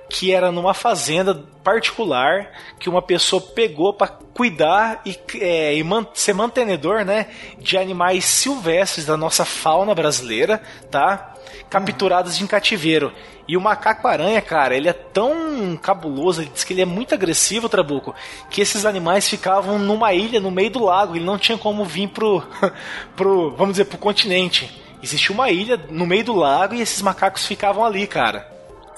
que 0.09 0.33
era 0.33 0.53
numa 0.53 0.75
fazenda 0.75 1.35
particular 1.63 2.51
que 2.79 2.89
uma 2.89 3.03
pessoa 3.03 3.41
pegou 3.41 3.93
para 3.93 4.09
cuidar 4.09 5.01
e, 5.05 5.19
é, 5.41 5.77
e 5.77 5.83
man 5.83 6.07
ser 6.15 6.35
mantenedor, 6.35 7.05
né, 7.05 7.29
de 7.59 7.77
animais 7.77 8.25
silvestres 8.25 9.07
da 9.07 9.17
nossa 9.17 9.45
fauna 9.45 9.95
brasileira, 9.95 10.61
tá? 10.91 11.35
capturadas 11.75 12.41
em 12.41 12.47
cativeiro. 12.47 13.13
E 13.49 13.57
o 13.57 13.61
macaco-aranha, 13.61 14.41
cara, 14.41 14.77
ele 14.77 14.89
é 14.89 14.93
tão 14.93 15.77
cabuloso, 15.77 16.41
ele 16.41 16.51
diz 16.55 16.63
que 16.63 16.73
ele 16.73 16.83
é 16.83 16.87
muito 16.87 17.15
agressivo, 17.15 17.69
Trabuco, 17.69 18.15
que 18.49 18.61
esses 18.61 18.87
animais 18.87 19.29
ficavam 19.29 19.79
numa 19.79 20.15
ilha 20.15 20.41
no 20.41 20.51
meio 20.51 20.71
do 20.71 20.85
lago, 20.85 21.17
ele 21.17 21.25
não 21.25 21.37
tinha 21.37 21.59
como 21.59 21.85
vir 21.85 22.09
pro, 22.09 22.43
pro 23.17 23.51
vamos 23.57 23.73
dizer, 23.73 23.87
pro 23.87 23.99
continente. 23.99 24.81
Existia 25.03 25.35
uma 25.35 25.51
ilha 25.51 25.79
no 25.91 26.07
meio 26.07 26.25
do 26.25 26.35
lago 26.35 26.75
e 26.75 26.81
esses 26.81 27.03
macacos 27.03 27.45
ficavam 27.45 27.85
ali, 27.85 28.07
cara. 28.07 28.54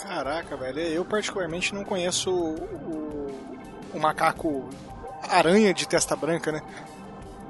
Caraca, 0.07 0.57
velho, 0.57 0.79
eu 0.79 1.05
particularmente 1.05 1.75
não 1.75 1.85
conheço 1.85 2.31
o, 2.31 3.41
o, 3.93 3.99
macaco 3.99 4.69
aranha 5.29 5.75
de 5.75 5.87
testa 5.89 6.15
branca, 6.15 6.53
né? 6.53 6.63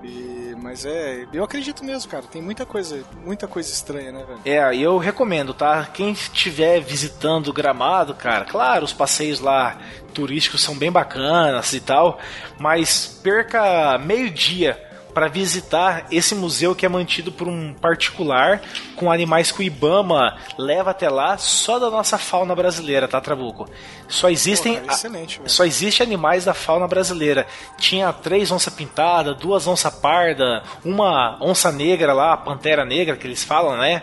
E, 0.02 0.54
mas 0.62 0.86
é, 0.86 1.26
eu 1.32 1.44
acredito 1.44 1.84
mesmo, 1.84 2.10
cara. 2.10 2.24
Tem 2.24 2.40
muita 2.40 2.64
coisa, 2.64 3.04
muita 3.24 3.46
coisa 3.46 3.70
estranha, 3.70 4.10
né, 4.10 4.24
velho? 4.24 4.40
É, 4.44 4.76
eu 4.76 4.96
recomendo, 4.96 5.52
tá? 5.52 5.86
Quem 5.92 6.12
estiver 6.12 6.80
visitando 6.80 7.48
o 7.48 7.52
Gramado, 7.52 8.14
cara, 8.14 8.46
claro, 8.46 8.84
os 8.84 8.92
passeios 8.92 9.40
lá 9.40 9.78
turísticos 10.14 10.62
são 10.62 10.74
bem 10.76 10.90
bacanas 10.90 11.74
e 11.74 11.80
tal, 11.80 12.18
mas 12.58 13.20
perca 13.22 13.98
meio 13.98 14.30
dia 14.30 14.85
para 15.16 15.28
visitar 15.28 16.08
esse 16.10 16.34
museu 16.34 16.74
que 16.74 16.84
é 16.84 16.88
mantido 16.90 17.32
por 17.32 17.48
um 17.48 17.72
particular 17.72 18.60
com 18.96 19.10
animais 19.10 19.50
que 19.50 19.60
o 19.60 19.62
Ibama 19.62 20.36
leva 20.58 20.90
até 20.90 21.08
lá 21.08 21.38
só 21.38 21.78
da 21.78 21.88
nossa 21.88 22.18
fauna 22.18 22.54
brasileira, 22.54 23.08
tá, 23.08 23.18
Trabuco? 23.18 23.66
Só 24.08 24.28
existem 24.28 24.78
Pô, 24.78 25.48
só 25.48 25.64
existe 25.64 26.02
animais 26.02 26.44
da 26.44 26.52
fauna 26.52 26.86
brasileira. 26.86 27.46
Tinha 27.78 28.12
três 28.12 28.50
onça 28.50 28.70
pintada, 28.70 29.32
duas 29.32 29.66
onça 29.66 29.90
parda, 29.90 30.62
uma 30.84 31.38
onça 31.40 31.72
negra 31.72 32.12
lá, 32.12 32.34
a 32.34 32.36
pantera 32.36 32.84
negra 32.84 33.16
que 33.16 33.26
eles 33.26 33.42
falam, 33.42 33.74
né? 33.78 34.02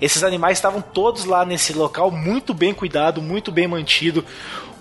Esses 0.00 0.22
animais 0.22 0.56
estavam 0.56 0.80
todos 0.80 1.26
lá 1.26 1.44
nesse 1.44 1.74
local, 1.74 2.10
muito 2.10 2.54
bem 2.54 2.72
cuidado, 2.72 3.20
muito 3.20 3.52
bem 3.52 3.68
mantido. 3.68 4.24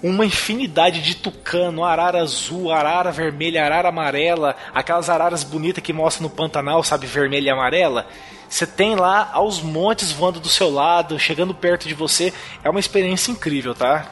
Uma 0.01 0.25
infinidade 0.25 1.01
de 1.01 1.15
tucano, 1.15 1.83
arara 1.83 2.21
azul, 2.21 2.71
arara 2.71 3.11
vermelha, 3.11 3.65
arara 3.65 3.89
amarela, 3.89 4.55
aquelas 4.73 5.09
araras 5.09 5.43
bonitas 5.43 5.83
que 5.83 5.91
mostra 5.91 6.21
no 6.21 6.29
Pantanal, 6.29 6.83
sabe, 6.83 7.07
vermelha 7.07 7.47
e 7.47 7.49
amarela. 7.49 8.05
Você 8.47 8.65
tem 8.65 8.95
lá 8.95 9.29
aos 9.33 9.61
montes 9.61 10.11
voando 10.11 10.39
do 10.39 10.49
seu 10.49 10.69
lado, 10.69 11.19
chegando 11.19 11.53
perto 11.53 11.87
de 11.87 11.93
você. 11.93 12.33
É 12.63 12.69
uma 12.69 12.79
experiência 12.79 13.31
incrível, 13.31 13.73
tá? 13.73 14.11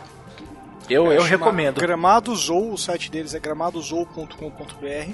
Eu, 0.89 1.11
é, 1.11 1.17
eu 1.17 1.23
recomendo. 1.23 1.79
Gramado 1.79 2.36
Zou, 2.36 2.73
o 2.73 2.77
site 2.77 3.09
deles 3.09 3.33
é 3.33 3.39
gramadozou.com.br. 3.39 5.11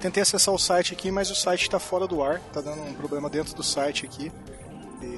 Tentei 0.00 0.22
acessar 0.22 0.54
o 0.54 0.58
site 0.58 0.94
aqui, 0.94 1.10
mas 1.10 1.30
o 1.30 1.34
site 1.34 1.62
está 1.62 1.78
fora 1.78 2.06
do 2.06 2.22
ar. 2.22 2.40
Tá 2.52 2.60
dando 2.60 2.82
um 2.82 2.94
problema 2.94 3.28
dentro 3.28 3.54
do 3.54 3.62
site 3.62 4.04
aqui. 4.04 4.32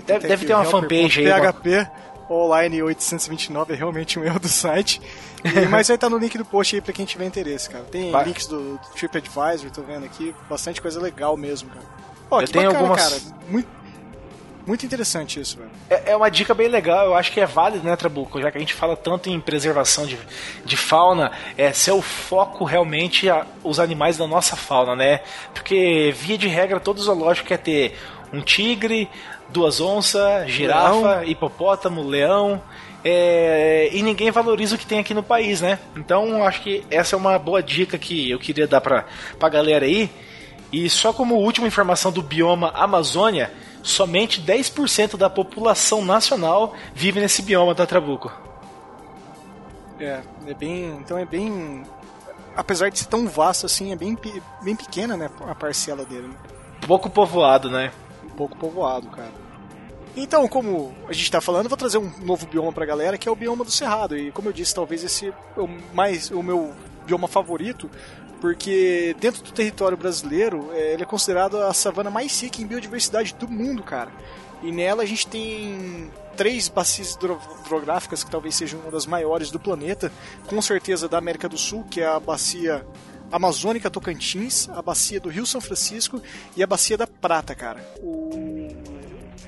Deve, 0.06 0.28
deve 0.28 0.46
ter 0.46 0.54
uma 0.54 0.64
fanpage 0.64 1.20
aí. 1.20 1.52
PHP 1.52 1.88
online 2.30 2.82
829 2.82 3.72
é 3.72 3.76
realmente 3.76 4.18
um 4.18 4.24
erro 4.24 4.38
do 4.38 4.48
site. 4.48 5.00
E, 5.44 5.66
mas 5.68 5.88
vai 5.88 5.96
estar 5.96 6.08
no 6.08 6.18
link 6.18 6.36
do 6.38 6.44
post 6.44 6.74
aí 6.74 6.80
pra 6.80 6.92
quem 6.92 7.04
tiver 7.04 7.26
interesse, 7.26 7.68
cara. 7.68 7.84
Tem 7.84 8.10
vai. 8.10 8.24
links 8.24 8.46
do, 8.46 8.74
do 8.74 8.80
TripAdvisor, 8.94 9.70
tô 9.70 9.82
vendo 9.82 10.04
aqui. 10.04 10.34
Bastante 10.48 10.80
coisa 10.80 11.00
legal 11.00 11.36
mesmo, 11.36 11.70
cara. 11.70 11.84
Ó, 12.30 12.40
Eu 12.40 12.48
tenho 12.48 12.64
bacana, 12.66 12.80
algumas... 12.80 13.02
cara. 13.02 13.36
Muito, 13.48 13.68
muito 14.66 14.86
interessante 14.86 15.38
isso, 15.38 15.58
velho. 15.58 15.70
É, 15.90 16.12
é, 16.12 16.16
uma 16.16 16.30
dica 16.30 16.54
bem 16.54 16.68
legal, 16.68 17.06
eu 17.06 17.14
acho 17.14 17.30
que 17.30 17.40
é 17.40 17.46
válido, 17.46 17.86
né, 17.86 17.94
Trabuco? 17.96 18.40
Já 18.40 18.50
que 18.50 18.56
a 18.56 18.60
gente 18.60 18.72
fala 18.72 18.96
tanto 18.96 19.28
em 19.28 19.38
preservação 19.38 20.06
de, 20.06 20.18
de 20.64 20.76
fauna, 20.76 21.30
é 21.56 21.70
ser 21.72 21.92
o 21.92 22.00
foco 22.00 22.64
realmente 22.64 23.28
a, 23.28 23.46
os 23.62 23.78
animais 23.78 24.16
da 24.16 24.26
nossa 24.26 24.56
fauna, 24.56 24.96
né? 24.96 25.20
Porque, 25.52 26.14
via 26.16 26.38
de 26.38 26.48
regra, 26.48 26.80
todo 26.80 27.02
zoológico 27.02 27.48
quer 27.48 27.58
ter 27.58 27.98
um 28.32 28.40
tigre, 28.40 29.08
duas 29.48 29.80
onças, 29.80 30.50
girafa, 30.50 31.16
leão. 31.16 31.24
hipopótamo, 31.24 32.02
leão. 32.02 32.62
É, 33.04 33.90
e 33.92 34.02
ninguém 34.02 34.30
valoriza 34.30 34.76
o 34.76 34.78
que 34.78 34.86
tem 34.86 34.98
aqui 34.98 35.12
no 35.12 35.22
país, 35.22 35.60
né? 35.60 35.78
Então 35.94 36.42
acho 36.42 36.62
que 36.62 36.84
essa 36.90 37.14
é 37.14 37.18
uma 37.18 37.38
boa 37.38 37.62
dica 37.62 37.98
que 37.98 38.30
eu 38.30 38.38
queria 38.38 38.66
dar 38.66 38.80
pra, 38.80 39.04
pra 39.38 39.48
galera 39.48 39.84
aí. 39.84 40.10
E 40.72 40.88
só 40.88 41.12
como 41.12 41.36
última 41.36 41.66
informação 41.66 42.10
do 42.10 42.22
bioma 42.22 42.72
Amazônia, 42.74 43.52
somente 43.82 44.40
10% 44.40 45.16
da 45.16 45.28
população 45.28 46.04
nacional 46.04 46.74
vive 46.94 47.20
nesse 47.20 47.42
bioma, 47.42 47.74
tá, 47.74 47.86
Trabuco? 47.86 48.32
É, 50.00 50.20
é 50.46 50.54
bem. 50.54 50.86
Então 51.00 51.18
é 51.18 51.24
bem. 51.24 51.84
Apesar 52.56 52.88
de 52.88 52.98
ser 52.98 53.06
tão 53.06 53.28
vasto 53.28 53.66
assim, 53.66 53.92
é 53.92 53.96
bem, 53.96 54.16
bem 54.62 54.74
pequena, 54.74 55.16
né? 55.16 55.30
A 55.46 55.54
parcela 55.54 56.04
dele. 56.04 56.28
Né? 56.28 56.34
Pouco 56.86 57.10
povoado, 57.10 57.70
né? 57.70 57.92
Pouco 58.36 58.56
povoado, 58.56 59.08
cara. 59.08 59.32
Então, 60.16 60.46
como 60.46 60.94
a 61.08 61.12
gente 61.12 61.24
está 61.24 61.40
falando, 61.40 61.68
vou 61.68 61.76
trazer 61.76 61.98
um 61.98 62.10
novo 62.20 62.46
bioma 62.46 62.72
para 62.72 62.84
a 62.84 62.86
galera, 62.86 63.18
que 63.18 63.28
é 63.28 63.32
o 63.32 63.36
bioma 63.36 63.64
do 63.64 63.70
Cerrado. 63.70 64.16
E 64.16 64.30
como 64.30 64.48
eu 64.48 64.52
disse, 64.52 64.74
talvez 64.74 65.02
esse 65.02 65.28
é 65.28 65.60
o, 65.60 65.68
mais, 65.92 66.30
o 66.30 66.42
meu 66.42 66.72
bioma 67.04 67.26
favorito, 67.26 67.90
porque 68.40 69.16
dentro 69.18 69.42
do 69.42 69.50
território 69.50 69.96
brasileiro, 69.96 70.70
é, 70.72 70.92
ele 70.92 71.02
é 71.02 71.06
considerado 71.06 71.56
a 71.56 71.74
savana 71.74 72.10
mais 72.10 72.30
seca 72.32 72.62
em 72.62 72.66
biodiversidade 72.66 73.34
do 73.34 73.48
mundo, 73.48 73.82
cara. 73.82 74.12
E 74.62 74.70
nela 74.70 75.02
a 75.02 75.06
gente 75.06 75.26
tem 75.26 76.10
três 76.36 76.68
bacias 76.68 77.14
hidrográficas 77.16 78.22
que 78.22 78.30
talvez 78.30 78.54
sejam 78.54 78.80
uma 78.80 78.90
das 78.90 79.06
maiores 79.06 79.50
do 79.50 79.58
planeta, 79.58 80.12
com 80.46 80.60
certeza 80.62 81.08
da 81.08 81.18
América 81.18 81.48
do 81.48 81.58
Sul, 81.58 81.84
que 81.90 82.00
é 82.00 82.06
a 82.06 82.20
bacia 82.20 82.86
Amazônica 83.30 83.90
Tocantins, 83.90 84.68
a 84.68 84.80
bacia 84.80 85.20
do 85.20 85.28
Rio 85.28 85.46
São 85.46 85.60
Francisco 85.60 86.22
e 86.56 86.62
a 86.62 86.66
bacia 86.66 86.96
da 86.96 87.06
Prata, 87.06 87.54
cara. 87.54 87.80
O... 88.00 88.68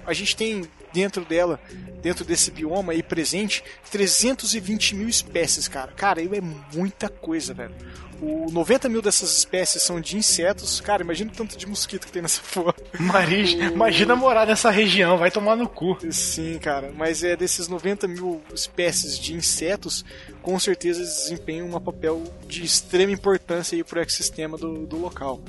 A 0.04 0.12
gente 0.12 0.36
tem 0.36 0.64
dentro 0.92 1.24
dela, 1.24 1.60
dentro 2.00 2.24
desse 2.24 2.50
bioma 2.50 2.92
aí 2.92 3.02
presente, 3.02 3.62
320 3.90 4.94
mil 4.94 5.08
espécies, 5.08 5.68
cara. 5.68 5.92
Cara, 5.92 6.22
é 6.22 6.40
muita 6.72 7.08
coisa, 7.08 7.52
velho. 7.52 7.74
O 8.20 8.50
90 8.50 8.88
mil 8.88 9.02
dessas 9.02 9.36
espécies 9.36 9.82
são 9.82 10.00
de 10.00 10.16
insetos. 10.16 10.80
Cara, 10.80 11.02
imagina 11.02 11.30
o 11.30 11.34
tanto 11.34 11.56
de 11.56 11.66
mosquito 11.66 12.06
que 12.06 12.12
tem 12.12 12.22
nessa 12.22 12.40
porra. 12.52 12.74
Maris, 12.98 13.52
o... 13.54 13.62
Imagina 13.62 14.16
morar 14.16 14.46
nessa 14.46 14.70
região, 14.70 15.18
vai 15.18 15.30
tomar 15.30 15.56
no 15.56 15.68
cu. 15.68 15.98
Sim, 16.10 16.58
cara. 16.58 16.92
Mas 16.96 17.22
é 17.22 17.36
desses 17.36 17.68
90 17.68 18.08
mil 18.08 18.42
espécies 18.52 19.18
de 19.18 19.34
insetos, 19.34 20.04
com 20.42 20.58
certeza 20.58 21.00
eles 21.00 21.14
desempenham 21.16 21.68
um 21.68 21.80
papel 21.80 22.22
de 22.46 22.64
extrema 22.64 23.12
importância 23.12 23.82
para 23.84 23.98
o 23.98 24.02
ecossistema 24.02 24.56
do, 24.56 24.86
do 24.86 24.96
local. 24.96 25.40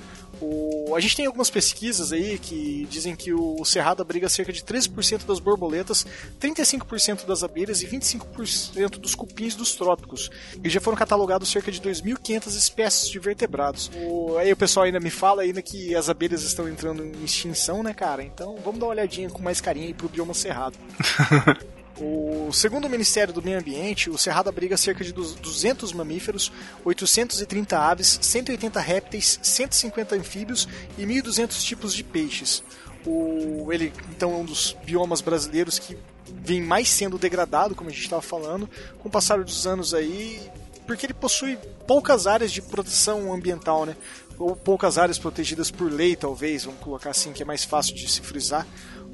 O, 0.41 0.93
a 0.95 0.99
gente 0.99 1.15
tem 1.15 1.25
algumas 1.25 1.49
pesquisas 1.49 2.11
aí 2.11 2.37
que 2.37 2.87
dizem 2.89 3.15
que 3.15 3.33
o 3.33 3.63
cerrado 3.65 4.01
abriga 4.01 4.29
cerca 4.29 4.53
de 4.53 4.61
13% 4.61 5.25
das 5.25 5.39
borboletas, 5.39 6.05
35% 6.39 7.25
das 7.25 7.43
abelhas 7.43 7.81
e 7.81 7.87
25% 7.87 8.97
dos 8.97 9.15
cupins 9.15 9.55
dos 9.55 9.75
trópicos. 9.75 10.29
E 10.63 10.69
já 10.69 10.79
foram 10.79 10.97
catalogados 10.97 11.49
cerca 11.49 11.71
de 11.71 11.81
2.500 11.81 12.47
espécies 12.47 13.09
de 13.09 13.19
vertebrados. 13.19 13.91
O, 13.95 14.37
aí 14.37 14.51
o 14.51 14.57
pessoal 14.57 14.85
ainda 14.85 14.99
me 14.99 15.09
fala 15.09 15.41
ainda 15.41 15.61
que 15.61 15.95
as 15.95 16.09
abelhas 16.09 16.43
estão 16.43 16.67
entrando 16.67 17.03
em 17.03 17.23
extinção, 17.23 17.81
né, 17.81 17.93
cara? 17.93 18.23
Então 18.23 18.57
vamos 18.63 18.79
dar 18.79 18.87
uma 18.87 18.93
olhadinha 18.93 19.29
com 19.29 19.41
mais 19.41 19.61
carinho 19.61 19.87
aí 19.87 19.93
pro 19.93 20.09
bioma 20.09 20.33
cerrado. 20.33 20.77
O, 21.99 22.51
segundo 22.53 22.85
o 22.85 22.89
Ministério 22.89 23.33
do 23.33 23.41
Meio 23.41 23.57
Ambiente, 23.59 24.09
o 24.09 24.17
Cerrado 24.17 24.49
abriga 24.49 24.77
cerca 24.77 25.03
de 25.03 25.11
200 25.11 25.91
mamíferos, 25.93 26.51
830 26.85 27.77
aves, 27.77 28.19
180 28.21 28.79
répteis, 28.79 29.39
150 29.41 30.15
anfíbios 30.15 30.67
e 30.97 31.03
1.200 31.03 31.59
tipos 31.63 31.93
de 31.93 32.03
peixes. 32.03 32.63
O, 33.05 33.71
ele, 33.71 33.91
então, 34.11 34.33
é 34.33 34.35
um 34.35 34.45
dos 34.45 34.75
biomas 34.85 35.21
brasileiros 35.21 35.79
que 35.79 35.97
vem 36.43 36.61
mais 36.61 36.87
sendo 36.89 37.17
degradado, 37.17 37.73
como 37.73 37.89
a 37.89 37.93
gente 37.93 38.03
estava 38.03 38.21
falando, 38.21 38.69
com 38.99 39.07
o 39.07 39.11
passar 39.11 39.43
dos 39.43 39.65
anos 39.65 39.93
aí, 39.93 40.39
porque 40.85 41.05
ele 41.05 41.13
possui 41.13 41.57
poucas 41.87 42.27
áreas 42.27 42.51
de 42.51 42.61
proteção 42.61 43.33
ambiental, 43.33 43.85
né? 43.85 43.95
Ou 44.37 44.55
poucas 44.55 44.99
áreas 44.99 45.17
protegidas 45.17 45.71
por 45.71 45.91
lei, 45.91 46.15
talvez, 46.15 46.65
vamos 46.65 46.79
colocar 46.79 47.09
assim, 47.09 47.33
que 47.33 47.41
é 47.41 47.45
mais 47.45 47.63
fácil 47.63 47.95
de 47.95 48.07
se 48.07 48.21
frisar 48.21 48.67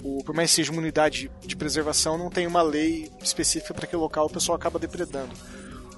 o, 0.03 0.23
por 0.23 0.35
mais 0.35 0.49
que 0.49 0.57
seja 0.57 0.71
uma 0.71 0.81
unidade 0.81 1.31
de 1.41 1.55
preservação, 1.55 2.17
não 2.17 2.29
tem 2.29 2.45
uma 2.45 2.61
lei 2.61 3.09
específica 3.21 3.73
para 3.73 3.85
aquele 3.85 4.01
local, 4.01 4.25
o 4.25 4.29
pessoal 4.29 4.55
acaba 4.55 4.77
depredando. 4.77 5.31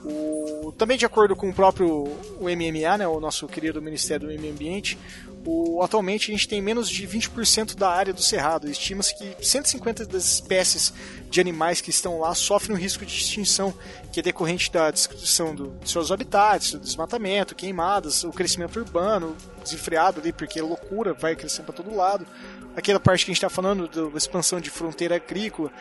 O, 0.03 0.71
também 0.77 0.97
de 0.97 1.05
acordo 1.05 1.35
com 1.35 1.49
o 1.49 1.53
próprio 1.53 2.03
o 2.39 2.43
MMA, 2.43 2.99
né, 2.99 3.07
o 3.07 3.19
nosso 3.19 3.47
querido 3.47 3.81
Ministério 3.81 4.27
do 4.27 4.39
Meio 4.39 4.53
Ambiente, 4.53 4.99
o, 5.43 5.81
atualmente 5.81 6.29
a 6.29 6.33
gente 6.35 6.47
tem 6.47 6.61
menos 6.61 6.87
de 6.87 7.07
20% 7.07 7.75
da 7.75 7.89
área 7.89 8.13
do 8.13 8.21
cerrado. 8.21 8.69
Estima-se 8.69 9.15
que 9.17 9.35
150 9.43 10.05
das 10.05 10.25
espécies 10.25 10.93
de 11.27 11.41
animais 11.41 11.81
que 11.81 11.89
estão 11.89 12.19
lá 12.19 12.35
sofrem 12.35 12.77
um 12.77 12.79
risco 12.79 13.03
de 13.03 13.11
extinção, 13.11 13.73
que 14.11 14.19
é 14.19 14.23
decorrente 14.23 14.71
da 14.71 14.91
destruição 14.91 15.55
do, 15.55 15.75
de 15.83 15.89
seus 15.89 16.11
habitats, 16.11 16.73
do 16.73 16.79
desmatamento, 16.79 17.55
queimadas, 17.55 18.23
o 18.23 18.29
crescimento 18.29 18.79
urbano 18.79 19.35
desenfreado 19.63 20.19
ali, 20.21 20.31
porque 20.31 20.59
é 20.59 20.61
loucura, 20.61 21.15
vai 21.15 21.35
crescendo 21.35 21.65
para 21.65 21.75
todo 21.75 21.95
lado 21.95 22.27
aquela 22.75 22.99
parte 22.99 23.25
que 23.25 23.31
a 23.31 23.33
gente 23.33 23.43
está 23.43 23.49
falando 23.49 23.87
da 23.87 24.17
expansão 24.17 24.59
de 24.59 24.69
fronteira 24.69 25.15
agrícola, 25.15 25.71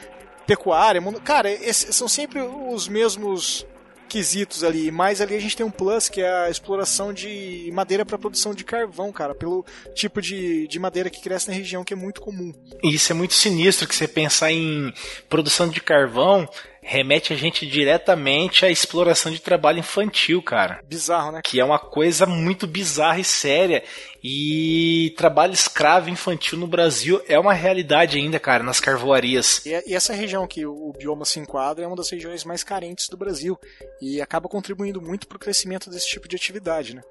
pecuária, 0.46 1.02
cara, 1.24 1.50
esses 1.50 1.94
são 1.94 2.06
sempre 2.06 2.40
os 2.40 2.86
mesmos 2.88 3.66
quesitos 4.08 4.62
ali, 4.62 4.92
mas 4.92 5.20
ali 5.20 5.34
a 5.34 5.40
gente 5.40 5.56
tem 5.56 5.66
um 5.66 5.70
plus 5.70 6.08
que 6.08 6.20
é 6.20 6.44
a 6.46 6.50
exploração 6.50 7.12
de 7.12 7.68
madeira 7.72 8.04
para 8.04 8.16
produção 8.16 8.54
de 8.54 8.62
carvão, 8.62 9.10
cara, 9.10 9.34
pelo 9.34 9.64
tipo 9.94 10.22
de, 10.22 10.68
de 10.68 10.78
madeira 10.78 11.10
que 11.10 11.20
cresce 11.20 11.48
na 11.48 11.54
região 11.54 11.82
que 11.82 11.94
é 11.94 11.96
muito 11.96 12.20
comum. 12.20 12.54
Isso 12.82 13.10
é 13.10 13.14
muito 13.14 13.34
sinistro 13.34 13.88
que 13.88 13.94
você 13.94 14.06
pensar 14.06 14.52
em 14.52 14.92
produção 15.28 15.68
de 15.68 15.80
carvão 15.80 16.48
remete 16.84 17.32
a 17.32 17.36
gente 17.36 17.66
diretamente 17.66 18.66
à 18.66 18.70
exploração 18.70 19.32
de 19.32 19.40
trabalho 19.40 19.78
infantil, 19.78 20.42
cara. 20.42 20.80
Bizarro, 20.86 21.32
né? 21.32 21.40
Que 21.42 21.58
é 21.58 21.64
uma 21.64 21.78
coisa 21.78 22.26
muito 22.26 22.66
bizarra 22.66 23.18
e 23.18 23.24
séria. 23.24 23.82
E 24.22 25.14
trabalho 25.16 25.54
escravo 25.54 26.10
infantil 26.10 26.58
no 26.58 26.66
Brasil 26.66 27.22
é 27.26 27.38
uma 27.38 27.54
realidade 27.54 28.18
ainda, 28.18 28.38
cara, 28.38 28.62
nas 28.62 28.80
carvoarias. 28.80 29.64
E, 29.64 29.70
e 29.86 29.94
essa 29.94 30.12
região 30.12 30.46
que 30.46 30.66
o 30.66 30.92
bioma 30.96 31.24
se 31.24 31.40
enquadra 31.40 31.84
é 31.84 31.86
uma 31.86 31.96
das 31.96 32.10
regiões 32.10 32.44
mais 32.44 32.62
carentes 32.62 33.08
do 33.08 33.16
Brasil 33.16 33.58
e 34.00 34.20
acaba 34.20 34.48
contribuindo 34.48 35.00
muito 35.00 35.26
para 35.26 35.36
o 35.36 35.40
crescimento 35.40 35.88
desse 35.88 36.08
tipo 36.08 36.28
de 36.28 36.36
atividade, 36.36 36.94
né? 36.94 37.02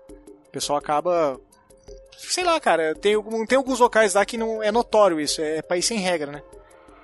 O 0.48 0.52
pessoal 0.52 0.78
acaba 0.78 1.40
sei 2.16 2.44
lá, 2.44 2.60
cara, 2.60 2.94
tem, 2.96 3.16
tem 3.48 3.58
alguns 3.58 3.80
locais 3.80 4.14
lá 4.14 4.24
que 4.26 4.38
não 4.38 4.62
é 4.62 4.72
notório 4.72 5.20
isso, 5.20 5.42
é 5.42 5.62
país 5.62 5.86
sem 5.86 6.00
regra, 6.00 6.32
né? 6.32 6.44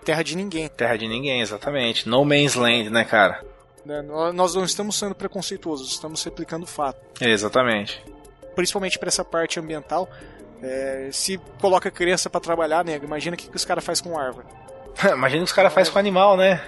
Terra 0.04 0.24
de 0.24 0.36
ninguém. 0.36 0.68
Terra 0.70 0.98
de 0.98 1.08
ninguém, 1.08 1.42
exatamente. 1.42 2.08
No 2.08 2.24
Man's 2.26 2.56
Land, 2.56 2.90
né, 2.90 3.04
cara? 3.04 3.44
É, 3.88 4.02
nós 4.02 4.56
não 4.56 4.64
estamos 4.64 4.98
sendo 4.98 5.16
preconceituosos, 5.16 5.92
estamos 5.92 6.24
replicando 6.24 6.66
o 6.66 6.68
fato. 6.68 7.00
É, 7.22 7.30
exatamente. 7.30 8.04
Principalmente 8.56 9.00
para 9.00 9.08
essa 9.08 9.24
parte 9.24 9.60
ambiental. 9.60 10.10
É, 10.62 11.10
se 11.12 11.38
coloca 11.62 11.90
criança 11.90 12.30
para 12.30 12.42
trabalhar, 12.42 12.84
nego, 12.84 13.06
imagina 13.06 13.36
o 13.36 13.38
que, 13.38 13.50
que 13.50 13.56
os 13.56 13.64
caras 13.64 13.84
fazem 13.84 14.04
com 14.04 14.20
árvore. 14.20 14.46
imagina 15.14 15.42
o 15.42 15.46
que 15.46 15.52
os 15.52 15.56
caras 15.56 15.74
fazem 15.74 15.94
com 15.94 16.00
animal, 16.00 16.36
né? 16.36 16.62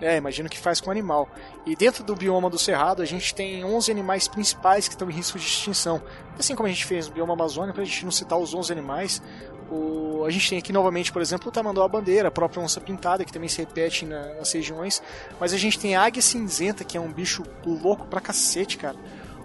É, 0.00 0.16
imagino 0.16 0.48
que 0.48 0.58
faz 0.58 0.80
com 0.80 0.88
o 0.88 0.90
animal. 0.90 1.28
E 1.64 1.74
dentro 1.74 2.04
do 2.04 2.14
bioma 2.14 2.50
do 2.50 2.58
Cerrado, 2.58 3.00
a 3.00 3.06
gente 3.06 3.34
tem 3.34 3.64
11 3.64 3.90
animais 3.90 4.28
principais 4.28 4.86
que 4.86 4.94
estão 4.94 5.08
em 5.08 5.12
risco 5.12 5.38
de 5.38 5.46
extinção. 5.46 6.02
Assim 6.38 6.54
como 6.54 6.66
a 6.66 6.70
gente 6.70 6.84
fez 6.84 7.08
no 7.08 7.14
bioma 7.14 7.32
Amazônia, 7.32 7.72
para 7.72 7.82
a 7.82 7.86
gente 7.86 8.04
não 8.04 8.12
citar 8.12 8.38
os 8.38 8.52
11 8.52 8.72
animais, 8.72 9.22
o... 9.70 10.24
a 10.26 10.30
gente 10.30 10.48
tem 10.48 10.58
aqui 10.58 10.72
novamente, 10.72 11.12
por 11.12 11.22
exemplo, 11.22 11.48
o 11.48 11.52
tamanduá 11.52 11.86
bandeira, 11.88 12.28
a 12.28 12.30
própria 12.30 12.62
onça 12.62 12.80
pintada, 12.80 13.24
que 13.24 13.32
também 13.32 13.48
se 13.48 13.58
repete 13.58 14.04
na... 14.04 14.34
nas 14.34 14.52
regiões. 14.52 15.02
Mas 15.40 15.52
a 15.52 15.58
gente 15.58 15.78
tem 15.78 15.96
a 15.96 16.02
águia 16.02 16.22
cinzenta, 16.22 16.84
que 16.84 16.96
é 16.96 17.00
um 17.00 17.12
bicho 17.12 17.42
louco 17.64 18.06
pra 18.06 18.20
cacete, 18.20 18.76
cara 18.76 18.96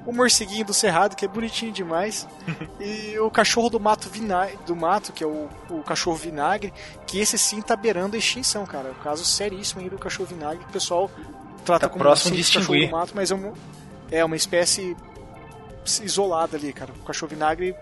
o 0.05 0.11
morceguinho 0.11 0.65
do 0.65 0.73
cerrado, 0.73 1.15
que 1.15 1.25
é 1.25 1.27
bonitinho 1.27 1.71
demais, 1.71 2.27
e 2.79 3.17
o 3.19 3.29
cachorro 3.29 3.69
do 3.69 3.79
mato 3.79 4.09
vinagre, 4.09 4.57
do 4.65 4.75
mato, 4.75 5.13
que 5.13 5.23
é 5.23 5.27
o, 5.27 5.47
o 5.69 5.83
cachorro 5.83 6.15
vinagre, 6.15 6.73
que 7.05 7.19
esse 7.19 7.37
sim 7.37 7.61
tá 7.61 7.75
beirando 7.75 8.15
a 8.15 8.19
extinção, 8.19 8.65
cara. 8.65 8.89
É 8.89 8.91
um 8.91 9.03
caso 9.03 9.23
seríssimo 9.23 9.81
aí 9.81 9.89
do 9.89 9.97
cachorro 9.97 10.27
vinagre, 10.27 10.63
que 10.63 10.69
o 10.69 10.73
pessoal 10.73 11.09
trata 11.63 11.87
Tá 11.87 11.89
como 11.89 12.03
próximo 12.03 12.35
de 12.35 12.43
cachorro 12.43 12.79
do 12.79 12.91
mato, 12.91 13.11
mas 13.15 13.31
é 13.31 13.35
uma, 13.35 13.53
é 14.11 14.25
uma 14.25 14.35
espécie 14.35 14.95
isolada 16.03 16.57
ali, 16.57 16.73
cara. 16.73 16.91
O 16.91 17.05
cachorro 17.05 17.29
vinagre 17.29 17.75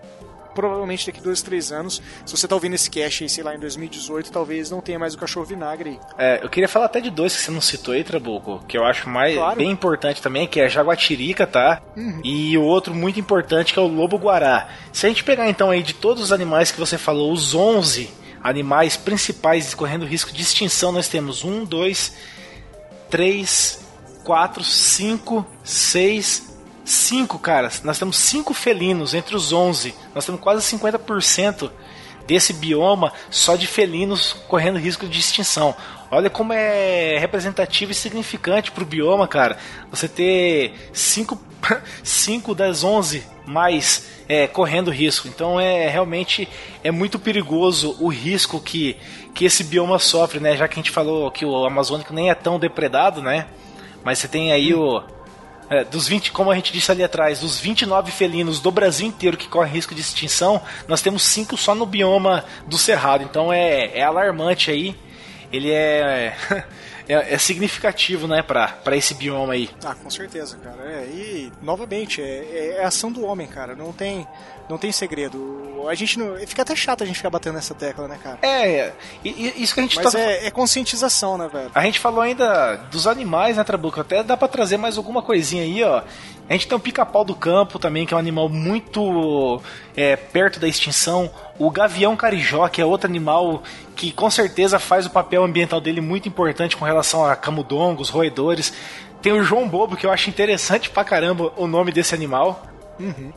provavelmente 0.54 1.06
daqui 1.06 1.20
dois, 1.20 1.42
três 1.42 1.70
anos, 1.72 2.00
se 2.26 2.36
você 2.36 2.46
tá 2.48 2.54
ouvindo 2.54 2.74
esse 2.74 2.90
cast 2.90 3.22
aí, 3.22 3.28
sei 3.28 3.44
lá, 3.44 3.54
em 3.54 3.58
2018, 3.58 4.30
talvez 4.32 4.70
não 4.70 4.80
tenha 4.80 4.98
mais 4.98 5.14
o 5.14 5.18
cachorro 5.18 5.46
vinagre 5.46 5.90
aí. 5.90 6.00
É, 6.18 6.44
eu 6.44 6.48
queria 6.48 6.68
falar 6.68 6.86
até 6.86 7.00
de 7.00 7.10
dois 7.10 7.34
que 7.36 7.42
você 7.42 7.50
não 7.50 7.60
citou 7.60 7.94
aí, 7.94 8.02
Trabuco, 8.04 8.62
que 8.66 8.76
eu 8.76 8.84
acho 8.84 9.08
mais 9.08 9.34
Claro. 9.36 9.56
bem 9.56 9.70
importante 9.70 10.20
também, 10.20 10.46
que 10.46 10.60
é 10.60 10.64
a 10.64 10.68
jaguatirica, 10.68 11.46
tá? 11.46 11.80
E 12.24 12.56
o 12.58 12.62
outro 12.62 12.94
muito 12.94 13.18
importante 13.20 13.72
que 13.72 13.78
é 13.78 13.82
o 13.82 13.86
lobo-guará. 13.86 14.68
Se 14.92 15.06
a 15.06 15.08
gente 15.08 15.24
pegar 15.24 15.48
então 15.48 15.70
aí 15.70 15.82
de 15.82 15.94
todos 15.94 16.22
os 16.22 16.32
animais 16.32 16.70
que 16.72 16.78
você 16.80 16.98
falou, 16.98 17.32
os 17.32 17.54
11 17.54 18.10
animais 18.42 18.96
principais 18.96 19.74
correndo 19.74 20.04
risco 20.06 20.32
de 20.32 20.42
extinção, 20.42 20.92
nós 20.92 21.08
temos 21.08 21.44
um, 21.44 21.64
dois, 21.64 22.14
três, 23.08 23.80
quatro, 24.24 24.62
cinco, 24.64 25.46
seis, 25.64 26.49
cinco, 26.90 27.38
cara. 27.38 27.70
Nós 27.84 27.98
temos 27.98 28.16
cinco 28.16 28.52
felinos 28.52 29.14
entre 29.14 29.36
os 29.36 29.52
11. 29.52 29.94
Nós 30.14 30.24
temos 30.26 30.40
quase 30.40 30.76
50% 30.76 31.70
desse 32.26 32.52
bioma 32.52 33.12
só 33.28 33.56
de 33.56 33.66
felinos 33.66 34.34
correndo 34.46 34.78
risco 34.78 35.08
de 35.08 35.18
extinção. 35.18 35.74
Olha 36.10 36.30
como 36.30 36.52
é 36.52 37.18
representativo 37.18 37.92
e 37.92 37.94
significante 37.94 38.70
pro 38.70 38.84
bioma, 38.84 39.26
cara. 39.26 39.56
Você 39.90 40.08
ter 40.08 40.74
5 40.92 41.38
cinco 42.02 42.54
das 42.54 42.84
11 42.84 43.24
mais 43.46 44.08
é, 44.28 44.46
correndo 44.46 44.90
risco. 44.90 45.28
Então 45.28 45.60
é 45.60 45.88
realmente 45.88 46.48
é 46.84 46.90
muito 46.90 47.18
perigoso 47.18 47.96
o 48.00 48.08
risco 48.08 48.60
que, 48.60 48.96
que 49.34 49.44
esse 49.44 49.64
bioma 49.64 49.98
sofre, 49.98 50.40
né? 50.40 50.56
Já 50.56 50.68
que 50.68 50.74
a 50.74 50.76
gente 50.82 50.90
falou 50.90 51.30
que 51.30 51.44
o 51.44 51.64
Amazônico 51.64 52.12
nem 52.12 52.30
é 52.30 52.34
tão 52.34 52.58
depredado, 52.58 53.20
né? 53.20 53.46
Mas 54.04 54.18
você 54.18 54.28
tem 54.28 54.52
aí 54.52 54.72
o 54.72 55.02
é, 55.70 55.84
dos 55.84 56.08
20, 56.08 56.32
como 56.32 56.50
a 56.50 56.54
gente 56.56 56.72
disse 56.72 56.90
ali 56.90 57.04
atrás, 57.04 57.38
dos 57.38 57.60
29 57.60 58.10
felinos 58.10 58.58
do 58.58 58.72
Brasil 58.72 59.06
inteiro 59.06 59.36
que 59.36 59.46
correm 59.46 59.72
risco 59.72 59.94
de 59.94 60.00
extinção, 60.00 60.60
nós 60.88 61.00
temos 61.00 61.22
cinco 61.22 61.56
só 61.56 61.76
no 61.76 61.86
bioma 61.86 62.44
do 62.66 62.76
Cerrado. 62.76 63.22
Então 63.22 63.52
é, 63.52 63.96
é 63.96 64.02
alarmante 64.02 64.68
aí. 64.68 64.96
Ele 65.52 65.70
é, 65.70 66.34
é, 67.12 67.34
é 67.34 67.38
significativo, 67.38 68.28
né, 68.28 68.42
pra, 68.42 68.68
pra 68.68 68.96
esse 68.96 69.14
bioma 69.14 69.54
aí. 69.54 69.68
Ah, 69.84 69.94
com 69.94 70.08
certeza, 70.08 70.56
cara. 70.58 70.80
É, 70.82 71.04
e, 71.06 71.52
novamente, 71.60 72.22
é, 72.22 72.76
é 72.78 72.84
a 72.84 72.88
ação 72.88 73.10
do 73.10 73.24
homem, 73.24 73.46
cara. 73.46 73.74
Não 73.74 73.92
tem, 73.92 74.26
não 74.68 74.78
tem 74.78 74.92
segredo. 74.92 75.86
A 75.88 75.94
gente 75.94 76.18
não. 76.18 76.36
Fica 76.46 76.62
até 76.62 76.76
chato 76.76 77.02
a 77.02 77.06
gente 77.06 77.16
ficar 77.16 77.30
batendo 77.30 77.54
nessa 77.54 77.74
tecla, 77.74 78.06
né, 78.06 78.18
cara? 78.22 78.38
É, 78.42 78.92
e 79.24 79.62
isso 79.62 79.74
que 79.74 79.80
a 79.80 79.82
gente 79.82 79.96
Mas 79.96 80.12
tá. 80.12 80.20
é, 80.20 80.46
é 80.46 80.50
conscientização, 80.50 81.36
né, 81.36 81.48
velho? 81.52 81.70
A 81.74 81.82
gente 81.82 81.98
falou 81.98 82.20
ainda 82.20 82.76
dos 82.90 83.06
animais, 83.06 83.56
né, 83.56 83.64
Trabuco? 83.64 84.00
Até 84.00 84.22
dá 84.22 84.36
pra 84.36 84.46
trazer 84.46 84.76
mais 84.76 84.96
alguma 84.96 85.22
coisinha 85.22 85.64
aí, 85.64 85.82
ó. 85.82 86.02
A 86.50 86.54
gente 86.54 86.66
tem 86.66 86.76
o 86.76 86.80
pica-pau 86.80 87.24
do 87.24 87.32
campo 87.32 87.78
também, 87.78 88.04
que 88.04 88.12
é 88.12 88.16
um 88.16 88.18
animal 88.18 88.48
muito 88.48 89.62
é, 89.96 90.16
perto 90.16 90.58
da 90.58 90.66
extinção. 90.66 91.30
O 91.56 91.70
gavião 91.70 92.16
carijó, 92.16 92.66
que 92.66 92.82
é 92.82 92.84
outro 92.84 93.08
animal 93.08 93.62
que 93.94 94.10
com 94.10 94.28
certeza 94.28 94.80
faz 94.80 95.06
o 95.06 95.10
papel 95.10 95.44
ambiental 95.44 95.80
dele 95.80 96.00
muito 96.00 96.28
importante 96.28 96.76
com 96.76 96.84
relação 96.84 97.24
a 97.24 97.36
camundongos, 97.36 98.08
roedores. 98.08 98.72
Tem 99.22 99.32
o 99.32 99.44
João 99.44 99.68
Bobo, 99.68 99.96
que 99.96 100.04
eu 100.04 100.10
acho 100.10 100.28
interessante 100.28 100.90
pra 100.90 101.04
caramba 101.04 101.52
o 101.56 101.68
nome 101.68 101.92
desse 101.92 102.16
animal. 102.16 102.66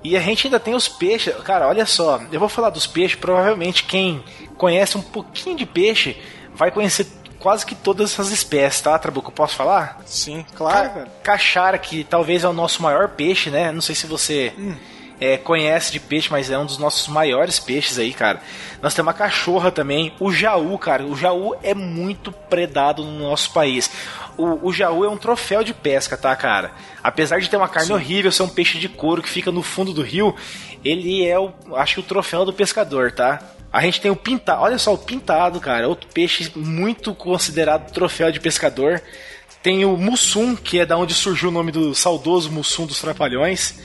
E 0.03 0.17
a 0.17 0.19
gente 0.19 0.47
ainda 0.47 0.59
tem 0.59 0.73
os 0.73 0.87
peixes. 0.87 1.35
Cara, 1.43 1.67
olha 1.67 1.85
só, 1.85 2.19
eu 2.31 2.39
vou 2.39 2.49
falar 2.49 2.71
dos 2.71 2.87
peixes. 2.87 3.15
Provavelmente 3.15 3.83
quem 3.83 4.23
conhece 4.57 4.97
um 4.97 5.03
pouquinho 5.03 5.55
de 5.55 5.67
peixe 5.67 6.17
vai 6.55 6.71
conhecer 6.71 7.05
quase 7.43 7.65
que 7.65 7.75
todas 7.75 8.13
essas 8.13 8.31
espécies, 8.31 8.81
tá, 8.81 8.97
Trabuco? 8.97 9.31
Posso 9.31 9.55
falar? 9.55 9.99
Sim, 10.05 10.45
claro, 10.55 10.87
Ca- 10.89 10.93
velho. 10.95 11.11
Caixara, 11.21 11.77
que 11.77 12.03
talvez 12.05 12.43
é 12.43 12.47
o 12.47 12.53
nosso 12.53 12.81
maior 12.81 13.09
peixe, 13.09 13.49
né? 13.49 13.69
Não 13.71 13.81
sei 13.81 13.93
se 13.93 14.07
você 14.07 14.53
é, 15.19 15.35
conhece 15.37 15.91
de 15.91 15.99
peixe, 15.99 16.29
mas 16.31 16.49
é 16.49 16.57
um 16.57 16.65
dos 16.65 16.77
nossos 16.77 17.07
maiores 17.09 17.59
peixes 17.59 17.99
aí, 17.99 18.13
cara. 18.13 18.41
Nós 18.81 18.93
temos 18.93 19.11
a 19.11 19.13
cachorra 19.13 19.71
também, 19.71 20.13
o 20.21 20.31
jaú, 20.31 20.77
cara. 20.77 21.03
O 21.05 21.15
jaú 21.17 21.53
é 21.61 21.73
muito 21.73 22.31
predado 22.31 23.03
no 23.03 23.19
nosso 23.29 23.51
país. 23.51 23.89
O, 24.37 24.69
o 24.69 24.73
jaú 24.73 25.03
é 25.05 25.09
um 25.09 25.17
troféu 25.17 25.63
de 25.63 25.73
pesca, 25.73 26.15
tá, 26.17 26.33
cara? 26.37 26.71
Apesar 27.03 27.39
de 27.41 27.49
ter 27.49 27.57
uma 27.57 27.67
carne 27.69 27.91
horrível, 27.91 28.31
ser 28.31 28.43
um 28.43 28.47
peixe 28.49 28.79
de 28.79 28.87
couro 28.87 29.21
que 29.21 29.29
fica 29.29 29.51
no 29.51 29.61
fundo 29.61 29.91
do 29.93 30.01
rio, 30.01 30.33
ele 30.83 31.25
é 31.27 31.37
o, 31.37 31.51
acho 31.75 31.95
que 31.95 31.99
o 31.99 32.03
troféu 32.03 32.45
do 32.45 32.53
pescador, 32.53 33.11
tá? 33.11 33.39
A 33.73 33.81
gente 33.81 33.99
tem 33.99 34.11
o 34.11 34.15
pintado, 34.15 34.61
olha 34.61 34.77
só, 34.77 34.93
o 34.93 34.97
pintado, 34.99 35.59
cara, 35.59 35.89
outro 35.89 36.07
peixe 36.13 36.51
muito 36.55 37.15
considerado 37.15 37.91
troféu 37.91 38.31
de 38.31 38.39
pescador. 38.39 39.01
Tem 39.63 39.83
o 39.83 39.97
Mussum, 39.97 40.55
que 40.55 40.79
é 40.79 40.85
da 40.85 40.95
onde 40.95 41.15
surgiu 41.15 41.49
o 41.49 41.51
nome 41.51 41.71
do 41.71 41.95
saudoso 41.95 42.51
Mussum 42.51 42.85
dos 42.85 43.01
Trapalhões. 43.01 43.79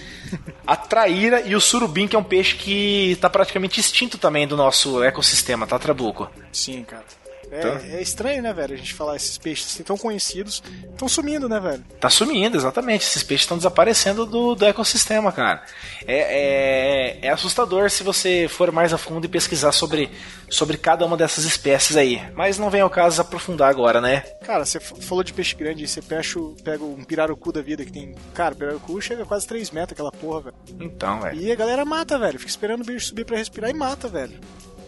A 0.66 0.76
traíra 0.76 1.40
e 1.40 1.54
o 1.56 1.60
surubim, 1.60 2.06
que 2.06 2.14
é 2.14 2.18
um 2.18 2.24
peixe 2.24 2.54
que 2.56 3.12
está 3.12 3.30
praticamente 3.30 3.80
extinto 3.80 4.18
também 4.18 4.46
do 4.46 4.58
nosso 4.58 5.02
ecossistema, 5.02 5.66
tá, 5.66 5.78
Trabuco? 5.78 6.30
Sim, 6.52 6.84
cara. 6.84 7.04
É, 7.50 7.60
Tá. 7.60 7.80
é 7.96 8.02
estranho, 8.02 8.42
né, 8.42 8.52
velho? 8.52 8.74
A 8.74 8.76
gente 8.76 8.92
falar 8.94 9.16
esses 9.16 9.38
peixes 9.38 9.66
assim, 9.72 9.82
tão 9.82 9.96
conhecidos, 9.96 10.62
estão 10.90 11.08
sumindo, 11.08 11.48
né, 11.48 11.58
velho? 11.58 11.84
Tá 12.00 12.10
sumindo, 12.10 12.56
exatamente. 12.56 13.06
Esses 13.06 13.22
peixes 13.22 13.44
estão 13.44 13.56
desaparecendo 13.56 14.26
do, 14.26 14.54
do 14.54 14.64
ecossistema, 14.66 15.32
cara. 15.32 15.62
É, 16.06 17.18
é, 17.22 17.26
é 17.26 17.30
assustador 17.30 17.90
se 17.90 18.02
você 18.02 18.46
for 18.48 18.70
mais 18.70 18.92
a 18.92 18.98
fundo 18.98 19.24
e 19.24 19.28
pesquisar 19.28 19.72
sobre, 19.72 20.10
sobre 20.50 20.76
cada 20.76 21.06
uma 21.06 21.16
dessas 21.16 21.44
espécies 21.44 21.96
aí. 21.96 22.20
Mas 22.34 22.58
não 22.58 22.68
vem 22.70 22.80
ao 22.82 22.90
caso 22.90 23.20
aprofundar 23.22 23.70
agora, 23.70 24.00
né? 24.00 24.20
Cara, 24.44 24.64
você 24.64 24.78
falou 24.78 25.24
de 25.24 25.32
peixe 25.32 25.54
grande, 25.54 25.86
você 25.88 26.02
pega, 26.02 26.22
pega 26.62 26.84
um 26.84 27.02
pirarucu 27.04 27.50
da 27.52 27.62
vida 27.62 27.84
que 27.84 27.92
tem. 27.92 28.14
Cara, 28.34 28.54
pirarucu 28.54 29.00
chega 29.00 29.22
a 29.22 29.26
quase 29.26 29.46
3 29.46 29.70
metros 29.70 29.92
aquela 29.92 30.12
porra, 30.12 30.42
velho. 30.42 30.56
Então, 30.80 31.20
velho. 31.20 31.40
E 31.40 31.50
a 31.50 31.54
galera 31.56 31.84
mata, 31.84 32.18
velho. 32.18 32.38
Fica 32.38 32.50
esperando 32.50 32.82
o 32.82 32.84
bicho 32.84 33.06
subir 33.06 33.24
pra 33.24 33.36
respirar 33.38 33.70
e 33.70 33.74
mata, 33.74 34.06
velho. 34.08 34.38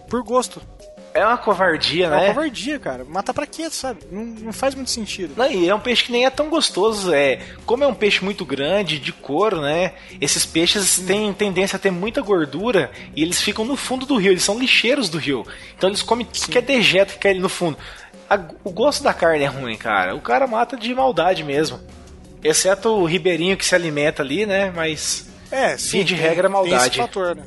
Por 0.09 0.23
gosto. 0.25 0.61
É 1.13 1.27
uma 1.27 1.37
covardia, 1.37 2.07
É 2.07 2.09
uma 2.09 2.17
né? 2.21 2.27
covardia, 2.29 2.79
cara. 2.79 3.05
Matar 3.05 3.35
pra 3.35 3.45
quê, 3.47 3.69
sabe? 3.69 4.01
Não, 4.13 4.23
não 4.25 4.53
faz 4.53 4.75
muito 4.77 4.91
sentido. 4.91 5.35
Não, 5.37 5.51
e 5.51 5.69
é 5.69 5.75
um 5.75 5.81
peixe 5.81 6.05
que 6.05 6.13
nem 6.13 6.25
é 6.25 6.31
tão 6.31 6.49
gostoso. 6.49 7.13
É, 7.13 7.41
como 7.67 7.83
é 7.83 7.87
um 7.87 7.95
peixe 7.95 8.25
muito 8.25 8.45
grande, 8.45 8.99
de 9.01 9.13
couro, 9.13 9.61
né? 9.61 9.95
Esses 10.21 10.47
peixes 10.47 10.99
têm 11.01 11.33
tendência 11.33 11.77
a 11.77 11.81
ter 11.81 11.91
muita 11.91 12.21
gordura 12.23 12.93
e 13.17 13.23
eles 13.23 13.41
ficam 13.41 13.65
no 13.65 13.75
fundo 13.77 14.07
do 14.07 14.17
rio. 14.17 14.31
Eles 14.33 14.45
são 14.45 14.57
lixeiros 14.59 15.09
do 15.09 15.19
rio. 15.19 15.45
Então 15.77 15.89
eles 15.91 16.01
comem 16.03 16.25
tudo 16.25 16.47
que 16.53 16.59
é 16.59 16.63
dejeto 16.63 17.15
que 17.15 17.19
cai 17.19 17.33
ali 17.33 17.41
no 17.41 17.49
fundo. 17.49 17.77
A- 18.29 18.39
o 18.63 18.71
gosto 18.71 19.03
da 19.03 19.13
carne 19.13 19.43
é 19.43 19.49
ruim, 19.49 19.77
cara. 19.77 20.15
O 20.15 20.21
cara 20.21 20.47
mata 20.47 20.77
de 20.77 20.95
maldade 20.95 21.43
mesmo. 21.43 21.81
Exceto 22.43 22.89
o 22.89 23.05
ribeirinho 23.05 23.57
que 23.57 23.65
se 23.67 23.75
alimenta 23.75 24.23
ali, 24.23 24.47
né? 24.47 24.73
Mas. 24.75 25.29
É, 25.51 25.77
sim. 25.77 26.05
De 26.05 26.15
tem- 26.15 26.23
regra, 26.23 26.43
é 26.47 26.49
Tem 26.49 26.53
maldade. 26.53 26.89
esse 26.89 26.97
fator, 26.97 27.35
né? 27.35 27.43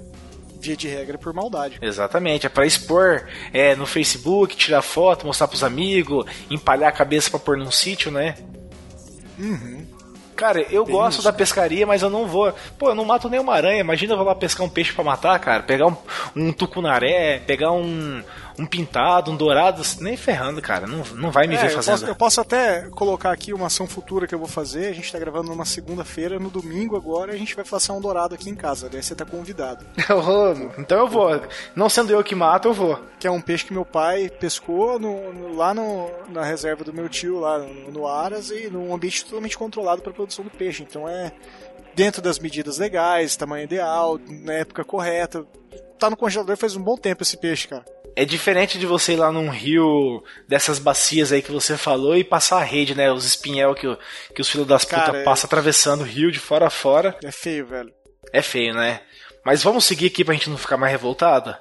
Via 0.63 0.77
de 0.77 0.87
regra 0.87 1.15
é 1.15 1.17
por 1.17 1.33
maldade. 1.33 1.77
Exatamente, 1.81 2.45
é 2.45 2.49
pra 2.49 2.65
expor 2.65 3.27
é, 3.51 3.75
no 3.75 3.85
Facebook, 3.85 4.55
tirar 4.55 4.81
foto, 4.81 5.25
mostrar 5.25 5.47
pros 5.47 5.63
amigos, 5.63 6.25
empalhar 6.49 6.87
a 6.89 6.93
cabeça 6.93 7.29
pra 7.29 7.39
pôr 7.39 7.57
num 7.57 7.69
sítio, 7.69 8.09
né? 8.09 8.35
Cara, 10.35 10.61
eu 10.71 10.85
Bem 10.85 10.95
gosto 10.95 11.17
isso. 11.19 11.23
da 11.23 11.33
pescaria, 11.33 11.85
mas 11.85 12.01
eu 12.01 12.09
não 12.09 12.25
vou. 12.25 12.53
Pô, 12.77 12.89
eu 12.89 12.95
não 12.95 13.05
mato 13.05 13.29
nenhuma 13.29 13.53
aranha. 13.53 13.81
Imagina 13.81 14.13
eu 14.13 14.17
vou 14.17 14.25
lá 14.25 14.33
pescar 14.33 14.65
um 14.65 14.69
peixe 14.69 14.91
pra 14.91 15.03
matar, 15.03 15.37
cara. 15.39 15.63
Pegar 15.63 15.87
um, 15.87 15.95
um 16.35 16.51
tucunaré, 16.51 17.39
pegar 17.39 17.71
um, 17.71 18.23
um 18.59 18.65
pintado, 18.65 19.31
um 19.31 19.35
dourado. 19.35 19.81
Nem 19.99 20.15
ferrando, 20.17 20.61
cara. 20.61 20.85
Não, 20.87 21.03
não 21.15 21.31
vai 21.31 21.47
me 21.47 21.55
É, 21.55 21.57
ver 21.57 21.65
eu, 21.71 21.75
fazendo. 21.75 21.93
posso, 21.99 22.05
eu 22.11 22.15
posso 22.15 22.41
até 22.41 22.81
colocar 22.91 23.31
aqui 23.31 23.53
uma 23.53 23.67
ação 23.67 23.87
futura 23.87 24.27
que 24.27 24.35
eu 24.35 24.39
vou 24.39 24.47
fazer. 24.47 24.87
A 24.87 24.93
gente 24.93 25.11
tá 25.11 25.17
gravando 25.19 25.49
numa 25.49 25.65
segunda-feira, 25.65 26.39
no 26.39 26.49
domingo 26.49 26.95
agora, 26.95 27.33
a 27.33 27.37
gente 27.37 27.55
vai 27.55 27.65
fazer 27.65 27.91
um 27.91 28.01
dourado 28.01 28.35
aqui 28.35 28.49
em 28.49 28.55
casa. 28.55 28.89
Daí 28.89 29.01
você 29.01 29.15
tá 29.15 29.25
convidado. 29.25 29.85
Eu 30.09 30.71
então 30.77 30.97
eu 30.99 31.07
vou. 31.07 31.41
Não 31.75 31.89
sendo 31.89 32.11
eu 32.11 32.23
que 32.23 32.35
mato, 32.35 32.67
eu 32.67 32.73
vou. 32.73 32.99
Que 33.19 33.27
é 33.27 33.31
um 33.31 33.41
peixe 33.41 33.65
que 33.65 33.73
meu 33.73 33.85
pai 33.85 34.29
pescou 34.29 34.99
no- 34.99 35.33
no- 35.33 35.55
lá 35.55 35.73
no- 35.73 36.09
na 36.29 36.43
reserva 36.43 36.83
do 36.83 36.93
meu 36.93 37.09
tio, 37.09 37.39
lá 37.39 37.57
no, 37.59 37.91
no 37.91 38.07
Aras, 38.07 38.49
e 38.51 38.69
num 38.69 38.93
ambiente 38.93 39.25
totalmente 39.25 39.57
controlado 39.57 40.01
para 40.01 40.13
produção 40.13 40.43
do 40.45 40.51
peixe. 40.51 40.83
Então 40.83 41.07
é 41.07 41.31
dentro 41.95 42.21
das 42.21 42.39
medidas 42.39 42.77
legais, 42.77 43.35
tamanho 43.35 43.63
ideal, 43.65 44.19
na 44.27 44.53
época 44.53 44.83
correta. 44.83 45.45
tá 45.99 46.09
no 46.09 46.17
congelador 46.17 46.57
faz 46.57 46.75
um 46.75 46.81
bom 46.83 46.97
tempo 46.97 47.23
esse 47.23 47.37
peixe, 47.37 47.67
cara. 47.67 47.85
É 48.15 48.25
diferente 48.25 48.77
de 48.77 48.85
você 48.85 49.13
ir 49.13 49.17
lá 49.17 49.31
num 49.31 49.49
rio 49.49 50.23
dessas 50.47 50.79
bacias 50.79 51.31
aí 51.31 51.41
que 51.41 51.51
você 51.51 51.77
falou 51.77 52.15
e 52.15 52.23
passar 52.23 52.57
a 52.57 52.63
rede, 52.63 52.95
né? 52.95 53.11
Os 53.11 53.25
espinhel 53.25 53.73
que, 53.73 53.97
que 54.35 54.41
os 54.41 54.49
filhos 54.49 54.67
das 54.67 54.85
putas 54.85 55.15
é... 55.15 55.23
passam 55.23 55.47
atravessando 55.47 56.01
o 56.01 56.05
rio 56.05 56.31
de 56.31 56.39
fora 56.39 56.67
a 56.67 56.69
fora. 56.69 57.17
É 57.23 57.31
feio, 57.31 57.65
velho. 57.65 57.91
É 58.31 58.41
feio, 58.41 58.73
né? 58.73 59.01
Mas 59.45 59.63
vamos 59.63 59.83
seguir 59.85 60.07
aqui 60.07 60.23
pra 60.23 60.33
gente 60.33 60.49
não 60.49 60.57
ficar 60.57 60.77
mais 60.77 60.91
revoltado? 60.91 61.55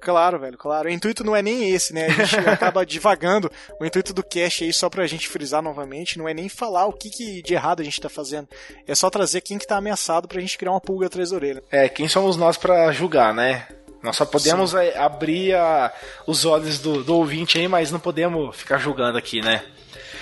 Claro, 0.00 0.38
velho, 0.38 0.56
claro. 0.56 0.88
O 0.88 0.90
intuito 0.90 1.22
não 1.22 1.36
é 1.36 1.42
nem 1.42 1.70
esse, 1.70 1.92
né? 1.92 2.06
A 2.06 2.24
gente 2.24 2.38
acaba 2.48 2.86
divagando. 2.86 3.50
O 3.78 3.84
intuito 3.84 4.14
do 4.14 4.22
cast 4.22 4.64
aí, 4.64 4.72
só 4.72 4.88
pra 4.88 5.06
gente 5.06 5.28
frisar 5.28 5.62
novamente, 5.62 6.18
não 6.18 6.26
é 6.26 6.32
nem 6.32 6.48
falar 6.48 6.86
o 6.86 6.92
que, 6.92 7.10
que 7.10 7.42
de 7.42 7.52
errado 7.52 7.80
a 7.80 7.84
gente 7.84 8.00
tá 8.00 8.08
fazendo. 8.08 8.48
É 8.86 8.94
só 8.94 9.10
trazer 9.10 9.42
quem 9.42 9.58
que 9.58 9.66
tá 9.66 9.76
ameaçado 9.76 10.26
pra 10.26 10.40
gente 10.40 10.56
criar 10.56 10.72
uma 10.72 10.80
pulga 10.80 11.06
atrás 11.06 11.30
da 11.30 11.36
orelha. 11.36 11.62
É, 11.70 11.88
quem 11.88 12.08
somos 12.08 12.36
nós 12.36 12.56
para 12.56 12.90
julgar, 12.92 13.34
né? 13.34 13.68
Nós 14.02 14.16
só 14.16 14.24
podemos 14.24 14.70
Sim. 14.70 14.78
É, 14.78 14.98
abrir 14.98 15.54
a, 15.54 15.92
os 16.26 16.44
olhos 16.44 16.78
do, 16.78 17.04
do, 17.04 17.16
ouvinte 17.16 17.58
aí, 17.58 17.68
mas 17.68 17.90
não 17.90 18.00
podemos 18.00 18.56
ficar 18.56 18.78
julgando 18.78 19.18
aqui, 19.18 19.40
né? 19.42 19.62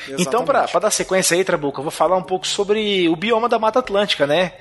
Exatamente. 0.09 0.22
Então, 0.22 0.45
para 0.45 0.66
dar 0.66 0.91
sequência 0.91 1.37
aí, 1.37 1.45
Trabuco, 1.45 1.79
eu 1.79 1.85
vou 1.85 1.91
falar 1.91 2.16
um 2.16 2.22
pouco 2.22 2.47
sobre 2.47 3.09
o 3.09 3.14
bioma 3.14 3.49
da 3.49 3.59
Mata 3.59 3.79
Atlântica, 3.79 4.26
né? 4.26 4.53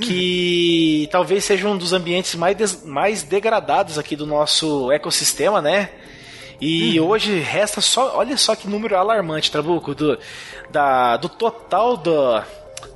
Que 0.00 1.02
uhum. 1.04 1.10
talvez 1.10 1.44
seja 1.44 1.68
um 1.68 1.76
dos 1.76 1.92
ambientes 1.92 2.36
mais, 2.36 2.56
des, 2.56 2.84
mais 2.84 3.22
degradados 3.22 3.98
aqui 3.98 4.16
do 4.16 4.26
nosso 4.26 4.90
ecossistema, 4.92 5.60
né? 5.60 5.90
E 6.60 6.98
uhum. 6.98 7.08
hoje 7.08 7.38
resta 7.40 7.80
só. 7.80 8.16
Olha 8.16 8.36
só 8.36 8.56
que 8.56 8.68
número 8.68 8.96
alarmante, 8.96 9.50
Trabuco, 9.50 9.94
do, 9.94 10.18
da, 10.70 11.16
do 11.16 11.28
total 11.28 11.96
do, 11.96 12.42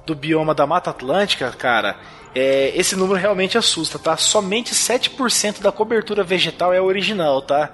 do 0.07 0.14
bioma 0.14 0.55
da 0.55 0.66
Mata 0.66 0.90
Atlântica, 0.90 1.50
cara 1.50 1.98
é, 2.35 2.72
esse 2.74 2.97
número 2.97 3.18
realmente 3.18 3.59
assusta, 3.59 3.99
tá? 3.99 4.16
Somente 4.16 4.74
7% 4.74 5.61
da 5.61 5.70
cobertura 5.70 6.24
vegetal 6.24 6.72
é 6.72 6.80
original, 6.80 7.43
tá? 7.43 7.72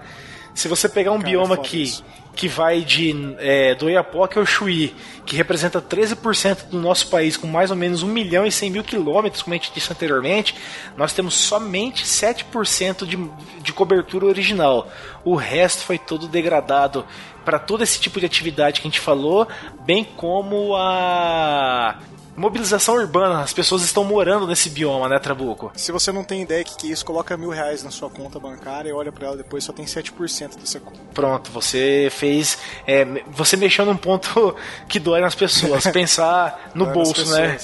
Se 0.55 0.67
você 0.67 0.89
pegar 0.89 1.13
um 1.13 1.19
Cara, 1.19 1.29
bioma 1.29 1.57
que, 1.57 1.97
que 2.35 2.49
vai 2.49 2.81
de 2.81 3.15
é, 3.39 3.77
do 3.77 3.87
Oiapoque 3.87 4.39
ao 4.39 4.45
Chuí, 4.45 4.93
que 5.25 5.37
representa 5.37 5.81
13% 5.81 6.65
do 6.69 6.81
nosso 6.81 7.09
país, 7.09 7.37
com 7.37 7.47
mais 7.47 7.71
ou 7.71 7.77
menos 7.77 8.03
1 8.03 8.09
milhão 8.09 8.45
e 8.45 8.51
100 8.51 8.71
mil 8.71 8.83
quilômetros, 8.83 9.43
como 9.43 9.55
a 9.55 9.57
gente 9.57 9.71
disse 9.73 9.93
anteriormente, 9.93 10.57
nós 10.97 11.13
temos 11.13 11.35
somente 11.35 12.05
7% 12.05 13.07
de, 13.07 13.17
de 13.63 13.73
cobertura 13.73 14.27
original. 14.27 14.91
O 15.25 15.37
resto 15.37 15.85
foi 15.85 15.97
todo 15.97 16.27
degradado 16.27 17.07
para 17.45 17.61
todo 17.61 17.85
esse 17.85 18.01
tipo 18.01 18.19
de 18.19 18.27
atividade 18.27 18.81
que 18.81 18.89
a 18.89 18.91
gente 18.91 19.01
falou, 19.01 19.47
bem 19.87 20.03
como 20.03 20.75
a 20.77 21.97
mobilização 22.39 22.95
urbana, 22.95 23.43
as 23.43 23.53
pessoas 23.53 23.83
estão 23.83 24.05
morando 24.05 24.47
nesse 24.47 24.71
bioma, 24.71 25.09
né, 25.09 25.19
Trabuco? 25.19 25.73
Se 25.75 25.91
você 25.91 26.13
não 26.13 26.23
tem 26.23 26.43
ideia 26.43 26.63
que, 26.63 26.77
que 26.77 26.89
é 26.89 26.93
isso, 26.93 27.05
coloca 27.05 27.37
mil 27.37 27.51
reais 27.51 27.83
na 27.83 27.91
sua 27.91 28.09
conta 28.09 28.39
bancária 28.39 28.89
e 28.89 28.93
olha 28.93 29.11
para 29.11 29.27
ela 29.27 29.37
depois, 29.37 29.65
só 29.65 29.73
tem 29.73 29.85
7% 29.85 30.59
dessa 30.59 30.79
conta. 30.79 31.01
Pronto, 31.13 31.51
você 31.51 32.09
fez. 32.11 32.59
É, 32.87 33.05
você 33.27 33.57
mexeu 33.57 33.85
num 33.85 33.97
ponto 33.97 34.55
que 34.89 35.01
dói 35.01 35.21
nas 35.21 35.35
pessoas, 35.35 35.85
pensar 35.93 36.71
no 36.75 36.87
bolso, 36.87 37.29
né? 37.33 37.59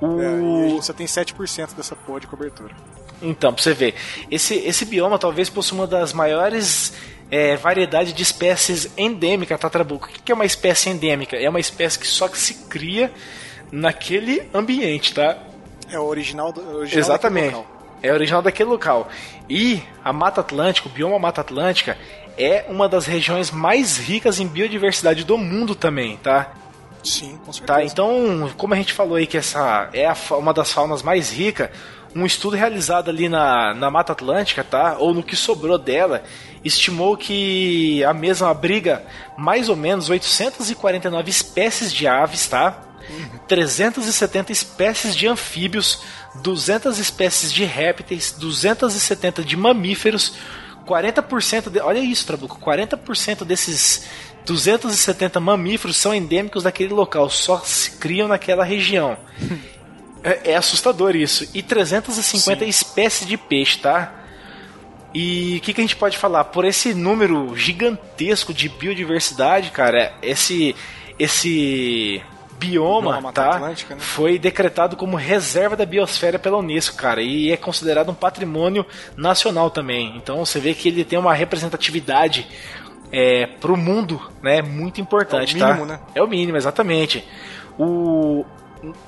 O... 0.00 0.20
É, 0.20 0.26
a 0.26 0.68
gente 0.68 0.84
só 0.84 0.92
tem 0.92 1.06
7% 1.06 1.74
dessa 1.74 1.96
porra 1.96 2.20
de 2.20 2.26
cobertura. 2.26 2.74
Então, 3.22 3.54
pra 3.54 3.62
você 3.62 3.72
ver, 3.72 3.94
esse, 4.30 4.54
esse 4.54 4.84
bioma 4.84 5.18
talvez 5.18 5.48
possua 5.48 5.78
uma 5.78 5.86
das 5.86 6.12
maiores 6.12 6.92
é, 7.30 7.56
variedade 7.56 8.12
de 8.12 8.22
espécies 8.22 8.90
endêmicas, 8.98 9.58
tá, 9.58 9.70
Trabuco? 9.70 10.08
O 10.08 10.10
que 10.10 10.30
é 10.30 10.34
uma 10.34 10.44
espécie 10.44 10.90
endêmica? 10.90 11.36
É 11.36 11.48
uma 11.48 11.60
espécie 11.60 11.98
que 11.98 12.06
só 12.06 12.28
que 12.28 12.36
se 12.36 12.54
cria 12.68 13.10
naquele 13.70 14.48
ambiente, 14.52 15.14
tá? 15.14 15.38
É 15.90 15.98
o 15.98 16.04
original, 16.04 16.52
do, 16.52 16.60
original 16.60 17.00
Exatamente. 17.00 17.56
É 18.02 18.12
original 18.12 18.42
daquele 18.42 18.68
local. 18.68 19.08
E 19.48 19.82
a 20.04 20.12
Mata 20.12 20.40
Atlântica, 20.40 20.88
o 20.88 20.92
bioma 20.92 21.18
Mata 21.18 21.40
Atlântica, 21.40 21.96
é 22.36 22.64
uma 22.68 22.88
das 22.88 23.06
regiões 23.06 23.50
mais 23.50 23.96
ricas 23.96 24.40
em 24.40 24.46
biodiversidade 24.46 25.24
do 25.24 25.38
mundo 25.38 25.74
também, 25.74 26.16
tá? 26.16 26.52
Sim, 27.02 27.38
com 27.44 27.52
certeza. 27.52 27.66
Tá, 27.66 27.84
então, 27.84 28.50
como 28.56 28.74
a 28.74 28.76
gente 28.76 28.92
falou 28.92 29.16
aí 29.16 29.26
que 29.26 29.36
essa 29.36 29.88
é 29.92 30.06
a, 30.06 30.16
uma 30.36 30.52
das 30.52 30.72
faunas 30.72 31.02
mais 31.02 31.30
ricas, 31.30 31.68
um 32.14 32.24
estudo 32.24 32.56
realizado 32.56 33.10
ali 33.10 33.28
na, 33.28 33.74
na 33.74 33.90
Mata 33.90 34.12
Atlântica, 34.12 34.64
tá? 34.64 34.96
Ou 34.98 35.12
no 35.12 35.22
que 35.22 35.36
sobrou 35.36 35.78
dela, 35.78 36.22
estimou 36.64 37.16
que 37.16 38.02
a 38.04 38.14
mesma 38.14 38.50
abriga 38.50 39.02
mais 39.36 39.68
ou 39.68 39.76
menos 39.76 40.08
849 40.08 41.30
espécies 41.30 41.92
de 41.92 42.06
aves, 42.06 42.46
tá? 42.46 42.82
370 43.48 44.52
espécies 44.52 45.14
de 45.14 45.26
anfíbios, 45.26 46.02
200 46.36 46.98
espécies 46.98 47.52
de 47.52 47.64
répteis, 47.64 48.32
270 48.32 49.42
de 49.44 49.56
mamíferos, 49.56 50.34
40% 50.86 51.70
de, 51.70 51.80
olha 51.80 51.98
isso, 51.98 52.26
Trabuco, 52.26 52.58
40% 52.60 53.44
desses 53.44 54.06
270 54.44 55.40
mamíferos 55.40 55.96
são 55.96 56.14
endêmicos 56.14 56.62
daquele 56.62 56.92
local, 56.92 57.30
só 57.30 57.58
se 57.60 57.92
criam 57.92 58.28
naquela 58.28 58.64
região. 58.64 59.16
é, 60.22 60.52
é, 60.52 60.56
assustador 60.56 61.14
isso. 61.16 61.48
E 61.54 61.62
350 61.62 62.64
Sim. 62.64 62.68
espécies 62.68 63.26
de 63.26 63.36
peixe, 63.36 63.78
tá? 63.78 64.12
E 65.14 65.58
o 65.58 65.60
que, 65.60 65.72
que, 65.72 65.80
a 65.80 65.84
gente 65.84 65.96
pode 65.96 66.18
falar? 66.18 66.44
Por 66.44 66.64
esse 66.64 66.92
número 66.92 67.56
gigantesco 67.56 68.52
de 68.52 68.68
biodiversidade, 68.68 69.70
cara, 69.70 70.12
esse 70.20 70.74
esse 71.16 72.20
bioma, 72.64 73.32
tá? 73.32 73.58
Né? 73.58 73.74
Foi 73.98 74.38
decretado 74.38 74.96
como 74.96 75.16
reserva 75.16 75.76
da 75.76 75.84
biosfera 75.84 76.38
pela 76.38 76.58
Unesco, 76.58 76.96
cara, 76.96 77.22
e 77.22 77.50
é 77.50 77.56
considerado 77.56 78.10
um 78.10 78.14
patrimônio 78.14 78.86
nacional 79.16 79.70
também. 79.70 80.16
Então 80.16 80.44
você 80.44 80.58
vê 80.58 80.74
que 80.74 80.88
ele 80.88 81.04
tem 81.04 81.18
uma 81.18 81.34
representatividade 81.34 82.46
é, 83.12 83.46
pro 83.46 83.76
mundo, 83.76 84.20
né? 84.42 84.62
Muito 84.62 85.00
importante, 85.00 85.60
é 85.60 85.64
o 85.64 85.66
mínimo, 85.66 85.86
tá? 85.86 85.92
né? 85.92 86.00
É 86.14 86.22
o 86.22 86.26
mínimo, 86.26 86.56
exatamente. 86.56 87.24
O 87.78 88.44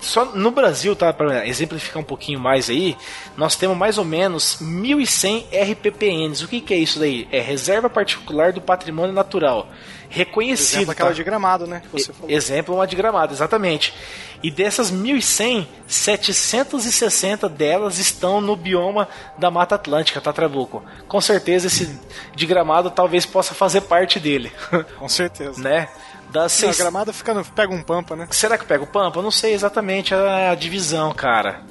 só 0.00 0.24
no 0.24 0.50
Brasil, 0.50 0.96
tá, 0.96 1.12
para 1.12 1.46
exemplificar 1.46 2.00
um 2.00 2.04
pouquinho 2.04 2.40
mais 2.40 2.70
aí, 2.70 2.96
nós 3.36 3.56
temos 3.56 3.76
mais 3.76 3.98
ou 3.98 4.04
menos 4.06 4.58
1.100 4.62 5.44
RPPNs. 5.52 6.42
O 6.42 6.48
que, 6.48 6.62
que 6.62 6.72
é 6.72 6.78
isso 6.78 6.98
daí? 6.98 7.28
É 7.30 7.40
Reserva 7.40 7.90
Particular 7.90 8.54
do 8.54 8.60
Patrimônio 8.62 9.12
Natural 9.12 9.68
reconhecido. 10.08 10.78
Exemplo 10.78 10.92
aquela 10.92 11.10
tá? 11.10 11.14
de 11.14 11.24
gramado, 11.24 11.66
né? 11.66 11.82
Que 11.82 11.88
você 11.88 12.12
falou. 12.12 12.30
Exemplo 12.30 12.74
uma 12.74 12.86
de 12.86 12.96
gramado, 12.96 13.32
exatamente. 13.32 13.94
E 14.42 14.50
dessas 14.50 14.92
1.100, 14.92 15.66
760 15.86 17.48
delas 17.48 17.98
estão 17.98 18.40
no 18.40 18.54
bioma 18.54 19.08
da 19.38 19.50
Mata 19.50 19.74
Atlântica, 19.74 20.20
tá, 20.20 20.32
Trabuco? 20.32 20.82
Com 21.08 21.20
certeza 21.20 21.66
esse 21.66 21.98
de 22.34 22.46
gramado 22.46 22.90
talvez 22.90 23.24
possa 23.24 23.54
fazer 23.54 23.82
parte 23.82 24.20
dele. 24.20 24.52
Com 24.98 25.08
certeza. 25.08 25.60
né? 25.60 25.88
Das 26.30 26.52
seis... 26.52 26.76
Não, 26.76 26.86
a 26.86 26.90
gramado 26.90 27.12
fica 27.12 27.32
no... 27.32 27.44
pega 27.44 27.72
um 27.72 27.82
pampa, 27.82 28.16
né? 28.16 28.26
Será 28.30 28.58
que 28.58 28.64
pega 28.64 28.82
o 28.82 28.86
pampa? 28.86 29.18
Eu 29.18 29.22
não 29.22 29.30
sei 29.30 29.54
exatamente 29.54 30.14
a 30.14 30.54
divisão, 30.54 31.12
cara. 31.14 31.62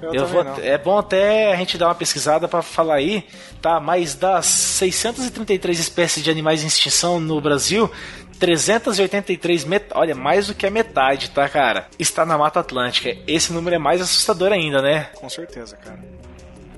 Eu, 0.00 0.14
eu 0.14 0.26
vou, 0.26 0.42
é 0.62 0.78
bom 0.78 0.98
até 0.98 1.52
a 1.52 1.56
gente 1.56 1.76
dar 1.76 1.88
uma 1.88 1.94
pesquisada 1.94 2.46
para 2.46 2.62
falar 2.62 2.96
aí, 2.96 3.24
tá? 3.60 3.80
Mas 3.80 4.14
das 4.14 4.46
633 4.46 5.78
espécies 5.78 6.22
de 6.22 6.30
animais 6.30 6.62
em 6.62 6.66
extinção 6.66 7.18
no 7.18 7.40
Brasil, 7.40 7.90
383, 8.38 9.64
met... 9.64 9.86
olha, 9.94 10.14
mais 10.14 10.46
do 10.46 10.54
que 10.54 10.66
a 10.66 10.70
metade, 10.70 11.30
tá, 11.30 11.48
cara? 11.48 11.88
Está 11.98 12.24
na 12.24 12.38
Mata 12.38 12.60
Atlântica. 12.60 13.16
Esse 13.26 13.52
número 13.52 13.76
é 13.76 13.78
mais 13.78 14.00
assustador 14.00 14.52
ainda, 14.52 14.80
né? 14.80 15.08
Com 15.14 15.28
certeza, 15.28 15.76
cara. 15.76 15.98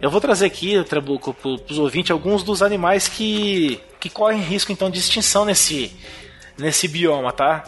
Eu 0.01 0.11
vou 0.11 0.21
trazer 0.21 0.47
aqui, 0.47 0.83
Trabuco, 0.85 1.35
para 1.35 1.51
os 1.51 1.79
ouvintes, 1.79 2.11
alguns 2.11 2.43
dos 2.43 2.63
animais 2.63 3.07
que, 3.07 3.79
que 3.99 4.09
correm 4.09 4.41
risco 4.41 4.73
então 4.73 4.89
de 4.89 4.99
extinção 4.99 5.45
nesse, 5.45 5.95
nesse 6.57 6.89
bioma, 6.89 7.33
tá? 7.33 7.65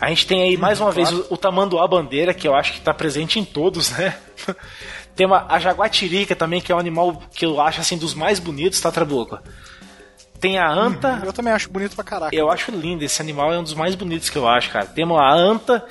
A 0.00 0.08
gente 0.08 0.26
tem 0.26 0.42
aí 0.42 0.56
mais 0.56 0.80
uma 0.80 0.92
claro. 0.92 1.16
vez 1.16 1.26
o, 1.30 1.34
o 1.34 1.36
tamanduá 1.36 1.86
bandeira, 1.86 2.32
que 2.32 2.48
eu 2.48 2.54
acho 2.54 2.72
que 2.72 2.78
está 2.78 2.94
presente 2.94 3.38
em 3.38 3.44
todos, 3.44 3.90
né? 3.90 4.16
tem 5.14 5.26
uma, 5.26 5.44
a 5.46 5.58
jaguatirica 5.58 6.34
também, 6.34 6.60
que 6.60 6.72
é 6.72 6.74
um 6.74 6.78
animal 6.78 7.22
que 7.34 7.44
eu 7.44 7.60
acho 7.60 7.80
assim 7.80 7.98
dos 7.98 8.14
mais 8.14 8.38
bonitos, 8.38 8.80
tá, 8.80 8.90
Trabuco? 8.90 9.38
Tem 10.40 10.58
a 10.58 10.70
anta. 10.70 11.16
Uhum, 11.16 11.24
eu 11.26 11.32
também 11.34 11.52
acho 11.52 11.68
bonito 11.68 11.94
pra 11.94 12.02
caraca. 12.02 12.34
Eu 12.34 12.50
acho 12.50 12.70
lindo, 12.70 13.04
esse 13.04 13.20
animal 13.20 13.52
é 13.52 13.58
um 13.58 13.62
dos 13.62 13.74
mais 13.74 13.94
bonitos 13.94 14.30
que 14.30 14.38
eu 14.38 14.48
acho, 14.48 14.70
cara. 14.70 14.86
Tem 14.86 15.04
uma 15.04 15.30
anta, 15.30 15.84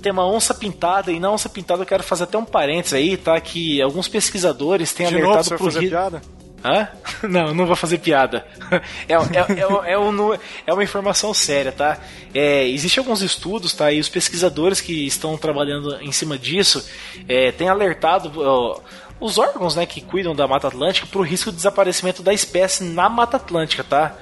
tem 0.00 0.10
uma 0.10 0.26
onça 0.26 0.54
pintada, 0.54 1.12
e 1.12 1.20
na 1.20 1.30
onça 1.30 1.50
pintada 1.50 1.82
eu 1.82 1.86
quero 1.86 2.02
fazer 2.02 2.24
até 2.24 2.38
um 2.38 2.44
parênteses 2.44 2.94
aí, 2.94 3.18
tá? 3.18 3.38
Que 3.38 3.82
alguns 3.82 4.08
pesquisadores 4.08 4.94
têm 4.94 5.08
De 5.08 5.16
alertado 5.16 5.50
novo, 5.50 5.70
pro 5.70 5.78
piada? 5.78 6.22
Hã? 6.64 6.88
Não, 7.28 7.54
não 7.54 7.66
vou 7.66 7.76
fazer 7.76 7.98
piada. 7.98 8.46
É, 9.08 9.14
é, 9.14 9.16
é, 9.16 9.92
é, 9.92 9.98
um, 9.98 10.34
é 10.66 10.72
uma 10.72 10.82
informação 10.82 11.32
séria, 11.32 11.70
tá? 11.70 11.98
É, 12.34 12.68
Existem 12.68 13.00
alguns 13.00 13.22
estudos, 13.22 13.72
tá? 13.72 13.92
E 13.92 14.00
os 14.00 14.08
pesquisadores 14.08 14.80
que 14.80 15.06
estão 15.06 15.36
trabalhando 15.38 15.96
em 16.00 16.10
cima 16.10 16.36
disso 16.36 16.84
é, 17.28 17.52
têm 17.52 17.68
alertado 17.68 18.32
ó, 18.36 18.80
os 19.20 19.38
órgãos 19.38 19.76
né, 19.76 19.86
que 19.86 20.00
cuidam 20.00 20.34
da 20.34 20.46
Mata 20.46 20.68
Atlântica 20.68 21.06
para 21.06 21.20
o 21.20 21.24
risco 21.24 21.50
de 21.50 21.56
desaparecimento 21.56 22.22
da 22.22 22.34
espécie 22.34 22.84
na 22.84 23.08
Mata 23.08 23.36
Atlântica, 23.36 23.84
tá? 23.84 24.16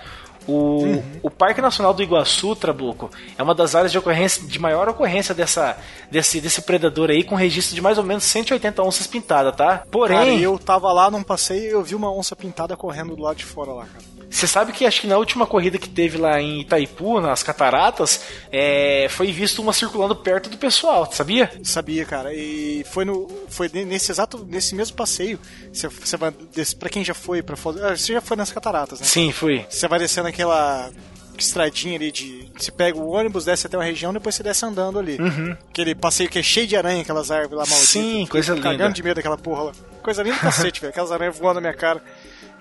O, 0.47 0.83
uhum. 0.83 1.03
o 1.23 1.31
Parque 1.31 1.61
Nacional 1.61 1.95
do 1.95 2.03
Iguaçu, 2.03 2.55
Trabuco, 2.55 3.11
é 3.37 3.43
uma 3.43 3.55
das 3.55 3.75
áreas 3.75 3.93
de 3.93 3.99
ocorrência 3.99 4.47
de 4.47 4.59
maior 4.59 4.89
ocorrência 4.89 5.35
dessa, 5.35 5.77
desse, 6.11 6.41
desse 6.41 6.63
predador 6.63 7.11
aí, 7.11 7.25
com 7.25 7.35
registro 7.35 7.75
de 7.75 7.81
mais 7.81 7.99
ou 7.99 8.05
menos 8.05 8.25
180 8.25 8.83
onças 8.83 9.07
pintadas, 9.07 9.57
tá? 9.57 9.85
Porém. 9.91 10.17
Cara, 10.17 10.31
eu 10.31 10.59
tava 10.59 10.93
lá 10.93 11.11
num 11.11 11.23
passeio 11.23 11.63
e 11.63 11.71
eu 11.71 11.83
vi 11.83 11.95
uma 11.95 12.13
onça 12.13 12.37
pintada 12.37 12.77
correndo 12.77 13.17
do 13.17 13.23
lado 13.23 13.37
de 13.37 13.45
fora 13.45 13.73
lá, 13.73 13.87
cara. 13.87 14.15
Você 14.35 14.49
sabe 14.49 14.73
que 14.73 14.85
acho 14.85 15.03
que 15.03 15.07
na 15.07 15.17
última 15.17 15.47
corrida 15.47 15.79
que 15.79 15.89
teve 15.89 16.19
lá 16.19 16.41
em 16.41 16.63
Itaipu, 16.63 17.21
nas 17.21 17.45
cataratas, 17.45 18.21
é, 18.51 19.07
foi 19.09 19.31
visto 19.31 19.63
uma 19.63 19.73
circulando 19.73 20.17
perto 20.17 20.51
do 20.51 20.59
pessoal, 20.59 21.09
sabia? 21.13 21.53
Sabia, 21.63 22.05
cara. 22.05 22.35
E 22.35 22.85
foi 22.91 23.05
no 23.05 23.29
foi 23.49 23.71
nesse 23.73 24.11
exato 24.11 24.45
nesse 24.51 24.75
mesmo 24.75 24.97
passeio. 24.97 25.39
Você, 25.73 25.87
você 25.87 26.17
vai 26.17 26.33
para 26.33 26.89
quem 26.89 27.05
já 27.05 27.15
foi 27.15 27.45
para 27.45 27.55
ah, 27.55 27.97
você 27.97 28.15
já 28.15 28.21
foi 28.21 28.37
nas 28.37 28.51
cataratas, 28.51 28.99
né? 28.99 29.07
Sim, 29.07 29.31
fui. 29.31 29.65
Você 29.69 29.87
vai 29.87 30.01
descendo 30.01 30.27
aquela 30.35 30.91
estradinha 31.39 31.97
ali 31.97 32.11
de. 32.11 32.51
Você 32.57 32.70
pega 32.70 32.99
o 32.99 33.09
ônibus, 33.09 33.45
desce 33.45 33.66
até 33.66 33.76
uma 33.76 33.85
região, 33.85 34.12
depois 34.12 34.35
você 34.35 34.43
desce 34.43 34.64
andando 34.64 34.99
ali. 34.99 35.16
Uhum. 35.18 35.57
Aquele 35.70 35.95
passeio 35.95 36.28
que 36.28 36.39
é 36.39 36.43
cheio 36.43 36.66
de 36.66 36.76
aranha, 36.76 37.03
aquelas 37.03 37.30
árvores 37.30 37.57
lá 37.57 37.64
malditas. 37.64 37.89
Sim, 37.89 38.26
coisa 38.26 38.55
linda. 38.55 38.70
Cagando 38.70 38.95
de 38.95 39.03
medo 39.03 39.16
daquela 39.16 39.39
porra 39.39 39.64
lá. 39.64 39.72
Coisa 40.03 40.22
linda 40.22 40.37
do 40.37 40.43
cacete, 40.43 40.80
velho. 40.80 40.91
Aquelas 40.91 41.12
aranhas 41.12 41.39
voando 41.39 41.55
na 41.55 41.61
minha 41.62 41.74
cara. 41.74 42.03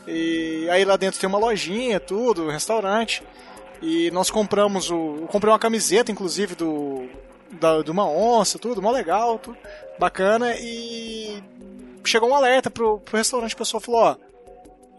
E 0.08 0.68
aí 0.70 0.86
lá 0.86 0.96
dentro 0.96 1.20
tem 1.20 1.28
uma 1.28 1.38
lojinha, 1.38 2.00
tudo, 2.00 2.46
um 2.46 2.52
restaurante. 2.52 3.24
E 3.82 4.10
nós 4.12 4.30
compramos 4.30 4.90
o. 4.90 5.18
Eu 5.22 5.28
comprei 5.28 5.52
uma 5.52 5.60
camiseta, 5.60 6.12
inclusive, 6.12 6.56
do. 6.56 7.08
Da, 7.52 7.84
de 7.84 7.92
uma 7.92 8.10
onça, 8.10 8.58
tudo, 8.58 8.82
mó 8.82 8.90
legal, 8.90 9.38
tudo 9.38 9.58
bacana. 10.00 10.56
E 10.58 11.44
chegou 12.04 12.30
um 12.30 12.36
alerta 12.36 12.72
pro, 12.72 13.00
pro 13.00 13.18
restaurante, 13.18 13.54
o 13.54 13.58
pessoal 13.58 13.82
falou, 13.82 14.02
ó. 14.02 14.33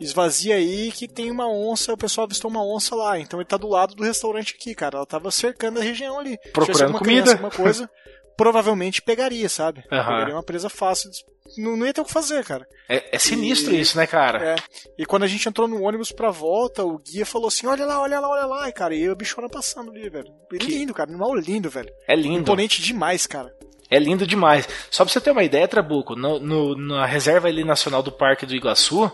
Esvazia 0.01 0.57
aí 0.57 0.90
que 0.92 1.07
tem 1.07 1.30
uma 1.30 1.49
onça, 1.49 1.92
o 1.92 1.97
pessoal 1.97 2.26
avistou 2.26 2.51
uma 2.51 2.64
onça 2.64 2.95
lá. 2.95 3.18
Então 3.18 3.40
ele 3.40 3.49
tá 3.49 3.57
do 3.57 3.68
lado 3.68 3.95
do 3.95 4.03
restaurante 4.03 4.55
aqui, 4.59 4.74
cara. 4.74 4.99
Ela 4.99 5.07
tava 5.07 5.30
cercando 5.30 5.78
a 5.78 5.82
região 5.82 6.18
ali. 6.18 6.38
Procurando 6.53 6.99
comida. 6.99 7.05
Criança, 7.05 7.32
alguma 7.32 7.51
coisa, 7.51 7.90
provavelmente 8.36 9.03
pegaria, 9.03 9.49
sabe? 9.49 9.80
Uhum. 9.80 9.99
Pegaria 9.99 10.34
uma 10.34 10.42
presa 10.42 10.68
fácil 10.68 11.11
não, 11.59 11.76
não 11.76 11.86
ia 11.86 11.92
ter 11.92 12.01
o 12.01 12.05
que 12.05 12.12
fazer, 12.12 12.45
cara. 12.45 12.66
É, 12.88 13.16
é 13.16 13.18
sinistro 13.18 13.74
e, 13.74 13.80
isso, 13.80 13.97
né, 13.97 14.07
cara? 14.07 14.55
É. 14.55 14.57
E 14.99 15.05
quando 15.05 15.24
a 15.24 15.26
gente 15.26 15.49
entrou 15.49 15.68
no 15.68 15.82
ônibus 15.82 16.11
pra 16.11 16.30
volta, 16.30 16.84
o 16.84 16.99
guia 16.99 17.26
falou 17.26 17.49
assim: 17.49 17.66
olha 17.66 17.84
lá, 17.84 18.01
olha 18.01 18.18
lá, 18.18 18.28
olha 18.28 18.47
lá. 18.47 18.68
E, 18.68 18.72
cara, 18.72 18.95
e 18.95 19.09
o 19.09 19.16
bichona 19.16 19.49
passando 19.49 19.90
ali, 19.90 20.09
velho. 20.09 20.32
É 20.53 20.59
que... 20.59 20.66
lindo, 20.66 20.95
cara. 20.95 21.11
Animal 21.11 21.34
lindo, 21.34 21.68
velho. 21.68 21.92
É 22.09 22.16
lindo. 22.16 22.40
Imponente 22.40 22.80
demais, 22.80 23.26
cara. 23.26 23.55
É 23.91 23.99
lindo 23.99 24.26
demais. 24.26 24.68
Só 24.91 25.05
pra 25.05 25.12
você 25.12 25.20
ter 25.20 25.30
uma 25.30 25.45
ideia, 25.45 25.68
Trabuco, 25.68 26.16
no, 26.16 26.39
no, 26.41 26.76
na 26.76 27.07
reserva 27.07 27.49
ali 27.49 27.64
nacional 27.64 28.03
do 28.03 28.11
Parque 28.11 28.47
do 28.47 28.55
Iguaçu, 28.55 29.11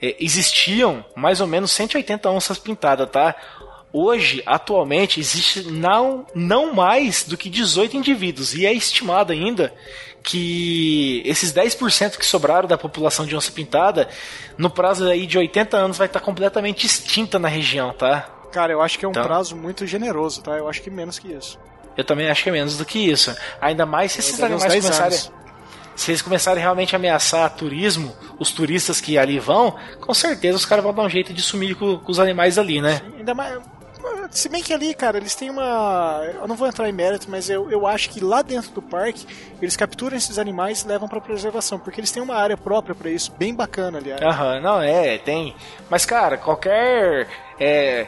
é, 0.00 0.16
existiam 0.20 1.04
mais 1.16 1.40
ou 1.40 1.46
menos 1.46 1.70
180 1.72 2.28
onças 2.30 2.58
pintadas, 2.58 3.08
tá? 3.10 3.34
Hoje, 3.92 4.42
atualmente, 4.44 5.18
existe 5.18 5.62
não, 5.62 6.26
não 6.34 6.74
mais 6.74 7.24
do 7.24 7.38
que 7.38 7.48
18 7.48 7.96
indivíduos, 7.96 8.54
e 8.54 8.66
é 8.66 8.72
estimado 8.72 9.32
ainda 9.32 9.72
que 10.22 11.22
esses 11.24 11.52
10% 11.54 12.18
que 12.18 12.26
sobraram 12.26 12.68
da 12.68 12.76
população 12.76 13.24
de 13.24 13.34
onça 13.34 13.50
pintada, 13.50 14.08
no 14.58 14.68
prazo 14.68 15.08
aí 15.08 15.26
de 15.26 15.38
80 15.38 15.76
anos, 15.76 15.96
vai 15.96 16.06
estar 16.06 16.20
completamente 16.20 16.86
extinta 16.86 17.38
na 17.38 17.48
região, 17.48 17.94
tá? 17.94 18.28
Cara, 18.52 18.72
eu 18.72 18.82
acho 18.82 18.98
que 18.98 19.04
é 19.04 19.08
um 19.08 19.10
então, 19.10 19.22
prazo 19.22 19.56
muito 19.56 19.86
generoso, 19.86 20.42
tá? 20.42 20.52
Eu 20.52 20.68
acho 20.68 20.82
que 20.82 20.90
menos 20.90 21.18
que 21.18 21.32
isso. 21.32 21.58
Eu 21.98 22.04
também 22.04 22.30
acho 22.30 22.44
que 22.44 22.48
é 22.48 22.52
menos 22.52 22.78
do 22.78 22.84
que 22.84 23.10
isso. 23.10 23.36
Ainda 23.60 23.84
mais 23.84 24.12
se 24.12 24.20
esses 24.20 24.40
animais 24.40 24.72
começarem. 24.72 25.18
Se 25.96 26.12
eles 26.12 26.22
começarem 26.22 26.62
realmente 26.62 26.94
a 26.94 26.98
ameaçar 26.98 27.50
turismo, 27.50 28.16
os 28.38 28.52
turistas 28.52 29.00
que 29.00 29.18
ali 29.18 29.40
vão, 29.40 29.74
com 30.00 30.14
certeza 30.14 30.56
os 30.56 30.64
caras 30.64 30.84
vão 30.84 30.94
dar 30.94 31.02
um 31.02 31.08
jeito 31.08 31.34
de 31.34 31.42
sumir 31.42 31.74
com, 31.74 31.98
com 31.98 32.12
os 32.12 32.20
animais 32.20 32.56
ali, 32.56 32.80
né? 32.80 33.02
Sim, 33.04 33.18
ainda 33.18 33.34
mais 33.34 33.58
se 34.30 34.48
bem 34.48 34.62
que 34.62 34.72
ali, 34.72 34.94
cara, 34.94 35.16
eles 35.16 35.34
têm 35.34 35.50
uma. 35.50 36.22
Eu 36.40 36.46
não 36.46 36.54
vou 36.54 36.68
entrar 36.68 36.88
em 36.88 36.92
mérito, 36.92 37.26
mas 37.30 37.48
eu, 37.48 37.70
eu 37.70 37.86
acho 37.86 38.10
que 38.10 38.20
lá 38.20 38.42
dentro 38.42 38.70
do 38.70 38.82
parque 38.82 39.26
eles 39.60 39.76
capturam 39.76 40.16
esses 40.16 40.38
animais 40.38 40.82
e 40.82 40.88
levam 40.88 41.08
para 41.08 41.20
preservação, 41.20 41.78
porque 41.78 42.00
eles 42.00 42.10
têm 42.10 42.22
uma 42.22 42.34
área 42.34 42.56
própria 42.56 42.94
para 42.94 43.10
isso, 43.10 43.32
bem 43.38 43.54
bacana, 43.54 43.98
aliás. 43.98 44.20
Aham, 44.20 44.60
não, 44.60 44.80
é, 44.80 45.18
tem. 45.18 45.54
Mas, 45.90 46.04
cara, 46.04 46.36
qualquer. 46.36 47.28
É, 47.58 48.06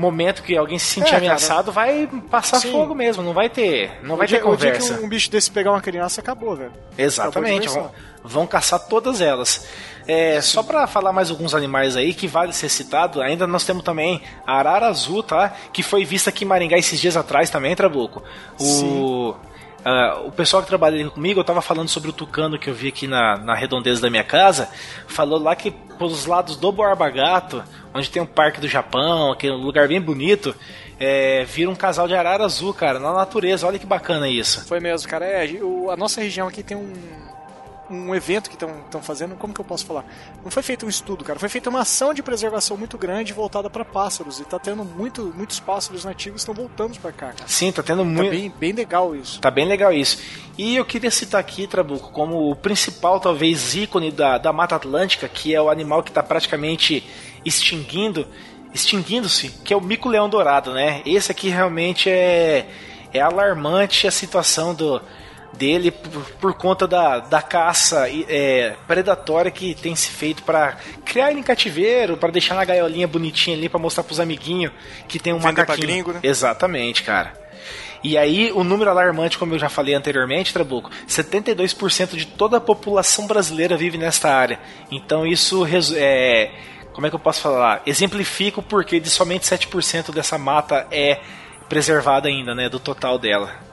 momento 0.00 0.42
que 0.42 0.56
alguém 0.56 0.78
se 0.78 0.86
sentir 0.86 1.14
é, 1.14 1.18
ameaçado, 1.18 1.72
cara, 1.72 1.86
vai 1.86 2.08
passar 2.30 2.58
sim. 2.58 2.72
fogo 2.72 2.94
mesmo, 2.94 3.22
não 3.22 3.32
vai 3.32 3.48
ter, 3.48 4.00
não 4.02 4.14
o 4.14 4.18
vai 4.18 4.26
dia, 4.26 4.38
ter 4.38 4.44
conversa. 4.44 4.66
O 4.66 4.86
dia 4.86 4.96
que 4.96 5.02
um, 5.02 5.06
um, 5.06 5.08
bicho 5.08 5.30
desse 5.30 5.50
pegar 5.50 5.70
uma 5.70 5.80
criança, 5.80 6.20
acabou, 6.20 6.56
velho. 6.56 6.72
Exatamente, 6.96 7.68
vão, 7.68 7.90
vão, 8.24 8.46
caçar 8.46 8.80
todas 8.80 9.20
elas. 9.20 9.66
É, 10.08 10.40
só 10.40 10.62
para 10.62 10.86
falar 10.86 11.12
mais 11.12 11.30
alguns 11.30 11.54
animais 11.54 11.96
aí 11.96 12.12
que 12.14 12.26
vale 12.26 12.52
ser 12.52 12.68
citado, 12.68 13.20
ainda 13.20 13.46
nós 13.46 13.64
temos 13.64 13.84
também 13.84 14.22
a 14.46 14.54
arara 14.58 14.88
azul, 14.88 15.22
tá? 15.22 15.52
Que 15.72 15.82
foi 15.82 16.04
vista 16.04 16.30
aqui 16.30 16.44
em 16.44 16.48
Maringá 16.48 16.76
esses 16.76 16.98
dias 16.98 17.16
atrás 17.16 17.50
também, 17.50 17.76
Trabuco. 17.76 18.22
O 18.58 18.64
Sim. 18.64 19.34
Uh, 19.80 20.28
o 20.28 20.32
pessoal 20.32 20.62
que 20.62 20.68
trabalha 20.68 21.08
comigo, 21.08 21.40
eu 21.40 21.44
tava 21.44 21.62
falando 21.62 21.88
sobre 21.88 22.10
o 22.10 22.12
tucano 22.12 22.58
que 22.58 22.68
eu 22.68 22.74
vi 22.74 22.88
aqui 22.88 23.06
na, 23.06 23.38
na 23.38 23.54
redondeza 23.54 24.02
da 24.02 24.10
minha 24.10 24.24
casa, 24.24 24.68
falou 25.06 25.38
lá 25.38 25.56
que 25.56 25.70
pelos 25.70 26.26
lados 26.26 26.56
do 26.56 26.70
Borba 26.70 27.08
Gato, 27.08 27.64
onde 27.94 28.10
tem 28.10 28.20
um 28.20 28.26
parque 28.26 28.60
do 28.60 28.68
Japão, 28.68 29.32
aquele 29.32 29.54
lugar 29.54 29.88
bem 29.88 30.00
bonito, 30.00 30.54
é, 30.98 31.44
vira 31.44 31.70
um 31.70 31.74
casal 31.74 32.06
de 32.06 32.14
arara 32.14 32.44
azul, 32.44 32.74
cara, 32.74 32.98
na 32.98 33.12
natureza. 33.12 33.66
Olha 33.66 33.78
que 33.78 33.86
bacana 33.86 34.28
isso. 34.28 34.66
Foi 34.66 34.80
mesmo, 34.80 35.08
cara. 35.08 35.24
É, 35.24 35.48
a 35.90 35.96
nossa 35.96 36.20
região 36.20 36.46
aqui 36.46 36.62
tem 36.62 36.76
um, 36.76 36.92
um 37.90 38.14
evento 38.14 38.48
que 38.48 38.54
estão 38.54 39.02
fazendo, 39.02 39.34
como 39.34 39.52
que 39.52 39.60
eu 39.60 39.64
posso 39.64 39.84
falar? 39.84 40.04
Não 40.44 40.50
foi 40.50 40.62
feito 40.62 40.86
um 40.86 40.88
estudo, 40.88 41.24
cara, 41.24 41.38
foi 41.38 41.48
feita 41.48 41.68
uma 41.68 41.80
ação 41.80 42.14
de 42.14 42.22
preservação 42.22 42.76
muito 42.76 42.96
grande 42.96 43.32
voltada 43.32 43.68
para 43.68 43.84
pássaros 43.84 44.38
e 44.38 44.44
tá 44.44 44.58
tendo 44.58 44.84
muito, 44.84 45.32
muitos 45.36 45.58
pássaros 45.58 46.04
nativos 46.04 46.42
estão 46.42 46.54
voltando 46.54 46.98
para 47.00 47.10
cá, 47.10 47.32
cara. 47.32 47.48
Sim, 47.48 47.72
tá 47.72 47.82
tendo 47.82 48.04
muito. 48.04 48.30
Tá 48.30 48.30
bem, 48.30 48.54
bem 48.58 48.72
legal 48.72 49.16
isso. 49.16 49.40
Tá 49.40 49.50
bem 49.50 49.66
legal 49.66 49.92
isso. 49.92 50.18
E 50.56 50.76
eu 50.76 50.84
queria 50.84 51.10
citar 51.10 51.40
aqui, 51.40 51.66
Trabuco, 51.66 52.12
como 52.12 52.50
o 52.50 52.56
principal, 52.56 53.18
talvez, 53.18 53.74
ícone 53.74 54.12
da, 54.12 54.38
da 54.38 54.52
Mata 54.52 54.76
Atlântica, 54.76 55.28
que 55.28 55.54
é 55.54 55.60
o 55.60 55.68
animal 55.68 56.02
que 56.02 56.10
está 56.10 56.22
praticamente 56.22 57.04
extinguindo, 57.44 58.26
extinguindo-se, 58.72 59.48
que 59.64 59.72
é 59.74 59.76
o 59.76 59.80
mico-leão 59.80 60.28
dourado, 60.28 60.72
né? 60.72 61.02
Esse 61.04 61.32
aqui 61.32 61.48
realmente 61.48 62.08
é, 62.08 62.68
é 63.12 63.20
alarmante 63.20 64.06
a 64.06 64.10
situação 64.10 64.74
do, 64.74 65.00
dele 65.52 65.90
por, 65.90 66.24
por 66.40 66.54
conta 66.54 66.86
da, 66.86 67.18
da 67.18 67.42
caça 67.42 68.06
é, 68.08 68.74
predatória 68.86 69.50
que 69.50 69.74
tem 69.74 69.94
se 69.94 70.10
feito 70.10 70.42
para 70.42 70.76
criar 71.04 71.30
ele 71.30 71.40
em 71.40 71.42
cativeiro, 71.42 72.16
para 72.16 72.30
deixar 72.30 72.54
na 72.54 72.64
gaiolinha 72.64 73.06
bonitinha 73.06 73.56
ali 73.56 73.68
para 73.68 73.78
mostrar 73.78 74.04
pros 74.04 74.20
amiguinhos 74.20 74.72
que 75.08 75.18
tem 75.18 75.32
um 75.32 75.38
Vender 75.38 75.62
macaquinho. 75.62 75.86
Gringo, 75.86 76.12
né? 76.12 76.20
Exatamente, 76.22 77.02
cara. 77.02 77.32
E 78.02 78.16
aí, 78.16 78.50
o 78.52 78.64
número 78.64 78.88
alarmante, 78.88 79.36
como 79.36 79.54
eu 79.54 79.58
já 79.58 79.68
falei 79.68 79.94
anteriormente, 79.94 80.54
Trabuco, 80.54 80.90
72% 81.06 82.16
de 82.16 82.26
toda 82.26 82.56
a 82.56 82.60
população 82.60 83.26
brasileira 83.26 83.76
vive 83.76 83.98
nesta 83.98 84.30
área. 84.30 84.58
Então 84.90 85.26
isso 85.26 85.66
é, 85.96 86.50
como 86.94 87.06
é 87.06 87.10
que 87.10 87.16
eu 87.16 87.20
posso 87.20 87.42
falar? 87.42 87.82
Exemplifica 87.84 88.60
o 88.60 88.62
porquê 88.62 88.98
de 88.98 89.10
somente 89.10 89.44
7% 89.44 90.12
dessa 90.12 90.38
mata 90.38 90.86
é 90.90 91.20
preservada 91.68 92.28
ainda, 92.28 92.54
né, 92.54 92.68
do 92.68 92.80
total 92.80 93.18
dela. 93.18 93.69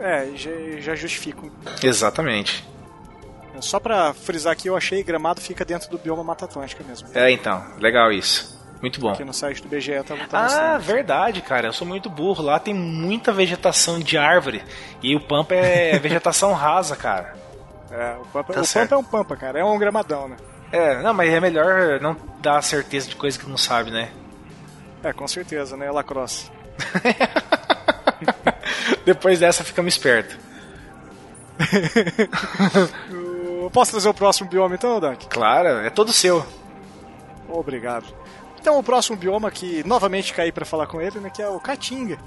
É, 0.00 0.30
já, 0.34 0.50
já 0.78 0.94
justifico. 0.94 1.50
Exatamente. 1.82 2.68
Só 3.60 3.78
pra 3.78 4.14
frisar 4.14 4.52
aqui, 4.54 4.68
eu 4.68 4.76
achei 4.76 5.02
Gramado 5.02 5.40
fica 5.40 5.64
dentro 5.64 5.90
do 5.90 5.98
bioma 5.98 6.24
Mata 6.24 6.46
Atlântica 6.46 6.82
mesmo. 6.82 7.08
É, 7.14 7.30
então, 7.30 7.62
legal 7.78 8.10
isso. 8.10 8.58
Muito 8.80 8.98
bom. 8.98 9.10
Aqui 9.10 9.24
no 9.24 9.34
site 9.34 9.62
do 9.62 9.68
BGE 9.68 10.02
tá, 10.02 10.16
tá 10.26 10.74
Ah, 10.74 10.78
verdade, 10.78 11.42
cara. 11.42 11.68
Eu 11.68 11.72
sou 11.72 11.86
muito 11.86 12.08
burro. 12.08 12.42
Lá 12.42 12.58
tem 12.58 12.72
muita 12.72 13.30
vegetação 13.30 13.98
de 14.00 14.16
árvore. 14.16 14.62
E 15.02 15.14
o 15.14 15.20
Pampa 15.20 15.54
é 15.54 15.98
vegetação 16.00 16.54
rasa, 16.54 16.96
cara. 16.96 17.34
É, 17.90 18.16
o 18.18 18.24
Pampa, 18.26 18.54
tá 18.54 18.62
o 18.62 18.66
Pampa 18.66 18.94
é 18.94 18.98
um 18.98 19.04
Pampa, 19.04 19.36
cara. 19.36 19.60
É 19.60 19.64
um 19.64 19.78
gramadão, 19.78 20.28
né? 20.28 20.36
É, 20.72 21.02
não, 21.02 21.12
mas 21.12 21.30
é 21.30 21.40
melhor 21.40 22.00
não 22.00 22.16
dar 22.40 22.62
certeza 22.62 23.08
de 23.08 23.16
coisa 23.16 23.38
que 23.38 23.48
não 23.48 23.58
sabe, 23.58 23.90
né? 23.90 24.10
É, 25.02 25.12
com 25.12 25.28
certeza, 25.28 25.76
né? 25.76 25.90
Lacrosse. 25.90 26.50
Depois 29.04 29.38
dessa, 29.38 29.64
ficamos 29.64 29.94
espertos. 29.94 30.36
Posso 33.72 33.92
trazer 33.92 34.08
o 34.08 34.14
próximo 34.14 34.48
bioma 34.48 34.74
então, 34.74 34.98
Dunk? 34.98 35.28
Claro, 35.28 35.68
é 35.86 35.90
todo 35.90 36.12
seu. 36.12 36.44
Obrigado. 37.48 38.06
Então, 38.60 38.78
o 38.78 38.82
próximo 38.82 39.16
bioma 39.16 39.50
que 39.50 39.86
novamente 39.86 40.34
caí 40.34 40.52
para 40.52 40.64
falar 40.64 40.86
com 40.86 41.00
ele, 41.00 41.18
né, 41.20 41.30
que 41.30 41.42
é 41.42 41.48
o 41.48 41.60
Caatinga. 41.60 42.18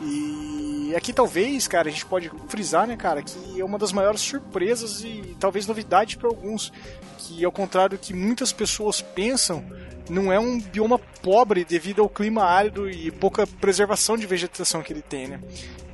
E 0.00 0.92
aqui 0.96 1.12
talvez, 1.12 1.68
cara, 1.68 1.88
a 1.88 1.92
gente 1.92 2.06
pode 2.06 2.30
frisar, 2.48 2.86
né, 2.86 2.96
cara, 2.96 3.22
que 3.22 3.60
é 3.60 3.64
uma 3.64 3.78
das 3.78 3.92
maiores 3.92 4.20
surpresas 4.20 5.04
e 5.04 5.36
talvez 5.38 5.66
novidade 5.66 6.16
para 6.16 6.28
alguns, 6.28 6.72
que 7.18 7.44
ao 7.44 7.52
contrário 7.52 7.96
do 7.96 8.00
que 8.00 8.14
muitas 8.14 8.52
pessoas 8.52 9.00
pensam, 9.00 9.64
não 10.08 10.32
é 10.32 10.38
um 10.38 10.60
bioma 10.60 10.98
pobre 10.98 11.64
devido 11.64 12.02
ao 12.02 12.08
clima 12.08 12.44
árido 12.44 12.90
e 12.90 13.10
pouca 13.10 13.46
preservação 13.46 14.16
de 14.16 14.26
vegetação 14.26 14.82
que 14.82 14.92
ele 14.92 15.02
tem, 15.02 15.28
né? 15.28 15.40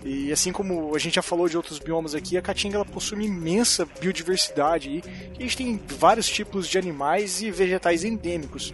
E 0.04 0.32
assim 0.32 0.52
como 0.52 0.94
a 0.94 0.98
gente 0.98 1.16
já 1.16 1.22
falou 1.22 1.48
de 1.48 1.56
outros 1.56 1.78
biomas 1.78 2.14
aqui, 2.14 2.36
a 2.36 2.42
Caatinga 2.42 2.76
ela 2.76 2.84
possui 2.84 3.18
uma 3.18 3.26
imensa 3.26 3.86
biodiversidade 4.00 4.90
e 4.90 5.02
a 5.38 5.42
gente 5.42 5.56
tem 5.56 5.80
vários 5.86 6.28
tipos 6.28 6.68
de 6.68 6.78
animais 6.78 7.42
e 7.42 7.50
vegetais 7.50 8.04
endêmicos. 8.04 8.72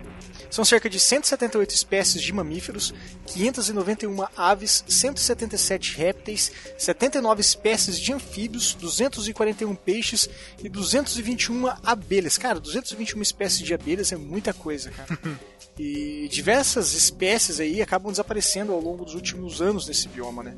São 0.55 0.65
cerca 0.65 0.89
de 0.89 1.01
178 1.01 1.75
espécies 1.75 2.23
de 2.23 2.33
mamíferos, 2.33 2.95
591 3.27 4.25
aves, 4.37 4.85
177 4.87 5.97
répteis, 5.97 6.53
79 6.79 7.41
espécies 7.41 7.99
de 7.99 8.13
anfíbios, 8.13 8.73
241 8.75 9.75
peixes 9.75 10.31
e 10.63 10.69
221 10.69 11.67
abelhas. 11.83 12.39
Cara, 12.39 12.61
221 12.61 13.21
espécies 13.21 13.67
de 13.67 13.75
abelhas 13.75 14.13
é 14.13 14.17
muita 14.17 14.55
coisa, 14.55 14.93
cara. 14.93 15.19
E 15.77 16.29
diversas 16.31 16.95
espécies 16.95 17.59
aí 17.59 17.83
acabam 17.83 18.13
desaparecendo 18.13 18.73
ao 18.73 18.81
longo 18.81 19.05
dos 19.05 19.17
últimos 19.17 19.61
anos 19.61 19.89
nesse 19.89 20.07
bioma, 20.07 20.41
né? 20.41 20.55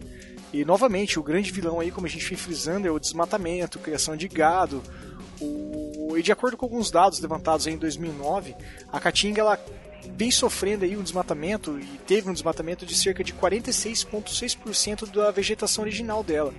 E 0.53 0.63
novamente, 0.63 1.19
o 1.19 1.23
grande 1.23 1.51
vilão 1.51 1.81
aí, 1.81 1.91
como 1.91 2.07
a 2.07 2.11
gente 2.11 2.29
vem 2.29 2.37
frisando, 2.37 2.87
é 2.87 2.91
o 2.91 2.99
desmatamento, 2.99 3.79
criação 3.79 4.15
de 4.15 4.29
gado. 4.29 4.83
O... 5.41 6.15
E 6.19 6.23
de 6.23 6.33
acordo 6.33 6.55
com 6.55 6.67
alguns 6.67 6.91
dados 6.91 7.19
levantados 7.19 7.67
em 7.67 7.79
2009, 7.79 8.55
a 8.93 9.01
Caatinga 9.01 9.41
ela 9.41 9.59
vem 10.17 10.31
sofrendo 10.31 10.85
aí 10.85 10.97
um 10.97 11.03
desmatamento 11.03 11.77
e 11.79 11.99
teve 12.07 12.29
um 12.29 12.33
desmatamento 12.33 12.87
de 12.87 12.95
cerca 12.95 13.25
de 13.25 13.33
46,6% 13.33 15.11
da 15.11 15.31
vegetação 15.31 15.85
original 15.85 16.23
dela. 16.23 16.53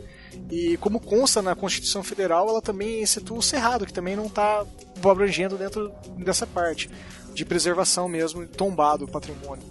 E 0.49 0.77
como 0.77 0.99
consta 0.99 1.41
na 1.41 1.55
Constituição 1.55 2.03
Federal, 2.03 2.47
ela 2.49 2.61
também 2.61 3.01
excetua 3.01 3.37
o 3.37 3.41
Cerrado, 3.41 3.85
que 3.85 3.93
também 3.93 4.15
não 4.15 4.27
está 4.27 4.65
abrangendo 5.03 5.57
dentro 5.57 5.91
dessa 6.17 6.45
parte 6.45 6.89
de 7.33 7.45
preservação 7.45 8.07
mesmo, 8.07 8.45
tombado 8.45 9.05
o 9.05 9.07
patrimônio. 9.07 9.63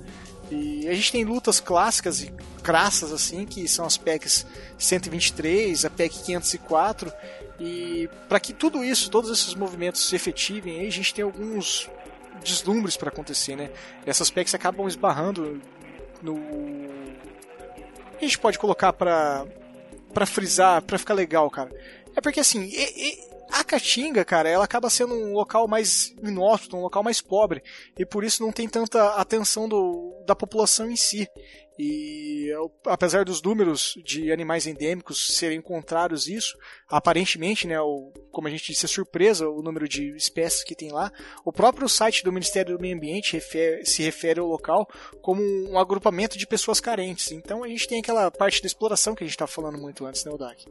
E 0.51 0.89
a 0.89 0.95
gente 0.95 1.13
tem 1.13 1.25
lutas 1.25 1.61
clássicas 1.61 2.23
e 2.23 2.33
crassas 2.63 3.13
assim, 3.13 3.47
que 3.47 3.69
são 3.69 3.85
as 3.87 3.97
PECs 3.97 4.45
123, 4.79 5.85
a 5.85 5.91
PEC 5.91 6.25
504, 6.25 7.13
e 7.61 8.09
para 8.29 8.41
que 8.41 8.53
tudo 8.53 8.83
isso, 8.83 9.11
todos 9.11 9.31
esses 9.31 9.55
movimentos 9.55 10.07
se 10.09 10.17
efetivem, 10.17 10.87
a 10.87 10.91
gente 10.91 11.15
tem 11.15 11.25
alguns 11.25 11.89
deslumbres 12.43 12.97
para 12.97 13.11
acontecer, 13.11 13.55
né? 13.55 13.71
Essas 14.05 14.31
PECs 14.31 14.55
acabam 14.55 14.89
esbarrando 14.89 15.61
no 16.23 16.39
a 18.21 18.25
gente 18.25 18.39
pode 18.39 18.59
colocar 18.59 18.93
para 18.93 19.47
para 20.13 20.27
frisar, 20.27 20.83
para 20.83 20.99
ficar 20.99 21.15
legal, 21.15 21.49
cara. 21.49 21.71
É 22.17 22.21
porque 22.21 22.41
assim, 22.41 22.65
e, 22.65 22.75
e, 22.75 23.19
a 23.53 23.65
Caatinga, 23.65 24.25
cara, 24.25 24.49
ela 24.49 24.65
acaba 24.65 24.91
sendo 24.91 25.15
um 25.15 25.33
local 25.33 25.67
mais 25.67 26.15
inóspito, 26.23 26.77
um 26.77 26.83
local 26.83 27.03
mais 27.03 27.21
pobre, 27.21 27.63
e 27.99 28.07
por 28.07 28.25
isso 28.25 28.43
não 28.43 28.53
tem 28.53 28.69
tanta 28.69 29.15
atenção 29.15 29.69
do, 29.69 30.23
da 30.27 30.35
população 30.35 30.91
em 30.91 30.97
si. 30.97 31.29
E 31.83 32.51
apesar 32.85 33.25
dos 33.25 33.41
números 33.41 33.95
de 34.05 34.31
animais 34.31 34.67
endêmicos 34.67 35.29
serem 35.29 35.63
contrários 35.63 36.29
isso, 36.29 36.55
aparentemente, 36.87 37.67
né, 37.67 37.81
o, 37.81 38.13
como 38.31 38.47
a 38.47 38.51
gente 38.51 38.67
disse, 38.67 38.85
é 38.85 38.89
surpresa 38.89 39.49
o 39.49 39.63
número 39.63 39.89
de 39.89 40.15
espécies 40.15 40.63
que 40.63 40.75
tem 40.75 40.93
lá. 40.93 41.11
O 41.43 41.51
próprio 41.51 41.89
site 41.89 42.23
do 42.23 42.31
Ministério 42.31 42.77
do 42.77 42.83
Meio 42.83 42.95
Ambiente 42.95 43.41
se 43.85 44.03
refere 44.03 44.41
ao 44.41 44.47
local 44.47 44.87
como 45.23 45.41
um 45.43 45.79
agrupamento 45.79 46.37
de 46.37 46.47
pessoas 46.47 46.81
carentes. 46.81 47.33
Então 47.33 47.65
a 47.65 47.69
gente 47.69 47.89
tem 47.89 48.01
aquela 48.01 48.31
parte 48.31 48.61
da 48.61 48.67
exploração 48.67 49.15
que 49.15 49.25
a 49.25 49.27
gente 49.27 49.35
estava 49.35 49.51
falando 49.51 49.79
muito 49.79 50.05
antes, 50.05 50.23
né, 50.23 50.31
Odak? 50.31 50.67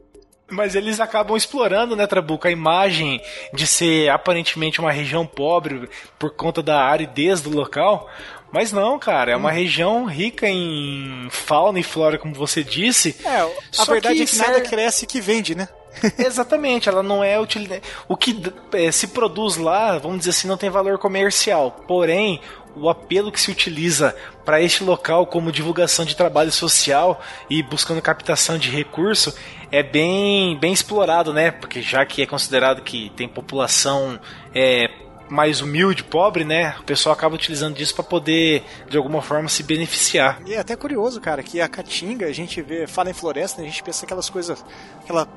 Mas 0.50 0.74
eles 0.74 1.00
acabam 1.00 1.36
explorando, 1.36 1.94
né, 1.94 2.06
Trabuco, 2.06 2.46
a 2.46 2.50
imagem 2.50 3.20
de 3.52 3.66
ser 3.66 4.10
aparentemente 4.10 4.80
uma 4.80 4.92
região 4.92 5.26
pobre 5.26 5.88
por 6.18 6.30
conta 6.30 6.62
da 6.62 6.82
aridez 6.82 7.40
do 7.40 7.50
local. 7.50 8.08
Mas 8.52 8.72
não, 8.72 8.98
cara, 8.98 9.30
é 9.30 9.36
uma 9.36 9.50
hum. 9.50 9.54
região 9.54 10.04
rica 10.06 10.48
em 10.48 11.28
fauna 11.30 11.78
e 11.78 11.84
flora, 11.84 12.18
como 12.18 12.34
você 12.34 12.64
disse. 12.64 13.16
É, 13.24 13.38
a 13.78 13.84
verdade 13.84 14.16
que 14.16 14.22
é 14.22 14.26
que 14.26 14.36
nada 14.36 14.60
cresce 14.60 15.06
que 15.06 15.20
vende, 15.20 15.54
né? 15.54 15.68
Exatamente, 16.18 16.88
ela 16.88 17.02
não 17.02 17.22
é 17.22 17.38
utilizada. 17.38 17.82
O 18.08 18.16
que 18.16 18.40
é, 18.72 18.90
se 18.90 19.08
produz 19.08 19.56
lá, 19.56 19.98
vamos 19.98 20.20
dizer 20.20 20.30
assim, 20.30 20.48
não 20.48 20.56
tem 20.56 20.70
valor 20.70 20.98
comercial. 20.98 21.70
Porém, 21.86 22.40
o 22.76 22.88
apelo 22.88 23.32
que 23.32 23.40
se 23.40 23.50
utiliza 23.50 24.14
para 24.44 24.60
este 24.60 24.84
local 24.84 25.26
como 25.26 25.52
divulgação 25.52 26.04
de 26.04 26.16
trabalho 26.16 26.52
social 26.52 27.20
e 27.48 27.62
buscando 27.62 28.00
captação 28.00 28.58
de 28.58 28.70
recurso 28.70 29.34
é 29.70 29.82
bem, 29.82 30.58
bem 30.58 30.72
explorado, 30.72 31.32
né? 31.32 31.50
Porque 31.50 31.80
já 31.82 32.04
que 32.04 32.22
é 32.22 32.26
considerado 32.26 32.82
que 32.82 33.10
tem 33.10 33.28
população 33.28 34.18
é, 34.54 34.90
mais 35.28 35.60
humilde, 35.60 36.02
pobre, 36.02 36.44
né? 36.44 36.74
O 36.80 36.82
pessoal 36.82 37.12
acaba 37.12 37.34
utilizando 37.34 37.76
disso 37.76 37.94
para 37.94 38.04
poder, 38.04 38.64
de 38.88 38.96
alguma 38.96 39.22
forma, 39.22 39.48
se 39.48 39.62
beneficiar. 39.62 40.40
E 40.44 40.54
é 40.54 40.58
até 40.58 40.74
curioso, 40.74 41.20
cara, 41.20 41.42
que 41.42 41.60
a 41.60 41.68
Caatinga, 41.68 42.26
a 42.26 42.32
gente 42.32 42.60
vê, 42.60 42.86
fala 42.86 43.10
em 43.10 43.14
floresta, 43.14 43.60
né? 43.60 43.68
a 43.68 43.70
gente 43.70 43.82
pensa 43.82 44.04
aquelas 44.04 44.28
coisas, 44.28 44.64
aquela 45.02 45.28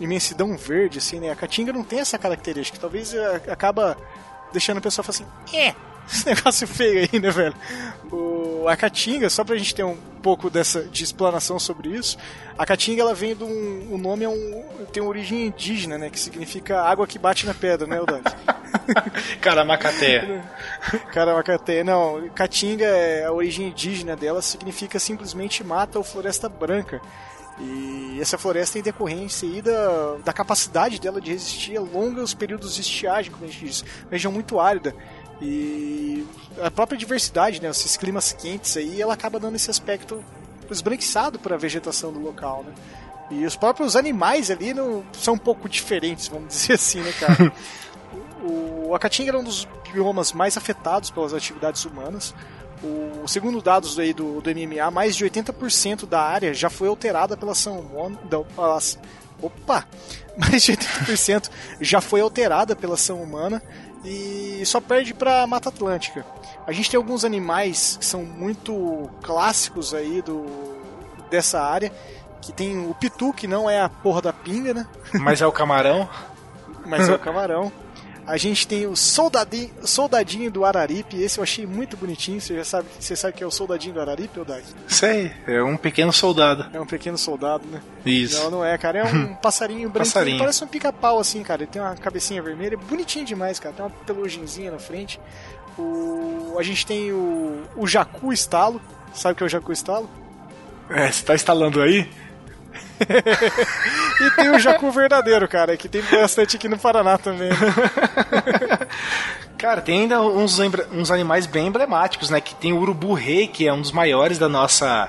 imensidão 0.00 0.56
verde, 0.56 0.98
assim, 0.98 1.20
né? 1.20 1.30
A 1.30 1.36
Caatinga 1.36 1.72
não 1.72 1.84
tem 1.84 2.00
essa 2.00 2.18
característica. 2.18 2.78
Talvez 2.78 3.12
eh, 3.12 3.42
acaba 3.48 3.96
deixando 4.52 4.78
a 4.78 4.80
pessoa 4.80 5.04
falar 5.04 5.16
assim, 5.16 5.56
é, 5.56 5.74
esse 6.08 6.26
negócio 6.26 6.66
feio 6.66 7.08
aí, 7.12 7.20
né, 7.20 7.30
velho? 7.30 7.54
O, 8.10 8.66
a 8.68 8.76
Caatinga, 8.76 9.28
só 9.28 9.44
pra 9.44 9.56
gente 9.56 9.74
ter 9.74 9.84
um 9.84 9.96
pouco 10.22 10.48
dessa 10.48 10.82
de 10.82 11.04
explanação 11.04 11.58
sobre 11.58 11.90
isso, 11.90 12.16
a 12.56 12.64
Caatinga 12.64 13.02
ela 13.02 13.14
vem 13.14 13.34
de 13.34 13.44
um. 13.44 13.92
O 13.92 13.98
nome 13.98 14.24
é 14.24 14.28
um. 14.28 14.64
tem 14.92 15.02
uma 15.02 15.10
origem 15.10 15.46
indígena, 15.46 15.98
né? 15.98 16.10
Que 16.10 16.18
significa 16.18 16.82
água 16.82 17.06
que 17.06 17.18
bate 17.18 17.46
na 17.46 17.54
pedra, 17.54 17.86
né, 17.86 18.00
Dante? 18.06 18.34
Caramacaté. 19.40 20.42
Caramacaté. 21.12 21.84
Não, 21.84 22.28
Caatinga, 22.34 22.86
é 22.86 23.24
a 23.24 23.32
origem 23.32 23.68
indígena 23.68 24.16
dela 24.16 24.40
significa 24.42 24.98
simplesmente 24.98 25.64
mata 25.64 25.98
ou 25.98 26.04
floresta 26.04 26.48
branca. 26.48 27.00
E 27.58 28.18
essa 28.20 28.36
floresta 28.36 28.78
é 28.78 28.80
em 28.80 28.82
decorrência 28.82 29.48
aí 29.48 29.62
da, 29.62 30.16
da 30.24 30.32
capacidade 30.32 31.00
dela 31.00 31.20
de 31.20 31.30
resistir 31.30 31.76
a 31.76 31.80
longos 31.80 32.34
períodos 32.34 32.74
de 32.74 32.80
estiagem, 32.80 33.30
como 33.30 33.44
a 33.44 33.48
gente 33.48 33.64
diz. 33.64 33.84
Região 34.10 34.32
muito 34.32 34.58
árida. 34.58 34.94
E 35.40 36.26
a 36.62 36.70
própria 36.70 36.96
diversidade, 36.96 37.60
né, 37.60 37.68
esses 37.68 37.96
climas 37.96 38.32
quentes 38.32 38.76
aí, 38.76 39.00
ela 39.00 39.14
acaba 39.14 39.40
dando 39.40 39.56
esse 39.56 39.70
aspecto 39.70 40.24
esbranquiçado 40.70 41.38
para 41.38 41.54
a 41.54 41.58
vegetação 41.58 42.12
do 42.12 42.20
local, 42.20 42.64
né? 42.64 42.72
E 43.30 43.44
os 43.44 43.56
próprios 43.56 43.96
animais 43.96 44.50
ali 44.50 44.74
não, 44.74 45.04
são 45.12 45.34
um 45.34 45.38
pouco 45.38 45.68
diferentes, 45.68 46.28
vamos 46.28 46.48
dizer 46.54 46.74
assim, 46.74 47.00
né, 47.00 47.12
cara? 47.12 47.52
o, 48.42 48.94
a 48.94 48.98
Caatinga 48.98 49.30
era 49.30 49.38
um 49.38 49.44
dos 49.44 49.66
biomas 49.92 50.32
mais 50.32 50.56
afetados 50.56 51.10
pelas 51.10 51.32
atividades 51.32 51.84
humanas. 51.84 52.34
O, 52.82 53.26
segundo 53.26 53.62
dados 53.62 53.98
aí 53.98 54.12
do, 54.12 54.42
do 54.42 54.50
MMA, 54.50 54.90
mais 54.90 55.16
de 55.16 55.24
80% 55.24 56.06
da 56.06 56.20
área 56.20 56.52
já 56.52 56.68
foi 56.68 56.88
alterada 56.88 57.36
pela 57.36 57.52
ação 57.52 57.80
humana. 57.80 58.18
Opa! 59.40 59.86
Mais 60.36 60.64
de 60.64 60.72
80% 60.72 61.48
já 61.80 62.00
foi 62.00 62.20
alterada 62.20 62.74
pela 62.74 62.94
ação 62.94 63.22
humana 63.22 63.62
e 64.04 64.62
só 64.66 64.80
perde 64.80 65.14
para 65.14 65.46
Mata 65.46 65.68
Atlântica. 65.70 66.24
A 66.66 66.72
gente 66.72 66.90
tem 66.90 66.98
alguns 66.98 67.24
animais 67.24 67.96
que 67.98 68.04
são 68.04 68.24
muito 68.24 69.08
clássicos 69.22 69.94
aí 69.94 70.20
do 70.22 70.46
dessa 71.30 71.60
área, 71.60 71.90
que 72.40 72.52
tem 72.52 72.78
o 72.78 72.94
pitu, 72.94 73.32
que 73.32 73.46
não 73.46 73.68
é 73.68 73.80
a 73.80 73.88
porra 73.88 74.22
da 74.22 74.32
pinga, 74.32 74.74
né? 74.74 74.86
Mas 75.14 75.40
é 75.40 75.46
o 75.46 75.52
camarão. 75.52 76.08
Mas 76.86 77.08
é 77.08 77.14
o 77.14 77.18
camarão. 77.20 77.72
A 78.26 78.36
gente 78.36 78.66
tem 78.66 78.86
o 78.86 78.96
soldadinho, 78.96 79.70
soldadinho 79.84 80.50
do 80.50 80.64
Araripe, 80.64 81.22
esse 81.22 81.38
eu 81.38 81.42
achei 81.42 81.66
muito 81.66 81.96
bonitinho. 81.96 82.40
Você 82.40 82.56
já 82.56 82.64
sabe, 82.64 82.88
você 82.98 83.14
sabe 83.14 83.34
que 83.34 83.44
é 83.44 83.46
o 83.46 83.50
soldadinho 83.50 83.94
do 83.94 84.00
Araripe, 84.00 84.38
ou 84.38 84.44
Dag? 84.44 84.64
Sei, 84.88 85.30
é 85.46 85.62
um 85.62 85.76
pequeno 85.76 86.12
soldado. 86.12 86.66
É 86.72 86.80
um 86.80 86.86
pequeno 86.86 87.18
soldado, 87.18 87.66
né? 87.66 87.82
Isso. 88.04 88.42
Não, 88.42 88.50
não 88.50 88.64
é, 88.64 88.76
cara. 88.78 89.00
É 89.00 89.04
um 89.04 89.34
passarinho 89.36 89.90
branco. 89.90 90.08
Passarinho. 90.08 90.38
Parece 90.38 90.64
um 90.64 90.66
pica-pau, 90.66 91.18
assim, 91.18 91.42
cara. 91.42 91.62
Ele 91.62 91.70
tem 91.70 91.82
uma 91.82 91.94
cabecinha 91.96 92.42
vermelha, 92.42 92.78
bonitinho 92.78 93.26
demais, 93.26 93.58
cara. 93.60 93.74
Tem 93.74 93.84
uma 93.84 93.90
peluginzinha 93.90 94.70
na 94.70 94.78
frente. 94.78 95.20
O... 95.78 96.56
A 96.58 96.62
gente 96.62 96.86
tem 96.86 97.12
o, 97.12 97.62
o 97.76 97.86
Jacu 97.86 98.32
Estalo. 98.32 98.80
Sabe 99.12 99.34
o 99.34 99.36
que 99.36 99.42
é 99.42 99.46
o 99.46 99.50
Jacu 99.50 99.72
Estalo? 99.72 100.08
É, 100.88 101.10
você 101.10 101.24
tá 101.24 101.34
instalando 101.34 101.80
aí? 101.80 102.08
E 104.20 104.30
tem 104.36 104.50
o 104.50 104.58
jacu 104.58 104.90
verdadeiro, 104.90 105.48
cara, 105.48 105.76
que 105.76 105.88
tem 105.88 106.02
bastante 106.02 106.56
aqui 106.56 106.68
no 106.68 106.78
Paraná 106.78 107.18
também. 107.18 107.50
Né? 107.50 107.56
Cara, 109.58 109.80
tem 109.80 110.00
ainda 110.00 110.20
uns, 110.20 110.58
uns 110.92 111.10
animais 111.10 111.46
bem 111.46 111.68
emblemáticos, 111.68 112.28
né? 112.28 112.40
Que 112.40 112.54
tem 112.54 112.72
o 112.72 112.78
urubu-rei, 112.78 113.46
que 113.46 113.66
é 113.66 113.72
um 113.72 113.80
dos 113.80 113.92
maiores 113.92 114.38
da 114.38 114.48
nossa 114.48 115.08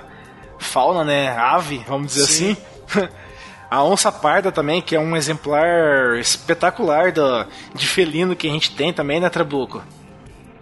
fauna, 0.58 1.04
né? 1.04 1.36
Ave, 1.38 1.84
vamos 1.86 2.14
dizer 2.14 2.26
Sim. 2.26 2.58
assim. 2.88 3.10
A 3.70 3.84
onça 3.84 4.12
parda 4.12 4.52
também, 4.52 4.82
que 4.82 4.96
é 4.96 5.00
um 5.00 5.18
exemplar 5.18 6.18
espetacular 6.20 7.12
do, 7.12 7.46
de 7.74 7.86
felino 7.86 8.36
que 8.36 8.48
a 8.48 8.52
gente 8.52 8.74
tem 8.74 8.94
também, 8.94 9.20
né, 9.20 9.28
Trabuco? 9.28 9.84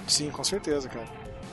Sim, 0.07 0.31
com 0.31 0.43
certeza, 0.43 0.89
cara. 0.89 1.05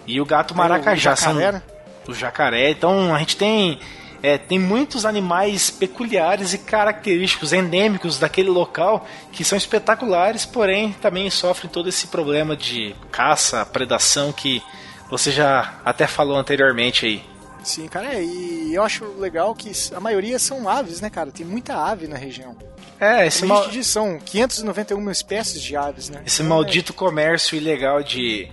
E 0.07 0.21
o 0.21 0.25
gato 0.25 0.55
maracajá. 0.55 1.13
O 1.13 1.17
jacaré, 1.17 1.43
são, 1.43 1.53
né? 1.53 1.63
O 2.09 2.15
jacaré. 2.15 2.71
Então 2.71 3.15
a 3.15 3.19
gente 3.19 3.37
tem 3.37 3.79
é, 4.23 4.37
tem 4.39 4.59
muitos 4.59 5.05
animais 5.05 5.71
peculiares 5.71 6.53
e 6.53 6.59
característicos, 6.59 7.53
endêmicos 7.53 8.19
daquele 8.19 8.51
local, 8.51 9.07
que 9.33 9.45
são 9.45 9.57
espetaculares, 9.57 10.45
porém 10.45 10.93
também 10.93 11.31
sofrem 11.31 11.71
todo 11.71 11.89
esse 11.89 12.07
problema 12.09 12.57
de 12.57 12.95
caça, 13.11 13.65
predação 13.65 14.33
que 14.33 14.63
você 15.11 15.33
já 15.33 15.81
até 15.85 16.07
falou 16.07 16.37
anteriormente 16.37 17.07
aí. 17.07 17.31
Sim, 17.63 17.89
cara, 17.89 18.15
é, 18.15 18.23
e 18.23 18.75
eu 18.75 18.83
acho 18.83 19.05
legal 19.19 19.55
que 19.55 19.71
a 19.95 20.01
maioria 20.01 20.39
são 20.39 20.69
aves, 20.69 21.01
né, 21.01 21.11
cara? 21.11 21.31
Tem 21.31 21.45
muita 21.45 21.77
ave 21.77 22.07
na 22.07 22.17
região. 22.17 22.57
É, 22.99 23.27
esse 23.27 23.45
mal... 23.45 23.71
são 23.83 24.19
591 24.19 25.11
espécies 25.11 25.63
de 25.63 25.77
aves, 25.77 26.09
né? 26.09 26.23
Esse 26.27 26.43
então, 26.43 26.57
maldito 26.57 26.93
é... 26.93 26.97
comércio 26.97 27.57
ilegal 27.57 28.03
de 28.03 28.49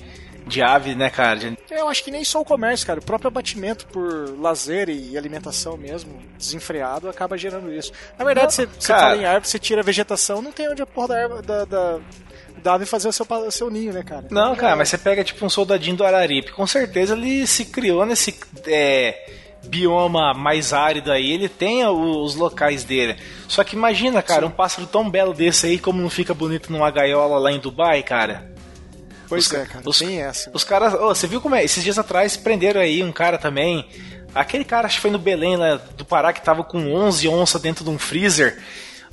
de 0.47 0.61
ave, 0.61 0.95
né, 0.95 1.09
cara? 1.09 1.55
Eu 1.69 1.87
acho 1.89 2.03
que 2.03 2.11
nem 2.11 2.23
só 2.23 2.41
o 2.41 2.45
comércio, 2.45 2.87
cara. 2.87 2.99
O 2.99 3.03
próprio 3.03 3.27
abatimento 3.27 3.85
por 3.87 4.39
lazer 4.39 4.89
e 4.89 5.17
alimentação 5.17 5.77
mesmo, 5.77 6.21
desenfreado, 6.37 7.09
acaba 7.09 7.37
gerando 7.37 7.71
isso. 7.71 7.91
Na 8.17 8.25
verdade, 8.25 8.53
você, 8.53 8.67
fala 8.79 9.17
em 9.17 9.25
árvore, 9.25 9.47
você 9.47 9.59
tira 9.59 9.81
a 9.81 9.83
vegetação, 9.83 10.41
não 10.41 10.51
tem 10.51 10.69
onde 10.69 10.81
a 10.81 10.85
porra 10.85 11.07
da, 11.09 11.21
árvore, 11.21 11.41
da, 11.45 11.65
da, 11.65 11.99
da 12.63 12.73
ave 12.73 12.85
fazer 12.85 13.09
o 13.09 13.13
seu, 13.13 13.25
o 13.29 13.51
seu 13.51 13.69
ninho, 13.69 13.93
né, 13.93 14.03
cara? 14.03 14.27
Não, 14.31 14.55
cara, 14.55 14.75
mas 14.75 14.89
você 14.89 14.97
pega 14.97 15.23
tipo 15.23 15.45
um 15.45 15.49
soldadinho 15.49 15.97
do 15.97 16.05
Araripe. 16.05 16.51
Com 16.51 16.65
certeza 16.65 17.13
ele 17.13 17.45
se 17.45 17.65
criou 17.65 18.05
nesse. 18.05 18.37
É 18.65 19.45
bioma 19.67 20.33
mais 20.33 20.71
árido 20.71 21.11
aí, 21.11 21.31
ele 21.31 21.49
tem 21.49 21.85
os 21.85 22.35
locais 22.35 22.83
dele. 22.83 23.17
Só 23.47 23.63
que 23.63 23.75
imagina, 23.75 24.21
cara, 24.21 24.41
Sim. 24.41 24.47
um 24.47 24.51
pássaro 24.51 24.87
tão 24.87 25.09
belo 25.09 25.33
desse 25.33 25.67
aí, 25.67 25.77
como 25.77 26.01
não 26.01 26.09
fica 26.09 26.33
bonito 26.33 26.71
numa 26.71 26.89
gaiola 26.89 27.37
lá 27.37 27.51
em 27.51 27.59
Dubai, 27.59 28.01
cara. 28.01 28.56
Pois 29.27 29.45
os, 29.45 29.53
é, 29.53 29.65
cara, 29.65 29.89
os, 29.89 29.99
tem 29.99 30.21
essa. 30.21 30.49
Os 30.53 30.63
caras, 30.63 30.93
oh, 30.93 31.09
você 31.09 31.27
viu 31.27 31.41
como 31.41 31.55
é? 31.55 31.63
Esses 31.63 31.83
dias 31.83 31.99
atrás 31.99 32.37
prenderam 32.37 32.81
aí 32.81 33.03
um 33.03 33.11
cara 33.11 33.37
também. 33.37 33.87
Aquele 34.33 34.63
cara, 34.63 34.87
acho 34.87 34.97
que 34.97 35.01
foi 35.01 35.11
no 35.11 35.19
Belém, 35.19 35.55
lá 35.55 35.75
do 35.75 36.05
Pará, 36.05 36.31
que 36.31 36.41
tava 36.41 36.63
com 36.63 36.93
11 36.93 37.27
onças 37.27 37.61
dentro 37.61 37.83
de 37.83 37.89
um 37.89 37.97
freezer. 37.97 38.61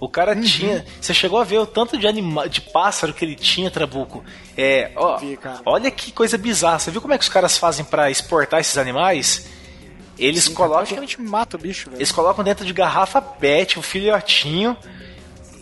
O 0.01 0.09
cara 0.09 0.35
uhum. 0.35 0.43
tinha. 0.43 0.85
Você 1.01 1.15
chegou 1.15 1.39
a 1.39 1.45
ver 1.45 1.59
o 1.59 1.67
tanto 1.67 1.97
de 1.97 2.07
anima, 2.07 2.49
de 2.49 2.61
pássaro 2.61 3.15
que 3.15 3.25
ele 3.25 3.35
tinha, 3.35 3.71
Trabuco. 3.71 4.25
É, 4.57 4.91
ó, 4.97 5.17
Vi, 5.19 5.39
olha 5.65 5.91
que 5.91 6.13
coisa 6.13 6.37
bizarra. 6.37 6.79
Você 6.79 6.91
viu 6.91 7.01
como 7.01 7.15
é 7.15 7.19
que 7.19 7.25
os 7.25 7.29
caras 7.29 7.57
fazem 7.57 7.85
para 7.85 8.11
exportar 8.11 8.61
esses 8.61 8.77
animais? 8.77 9.47
Eles 10.19 10.45
Sim, 10.45 10.55
colocam. 10.55 11.01
gente 11.01 11.21
mata 11.21 11.57
o 11.57 11.61
bicho, 11.61 11.91
velho. 11.91 11.99
Eles 11.99 12.13
colocam 12.13 12.45
dentro 12.45 12.65
de 12.65 12.73
garrafa 12.73 13.21
PET, 13.21 13.77
o 13.77 13.81
um 13.81 13.83
filhotinho 13.83 14.77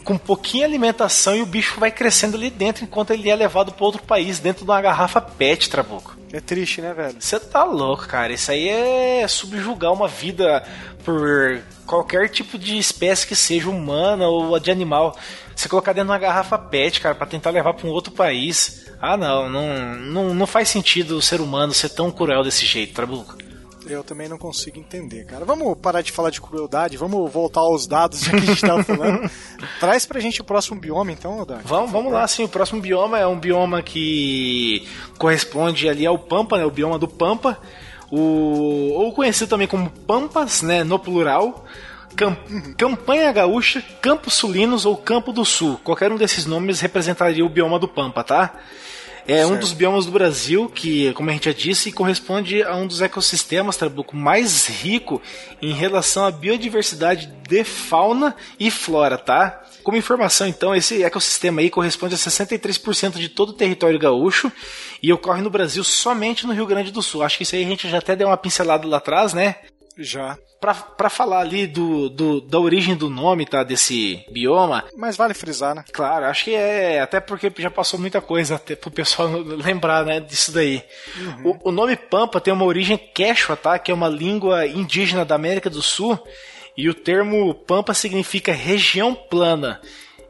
com 0.02 0.18
pouquinha 0.18 0.66
alimentação 0.66 1.34
e 1.34 1.42
o 1.42 1.46
bicho 1.46 1.78
vai 1.78 1.90
crescendo 1.90 2.36
ali 2.36 2.50
dentro 2.50 2.84
enquanto 2.84 3.12
ele 3.12 3.30
é 3.30 3.34
levado 3.34 3.72
para 3.72 3.84
outro 3.84 4.02
país 4.02 4.38
dentro 4.38 4.64
de 4.64 4.70
uma 4.70 4.80
garrafa 4.80 5.20
PET, 5.20 5.70
Trabuco. 5.70 6.16
É 6.32 6.40
triste, 6.40 6.80
né, 6.80 6.94
velho? 6.94 7.16
Você 7.20 7.38
tá 7.38 7.62
louco, 7.62 8.06
cara. 8.06 8.32
Isso 8.32 8.50
aí 8.50 8.68
é 8.68 9.26
subjugar 9.28 9.92
uma 9.92 10.08
vida 10.08 10.64
por 11.04 11.62
qualquer 11.86 12.28
tipo 12.28 12.58
de 12.58 12.78
espécie 12.78 13.26
que 13.26 13.36
seja 13.36 13.68
humana 13.68 14.26
ou 14.26 14.58
de 14.58 14.70
animal. 14.70 15.16
Você 15.54 15.68
colocar 15.68 15.92
dentro 15.92 16.06
de 16.06 16.12
uma 16.12 16.18
garrafa 16.18 16.58
PET, 16.58 17.00
cara, 17.00 17.14
para 17.14 17.26
tentar 17.26 17.50
levar 17.50 17.74
para 17.74 17.86
um 17.86 17.90
outro 17.90 18.12
país. 18.12 18.86
Ah, 19.00 19.16
não, 19.16 19.48
não, 19.48 19.94
não, 19.96 20.34
não 20.34 20.46
faz 20.46 20.68
sentido 20.68 21.16
o 21.16 21.22
ser 21.22 21.40
humano 21.40 21.74
ser 21.74 21.90
tão 21.90 22.10
cruel 22.10 22.42
desse 22.42 22.64
jeito, 22.64 22.94
Trabuco. 22.94 23.41
Eu 23.86 24.04
também 24.04 24.28
não 24.28 24.38
consigo 24.38 24.78
entender, 24.78 25.24
cara. 25.24 25.44
Vamos 25.44 25.76
parar 25.78 26.02
de 26.02 26.12
falar 26.12 26.30
de 26.30 26.40
crueldade, 26.40 26.96
vamos 26.96 27.30
voltar 27.32 27.60
aos 27.60 27.86
dados 27.86 28.20
já 28.20 28.30
que 28.30 28.36
a 28.36 28.40
gente 28.40 28.54
estava 28.54 28.82
falando. 28.84 29.30
Traz 29.80 30.06
pra 30.06 30.20
gente 30.20 30.40
o 30.40 30.44
próximo 30.44 30.80
bioma, 30.80 31.12
então, 31.12 31.40
Odak. 31.40 31.66
Vamos, 31.66 31.90
vamos 31.90 32.12
lá, 32.12 32.26
sim. 32.26 32.44
O 32.44 32.48
próximo 32.48 32.80
bioma 32.80 33.18
é 33.18 33.26
um 33.26 33.38
bioma 33.38 33.82
que 33.82 34.86
corresponde 35.18 35.88
ali 35.88 36.06
ao 36.06 36.18
Pampa, 36.18 36.58
né? 36.58 36.64
O 36.64 36.70
bioma 36.70 36.98
do 36.98 37.08
Pampa. 37.08 37.58
O, 38.10 38.92
ou 38.94 39.12
conhecido 39.12 39.48
também 39.48 39.66
como 39.66 39.90
Pampas, 39.90 40.62
né? 40.62 40.84
No 40.84 40.98
plural. 40.98 41.64
Cam 42.14 42.36
uhum. 42.50 42.74
Campanha 42.76 43.32
Gaúcha, 43.32 43.82
Campos 44.00 44.34
Sulinos 44.34 44.84
ou 44.84 44.96
Campo 44.96 45.32
do 45.32 45.44
Sul. 45.44 45.80
Qualquer 45.82 46.12
um 46.12 46.16
desses 46.16 46.44
nomes 46.44 46.80
representaria 46.80 47.44
o 47.44 47.48
bioma 47.48 47.78
do 47.78 47.88
Pampa, 47.88 48.22
tá? 48.22 48.54
É 49.26 49.36
certo. 49.38 49.52
um 49.52 49.58
dos 49.58 49.72
biomas 49.72 50.06
do 50.06 50.12
Brasil 50.12 50.68
que, 50.68 51.12
como 51.12 51.30
a 51.30 51.32
gente 51.32 51.44
já 51.44 51.52
disse, 51.52 51.92
corresponde 51.92 52.62
a 52.62 52.74
um 52.74 52.86
dos 52.86 53.00
ecossistemas 53.00 53.76
Trabuco 53.76 54.16
mais 54.16 54.66
rico 54.66 55.22
em 55.60 55.72
relação 55.72 56.24
à 56.24 56.30
biodiversidade 56.30 57.32
de 57.48 57.64
fauna 57.64 58.34
e 58.58 58.70
flora, 58.70 59.16
tá? 59.16 59.62
Como 59.82 59.96
informação, 59.96 60.46
então, 60.46 60.74
esse 60.74 61.02
ecossistema 61.02 61.60
aí 61.60 61.68
corresponde 61.68 62.14
a 62.14 62.18
63% 62.18 63.18
de 63.18 63.28
todo 63.28 63.50
o 63.50 63.54
território 63.54 63.98
gaúcho 63.98 64.50
e 65.02 65.12
ocorre 65.12 65.42
no 65.42 65.50
Brasil 65.50 65.82
somente 65.82 66.46
no 66.46 66.52
Rio 66.52 66.66
Grande 66.66 66.92
do 66.92 67.02
Sul. 67.02 67.22
Acho 67.22 67.36
que 67.36 67.42
isso 67.42 67.54
aí 67.54 67.64
a 67.64 67.68
gente 67.68 67.88
já 67.88 67.98
até 67.98 68.14
deu 68.14 68.28
uma 68.28 68.36
pincelada 68.36 68.86
lá 68.86 68.98
atrás, 68.98 69.34
né? 69.34 69.56
Já. 69.98 70.38
Para 70.60 71.10
falar 71.10 71.40
ali 71.40 71.66
do, 71.66 72.08
do, 72.08 72.40
da 72.40 72.58
origem 72.58 72.94
do 72.94 73.10
nome, 73.10 73.44
tá? 73.44 73.64
Desse 73.64 74.24
bioma. 74.30 74.84
Mas 74.96 75.16
vale 75.16 75.34
frisar, 75.34 75.74
né? 75.74 75.84
Claro, 75.92 76.26
acho 76.26 76.44
que 76.44 76.54
é. 76.54 77.00
Até 77.00 77.18
porque 77.20 77.52
já 77.58 77.70
passou 77.70 77.98
muita 77.98 78.20
coisa 78.20 78.54
até 78.54 78.76
pro 78.76 78.90
pessoal 78.90 79.28
lembrar, 79.42 80.04
né? 80.04 80.20
Disso 80.20 80.52
daí. 80.52 80.84
Uhum. 81.16 81.58
O, 81.64 81.68
o, 81.70 81.72
nome 81.72 81.96
Pampa 81.96 82.40
tem 82.40 82.52
uma 82.52 82.64
origem 82.64 82.96
quechua, 82.96 83.56
tá? 83.56 83.78
Que 83.78 83.90
é 83.90 83.94
uma 83.94 84.08
língua 84.08 84.66
indígena 84.66 85.24
da 85.24 85.34
América 85.34 85.68
do 85.68 85.82
Sul. 85.82 86.18
E 86.76 86.88
o 86.88 86.94
termo 86.94 87.54
Pampa 87.54 87.92
significa 87.92 88.52
região 88.52 89.14
plana. 89.14 89.80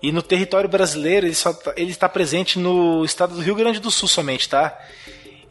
E 0.03 0.11
no 0.11 0.21
território 0.23 0.69
brasileiro 0.69 1.27
ele, 1.27 1.35
só, 1.35 1.53
tá, 1.53 1.73
ele 1.77 1.93
está 1.93 2.09
presente 2.09 2.59
no 2.59 3.05
estado 3.05 3.35
do 3.35 3.41
Rio 3.41 3.55
Grande 3.55 3.79
do 3.79 3.91
Sul 3.91 4.09
somente, 4.09 4.49
tá? 4.49 4.77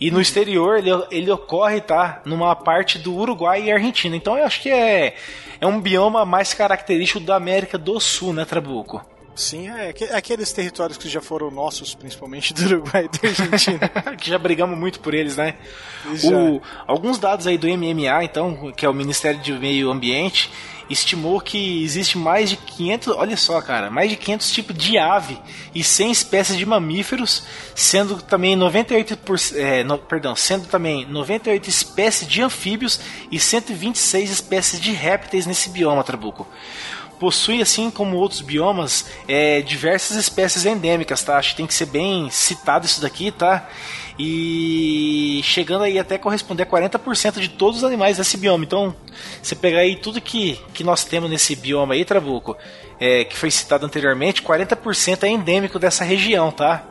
E 0.01 0.09
no 0.09 0.19
exterior 0.19 0.79
ele, 0.79 0.89
ele 1.11 1.29
ocorre, 1.29 1.79
tá? 1.79 2.23
Numa 2.25 2.55
parte 2.55 2.97
do 2.97 3.13
Uruguai 3.13 3.61
e 3.61 3.71
Argentina. 3.71 4.15
Então 4.15 4.35
eu 4.35 4.43
acho 4.43 4.59
que 4.59 4.69
é, 4.69 5.15
é 5.59 5.67
um 5.67 5.79
bioma 5.79 6.25
mais 6.25 6.55
característico 6.55 7.19
da 7.19 7.35
América 7.35 7.77
do 7.77 7.99
Sul, 7.99 8.33
né, 8.33 8.43
Trabuco? 8.43 9.05
Sim, 9.35 9.69
é, 9.69 9.93
é 9.99 10.15
aqueles 10.15 10.51
territórios 10.51 10.97
que 10.97 11.07
já 11.07 11.21
foram 11.21 11.51
nossos, 11.51 11.93
principalmente 11.93 12.51
do 12.55 12.65
Uruguai 12.65 13.05
e 13.05 13.17
da 13.17 13.29
Argentina. 13.29 13.89
que 14.17 14.27
já 14.27 14.39
brigamos 14.39 14.77
muito 14.77 14.99
por 14.99 15.13
eles, 15.13 15.37
né? 15.37 15.53
O, 16.23 16.59
alguns 16.87 17.19
dados 17.19 17.45
aí 17.45 17.57
do 17.57 17.67
MMA, 17.67 18.23
então, 18.23 18.71
que 18.75 18.85
é 18.85 18.89
o 18.89 18.93
Ministério 18.93 19.39
do 19.39 19.59
Meio 19.59 19.91
Ambiente, 19.91 20.51
estimou 20.91 21.39
que 21.39 21.83
existe 21.83 22.17
mais 22.17 22.49
de 22.49 22.57
500, 22.57 23.15
olha 23.15 23.37
só, 23.37 23.61
cara, 23.61 23.89
mais 23.89 24.09
de 24.09 24.15
500 24.15 24.51
tipos 24.51 24.77
de 24.77 24.97
ave 24.97 25.37
e 25.73 25.83
100 25.83 26.11
espécies 26.11 26.57
de 26.57 26.65
mamíferos, 26.65 27.43
sendo 27.75 28.21
também 28.21 28.55
98 28.55 29.17
por, 29.17 29.37
é, 29.55 29.83
no, 29.83 29.97
perdão, 29.97 30.35
sendo 30.35 30.67
também 30.67 31.05
98 31.05 31.69
espécies 31.69 32.27
de 32.27 32.41
anfíbios 32.41 32.99
e 33.31 33.39
126 33.39 34.29
espécies 34.29 34.79
de 34.79 34.91
répteis 34.91 35.45
nesse 35.45 35.69
bioma, 35.69 36.03
Trabuco 36.03 36.47
possui, 37.21 37.61
assim 37.61 37.91
como 37.91 38.17
outros 38.17 38.41
biomas, 38.41 39.05
é, 39.27 39.61
diversas 39.61 40.17
espécies 40.17 40.65
endêmicas, 40.65 41.21
tá? 41.23 41.37
Acho 41.37 41.51
que 41.51 41.57
tem 41.57 41.67
que 41.67 41.73
ser 41.75 41.85
bem 41.85 42.31
citado 42.31 42.87
isso 42.87 42.99
daqui, 42.99 43.29
tá? 43.29 43.69
E 44.17 45.39
chegando 45.43 45.83
aí 45.83 45.99
até 45.99 46.17
corresponder 46.17 46.63
a 46.63 46.65
40% 46.65 47.39
de 47.39 47.47
todos 47.47 47.77
os 47.77 47.83
animais 47.83 48.17
desse 48.17 48.37
bioma. 48.37 48.63
Então, 48.63 48.95
você 49.39 49.53
pegar 49.53 49.81
aí 49.81 49.97
tudo 49.97 50.19
que, 50.19 50.59
que 50.73 50.83
nós 50.83 51.03
temos 51.03 51.29
nesse 51.29 51.55
bioma 51.55 51.93
aí, 51.93 52.03
Trabuco, 52.03 52.57
é, 52.99 53.23
que 53.23 53.37
foi 53.37 53.51
citado 53.51 53.85
anteriormente, 53.85 54.41
40% 54.41 55.21
é 55.21 55.29
endêmico 55.29 55.77
dessa 55.77 56.03
região, 56.03 56.49
tá? 56.49 56.87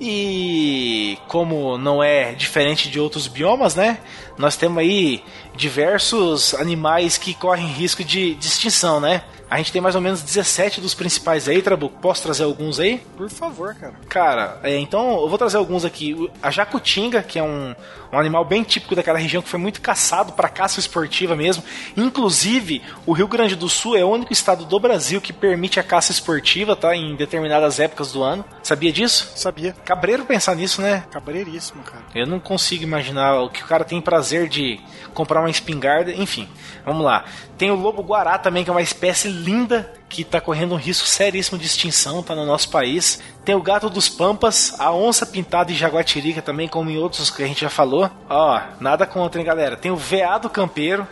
E 0.00 1.16
como 1.28 1.78
não 1.78 2.02
é 2.02 2.32
diferente 2.32 2.90
de 2.90 2.98
outros 2.98 3.28
biomas, 3.28 3.76
né? 3.76 3.98
Nós 4.36 4.56
temos 4.56 4.78
aí 4.78 5.22
diversos 5.54 6.52
animais 6.54 7.16
que 7.16 7.32
correm 7.32 7.68
risco 7.68 8.02
de, 8.02 8.34
de 8.34 8.46
extinção, 8.46 8.98
né? 8.98 9.22
A 9.48 9.58
gente 9.58 9.70
tem 9.70 9.80
mais 9.80 9.94
ou 9.94 10.00
menos 10.00 10.22
17 10.22 10.80
dos 10.80 10.92
principais 10.92 11.48
aí, 11.48 11.62
Trabuco. 11.62 12.00
Posso 12.00 12.22
trazer 12.22 12.42
alguns 12.42 12.80
aí? 12.80 13.00
Por 13.16 13.30
favor, 13.30 13.74
cara. 13.76 13.94
Cara, 14.08 14.60
é, 14.64 14.76
então 14.76 15.20
eu 15.20 15.28
vou 15.28 15.38
trazer 15.38 15.56
alguns 15.56 15.84
aqui. 15.84 16.28
A 16.42 16.50
jacutinga, 16.50 17.22
que 17.22 17.38
é 17.38 17.42
um, 17.42 17.74
um 18.12 18.18
animal 18.18 18.44
bem 18.44 18.64
típico 18.64 18.96
daquela 18.96 19.18
região 19.18 19.40
que 19.40 19.48
foi 19.48 19.60
muito 19.60 19.80
caçado 19.80 20.32
para 20.32 20.48
caça 20.48 20.80
esportiva 20.80 21.36
mesmo. 21.36 21.62
Inclusive, 21.96 22.82
o 23.06 23.12
Rio 23.12 23.28
Grande 23.28 23.54
do 23.54 23.68
Sul 23.68 23.96
é 23.96 24.04
o 24.04 24.10
único 24.10 24.32
estado 24.32 24.64
do 24.64 24.80
Brasil 24.80 25.20
que 25.20 25.32
permite 25.32 25.78
a 25.78 25.84
caça 25.84 26.10
esportiva, 26.10 26.74
tá? 26.74 26.96
Em 26.96 27.14
determinadas 27.14 27.78
épocas 27.78 28.10
do 28.10 28.24
ano. 28.24 28.44
Sabia 28.64 28.92
disso? 28.92 29.30
Sabia. 29.36 29.74
Cabreiro 29.84 30.24
pensar 30.24 30.56
nisso, 30.56 30.82
né? 30.82 31.04
Cabreiríssimo, 31.12 31.84
cara. 31.84 32.02
Eu 32.14 32.26
não 32.26 32.40
consigo 32.40 32.82
imaginar 32.82 33.40
o 33.42 33.48
que 33.48 33.62
o 33.62 33.66
cara 33.66 33.84
tem 33.84 34.00
prazer 34.00 34.48
de 34.48 34.80
comprar 35.14 35.40
uma 35.40 35.50
espingarda. 35.50 36.12
Enfim, 36.12 36.48
vamos 36.84 37.04
lá. 37.04 37.24
Tem 37.58 37.70
o 37.70 37.74
lobo 37.74 38.02
guará 38.02 38.36
também, 38.36 38.64
que 38.64 38.70
é 38.70 38.72
uma 38.72 38.82
espécie 38.82 39.28
linda 39.28 39.90
que 40.08 40.22
está 40.22 40.40
correndo 40.40 40.74
um 40.74 40.78
risco 40.78 41.06
seríssimo 41.06 41.58
de 41.58 41.64
extinção, 41.66 42.22
tá 42.22 42.34
no 42.34 42.44
nosso 42.44 42.70
país. 42.70 43.20
Tem 43.44 43.54
o 43.54 43.62
gato 43.62 43.88
dos 43.88 44.08
pampas, 44.08 44.78
a 44.78 44.92
onça 44.92 45.24
pintada 45.24 45.72
e 45.72 45.74
jaguatirica 45.74 46.42
também, 46.42 46.68
como 46.68 46.90
em 46.90 46.98
outros 46.98 47.30
que 47.30 47.42
a 47.42 47.46
gente 47.46 47.62
já 47.62 47.70
falou. 47.70 48.10
Ó, 48.28 48.60
nada 48.78 49.06
contra, 49.06 49.40
hein, 49.40 49.46
galera. 49.46 49.76
Tem 49.76 49.90
o 49.90 49.96
veado 49.96 50.50
campeiro. 50.50 51.06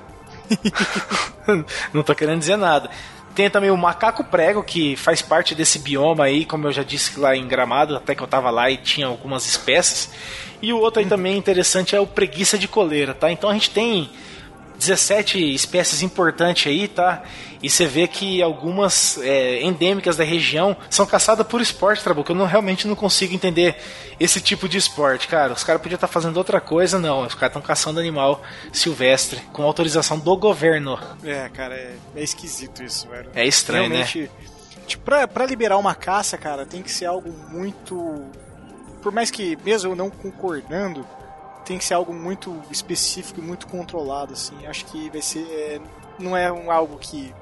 Não 1.95 2.03
tô 2.03 2.15
querendo 2.15 2.41
dizer 2.41 2.57
nada. 2.57 2.91
Tem 3.35 3.51
também 3.51 3.71
o 3.71 3.77
macaco 3.77 4.23
prego, 4.23 4.63
que 4.63 4.95
faz 4.97 5.21
parte 5.21 5.55
desse 5.55 5.79
bioma 5.79 6.25
aí, 6.25 6.45
como 6.45 6.69
eu 6.69 6.73
já 6.73 6.85
disse 6.85 7.19
lá 7.19 7.35
em 7.35 7.49
Gramado, 7.49 7.97
até 7.97 8.15
que 8.15 8.23
eu 8.23 8.29
tava 8.29 8.51
lá 8.51 8.71
e 8.71 8.77
tinha 8.77 9.07
algumas 9.07 9.47
espécies. 9.47 10.11
E 10.63 10.73
o 10.73 10.79
outro 10.79 11.01
aí 11.01 11.07
também 11.07 11.37
interessante 11.37 11.97
é 11.97 12.01
o 12.01 12.07
preguiça 12.07 12.57
de 12.57 12.69
coleira, 12.69 13.13
tá? 13.13 13.33
Então 13.33 13.51
a 13.51 13.53
gente 13.55 13.71
tem 13.71 14.09
17 14.87 15.55
espécies 15.55 16.03
importantes 16.03 16.71
aí, 16.71 16.89
tá? 16.89 17.23
E 17.63 17.71
você 17.71 17.87
vê 17.87 18.07
que 18.07 18.43
algumas 18.43 19.19
é, 19.19 19.63
endêmicas 19.63 20.17
da 20.17 20.25
região 20.25 20.77
são 20.91 21.07
caçadas 21.07 21.47
por 21.47 21.61
esporte, 21.61 22.03
Trabuco. 22.03 22.33
Eu 22.33 22.37
não, 22.37 22.45
realmente 22.45 22.87
não 22.87 22.95
consigo 22.95 23.35
entender 23.35 23.77
esse 24.21 24.41
tipo 24.41 24.69
de 24.69 24.77
esporte, 24.77 25.27
cara. 25.27 25.55
Os 25.55 25.65
caras 25.65 25.81
podiam 25.81 25.97
estar 25.97 26.07
fazendo 26.07 26.37
outra 26.37 26.61
coisa, 26.61 26.99
não. 26.99 27.23
Os 27.23 27.35
caras 27.35 27.51
estão 27.51 27.63
caçando 27.63 27.99
animal 27.99 28.43
silvestre 28.73 29.41
com 29.53 29.63
autorização 29.63 30.19
do 30.19 30.37
governo. 30.37 30.99
É, 31.25 31.49
cara, 31.49 31.75
é, 31.75 31.95
é 32.15 32.23
esquisito 32.23 32.83
isso, 32.83 33.09
velho. 33.09 33.31
É 33.35 33.47
estranho, 33.47 33.89
né? 33.89 34.05
realmente, 34.05 34.21
né? 34.23 34.29
Tipo, 34.87 35.05
pra, 35.05 35.27
pra 35.27 35.47
liberar 35.47 35.79
uma 35.79 35.95
caça, 35.95 36.37
cara, 36.37 36.67
tem 36.67 36.83
que 36.83 36.91
ser 36.91 37.07
algo 37.07 37.33
muito. 37.51 38.25
Por 39.03 39.13
mais 39.13 39.31
que, 39.31 39.57
mesmo 39.65 39.93
eu 39.93 39.97
não 39.97 40.11
concordando, 40.11 41.07
tem 41.65 41.79
que 41.79 41.85
ser 41.85 41.95
algo 41.95 42.13
muito 42.13 42.61
específico 42.71 43.41
e 43.41 43.43
muito 43.43 43.67
controlado, 43.67 44.33
assim. 44.33 44.67
Acho 44.67 44.85
que 44.87 45.11
vai 45.11 45.23
ser. 45.23 45.47
É, 45.51 45.81
não 46.19 46.37
é 46.37 46.53
um, 46.53 46.71
algo 46.71 46.97
que 46.99 47.35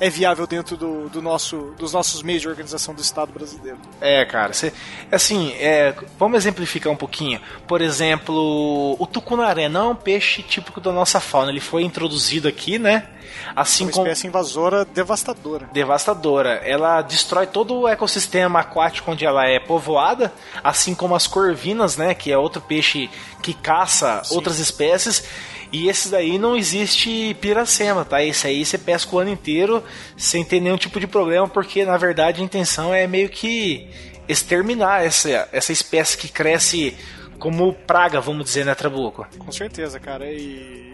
é 0.00 0.10
viável 0.10 0.46
dentro 0.46 0.76
do, 0.76 1.08
do, 1.08 1.22
nosso, 1.22 1.74
dos 1.78 1.92
nossos 1.92 2.22
meios 2.22 2.42
de 2.42 2.48
organização 2.48 2.94
do 2.94 3.00
Estado 3.00 3.32
brasileiro. 3.32 3.78
É, 4.00 4.24
cara, 4.24 4.52
cê, 4.52 4.72
assim, 5.10 5.52
é, 5.54 5.94
vamos 6.18 6.38
exemplificar 6.38 6.92
um 6.92 6.96
pouquinho. 6.96 7.40
Por 7.66 7.80
exemplo, 7.80 8.96
o 8.98 9.06
tucunaré 9.06 9.68
não 9.68 9.86
é 9.86 9.88
um 9.90 9.96
peixe 9.96 10.42
típico 10.42 10.80
da 10.80 10.92
nossa 10.92 11.20
fauna. 11.20 11.50
Ele 11.50 11.60
foi 11.60 11.82
introduzido 11.84 12.48
aqui, 12.48 12.78
né? 12.78 13.08
Assim 13.54 13.84
uma 13.84 13.92
como 13.92 14.06
espécie 14.06 14.26
invasora 14.26 14.84
devastadora. 14.84 15.68
Devastadora. 15.72 16.54
Ela 16.64 17.02
destrói 17.02 17.46
todo 17.46 17.80
o 17.80 17.88
ecossistema 17.88 18.60
aquático 18.60 19.10
onde 19.10 19.24
ela 19.24 19.46
é 19.46 19.58
povoada, 19.58 20.32
assim 20.62 20.94
como 20.94 21.14
as 21.14 21.26
corvinas, 21.26 21.96
né, 21.96 22.14
que 22.14 22.30
é 22.32 22.38
outro 22.38 22.60
peixe 22.60 23.10
que 23.42 23.54
caça 23.54 24.22
Sim. 24.24 24.34
outras 24.34 24.58
espécies. 24.58 25.24
E 25.74 25.88
esses 25.88 26.08
daí 26.08 26.38
não 26.38 26.56
existe 26.56 27.36
piracema, 27.40 28.04
tá? 28.04 28.22
Esse 28.22 28.46
aí 28.46 28.64
você 28.64 28.78
pesca 28.78 29.16
o 29.16 29.18
ano 29.18 29.30
inteiro 29.30 29.82
sem 30.16 30.44
ter 30.44 30.60
nenhum 30.60 30.76
tipo 30.76 31.00
de 31.00 31.06
problema, 31.08 31.48
porque 31.48 31.84
na 31.84 31.96
verdade 31.96 32.40
a 32.40 32.44
intenção 32.44 32.94
é 32.94 33.08
meio 33.08 33.28
que 33.28 33.90
exterminar 34.28 35.04
essa, 35.04 35.48
essa 35.50 35.72
espécie 35.72 36.16
que 36.16 36.28
cresce 36.28 36.96
como 37.40 37.74
praga, 37.74 38.20
vamos 38.20 38.44
dizer, 38.44 38.64
né, 38.64 38.72
Trabuco? 38.72 39.26
Com 39.36 39.50
certeza, 39.50 39.98
cara. 39.98 40.30
E 40.30 40.92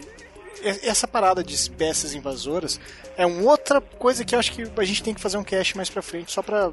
essa 0.83 1.07
parada 1.07 1.43
de 1.43 1.53
espécies 1.53 2.13
invasoras 2.13 2.79
é 3.17 3.25
uma 3.25 3.49
outra 3.49 3.81
coisa 3.81 4.23
que 4.23 4.35
eu 4.35 4.39
acho 4.39 4.51
que 4.51 4.63
a 4.75 4.83
gente 4.83 5.03
tem 5.03 5.13
que 5.13 5.21
fazer 5.21 5.37
um 5.37 5.43
cast 5.43 5.75
mais 5.75 5.89
pra 5.89 6.01
frente, 6.01 6.31
só 6.31 6.41
pra 6.41 6.71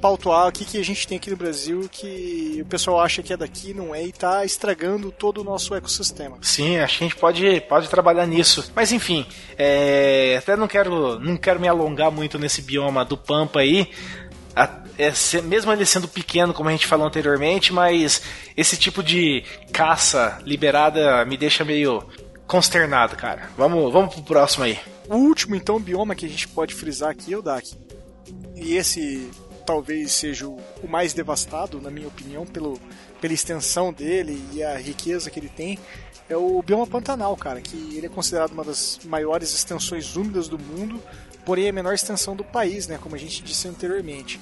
pautuar 0.00 0.48
o 0.48 0.52
que, 0.52 0.64
que 0.64 0.78
a 0.78 0.84
gente 0.84 1.06
tem 1.06 1.18
aqui 1.18 1.30
no 1.30 1.36
Brasil 1.36 1.88
que 1.90 2.58
o 2.62 2.66
pessoal 2.66 3.00
acha 3.00 3.22
que 3.22 3.32
é 3.32 3.36
daqui, 3.36 3.74
não 3.74 3.94
é, 3.94 4.04
e 4.04 4.12
tá 4.12 4.44
estragando 4.44 5.12
todo 5.12 5.42
o 5.42 5.44
nosso 5.44 5.74
ecossistema. 5.74 6.38
Sim, 6.40 6.78
acho 6.78 6.98
que 6.98 7.04
a 7.04 7.08
gente 7.08 7.18
pode, 7.18 7.60
pode 7.62 7.88
trabalhar 7.88 8.26
nisso. 8.26 8.70
Mas 8.74 8.92
enfim, 8.92 9.26
é, 9.58 10.36
até 10.38 10.56
não 10.56 10.66
quero, 10.66 11.18
não 11.18 11.36
quero 11.36 11.60
me 11.60 11.68
alongar 11.68 12.10
muito 12.10 12.38
nesse 12.38 12.62
bioma 12.62 13.04
do 13.04 13.16
Pampa 13.16 13.60
aí. 13.60 13.90
É, 14.98 15.12
mesmo 15.42 15.72
ele 15.72 15.86
sendo 15.86 16.06
pequeno, 16.06 16.52
como 16.52 16.68
a 16.68 16.72
gente 16.72 16.86
falou 16.86 17.06
anteriormente, 17.06 17.72
mas 17.72 18.22
esse 18.54 18.76
tipo 18.76 19.02
de 19.02 19.42
caça 19.72 20.38
liberada 20.44 21.24
me 21.24 21.38
deixa 21.38 21.64
meio 21.64 22.06
consternado, 22.50 23.14
cara. 23.14 23.48
Vamos, 23.56 23.92
vamos 23.92 24.12
pro 24.12 24.24
próximo 24.24 24.64
aí. 24.64 24.76
O 25.08 25.14
último, 25.14 25.54
então, 25.54 25.78
bioma 25.78 26.16
que 26.16 26.26
a 26.26 26.28
gente 26.28 26.48
pode 26.48 26.74
frisar 26.74 27.10
aqui 27.10 27.32
é 27.32 27.38
o 27.38 27.42
Dak. 27.42 27.78
E 28.56 28.74
esse 28.74 29.30
talvez 29.64 30.10
seja 30.10 30.48
o, 30.48 30.60
mais 30.88 31.14
devastado, 31.14 31.80
na 31.80 31.92
minha 31.92 32.08
opinião, 32.08 32.44
pelo, 32.44 32.76
pela 33.20 33.32
extensão 33.32 33.92
dele 33.92 34.42
e 34.52 34.64
a 34.64 34.76
riqueza 34.76 35.30
que 35.30 35.38
ele 35.38 35.48
tem, 35.48 35.78
é 36.28 36.36
o 36.36 36.60
bioma 36.60 36.88
Pantanal, 36.88 37.36
cara, 37.36 37.60
que 37.60 37.96
ele 37.96 38.06
é 38.06 38.08
considerado 38.08 38.50
uma 38.50 38.64
das 38.64 38.98
maiores 39.04 39.54
extensões 39.54 40.16
úmidas 40.16 40.48
do 40.48 40.58
mundo, 40.58 41.00
porém 41.44 41.66
é 41.66 41.68
a 41.70 41.72
menor 41.72 41.94
extensão 41.94 42.36
do 42.36 42.44
país, 42.44 42.86
né, 42.86 42.98
como 43.00 43.14
a 43.14 43.18
gente 43.18 43.42
disse 43.42 43.68
anteriormente. 43.68 44.40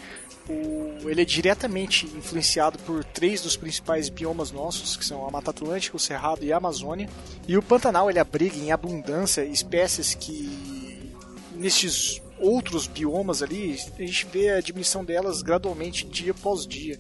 O, 0.49 1.09
ele 1.09 1.21
é 1.21 1.25
diretamente 1.25 2.07
influenciado 2.07 2.79
por 2.79 3.05
três 3.05 3.43
dos 3.43 3.57
principais 3.57 4.09
biomas 4.09 4.51
nossos, 4.51 4.97
que 4.97 5.05
são 5.05 5.27
a 5.27 5.31
Mata 5.31 5.51
Atlântica, 5.51 5.97
o 5.97 6.01
Cerrado 6.01 6.43
e 6.43 6.53
a 6.53 6.57
Amazônia. 6.57 7.09
E 7.47 7.57
o 7.57 7.63
Pantanal 7.63 8.09
ele 8.09 8.19
abriga 8.19 8.57
em 8.57 8.73
abundância 8.73 9.45
espécies 9.45 10.15
que 10.15 11.13
nestes 11.55 12.23
outros 12.39 12.87
biomas 12.87 13.43
ali, 13.43 13.79
a 13.99 14.03
gente 14.03 14.27
vê 14.27 14.51
a 14.51 14.61
diminuição 14.61 15.05
delas 15.05 15.43
gradualmente 15.43 16.07
dia 16.07 16.31
após 16.31 16.67
dia. 16.67 16.99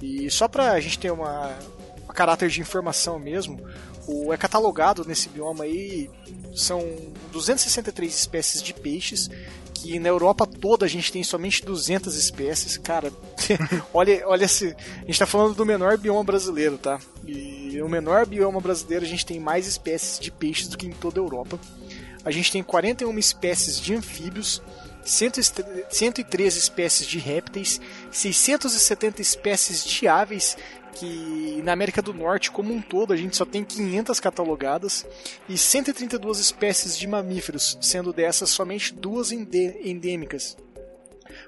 E 0.00 0.30
só 0.30 0.46
para 0.46 0.72
a 0.72 0.80
gente 0.80 0.98
ter 0.98 1.10
uma, 1.10 1.50
uma 2.04 2.14
caráter 2.14 2.50
de 2.50 2.60
informação 2.60 3.18
mesmo, 3.18 3.60
o, 4.06 4.32
é 4.32 4.36
catalogado 4.36 5.04
nesse 5.06 5.28
bioma 5.28 5.64
aí 5.64 6.10
são 6.54 6.80
263 7.32 8.14
espécies 8.14 8.62
de 8.62 8.72
peixes 8.72 9.28
que 9.74 9.98
na 9.98 10.08
Europa 10.08 10.46
toda 10.46 10.86
a 10.86 10.88
gente 10.88 11.12
tem 11.12 11.22
somente 11.22 11.64
200 11.64 12.16
espécies, 12.16 12.78
cara. 12.78 13.12
olha, 13.92 14.26
olha 14.26 14.48
se 14.48 14.68
a 14.68 15.00
gente 15.00 15.10
está 15.10 15.26
falando 15.26 15.54
do 15.54 15.66
menor 15.66 15.98
bioma 15.98 16.24
brasileiro, 16.24 16.78
tá? 16.78 16.98
E 17.26 17.80
o 17.82 17.88
menor 17.88 18.24
bioma 18.26 18.60
brasileiro 18.60 19.04
a 19.04 19.08
gente 19.08 19.26
tem 19.26 19.38
mais 19.38 19.66
espécies 19.66 20.18
de 20.18 20.30
peixes 20.30 20.68
do 20.68 20.78
que 20.78 20.86
em 20.86 20.92
toda 20.92 21.20
a 21.20 21.22
Europa 21.22 21.58
a 22.26 22.32
gente 22.32 22.50
tem 22.50 22.60
41 22.60 23.16
espécies 23.20 23.80
de 23.80 23.94
anfíbios, 23.94 24.60
113 25.04 26.58
espécies 26.58 27.06
de 27.06 27.20
répteis, 27.20 27.80
670 28.10 29.22
espécies 29.22 29.84
de 29.84 30.08
aves, 30.08 30.56
que 30.98 31.60
na 31.62 31.72
América 31.72 32.00
do 32.00 32.14
Norte 32.14 32.50
como 32.50 32.72
um 32.72 32.80
todo 32.80 33.12
a 33.12 33.16
gente 33.16 33.36
só 33.36 33.44
tem 33.44 33.62
500 33.64 34.18
catalogadas, 34.20 35.06
e 35.48 35.56
132 35.56 36.38
espécies 36.38 36.96
de 36.96 37.06
mamíferos, 37.06 37.78
sendo 37.80 38.12
dessas 38.12 38.50
somente 38.50 38.94
duas 38.94 39.30
endêmicas. 39.32 40.56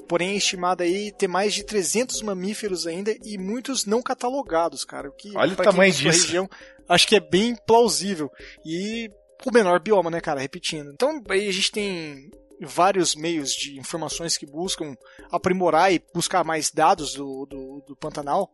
Porém, 0.07 0.31
é 0.31 0.37
estimado 0.37 0.83
aí 0.83 1.13
ter 1.13 1.29
mais 1.29 1.55
de 1.55 1.65
300 1.65 2.23
mamíferos 2.23 2.87
ainda 2.87 3.15
e 3.25 3.39
muitos 3.39 3.85
não 3.85 4.03
catalogados, 4.03 4.85
cara. 4.85 5.09
O 5.09 5.13
que, 5.13 5.37
Olha 5.37 5.53
o 5.53 5.57
tamanho 5.57 5.93
disso. 5.93 6.27
Região, 6.27 6.49
acho 6.89 7.07
que 7.07 7.17
é 7.17 7.21
bem 7.21 7.55
plausível. 7.55 8.31
E 8.65 9.11
o 9.47 9.53
menor 9.53 9.81
bioma, 9.81 10.11
né, 10.11 10.21
cara? 10.21 10.41
Repetindo. 10.41 10.91
Então 10.93 11.23
aí 11.29 11.49
a 11.49 11.53
gente 11.53 11.71
tem 11.71 12.31
vários 12.67 13.15
meios 13.15 13.53
de 13.53 13.79
informações 13.79 14.37
que 14.37 14.47
buscam 14.47 14.97
aprimorar 15.31 15.93
e 15.93 16.03
buscar 16.13 16.45
mais 16.45 16.71
dados 16.71 17.15
do, 17.15 17.47
do, 17.47 17.85
do, 17.87 17.97
Pantanal. 17.97 18.53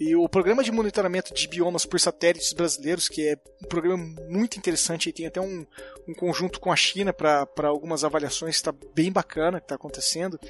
E 0.00 0.16
o 0.16 0.28
programa 0.28 0.64
de 0.64 0.72
monitoramento 0.72 1.34
de 1.34 1.46
biomas 1.48 1.84
por 1.84 2.00
satélites 2.00 2.52
brasileiros, 2.52 3.08
que 3.08 3.28
é 3.28 3.36
um 3.62 3.68
programa 3.68 4.04
muito 4.28 4.56
interessante, 4.56 5.08
e 5.08 5.12
tem 5.12 5.26
até 5.26 5.40
um, 5.40 5.66
um 6.06 6.14
conjunto 6.14 6.60
com 6.60 6.70
a 6.72 6.76
China 6.76 7.12
para 7.12 7.68
algumas 7.68 8.04
avaliações, 8.04 8.54
está 8.56 8.72
bem 8.94 9.12
bacana 9.12 9.60
que 9.60 9.64
está 9.64 9.74
acontecendo. 9.74 10.40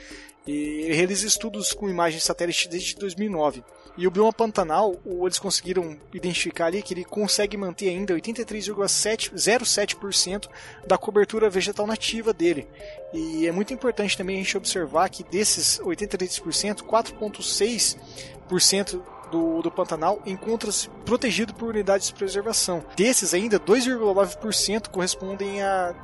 E 0.46 0.92
realiza 0.92 1.26
estudos 1.26 1.72
com 1.72 1.88
imagens 1.88 2.22
satélite 2.24 2.68
desde 2.68 2.94
2009. 2.96 3.64
E 3.96 4.08
o 4.08 4.10
bioma 4.10 4.32
Pantanal, 4.32 4.96
eles 5.04 5.38
conseguiram 5.38 5.96
identificar 6.12 6.66
ali 6.66 6.82
que 6.82 6.92
ele 6.94 7.04
consegue 7.04 7.56
manter 7.56 7.90
ainda 7.90 8.12
83,07% 8.14 10.48
da 10.86 10.98
cobertura 10.98 11.48
vegetal 11.48 11.86
nativa 11.86 12.32
dele. 12.32 12.66
E 13.12 13.46
é 13.46 13.52
muito 13.52 13.72
importante 13.74 14.16
também 14.16 14.36
a 14.36 14.38
gente 14.42 14.56
observar 14.56 15.10
que 15.10 15.22
desses 15.22 15.78
83%, 15.78 16.82
4,6% 16.82 19.00
do, 19.32 19.62
do 19.62 19.70
Pantanal 19.70 20.20
encontra-se 20.26 20.88
protegido 21.04 21.54
por 21.54 21.70
unidades 21.70 22.08
de 22.08 22.14
preservação. 22.14 22.84
Desses 22.94 23.32
ainda, 23.32 23.58
2,9% 23.58 24.88
correspondem 24.88 25.62
a 25.62 25.94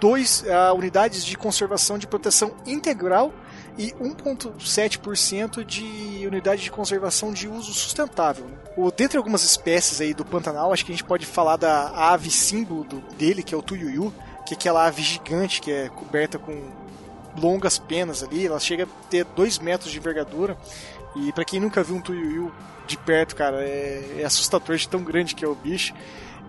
dois 0.00 0.42
uh, 0.42 0.74
unidades 0.74 1.24
de 1.24 1.36
conservação 1.36 1.98
de 1.98 2.06
proteção 2.06 2.52
integral 2.64 3.34
e 3.76 3.92
1,7% 3.92 5.62
de 5.62 6.26
unidade 6.26 6.62
de 6.62 6.70
conservação 6.70 7.32
de 7.32 7.46
uso 7.46 7.72
sustentável. 7.72 8.46
O, 8.76 8.90
dentre 8.90 9.18
algumas 9.18 9.42
espécies 9.42 10.00
aí 10.00 10.14
do 10.14 10.24
Pantanal, 10.24 10.72
acho 10.72 10.86
que 10.86 10.92
a 10.92 10.94
gente 10.94 11.04
pode 11.04 11.26
falar 11.26 11.56
da 11.56 11.90
ave 12.12 12.30
símbolo 12.30 12.84
do, 12.84 13.00
dele, 13.16 13.42
que 13.42 13.54
é 13.54 13.58
o 13.58 13.62
tuiuiu, 13.62 14.12
que 14.46 14.54
é 14.54 14.56
aquela 14.56 14.86
ave 14.86 15.02
gigante 15.02 15.60
que 15.60 15.70
é 15.70 15.88
coberta 15.90 16.38
com 16.38 16.62
longas 17.38 17.78
penas 17.78 18.22
ali, 18.22 18.46
ela 18.46 18.58
chega 18.58 18.84
a 18.84 19.08
ter 19.08 19.24
2 19.24 19.58
metros 19.58 19.90
de 19.90 19.98
envergadura. 19.98 20.56
E 21.16 21.32
para 21.32 21.44
quem 21.44 21.60
nunca 21.60 21.82
viu 21.82 21.96
um 21.96 22.00
tuiuiu 22.00 22.52
de 22.86 22.96
perto, 22.96 23.36
cara, 23.36 23.62
é, 23.62 24.16
é 24.18 24.24
assustador 24.24 24.76
de 24.76 24.88
tão 24.88 25.02
grande 25.02 25.34
que 25.34 25.44
é 25.44 25.48
o 25.48 25.54
bicho. 25.54 25.94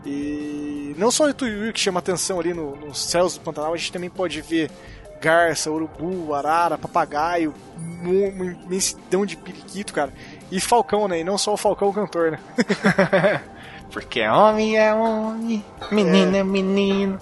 E 0.05 0.95
não 0.97 1.11
só 1.11 1.25
o 1.25 1.33
tuiuiu 1.33 1.71
que 1.73 1.79
chama 1.79 1.99
atenção 1.99 2.39
ali 2.39 2.53
no, 2.53 2.75
nos 2.75 2.99
céus 2.99 3.35
do 3.35 3.41
Pantanal, 3.41 3.73
a 3.73 3.77
gente 3.77 3.91
também 3.91 4.09
pode 4.09 4.41
ver 4.41 4.71
garça, 5.21 5.69
urubu, 5.69 6.33
arara, 6.33 6.77
papagaio, 6.79 7.53
uma 7.77 8.45
imensidão 8.45 9.25
de 9.25 9.37
periquito, 9.37 9.93
cara. 9.93 10.11
E 10.51 10.59
falcão, 10.59 11.07
né? 11.07 11.19
E 11.19 11.23
não 11.23 11.37
só 11.37 11.53
o 11.53 11.57
falcão 11.57 11.93
cantor, 11.93 12.31
né? 12.31 12.39
Porque 13.91 14.25
homem 14.27 14.77
é 14.77 14.93
homem, 14.93 15.63
menino 15.91 16.35
é, 16.35 16.39
é 16.39 16.43
menino. 16.43 17.19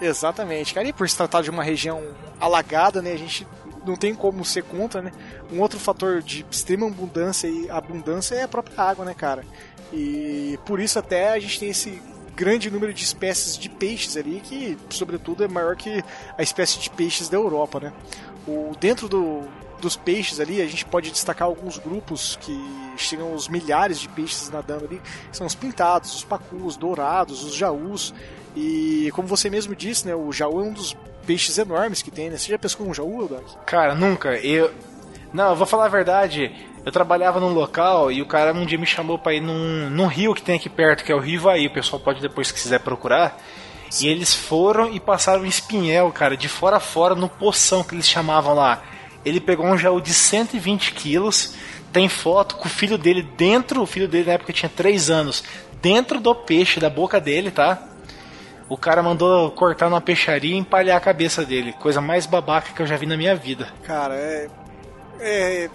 Exatamente, 0.00 0.74
cara. 0.74 0.86
E 0.86 0.92
por 0.92 1.08
se 1.08 1.16
tratar 1.16 1.42
de 1.42 1.50
uma 1.50 1.64
região 1.64 2.02
alagada, 2.40 3.00
né? 3.00 3.12
A 3.12 3.16
gente 3.16 3.46
não 3.86 3.96
tem 3.96 4.14
como 4.14 4.44
ser 4.44 4.62
contra, 4.64 5.02
né? 5.02 5.12
Um 5.52 5.60
outro 5.60 5.78
fator 5.78 6.22
de 6.22 6.44
extrema 6.50 6.86
abundância 6.86 7.48
e 7.48 7.70
abundância 7.70 8.34
é 8.34 8.42
a 8.42 8.48
própria 8.48 8.80
água, 8.82 9.04
né, 9.04 9.14
cara? 9.14 9.44
E 9.92 10.58
por 10.64 10.80
isso 10.80 10.98
até 10.98 11.32
a 11.32 11.38
gente 11.38 11.58
tem 11.60 11.68
esse 11.70 12.00
grande 12.34 12.70
número 12.70 12.94
de 12.94 13.04
espécies 13.04 13.58
de 13.58 13.68
peixes 13.68 14.16
ali, 14.16 14.40
que 14.40 14.76
sobretudo 14.90 15.44
é 15.44 15.48
maior 15.48 15.76
que 15.76 16.02
a 16.36 16.42
espécie 16.42 16.78
de 16.78 16.88
peixes 16.90 17.28
da 17.28 17.36
Europa, 17.36 17.78
né? 17.78 17.92
O, 18.46 18.72
dentro 18.80 19.08
do, 19.08 19.42
dos 19.80 19.96
peixes 19.96 20.40
ali, 20.40 20.62
a 20.62 20.66
gente 20.66 20.84
pode 20.84 21.10
destacar 21.10 21.46
alguns 21.46 21.78
grupos 21.78 22.36
que 22.40 22.58
chegam 22.96 23.32
aos 23.32 23.48
milhares 23.48 23.98
de 23.98 24.08
peixes 24.08 24.50
nadando 24.50 24.86
ali, 24.86 25.00
são 25.30 25.46
os 25.46 25.54
pintados, 25.54 26.14
os 26.14 26.24
pacus, 26.24 26.76
dourados, 26.76 27.44
os 27.44 27.54
jaús, 27.54 28.14
e 28.56 29.10
como 29.14 29.28
você 29.28 29.48
mesmo 29.48 29.74
disse, 29.74 30.06
né, 30.06 30.14
o 30.14 30.32
jaú 30.32 30.60
é 30.60 30.64
um 30.64 30.72
dos 30.72 30.96
peixes 31.26 31.58
enormes 31.58 32.02
que 32.02 32.10
tem, 32.10 32.30
né? 32.30 32.36
Você 32.36 32.50
já 32.50 32.58
pescou 32.58 32.86
um 32.86 32.94
jaú, 32.94 33.26
Doc? 33.28 33.64
Cara, 33.66 33.94
nunca. 33.94 34.36
Eu. 34.36 34.72
Não, 35.32 35.50
eu 35.50 35.56
vou 35.56 35.66
falar 35.66 35.86
a 35.86 35.88
verdade. 35.88 36.52
Eu 36.84 36.90
trabalhava 36.90 37.38
num 37.38 37.52
local 37.52 38.10
e 38.10 38.20
o 38.20 38.26
cara 38.26 38.52
um 38.52 38.66
dia 38.66 38.78
me 38.78 38.86
chamou 38.86 39.18
para 39.18 39.34
ir 39.34 39.40
num, 39.40 39.88
num 39.88 40.06
rio 40.06 40.34
que 40.34 40.42
tem 40.42 40.56
aqui 40.56 40.68
perto, 40.68 41.04
que 41.04 41.12
é 41.12 41.14
o 41.14 41.20
Rio 41.20 41.36
Ivaí. 41.36 41.66
O 41.66 41.72
pessoal 41.72 42.00
pode 42.00 42.20
depois, 42.20 42.48
se 42.48 42.54
quiser, 42.54 42.80
procurar. 42.80 43.40
Sim. 43.88 44.06
E 44.06 44.10
eles 44.10 44.34
foram 44.34 44.92
e 44.92 44.98
passaram 44.98 45.42
um 45.42 45.46
espinhel, 45.46 46.10
cara, 46.10 46.36
de 46.36 46.48
fora 46.48 46.78
a 46.78 46.80
fora, 46.80 47.14
no 47.14 47.28
poção 47.28 47.84
que 47.84 47.94
eles 47.94 48.08
chamavam 48.08 48.54
lá. 48.54 48.82
Ele 49.24 49.40
pegou 49.40 49.66
um 49.66 49.78
jaú 49.78 50.00
de 50.00 50.12
120 50.12 50.92
quilos, 50.92 51.54
tem 51.92 52.08
foto 52.08 52.56
com 52.56 52.66
o 52.66 52.70
filho 52.70 52.98
dele 52.98 53.22
dentro, 53.22 53.82
o 53.82 53.86
filho 53.86 54.08
dele 54.08 54.26
na 54.26 54.32
época 54.32 54.52
tinha 54.52 54.68
3 54.68 55.10
anos, 55.10 55.44
dentro 55.80 56.18
do 56.18 56.34
peixe, 56.34 56.80
da 56.80 56.90
boca 56.90 57.20
dele, 57.20 57.50
tá? 57.50 57.91
O 58.72 58.76
cara 58.78 59.02
mandou 59.02 59.50
cortar 59.50 59.90
numa 59.90 60.00
peixaria 60.00 60.54
e 60.54 60.58
empalhar 60.58 60.96
a 60.96 61.00
cabeça 61.00 61.44
dele. 61.44 61.74
Coisa 61.74 62.00
mais 62.00 62.24
babaca 62.24 62.72
que 62.72 62.80
eu 62.80 62.86
já 62.86 62.96
vi 62.96 63.04
na 63.04 63.18
minha 63.18 63.36
vida. 63.36 63.68
Cara, 63.82 64.14
é. 64.14 64.48
é 65.20 65.70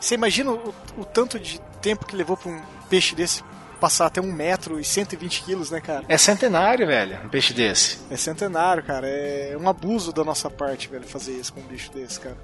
você 0.00 0.14
imagina 0.14 0.50
o, 0.50 0.74
o 0.96 1.04
tanto 1.04 1.38
de 1.38 1.60
tempo 1.82 2.06
que 2.06 2.16
levou 2.16 2.38
pra 2.38 2.50
um 2.50 2.58
peixe 2.88 3.14
desse 3.14 3.44
passar 3.78 4.06
até 4.06 4.22
um 4.22 4.32
metro 4.32 4.80
e 4.80 4.84
120 4.84 5.42
quilos, 5.42 5.70
né, 5.70 5.82
cara? 5.82 6.02
É 6.08 6.16
centenário, 6.16 6.86
velho, 6.86 7.18
um 7.26 7.28
peixe 7.28 7.52
desse. 7.52 7.98
É 8.10 8.16
centenário, 8.16 8.82
cara. 8.82 9.06
É 9.06 9.54
um 9.60 9.68
abuso 9.68 10.10
da 10.10 10.24
nossa 10.24 10.48
parte, 10.48 10.88
velho, 10.88 11.06
fazer 11.06 11.32
isso 11.32 11.52
com 11.52 11.60
um 11.60 11.64
bicho 11.64 11.92
desse, 11.92 12.18
cara. 12.18 12.38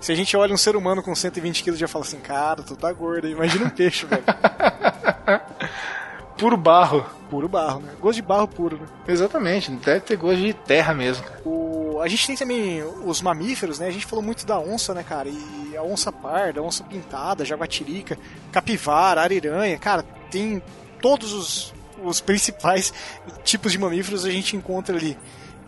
Se 0.00 0.10
a 0.12 0.14
gente 0.14 0.34
olha 0.34 0.54
um 0.54 0.56
ser 0.56 0.76
humano 0.76 1.02
com 1.02 1.14
120 1.14 1.62
quilos, 1.62 1.78
já 1.78 1.86
fala 1.86 2.06
assim, 2.06 2.20
cara, 2.20 2.62
tu 2.62 2.74
tá 2.74 2.90
gordo. 2.90 3.28
Imagina 3.28 3.66
um 3.66 3.70
peixe, 3.70 4.06
velho. 4.06 4.24
puro 6.36 6.56
barro. 6.56 7.04
Puro 7.30 7.48
barro, 7.48 7.80
né? 7.80 7.92
Gosto 8.00 8.16
de 8.16 8.22
barro 8.22 8.48
puro, 8.48 8.76
né? 8.76 8.86
Exatamente, 9.08 9.70
deve 9.70 10.00
ter 10.00 10.16
gosto 10.16 10.40
de 10.40 10.52
terra 10.52 10.94
mesmo. 10.94 11.24
O... 11.44 12.00
A 12.02 12.08
gente 12.08 12.26
tem 12.26 12.36
também 12.36 12.82
os 13.04 13.22
mamíferos, 13.22 13.78
né? 13.78 13.86
A 13.86 13.90
gente 13.90 14.06
falou 14.06 14.24
muito 14.24 14.44
da 14.44 14.58
onça, 14.58 14.92
né, 14.92 15.02
cara? 15.02 15.28
E 15.28 15.76
a 15.76 15.82
onça 15.82 16.10
parda, 16.10 16.60
a 16.60 16.62
onça 16.62 16.82
pintada, 16.84 17.44
jaguatirica, 17.44 18.18
capivara, 18.50 19.22
ariranha, 19.22 19.78
cara, 19.78 20.04
tem 20.30 20.62
todos 21.00 21.32
os, 21.32 21.74
os 22.02 22.20
principais 22.20 22.92
tipos 23.44 23.72
de 23.72 23.78
mamíferos 23.78 24.24
a 24.24 24.30
gente 24.30 24.56
encontra 24.56 24.96
ali. 24.96 25.16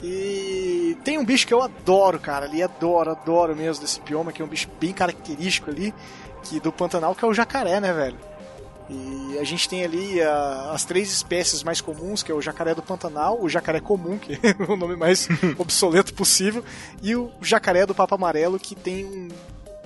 E 0.02 0.98
tem 1.02 1.18
um 1.18 1.24
bicho 1.24 1.46
que 1.46 1.54
eu 1.54 1.62
adoro, 1.62 2.18
cara, 2.18 2.44
ali 2.44 2.62
adoro, 2.62 3.10
adoro 3.10 3.56
mesmo 3.56 3.82
desse 3.82 4.00
bioma, 4.00 4.32
que 4.32 4.42
é 4.42 4.44
um 4.44 4.48
bicho 4.48 4.68
bem 4.78 4.92
característico 4.92 5.70
ali, 5.70 5.94
que 6.42 6.60
do 6.60 6.70
Pantanal, 6.70 7.14
que 7.14 7.24
é 7.24 7.28
o 7.28 7.32
jacaré, 7.32 7.80
né, 7.80 7.92
velho? 7.92 8.18
E 8.88 9.38
a 9.38 9.44
gente 9.44 9.68
tem 9.68 9.82
ali 9.82 10.20
a, 10.20 10.72
as 10.72 10.84
três 10.84 11.10
espécies 11.10 11.62
mais 11.62 11.80
comuns, 11.80 12.22
que 12.22 12.30
é 12.30 12.34
o 12.34 12.42
jacaré 12.42 12.74
do 12.74 12.82
Pantanal, 12.82 13.40
o 13.40 13.48
jacaré 13.48 13.80
comum, 13.80 14.18
que 14.18 14.34
é 14.46 14.70
o 14.70 14.76
nome 14.76 14.96
mais 14.96 15.28
obsoleto 15.58 16.12
possível, 16.12 16.64
e 17.02 17.16
o 17.16 17.30
jacaré 17.40 17.86
do 17.86 17.94
Papa 17.94 18.14
Amarelo, 18.14 18.58
que 18.58 18.74
tem 18.74 19.04
um, 19.04 19.28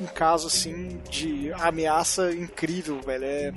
um 0.01 0.07
caso 0.07 0.49
assim 0.49 1.01
de 1.09 1.53
ameaça 1.55 2.33
incrível, 2.33 3.01
velho. 3.01 3.25
É 3.25 3.53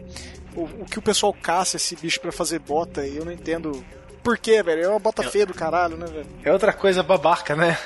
o, 0.55 0.63
o 0.63 0.85
que 0.85 0.99
o 0.99 1.01
pessoal 1.01 1.33
caça 1.33 1.77
esse 1.77 1.95
bicho 1.95 2.19
para 2.19 2.31
fazer 2.31 2.59
bota, 2.59 3.05
eu 3.05 3.25
não 3.25 3.31
entendo 3.31 3.83
por 4.23 4.37
quê, 4.37 4.61
velho? 4.61 4.83
É 4.83 4.87
uma 4.87 4.99
bota 4.99 5.23
feia 5.23 5.45
do 5.45 5.53
caralho, 5.53 5.97
né, 5.97 6.05
velho? 6.05 6.27
É 6.43 6.51
outra 6.51 6.71
coisa 6.71 7.01
babaca, 7.03 7.55
né? 7.55 7.77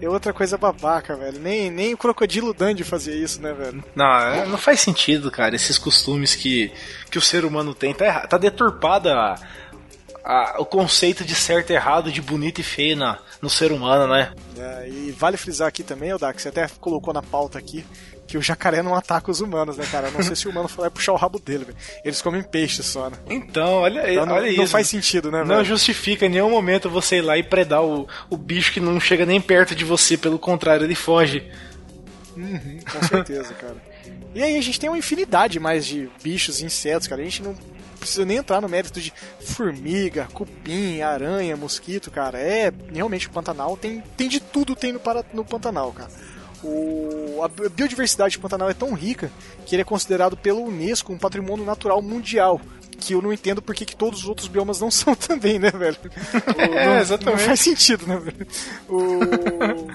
é 0.00 0.08
outra 0.08 0.32
coisa 0.32 0.58
babaca, 0.58 1.16
velho. 1.16 1.40
Nem, 1.40 1.70
nem 1.70 1.94
o 1.94 1.98
crocodilo 1.98 2.52
Dandy 2.52 2.84
fazia 2.84 3.14
isso, 3.14 3.40
né, 3.40 3.52
velho? 3.52 3.82
Não, 3.94 4.18
é, 4.18 4.46
não 4.46 4.58
faz 4.58 4.80
sentido, 4.80 5.30
cara. 5.30 5.54
Esses 5.54 5.78
costumes 5.78 6.34
que, 6.34 6.72
que 7.10 7.18
o 7.18 7.22
ser 7.22 7.44
humano 7.44 7.74
tem. 7.74 7.94
Tá, 7.94 8.26
tá 8.26 8.36
deturpada 8.36 9.14
a, 9.14 9.38
a, 10.24 10.56
o 10.58 10.64
conceito 10.64 11.24
de 11.24 11.34
certo 11.34 11.70
e 11.70 11.74
errado, 11.74 12.10
de 12.10 12.22
bonito 12.22 12.60
e 12.60 12.64
feio 12.64 12.96
na, 12.96 13.18
no 13.40 13.50
ser 13.50 13.70
humano, 13.70 14.12
né? 14.12 14.32
É, 14.58 14.88
e 14.88 15.12
vale 15.12 15.36
frisar 15.36 15.68
aqui 15.68 15.82
também, 15.82 16.12
Odak, 16.12 16.40
você 16.40 16.48
até 16.48 16.66
colocou 16.80 17.12
na 17.12 17.22
pauta 17.22 17.58
aqui, 17.58 17.84
que 18.34 18.38
o 18.38 18.42
jacaré 18.42 18.82
não 18.82 18.96
ataca 18.96 19.30
os 19.30 19.40
humanos, 19.40 19.76
né, 19.76 19.86
cara? 19.86 20.10
Não 20.10 20.20
sei 20.20 20.34
se 20.34 20.48
o 20.48 20.50
humano 20.50 20.66
vai 20.66 20.90
puxar 20.90 21.12
o 21.12 21.16
rabo 21.16 21.38
dele, 21.38 21.66
velho. 21.66 21.76
Eles 22.04 22.20
comem 22.20 22.42
peixe 22.42 22.82
só, 22.82 23.08
né? 23.08 23.16
Então, 23.30 23.74
olha, 23.74 24.10
então, 24.10 24.26
não, 24.26 24.34
olha 24.34 24.48
isso. 24.48 24.60
Não 24.60 24.66
faz 24.66 24.88
sentido, 24.88 25.30
né, 25.30 25.44
Não 25.44 25.62
justifica 25.62 26.26
em 26.26 26.30
nenhum 26.30 26.50
momento 26.50 26.90
você 26.90 27.18
ir 27.18 27.22
lá 27.22 27.38
e 27.38 27.44
predar 27.44 27.84
o, 27.84 28.08
o 28.28 28.36
bicho 28.36 28.72
que 28.72 28.80
não 28.80 28.98
chega 28.98 29.24
nem 29.24 29.40
perto 29.40 29.72
de 29.72 29.84
você, 29.84 30.16
pelo 30.16 30.36
contrário, 30.36 30.84
ele 30.84 30.96
foge. 30.96 31.48
Uhum, 32.36 32.80
com 32.90 33.06
certeza, 33.06 33.54
cara. 33.54 33.76
E 34.34 34.42
aí 34.42 34.58
a 34.58 34.60
gente 34.60 34.80
tem 34.80 34.90
uma 34.90 34.98
infinidade 34.98 35.60
mais 35.60 35.86
de 35.86 36.10
bichos 36.20 36.60
e 36.60 36.64
insetos, 36.64 37.06
cara. 37.06 37.22
A 37.22 37.24
gente 37.24 37.40
não 37.40 37.54
precisa 38.00 38.24
nem 38.24 38.38
entrar 38.38 38.60
no 38.60 38.68
mérito 38.68 39.00
de 39.00 39.12
formiga, 39.38 40.26
cupim, 40.32 41.02
aranha, 41.02 41.56
mosquito, 41.56 42.10
cara. 42.10 42.36
É, 42.36 42.72
realmente 42.92 43.28
o 43.28 43.30
Pantanal 43.30 43.76
tem, 43.76 44.02
tem 44.16 44.28
de 44.28 44.40
tudo 44.40 44.74
tem 44.74 44.92
no, 44.92 45.00
no 45.32 45.44
Pantanal, 45.44 45.92
cara. 45.92 46.10
O, 46.64 47.42
a 47.42 47.68
biodiversidade 47.68 48.38
do 48.38 48.40
Pantanal 48.40 48.70
é 48.70 48.74
tão 48.74 48.94
rica 48.94 49.30
que 49.66 49.74
ele 49.74 49.82
é 49.82 49.84
considerado 49.84 50.36
pelo 50.36 50.64
Unesco 50.64 51.12
um 51.12 51.18
patrimônio 51.18 51.64
natural 51.64 52.00
mundial. 52.00 52.60
Que 52.98 53.12
eu 53.12 53.20
não 53.20 53.32
entendo 53.32 53.60
porque 53.60 53.84
que 53.84 53.94
todos 53.94 54.22
os 54.22 54.28
outros 54.28 54.48
biomas 54.48 54.80
não 54.80 54.90
são 54.90 55.14
também, 55.14 55.58
né, 55.58 55.70
velho? 55.70 55.96
É, 56.56 56.86
não, 56.86 56.98
exatamente. 56.98 57.40
Não 57.40 57.46
faz 57.46 57.60
sentido, 57.60 58.06
né, 58.06 58.16
velho? 58.16 58.46
O... 58.88 59.20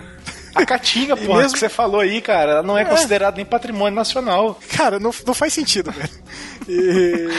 A 0.55 0.65
caatinga, 0.65 1.15
pô, 1.15 1.35
mesmo... 1.35 1.53
que 1.53 1.59
você 1.59 1.69
falou 1.69 2.01
aí, 2.01 2.21
cara, 2.21 2.53
ela 2.53 2.63
não 2.63 2.77
é, 2.77 2.81
é. 2.81 2.85
considerada 2.85 3.37
nem 3.37 3.45
patrimônio 3.45 3.95
nacional. 3.95 4.59
Cara, 4.75 4.99
não, 4.99 5.11
não 5.25 5.33
faz 5.33 5.53
sentido, 5.53 5.91
velho. 5.91 6.09
E, 6.67 7.29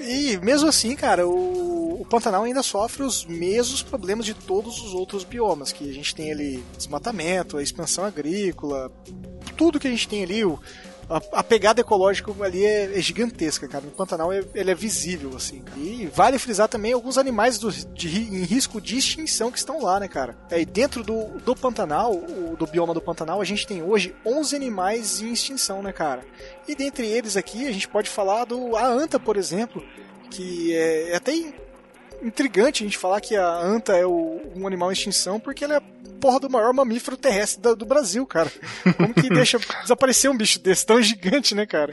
e 0.00 0.36
mesmo 0.38 0.68
assim, 0.68 0.94
cara, 0.94 1.26
o 1.26 1.76
o 1.98 2.04
Pantanal 2.04 2.44
ainda 2.44 2.62
sofre 2.62 3.02
os 3.02 3.24
mesmos 3.24 3.82
problemas 3.82 4.24
de 4.24 4.32
todos 4.32 4.80
os 4.80 4.94
outros 4.94 5.24
biomas, 5.24 5.72
que 5.72 5.90
a 5.90 5.92
gente 5.92 6.14
tem 6.14 6.30
ali 6.30 6.62
desmatamento, 6.76 7.56
a 7.56 7.62
expansão 7.62 8.04
agrícola, 8.04 8.92
tudo 9.56 9.80
que 9.80 9.88
a 9.88 9.90
gente 9.90 10.08
tem 10.08 10.22
ali, 10.22 10.44
o, 10.44 10.58
a, 11.08 11.38
a, 11.38 11.42
pegada 11.42 11.80
ecológica 11.80 12.32
ali 12.42 12.64
é, 12.64 12.98
é, 12.98 13.00
gigantesca, 13.00 13.68
cara. 13.68 13.84
No 13.84 13.90
Pantanal 13.90 14.32
é, 14.32 14.42
ele 14.54 14.70
é 14.70 14.74
visível, 14.74 15.34
assim. 15.36 15.60
Cara. 15.60 15.78
E 15.78 16.06
vale 16.06 16.38
frisar 16.38 16.68
também 16.68 16.92
alguns 16.92 17.16
animais 17.16 17.58
do, 17.58 17.70
de, 17.70 18.08
em 18.08 18.42
risco 18.44 18.80
de 18.80 18.96
extinção 18.96 19.50
que 19.50 19.58
estão 19.58 19.82
lá, 19.82 20.00
né, 20.00 20.08
cara? 20.08 20.36
É, 20.50 20.60
e 20.60 20.66
dentro 20.66 21.02
do, 21.02 21.38
do 21.38 21.54
Pantanal, 21.54 22.12
o, 22.12 22.56
do 22.56 22.66
bioma 22.66 22.92
do 22.92 23.00
Pantanal, 23.00 23.40
a 23.40 23.44
gente 23.44 23.66
tem 23.66 23.82
hoje 23.82 24.14
11 24.24 24.56
animais 24.56 25.20
em 25.20 25.32
extinção, 25.32 25.82
né, 25.82 25.92
cara? 25.92 26.24
E 26.66 26.74
dentre 26.74 27.06
eles 27.06 27.36
aqui, 27.36 27.66
a 27.68 27.72
gente 27.72 27.88
pode 27.88 28.10
falar 28.10 28.44
do 28.44 28.76
a 28.76 28.86
anta, 28.86 29.20
por 29.20 29.36
exemplo, 29.36 29.82
que 30.30 30.74
é, 30.74 31.10
é 31.10 31.16
até 31.16 31.32
intrigante 32.22 32.82
a 32.82 32.86
gente 32.86 32.98
falar 32.98 33.20
que 33.20 33.36
a 33.36 33.58
anta 33.58 33.96
é 33.96 34.06
o, 34.06 34.40
um 34.54 34.66
animal 34.66 34.90
em 34.90 34.92
extinção 34.92 35.38
porque 35.38 35.64
ela 35.64 35.74
é 35.74 35.76
a 35.78 35.82
porra 36.20 36.40
do 36.40 36.50
maior 36.50 36.72
mamífero 36.72 37.16
terrestre 37.16 37.60
do, 37.60 37.76
do 37.76 37.86
Brasil, 37.86 38.26
cara. 38.26 38.50
Como 38.96 39.14
que 39.14 39.28
deixa 39.28 39.58
desaparecer 39.82 40.30
um 40.30 40.36
bicho 40.36 40.58
desse 40.58 40.84
tão 40.84 41.00
gigante, 41.00 41.54
né, 41.54 41.66
cara? 41.66 41.92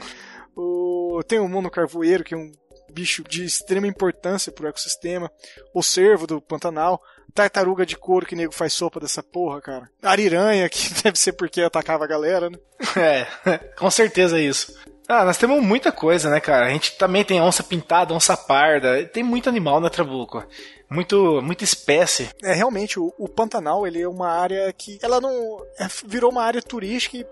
O, 0.56 1.20
tem 1.26 1.38
o 1.38 1.48
mono 1.48 1.70
carvoeiro, 1.70 2.24
que 2.24 2.34
é 2.34 2.36
um 2.36 2.52
bicho 2.92 3.24
de 3.24 3.44
extrema 3.44 3.86
importância 3.86 4.52
pro 4.52 4.68
ecossistema. 4.68 5.30
O 5.74 5.82
cervo 5.82 6.26
do 6.26 6.40
Pantanal. 6.40 7.02
Tartaruga 7.34 7.84
de 7.84 7.96
couro 7.96 8.24
que 8.24 8.36
nego 8.36 8.54
faz 8.54 8.72
sopa 8.72 9.00
dessa 9.00 9.20
porra, 9.20 9.60
cara. 9.60 9.90
Ariranha, 10.00 10.68
que 10.68 10.94
deve 11.02 11.18
ser 11.18 11.32
porque 11.32 11.62
atacava 11.62 12.04
a 12.04 12.06
galera, 12.06 12.48
né? 12.48 12.58
É, 12.96 13.26
com 13.76 13.90
certeza 13.90 14.38
é 14.38 14.42
isso. 14.42 14.72
Ah, 15.08 15.24
nós 15.24 15.36
temos 15.36 15.62
muita 15.62 15.92
coisa, 15.92 16.30
né, 16.30 16.40
cara? 16.40 16.66
A 16.66 16.70
gente 16.70 16.96
também 16.96 17.24
tem 17.24 17.40
onça 17.40 17.62
pintada, 17.62 18.14
onça 18.14 18.36
parda, 18.36 19.04
tem 19.06 19.22
muito 19.22 19.48
animal 19.48 19.80
na 19.80 19.90
Trabuco. 19.90 20.42
Muito, 20.88 21.42
muita 21.42 21.64
espécie. 21.64 22.30
É, 22.42 22.52
realmente, 22.52 22.98
o, 22.98 23.12
o 23.18 23.28
Pantanal, 23.28 23.86
ele 23.86 24.00
é 24.00 24.08
uma 24.08 24.28
área 24.28 24.72
que, 24.72 24.98
ela 25.02 25.20
não, 25.20 25.64
é, 25.78 25.86
virou 26.06 26.30
uma 26.30 26.42
área 26.42 26.62
turística 26.62 27.16
e 27.18 27.26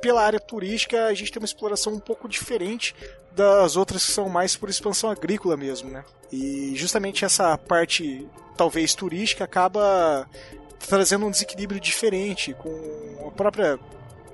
pela 0.00 0.22
área 0.22 0.38
turística 0.38 1.06
a 1.06 1.14
gente 1.14 1.32
tem 1.32 1.40
uma 1.40 1.46
exploração 1.46 1.92
um 1.92 1.98
pouco 1.98 2.28
diferente 2.28 2.94
das 3.32 3.76
outras 3.76 4.06
que 4.06 4.12
são 4.12 4.28
mais 4.28 4.56
por 4.56 4.68
expansão 4.68 5.10
agrícola 5.10 5.56
mesmo, 5.56 5.90
né? 5.90 6.04
E 6.32 6.72
justamente 6.76 7.24
essa 7.24 7.56
parte, 7.58 8.26
talvez 8.56 8.94
turística, 8.94 9.44
acaba 9.44 10.28
trazendo 10.88 11.26
um 11.26 11.30
desequilíbrio 11.30 11.80
diferente, 11.80 12.54
com 12.54 13.26
a 13.26 13.30
própria 13.30 13.78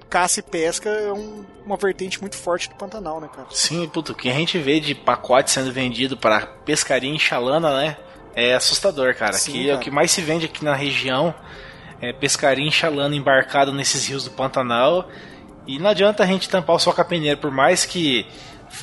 caça 0.09 0.41
e 0.41 0.43
pesca 0.43 0.89
é 0.89 1.13
um, 1.13 1.45
uma 1.67 1.77
vertente 1.77 2.21
muito 2.21 2.37
forte 2.37 2.69
do 2.69 2.75
Pantanal, 2.77 3.21
né, 3.21 3.29
cara? 3.35 3.49
Sim, 3.51 3.89
puto, 3.89 4.13
o 4.13 4.15
que 4.15 4.29
a 4.31 4.35
gente 4.35 4.59
vê 4.59 4.79
de 4.81 4.95
pacote 4.95 5.51
sendo 5.51 5.73
vendido 5.73 6.17
para 6.17 6.47
pescaria 6.47 7.11
em 7.11 7.19
Xalana, 7.19 7.77
né? 7.79 7.97
É 8.35 8.55
assustador, 8.55 9.15
cara. 9.15 9.33
Sim, 9.35 9.53
que 9.53 9.59
cara. 9.61 9.73
é 9.73 9.75
o 9.77 9.79
que 9.81 9.91
mais 9.91 10.11
se 10.11 10.21
vende 10.21 10.47
aqui 10.47 10.65
na 10.65 10.75
região. 10.75 11.35
É 12.01 12.13
pescaria 12.13 12.67
em 12.67 12.71
Xalana 12.71 13.15
embarcado 13.15 13.73
nesses 13.73 14.07
rios 14.07 14.25
do 14.25 14.31
Pantanal. 14.31 15.09
E 15.67 15.79
não 15.79 15.89
adianta 15.91 16.23
a 16.23 16.27
gente 16.27 16.49
tampar 16.49 16.77
o 16.77 16.79
sol 16.79 16.93
peneira, 17.05 17.37
por 17.37 17.51
mais 17.51 17.87
que 17.87 18.27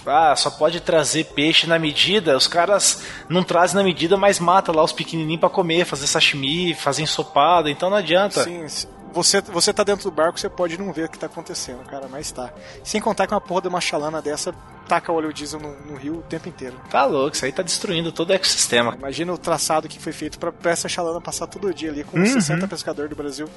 ah, 0.06 0.36
só 0.36 0.50
pode 0.50 0.80
trazer 0.80 1.26
peixe 1.26 1.68
na 1.68 1.78
medida, 1.78 2.36
os 2.36 2.48
caras 2.48 3.04
não 3.30 3.44
trazem 3.44 3.76
na 3.76 3.84
medida, 3.84 4.18
mas 4.18 4.40
mata 4.40 4.72
lá 4.72 4.84
os 4.84 4.92
pequenininhos 4.94 5.40
para 5.42 5.50
comer, 5.50 5.86
fazer 5.86 6.08
sashimi, 6.08 6.74
fazer 6.74 7.04
ensopado, 7.04 7.70
então 7.70 7.90
não 7.90 7.98
adianta. 7.98 8.44
Sim, 8.44 8.68
se- 8.68 8.88
você, 9.12 9.42
você 9.42 9.74
tá 9.74 9.84
dentro 9.84 10.10
do 10.10 10.12
barco, 10.12 10.40
você 10.40 10.50
pode 10.50 10.78
não 10.78 10.92
ver 10.92 11.06
o 11.06 11.10
que 11.10 11.20
tá 11.20 11.26
acontecendo, 11.28 11.84
cara, 11.86 12.08
mas 12.10 12.32
tá. 12.32 12.52
Sem 12.84 13.02
contar 13.02 13.28
que 13.28 13.34
uma 13.34 13.42
porra 13.42 13.62
de 13.64 13.68
uma 13.68 13.82
chalana 13.82 14.22
dessa 14.22 14.54
taca 14.88 15.12
óleo 15.12 15.32
diesel 15.32 15.60
no, 15.60 15.74
no 15.86 15.96
rio 15.96 16.16
o 16.16 16.22
tempo 16.24 16.50
inteiro. 16.50 16.76
Tá 16.90 17.06
louco, 17.06 17.36
isso 17.36 17.46
aí 17.46 17.52
tá 17.52 17.64
destruindo 17.64 18.12
todo 18.12 18.32
o 18.32 18.34
ecossistema. 18.34 18.96
Imagina 18.98 19.32
o 19.32 19.38
traçado 19.38 19.88
que 19.88 20.00
foi 20.00 20.12
feito 20.12 20.38
pra, 20.38 20.52
pra 20.52 20.72
essa 20.72 20.90
chalana 20.90 21.22
passar 21.22 21.48
todo 21.48 21.74
dia 21.74 21.90
ali 21.90 22.04
com 22.04 22.18
Uhum. 22.18 22.26
60 22.26 22.68
pescadores 22.68 23.10
do 23.10 23.16
Brasil. 23.16 23.48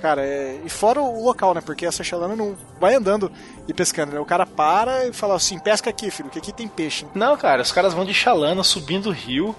Cara, 0.00 0.22
é... 0.24 0.60
e 0.64 0.68
fora 0.70 1.00
o 1.00 1.22
local, 1.22 1.54
né? 1.54 1.60
Porque 1.60 1.84
essa 1.86 2.02
chalana 2.02 2.34
não 2.34 2.56
vai 2.80 2.94
andando 2.94 3.30
e 3.68 3.74
pescando, 3.74 4.12
né? 4.12 4.18
O 4.20 4.24
cara 4.24 4.46
para 4.46 5.06
e 5.06 5.12
fala 5.12 5.34
assim: 5.34 5.58
pesca 5.58 5.90
aqui, 5.90 6.10
filho, 6.10 6.30
que 6.30 6.38
aqui 6.38 6.52
tem 6.52 6.66
peixe. 6.66 7.06
Não, 7.14 7.36
cara, 7.36 7.62
os 7.62 7.70
caras 7.70 7.92
vão 7.92 8.04
de 8.04 8.14
chalana 8.14 8.62
subindo 8.64 9.10
o 9.10 9.12
rio. 9.12 9.54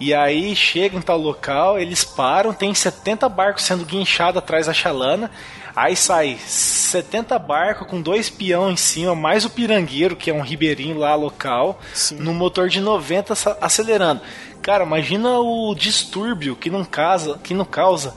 E 0.00 0.12
aí 0.12 0.54
chegam 0.56 0.98
em 0.98 1.02
tal 1.02 1.18
local, 1.18 1.78
eles 1.78 2.04
param, 2.04 2.52
tem 2.52 2.74
70 2.74 3.28
barcos 3.28 3.62
sendo 3.64 3.84
guinchados 3.84 4.38
atrás 4.38 4.66
da 4.66 4.72
chalana. 4.74 5.30
Aí 5.76 5.96
sai 5.96 6.36
70 6.46 7.36
barcos 7.38 7.86
com 7.88 8.00
dois 8.00 8.30
peão 8.30 8.70
em 8.70 8.76
cima, 8.76 9.14
mais 9.14 9.44
o 9.44 9.50
pirangueiro, 9.50 10.14
que 10.14 10.30
é 10.30 10.34
um 10.34 10.40
ribeirinho 10.40 10.98
lá 10.98 11.14
local, 11.14 11.80
Sim. 11.92 12.16
no 12.16 12.32
motor 12.32 12.68
de 12.68 12.80
90 12.80 13.32
ace- 13.32 13.56
acelerando. 13.60 14.20
Cara, 14.62 14.84
imagina 14.84 15.38
o 15.40 15.74
distúrbio 15.74 16.56
que 16.56 16.70
não 16.70 16.84
causa, 16.84 17.38
que 17.42 17.52
não 17.52 17.64
causa 17.64 18.14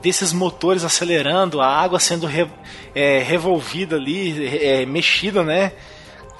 desses 0.00 0.32
motores 0.32 0.82
acelerando, 0.84 1.60
a 1.60 1.66
água 1.66 1.98
sendo 2.00 2.26
re- 2.26 2.48
é, 2.94 3.18
revolvida 3.18 3.96
ali, 3.96 4.56
é, 4.64 4.86
mexida, 4.86 5.42
né? 5.42 5.72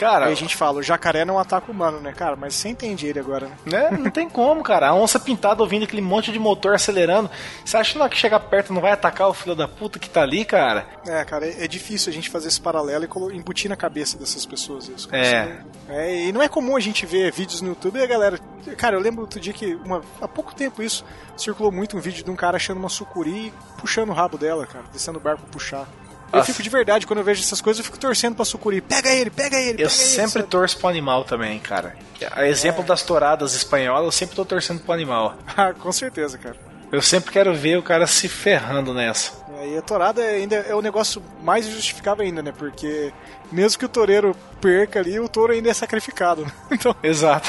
Cara, 0.00 0.26
Aí 0.26 0.32
a 0.32 0.36
gente 0.36 0.56
fala: 0.56 0.78
o 0.78 0.82
jacaré 0.82 1.26
não 1.26 1.38
ataca 1.38 1.70
o 1.70 1.74
humano, 1.74 2.00
né, 2.00 2.10
cara? 2.10 2.34
Mas 2.34 2.54
você 2.54 2.70
entende 2.70 3.06
ele 3.06 3.20
agora, 3.20 3.48
né? 3.66 3.90
né? 3.90 3.98
Não 3.98 4.10
tem 4.10 4.30
como, 4.30 4.62
cara. 4.62 4.88
A 4.88 4.94
onça 4.94 5.20
pintada 5.20 5.62
ouvindo 5.62 5.84
aquele 5.84 6.00
monte 6.00 6.32
de 6.32 6.38
motor 6.38 6.74
acelerando. 6.74 7.30
Você 7.62 7.76
acha 7.76 7.92
que 7.92 7.98
na 7.98 8.04
hora 8.04 8.10
que 8.10 8.16
chegar 8.16 8.40
perto 8.40 8.72
não 8.72 8.80
vai 8.80 8.92
atacar 8.92 9.28
o 9.28 9.34
filho 9.34 9.54
da 9.54 9.68
puta 9.68 9.98
que 9.98 10.08
tá 10.08 10.22
ali, 10.22 10.46
cara? 10.46 10.86
É, 11.06 11.22
cara, 11.26 11.46
é, 11.46 11.64
é 11.64 11.68
difícil 11.68 12.10
a 12.10 12.14
gente 12.14 12.30
fazer 12.30 12.48
esse 12.48 12.58
paralelo 12.58 13.04
e 13.04 13.36
embutir 13.36 13.68
na 13.68 13.76
cabeça 13.76 14.16
dessas 14.16 14.46
pessoas 14.46 14.88
isso. 14.88 15.14
É. 15.14 15.58
É, 15.86 16.28
e 16.28 16.32
não 16.32 16.40
é 16.40 16.48
comum 16.48 16.76
a 16.76 16.80
gente 16.80 17.04
ver 17.04 17.30
vídeos 17.30 17.60
no 17.60 17.68
YouTube 17.68 17.98
e 17.98 18.02
a 18.02 18.06
galera. 18.06 18.38
Cara, 18.78 18.96
eu 18.96 19.00
lembro 19.00 19.20
outro 19.20 19.38
dia 19.38 19.52
que, 19.52 19.74
uma, 19.84 20.00
há 20.18 20.26
pouco 20.26 20.54
tempo 20.54 20.82
isso, 20.82 21.04
circulou 21.36 21.70
muito 21.70 21.94
um 21.94 22.00
vídeo 22.00 22.24
de 22.24 22.30
um 22.30 22.36
cara 22.36 22.56
achando 22.56 22.78
uma 22.78 22.88
sucuri 22.88 23.48
e 23.48 23.52
puxando 23.78 24.08
o 24.08 24.14
rabo 24.14 24.38
dela, 24.38 24.66
cara, 24.66 24.84
descendo 24.90 25.18
o 25.18 25.20
barco 25.20 25.42
pra 25.42 25.50
puxar. 25.50 25.86
Eu 26.32 26.44
fico 26.44 26.62
de 26.62 26.68
verdade, 26.70 27.06
quando 27.06 27.18
eu 27.18 27.24
vejo 27.24 27.40
essas 27.42 27.60
coisas, 27.60 27.78
eu 27.80 27.84
fico 27.84 27.98
torcendo 27.98 28.34
pra 28.36 28.44
sucuri. 28.44 28.80
Pega 28.80 29.10
ele, 29.10 29.30
pega 29.30 29.56
ele, 29.56 29.70
pega 29.72 29.82
Eu 29.82 29.86
ele. 29.86 29.90
sempre 29.90 30.30
sabe? 30.42 30.46
torço 30.46 30.78
pro 30.78 30.88
animal 30.88 31.24
também, 31.24 31.58
cara. 31.58 31.96
A 32.32 32.46
exemplo 32.46 32.84
das 32.84 33.02
touradas 33.02 33.54
espanholas, 33.54 34.04
eu 34.04 34.12
sempre 34.12 34.36
tô 34.36 34.44
torcendo 34.44 34.80
pro 34.80 34.92
animal. 34.92 35.36
Ah, 35.56 35.72
com 35.74 35.90
certeza, 35.92 36.38
cara. 36.38 36.56
Eu 36.92 37.02
sempre 37.02 37.30
quero 37.30 37.54
ver 37.54 37.76
o 37.78 37.82
cara 37.82 38.06
se 38.06 38.28
ferrando 38.28 38.92
nessa. 38.94 39.32
E 39.64 39.76
a 39.76 39.82
torada 39.82 40.22
ainda 40.22 40.56
é 40.56 40.74
o 40.74 40.80
negócio 40.80 41.22
mais 41.42 41.66
injustificável 41.66 42.24
ainda, 42.24 42.42
né? 42.42 42.50
Porque 42.56 43.12
mesmo 43.52 43.78
que 43.78 43.84
o 43.84 43.88
toureiro 43.88 44.34
perca 44.60 44.98
ali, 45.00 45.20
o 45.20 45.28
touro 45.28 45.52
ainda 45.52 45.68
é 45.70 45.74
sacrificado. 45.74 46.42
né? 46.46 46.52
Então, 46.72 46.96
Exato. 47.02 47.48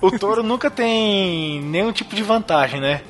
O 0.00 0.10
touro 0.18 0.42
nunca 0.42 0.70
tem 0.70 1.60
nenhum 1.62 1.90
tipo 1.92 2.14
de 2.14 2.22
vantagem, 2.22 2.80
né? 2.80 3.00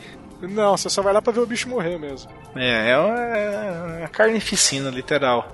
não, 0.40 0.76
você 0.76 0.88
só 0.88 1.02
vai 1.02 1.12
lá 1.12 1.20
pra 1.20 1.32
ver 1.32 1.40
o 1.40 1.46
bicho 1.46 1.68
morrer 1.68 1.98
mesmo. 1.98 2.30
É, 2.58 2.90
é 2.90 2.98
uma, 2.98 3.18
é 3.18 3.98
uma 4.00 4.08
carnificina, 4.08 4.90
literal. 4.90 5.52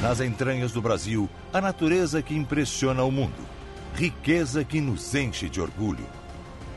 Nas 0.00 0.20
entranhas 0.20 0.72
do 0.72 0.80
Brasil, 0.80 1.28
a 1.52 1.60
natureza 1.60 2.22
que 2.22 2.34
impressiona 2.34 3.02
o 3.02 3.10
mundo. 3.10 3.46
Riqueza 3.94 4.64
que 4.64 4.80
nos 4.80 5.14
enche 5.14 5.48
de 5.48 5.60
orgulho. 5.60 6.06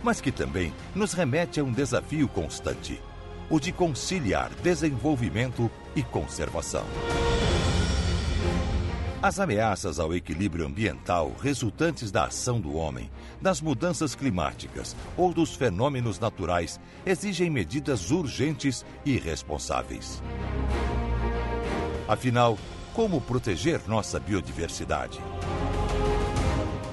Mas 0.01 0.21
que 0.21 0.31
também 0.31 0.73
nos 0.95 1.13
remete 1.13 1.59
a 1.59 1.63
um 1.63 1.71
desafio 1.71 2.27
constante: 2.27 3.01
o 3.49 3.59
de 3.59 3.71
conciliar 3.71 4.49
desenvolvimento 4.63 5.69
e 5.95 6.01
conservação. 6.01 6.85
As 9.21 9.37
ameaças 9.37 9.99
ao 9.99 10.15
equilíbrio 10.15 10.65
ambiental 10.65 11.35
resultantes 11.41 12.09
da 12.09 12.27
ação 12.27 12.57
do 12.57 12.77
homem, 12.77 13.11
das 13.41 13.59
mudanças 13.59 14.15
climáticas 14.15 14.95
ou 15.17 15.33
dos 15.33 15.53
fenômenos 15.53 16.17
naturais 16.17 16.79
exigem 17.05 17.49
medidas 17.49 18.11
urgentes 18.11 18.85
e 19.05 19.17
responsáveis. 19.17 20.23
Afinal, 22.07 22.57
como 22.93 23.19
proteger 23.19 23.81
nossa 23.89 24.21
biodiversidade? 24.21 25.19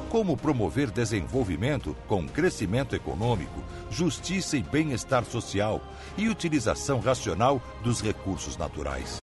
Como 0.09 0.37
promover 0.37 0.91
desenvolvimento 0.91 1.97
com 2.09 2.27
crescimento 2.27 2.97
econômico, 2.97 3.63
justiça 3.89 4.57
e 4.57 4.65
bem-estar 4.65 5.25
social 5.25 5.81
e 6.19 6.29
utilização 6.29 6.99
racional 6.99 7.63
dos 7.85 8.01
recursos 8.01 8.57
naturais? 8.57 9.25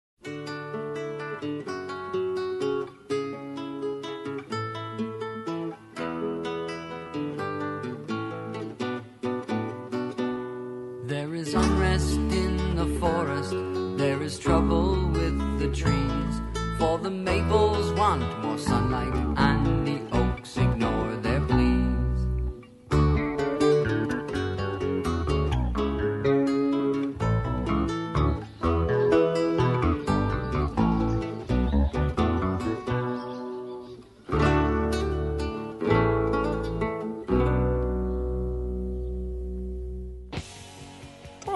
Trouble 14.38 15.10
with 15.12 15.59
the 15.59 15.68
trees. 15.68 16.40
For 16.78 16.98
the 16.98 17.10
maples 17.10 17.92
want 17.92 18.22
more 18.42 18.59
sunlight, 18.59 19.14
and 19.36 19.86
the 19.86 20.00
oaks 20.16 20.56
ignore 20.56 21.16
their 21.22 21.40
pleas. 21.40 21.92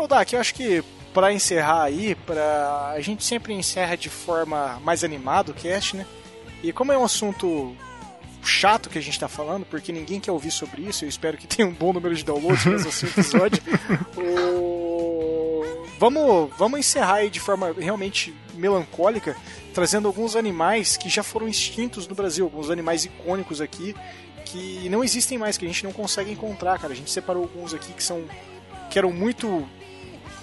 Então, 0.07 0.19
Dak, 0.19 0.33
eu 0.33 0.41
acho 0.41 0.55
que 0.55 0.85
pra 1.17 1.33
encerrar 1.33 1.85
aí, 1.85 2.15
pra... 2.15 2.91
a 2.95 3.01
gente 3.01 3.25
sempre 3.25 3.55
encerra 3.55 3.97
de 3.97 4.11
forma 4.11 4.79
mais 4.85 5.03
animada 5.03 5.51
o 5.51 5.55
cast, 5.55 5.97
né? 5.97 6.05
E 6.63 6.75
como 6.75 6.93
é 6.93 6.99
um 6.99 7.05
assunto 7.05 7.75
chato 8.45 8.91
que 8.91 8.99
a 8.99 9.01
gente 9.01 9.19
tá 9.19 9.27
falando, 9.27 9.65
porque 9.65 9.93
ninguém 9.93 10.21
quer 10.21 10.31
ouvir 10.31 10.51
sobre 10.51 10.83
isso, 10.83 11.07
eu 11.07 11.09
espero 11.09 11.39
que 11.39 11.47
tenha 11.47 11.67
um 11.67 11.73
bom 11.73 11.91
número 11.95 12.15
de 12.15 12.23
downloads 12.23 12.67
mesmo 12.67 12.91
assim 12.91 13.07
episódio. 13.07 13.63
o... 14.15 15.63
vamos, 15.99 16.51
vamos 16.59 16.81
encerrar 16.81 17.15
aí 17.15 17.31
de 17.31 17.41
forma 17.41 17.73
realmente 17.73 18.35
melancólica, 18.53 19.35
trazendo 19.73 20.09
alguns 20.09 20.37
animais 20.37 20.99
que 20.99 21.09
já 21.09 21.23
foram 21.23 21.49
extintos 21.49 22.07
no 22.07 22.15
Brasil, 22.15 22.45
alguns 22.45 22.69
animais 22.69 23.07
icônicos 23.07 23.63
aqui, 23.63 23.97
que 24.45 24.87
não 24.91 25.03
existem 25.03 25.39
mais, 25.39 25.57
que 25.57 25.65
a 25.65 25.69
gente 25.69 25.83
não 25.83 25.93
consegue 25.93 26.31
encontrar, 26.31 26.79
cara. 26.79 26.93
A 26.93 26.97
gente 26.97 27.11
separou 27.11 27.45
alguns 27.45 27.73
aqui 27.73 27.95
que 27.95 28.05
são 28.05 28.23
que 28.91 28.99
eram 28.99 29.13
muito 29.13 29.67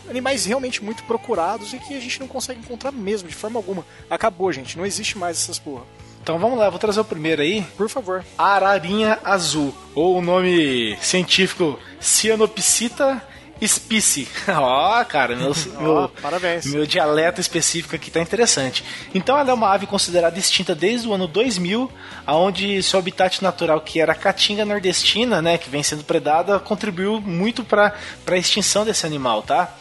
animais 0.09 0.45
realmente 0.45 0.83
muito 0.83 1.03
procurados 1.03 1.73
e 1.73 1.79
que 1.79 1.95
a 1.95 1.99
gente 1.99 2.19
não 2.19 2.27
consegue 2.27 2.59
encontrar 2.59 2.91
mesmo 2.91 3.27
de 3.27 3.35
forma 3.35 3.59
alguma. 3.59 3.85
Acabou, 4.09 4.51
gente, 4.51 4.77
não 4.77 4.85
existe 4.85 5.17
mais 5.17 5.37
essas 5.37 5.59
porra. 5.59 5.83
Então 6.21 6.39
vamos 6.39 6.57
lá, 6.57 6.69
vou 6.69 6.79
trazer 6.79 7.01
o 7.01 7.05
primeiro 7.05 7.41
aí. 7.41 7.61
Por 7.75 7.89
favor. 7.89 8.23
Ararinha 8.37 9.19
azul, 9.23 9.75
ou 9.93 10.17
o 10.17 10.21
nome 10.21 10.97
científico 11.01 11.77
Cyanopsita 11.99 13.21
spici. 13.67 14.27
Ó, 14.47 15.03
cara, 15.05 15.35
meu, 15.35 15.53
meu, 15.79 16.11
meu 16.65 16.85
dialeto 16.85 17.41
específico 17.41 17.95
aqui 17.95 18.11
tá 18.11 18.19
interessante. 18.21 18.83
Então 19.13 19.37
ela 19.37 19.51
é 19.51 19.53
uma 19.53 19.73
ave 19.73 19.85
considerada 19.85 20.37
extinta 20.37 20.75
desde 20.75 21.07
o 21.07 21.13
ano 21.13 21.27
2000, 21.27 21.91
aonde 22.25 22.81
seu 22.83 22.99
habitat 22.99 23.41
natural, 23.41 23.81
que 23.81 23.99
era 23.99 24.13
a 24.13 24.15
caatinga 24.15 24.65
nordestina, 24.65 25.41
né, 25.41 25.57
que 25.57 25.69
vem 25.69 25.83
sendo 25.83 26.03
predada, 26.03 26.59
contribuiu 26.59 27.21
muito 27.21 27.63
para 27.63 27.93
a 28.25 28.37
extinção 28.37 28.85
desse 28.85 29.05
animal, 29.05 29.41
tá? 29.41 29.75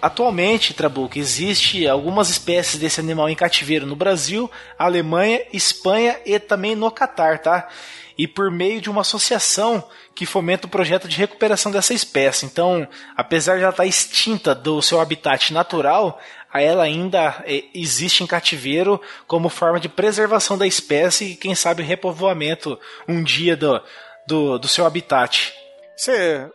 Atualmente, 0.00 0.74
Trabuco, 0.74 1.18
existe 1.18 1.86
algumas 1.86 2.30
espécies 2.30 2.78
desse 2.78 3.00
animal 3.00 3.28
em 3.28 3.34
cativeiro 3.34 3.86
no 3.86 3.96
Brasil, 3.96 4.50
Alemanha, 4.78 5.42
Espanha 5.52 6.18
e 6.24 6.38
também 6.38 6.74
no 6.74 6.90
Catar, 6.90 7.38
tá? 7.38 7.68
E 8.16 8.26
por 8.26 8.50
meio 8.50 8.80
de 8.80 8.90
uma 8.90 9.00
associação 9.00 9.82
que 10.14 10.26
fomenta 10.26 10.66
o 10.66 10.70
projeto 10.70 11.08
de 11.08 11.16
recuperação 11.16 11.72
dessa 11.72 11.94
espécie. 11.94 12.44
Então, 12.44 12.86
apesar 13.16 13.56
de 13.56 13.62
ela 13.62 13.70
estar 13.70 13.86
extinta 13.86 14.54
do 14.54 14.82
seu 14.82 15.00
habitat 15.00 15.52
natural, 15.52 16.20
ela 16.52 16.84
ainda 16.84 17.42
eh, 17.46 17.64
existe 17.74 18.22
em 18.22 18.26
cativeiro 18.26 19.00
como 19.26 19.48
forma 19.48 19.78
de 19.78 19.88
preservação 19.88 20.58
da 20.58 20.66
espécie 20.66 21.32
e, 21.32 21.36
quem 21.36 21.54
sabe, 21.54 21.82
repovoamento 21.82 22.78
um 23.08 23.22
dia 23.22 23.56
do, 23.56 23.80
do, 24.26 24.58
do 24.58 24.68
seu 24.68 24.84
habitat. 24.84 25.54
Você 25.96 26.50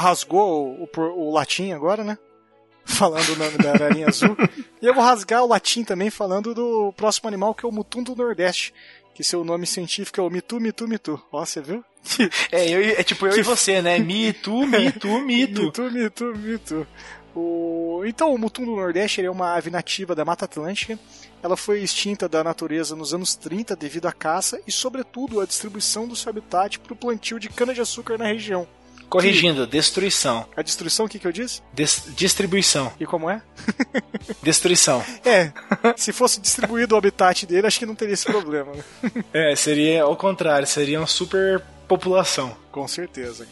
rasgou 0.00 0.78
o, 0.80 0.88
o, 0.96 1.28
o 1.28 1.32
latim 1.32 1.72
agora, 1.72 2.02
né? 2.02 2.18
Falando 2.84 3.28
o 3.34 3.36
nome 3.36 3.58
da 3.58 3.70
ararinha 3.72 4.08
azul. 4.08 4.36
E 4.80 4.86
eu 4.86 4.94
vou 4.94 5.04
rasgar 5.04 5.44
o 5.44 5.48
latim 5.48 5.84
também 5.84 6.10
falando 6.10 6.54
do 6.54 6.92
próximo 6.96 7.28
animal 7.28 7.54
que 7.54 7.64
é 7.64 7.68
o 7.68 7.72
mutum 7.72 8.02
do 8.02 8.16
Nordeste. 8.16 8.74
Que 9.14 9.22
seu 9.22 9.44
nome 9.44 9.66
científico 9.66 10.20
é 10.20 10.24
o 10.24 10.30
mitu, 10.30 10.58
mitu, 10.58 10.88
mitu. 10.88 11.22
Ó, 11.30 11.44
você 11.44 11.60
viu? 11.60 11.84
É, 12.50 12.68
eu, 12.68 12.80
é 12.98 13.02
tipo 13.02 13.26
eu 13.26 13.38
e 13.38 13.42
você, 13.42 13.82
né? 13.82 13.98
Me, 14.00 14.32
tu, 14.32 14.66
me, 14.66 14.90
tu, 14.90 15.20
me, 15.20 15.46
tu. 15.46 15.62
Mitu, 15.64 15.90
mitu, 15.90 16.24
mitu. 16.36 16.86
O... 17.34 18.02
Então, 18.06 18.34
o 18.34 18.38
mutum 18.38 18.64
do 18.64 18.74
Nordeste 18.74 19.24
é 19.24 19.30
uma 19.30 19.54
ave 19.54 19.70
nativa 19.70 20.14
da 20.14 20.24
Mata 20.24 20.46
Atlântica. 20.46 20.98
Ela 21.42 21.56
foi 21.56 21.80
extinta 21.80 22.28
da 22.28 22.42
natureza 22.42 22.96
nos 22.96 23.14
anos 23.14 23.34
30 23.36 23.76
devido 23.76 24.06
à 24.06 24.12
caça 24.12 24.60
e, 24.66 24.72
sobretudo, 24.72 25.40
à 25.40 25.46
distribuição 25.46 26.08
do 26.08 26.16
seu 26.16 26.30
habitat 26.30 26.78
para 26.80 26.92
o 26.92 26.96
plantio 26.96 27.38
de 27.38 27.48
cana-de-açúcar 27.48 28.18
na 28.18 28.26
região. 28.26 28.66
Corrigindo, 29.10 29.66
destruição. 29.66 30.46
A 30.56 30.62
destruição, 30.62 31.04
o 31.06 31.08
que, 31.08 31.18
que 31.18 31.26
eu 31.26 31.32
disse? 31.32 31.60
Des- 31.72 32.04
distribuição. 32.16 32.92
E 32.98 33.04
como 33.04 33.28
é? 33.28 33.42
Destruição. 34.42 35.04
É, 35.24 35.52
se 35.96 36.12
fosse 36.12 36.40
distribuído 36.40 36.94
o 36.94 36.98
habitat 36.98 37.44
dele, 37.44 37.66
acho 37.66 37.78
que 37.78 37.84
não 37.86 37.94
teria 37.96 38.14
esse 38.14 38.24
problema. 38.24 38.72
Né? 38.72 38.82
É, 39.34 39.56
seria 39.56 40.04
ao 40.04 40.16
contrário, 40.16 40.66
seria 40.66 41.00
uma 41.00 41.06
super 41.06 41.60
população. 41.88 42.56
Com 42.70 42.86
certeza. 42.86 43.46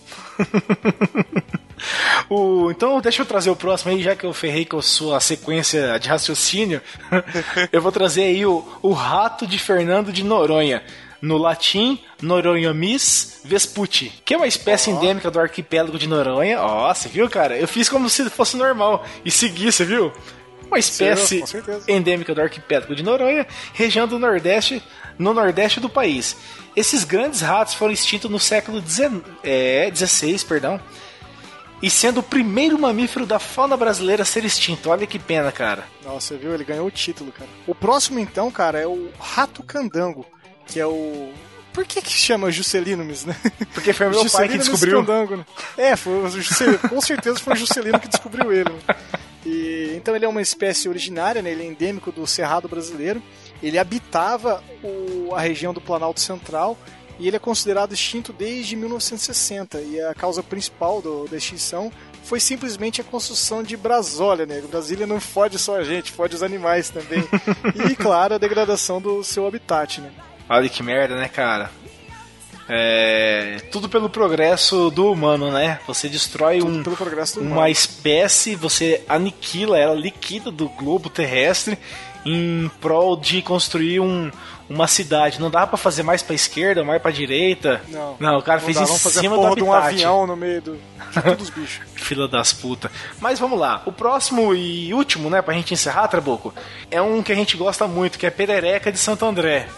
O, 2.29 2.71
então, 2.71 3.01
deixa 3.01 3.23
eu 3.23 3.27
trazer 3.27 3.51
o 3.51 3.57
próximo 3.57 3.91
aí, 3.93 4.03
já 4.03 4.15
que 4.15 4.25
eu 4.27 4.33
ferrei 4.35 4.65
com 4.65 4.79
a 4.79 4.83
sua 4.83 5.19
sequência 5.21 5.99
de 5.99 6.09
raciocínio. 6.09 6.81
eu 7.73 7.81
vou 7.81 7.91
trazer 7.93 8.23
aí 8.25 8.45
o, 8.45 8.65
o 8.83 8.93
rato 8.93 9.47
de 9.47 9.59
Fernando 9.59 10.13
de 10.13 10.23
Noronha. 10.23 10.83
No 11.21 11.37
latim, 11.37 11.99
Noronhamis 12.23 13.41
vesputi, 13.45 14.13
que 14.25 14.35
é 14.35 14.37
uma 14.37 14.47
espécie 14.47 14.91
endêmica 14.91 15.31
do 15.31 15.41
arquipélago 15.41 15.99
de 15.99 16.07
Noronha. 16.07 16.61
Ó, 16.61 16.93
você 16.95 17.09
viu, 17.09 17.29
cara? 17.29 17.57
Eu 17.57 17.67
fiz 17.67 17.89
como 17.89 18.09
se 18.09 18.29
fosse 18.31 18.57
normal 18.57 19.05
e 19.25 19.31
segui, 19.31 19.73
você 19.73 19.85
viu? 19.85 20.13
Uma 20.69 20.79
espécie 20.79 21.45
certeza. 21.47 21.91
endêmica 21.91 22.35
do 22.35 22.41
arquipélago 22.41 22.95
de 22.95 23.03
Noronha, 23.03 23.47
região 23.73 24.07
do 24.07 24.19
Nordeste, 24.19 24.83
no 25.19 25.33
Nordeste 25.33 25.81
do 25.81 25.89
país. 25.89 26.37
Esses 26.77 27.05
grandes 27.05 27.41
ratos 27.41 27.75
foram 27.75 27.93
extintos 27.93 28.31
no 28.31 28.39
século 28.39 28.81
XIX, 28.81 29.23
é, 29.43 29.91
16, 29.91 30.45
perdão, 30.45 30.81
e 31.81 31.89
sendo 31.89 32.21
o 32.21 32.23
primeiro 32.23 32.79
mamífero 32.79 33.25
da 33.25 33.39
fauna 33.39 33.77
brasileira 33.77 34.23
a 34.23 34.27
ser 34.27 34.45
extinto. 34.45 34.91
Olha 34.91 35.07
que 35.07 35.19
pena, 35.19 35.51
cara. 35.51 35.85
Nossa, 36.05 36.29
você 36.29 36.37
viu? 36.37 36.53
Ele 36.53 36.65
ganhou 36.65 36.87
o 36.87 36.91
título, 36.91 37.33
cara. 37.33 37.49
O 37.67 37.75
próximo, 37.75 38.19
então, 38.19 38.51
cara, 38.51 38.79
é 38.79 38.87
o 38.87 39.11
rato 39.19 39.63
candango, 39.63 40.27
que 40.69 40.79
é 40.79 40.87
o. 40.87 41.33
Por 41.73 41.85
que 41.85 42.01
que 42.03 42.11
chama 42.13 42.51
Juscelinomes, 42.51 43.25
né? 43.25 43.37
Porque 43.75 43.93
foi 43.93 44.09
meu 44.09 44.19
pai 44.31 44.49
que 44.49 44.59
descobriu. 44.59 45.03
Né? 45.37 45.45
É, 45.77 45.97
foi 45.97 46.13
o 46.25 46.29
Juscelino, 46.29 46.79
com 46.79 47.01
certeza 47.01 47.39
foi 47.39 47.53
o 47.53 47.57
Juscelino 47.57 48.01
que 48.01 48.09
descobriu 48.09 48.53
ele. 48.53 48.71
né? 48.71 48.97
E, 49.47 49.93
então 49.97 50.15
ele 50.17 50.25
é 50.25 50.29
uma 50.29 50.43
espécie 50.43 50.89
originária, 50.89 51.41
né? 51.41 51.51
ele 51.51 51.63
é 51.63 51.67
endêmico 51.67 52.11
do 52.11 52.27
Cerrado 52.27 52.69
brasileiro. 52.69 53.23
Ele 53.63 53.79
habitava 53.79 54.63
o- 54.83 55.33
a 55.35 55.41
região 55.41 55.73
do 55.73 55.81
Planalto 55.81 56.21
Central 56.21 56.77
e 57.19 57.27
ele 57.29 57.37
é 57.37 57.41
considerado 57.41 57.93
extinto 57.93 58.33
desde 58.33 58.75
1960. 58.75 59.81
E 59.81 60.01
a 60.01 60.15
causa 60.15 60.43
principal 60.43 61.01
do- 61.01 61.29
da 61.29 61.37
extinção 61.37 61.93
foi 62.25 62.41
simplesmente 62.41 63.01
a 63.01 63.05
construção 63.05 63.63
de 63.63 63.77
Brasólia, 63.77 64.45
né? 64.47 64.61
Brasília 64.69 65.07
não 65.07 65.21
fode 65.21 65.59
só 65.59 65.77
a 65.77 65.85
gente, 65.85 66.11
fode 66.13 66.35
os 66.35 66.43
animais 66.43 66.91
também. 66.91 67.23
e, 67.91 67.95
claro, 67.95 68.35
a 68.35 68.39
degradação 68.39 69.01
do 69.01 69.23
seu 69.23 69.47
habitat, 69.47 70.01
né? 70.01 70.11
Olha 70.49 70.69
que 70.69 70.83
merda, 70.83 71.17
né, 71.17 71.29
cara? 71.29 71.71
É. 72.69 73.57
Tudo 73.73 73.89
pelo 73.89 74.11
progresso 74.11 74.91
do 74.91 75.11
humano, 75.11 75.51
né? 75.51 75.81
Você 75.87 76.09
destrói 76.09 76.61
um, 76.63 76.83
uma 76.83 77.41
humano. 77.41 77.69
espécie, 77.69 78.55
você 78.55 79.03
aniquila 79.09 79.79
ela, 79.79 79.95
liquida 79.95 80.51
do 80.51 80.69
globo 80.69 81.09
terrestre 81.09 81.79
em 82.27 82.71
prol 82.81 83.17
de 83.17 83.41
construir 83.41 84.01
um, 84.01 84.31
uma 84.69 84.87
cidade. 84.87 85.41
Não 85.41 85.51
dá 85.51 85.67
pra 85.67 85.79
fazer 85.79 86.03
mais 86.03 86.23
pra 86.23 86.35
esquerda, 86.35 86.85
mais 86.85 87.01
pra 87.01 87.11
direita. 87.11 87.81
Não, 87.89 88.39
o 88.39 88.43
cara 88.43 88.59
não 88.61 88.67
fez 88.67 88.77
dá, 88.77 88.83
em 88.83 88.87
cima 88.87 89.37
do 89.37 89.55
de 89.55 89.63
um 89.63 89.73
habitat. 89.73 89.95
avião 89.95 90.27
no 90.27 90.37
meio 90.37 90.61
do, 90.61 90.79
de 91.11 91.23
todos 91.23 91.49
os 91.49 91.51
bichos. 91.51 91.81
Fila 91.97 92.29
das 92.29 92.53
putas. 92.53 92.91
Mas 93.19 93.39
vamos 93.39 93.59
lá. 93.59 93.83
O 93.87 93.93
próximo 93.93 94.55
e 94.55 94.93
último, 94.93 95.31
né, 95.31 95.41
pra 95.41 95.55
gente 95.55 95.73
encerrar, 95.73 96.07
Trabuco, 96.09 96.53
é 96.91 97.01
um 97.01 97.23
que 97.23 97.33
a 97.33 97.37
gente 97.37 97.57
gosta 97.57 97.87
muito, 97.87 98.19
que 98.19 98.27
é 98.27 98.31
Perereca 98.31 98.93
de 98.93 98.99
Santo 98.99 99.25
André. 99.25 99.69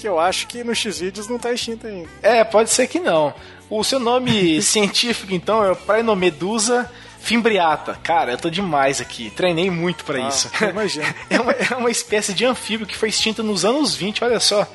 Que 0.00 0.08
eu 0.08 0.18
acho 0.18 0.46
que 0.46 0.64
no 0.64 0.74
X-Vídeos 0.74 1.28
não 1.28 1.38
tá 1.38 1.52
extinto 1.52 1.86
ainda. 1.86 2.08
É, 2.22 2.42
pode 2.42 2.70
ser 2.70 2.86
que 2.86 2.98
não. 2.98 3.34
O 3.68 3.84
seu 3.84 4.00
nome 4.00 4.60
científico, 4.62 5.34
então, 5.34 5.62
é 5.62 5.70
o 5.70 5.76
Praenomedusa 5.76 6.90
fimbriata. 7.20 7.98
Cara, 8.02 8.32
eu 8.32 8.38
tô 8.38 8.48
demais 8.48 9.00
aqui. 9.00 9.28
Treinei 9.30 9.70
muito 9.70 10.04
isso. 10.26 10.50
Ah, 10.58 10.66
imagina. 10.66 11.14
É 11.28 11.38
uma, 11.38 11.52
é 11.52 11.76
uma 11.76 11.90
espécie 11.90 12.32
de 12.32 12.46
anfíbio 12.46 12.86
que 12.86 12.96
foi 12.96 13.10
extinta 13.10 13.42
nos 13.42 13.62
anos 13.64 13.94
20, 13.94 14.24
olha 14.24 14.40
só. 14.40 14.66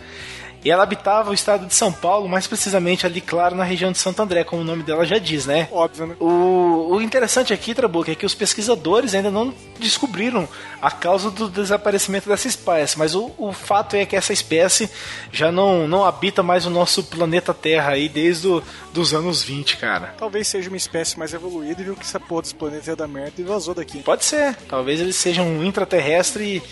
E 0.66 0.72
ela 0.72 0.82
habitava 0.82 1.30
o 1.30 1.34
estado 1.34 1.68
de 1.68 1.76
São 1.76 1.94
Paulo, 1.94 2.28
mais 2.28 2.48
precisamente 2.48 3.06
ali, 3.06 3.22
claro, 3.22 3.56
na 3.56 3.64
região 3.64 3.92
de 3.92 4.00
Santo 4.00 4.20
André, 4.24 4.44
como 4.44 4.64
o 4.64 4.66
nome 4.66 4.82
dela 4.82 5.06
já 5.06 5.20
diz, 5.20 5.46
né? 5.46 5.70
Óbvio, 5.72 6.08
né? 6.08 6.16
O, 6.20 6.96
o 6.96 7.02
interessante 7.04 7.54
aqui, 7.54 7.76
Trabuco, 7.76 8.10
é 8.10 8.16
que 8.16 8.26
os 8.26 8.34
pesquisadores 8.34 9.14
ainda 9.14 9.30
não 9.30 9.54
descobriram 9.80 10.50
a 10.82 10.90
causa 10.90 11.30
do 11.30 11.48
desaparecimento 11.48 12.28
dessa 12.28 12.48
espécie, 12.48 12.98
mas 12.98 13.14
o, 13.14 13.32
o 13.38 13.54
fato 13.54 13.96
é 13.96 14.08
que 14.08 14.16
essa 14.16 14.34
espécie 14.34 14.90
já 15.32 15.52
não, 15.52 15.88
não 15.88 16.04
habita 16.04 16.42
mais 16.42 16.66
o 16.66 16.72
nosso 16.72 17.04
planeta 17.04 17.54
Terra 17.54 17.92
aí 17.92 18.10
desde 18.10 18.48
o, 18.48 18.64
dos 18.92 19.14
anos 19.14 19.44
20, 19.44 19.78
cara. 19.78 20.16
Talvez 20.18 20.48
seja 20.48 20.68
uma 20.68 20.78
espécie 20.78 21.20
mais 21.20 21.32
evoluída 21.32 21.80
e 21.82 21.84
viu 21.84 21.96
que 21.96 22.02
essa 22.02 22.20
porra 22.20 22.42
desse 22.42 22.56
planeta 22.56 22.90
ia 22.90 22.96
dar 22.96 23.08
merda 23.08 23.34
e 23.38 23.44
vazou 23.44 23.76
daqui. 23.76 24.00
Pode 24.00 24.26
ser, 24.26 24.56
talvez 24.68 25.00
ele 25.00 25.14
seja 25.14 25.44
um 25.44 25.64
intraterrestre 25.64 26.44
e, 26.44 26.64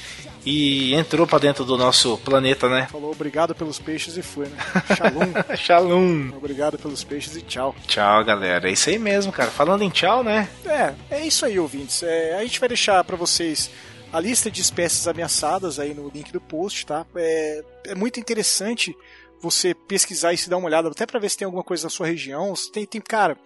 e 0.46 0.94
entrou 0.94 1.26
pra 1.26 1.40
dentro 1.40 1.64
do 1.64 1.78
nosso 1.78 2.18
planeta, 2.20 2.68
né? 2.70 2.88
Falou 2.92 3.12
obrigado 3.12 3.56
pelos 3.56 3.80
peixes 3.80 4.18
e 4.18 4.22
foi, 4.22 4.48
né? 4.48 4.58
Shalom. 4.96 5.34
Shalom. 5.58 6.32
obrigado 6.36 6.78
pelos 6.78 7.04
peixes 7.04 7.36
e 7.36 7.42
tchau. 7.42 7.76
Tchau, 7.88 8.24
galera. 8.26 8.70
É 8.70 8.74
isso 8.74 8.90
aí 8.90 9.00
mesmo, 9.00 9.32
cara. 9.32 9.50
Falando 9.50 9.84
em 9.84 9.90
tchau, 9.90 10.24
né? 10.24 10.50
É, 10.66 10.94
é 11.10 11.26
isso 11.26 11.46
aí, 11.46 11.58
ouvintes. 11.58 12.04
É, 12.04 12.38
a 12.38 12.42
gente 12.44 12.60
vai 12.60 12.68
deixar 12.68 13.04
pra 13.04 13.16
vocês 13.16 13.70
a 14.12 14.20
lista 14.20 14.52
de 14.52 14.62
espécies 14.62 15.08
ameaçadas 15.08 15.80
aí 15.80 15.94
no 15.94 16.10
link 16.10 16.32
do 16.32 16.42
post, 16.42 16.86
tá? 16.86 17.06
É, 17.16 17.64
é 17.88 17.96
muito 17.96 18.20
interessante 18.20 18.96
você 19.42 19.74
pesquisar 19.74 20.34
e 20.34 20.38
se 20.38 20.50
dar 20.50 20.58
uma 20.58 20.68
olhada, 20.68 20.88
até 20.88 21.06
pra 21.06 21.20
ver 21.20 21.30
se 21.30 21.38
tem 21.38 21.46
alguma 21.46 21.64
coisa 21.64 21.84
na 21.84 21.90
sua 21.90 22.08
região. 22.08 22.56
Se 22.56 22.72
Tem, 22.72 22.86
tem, 22.86 23.02
cara, 23.02 23.38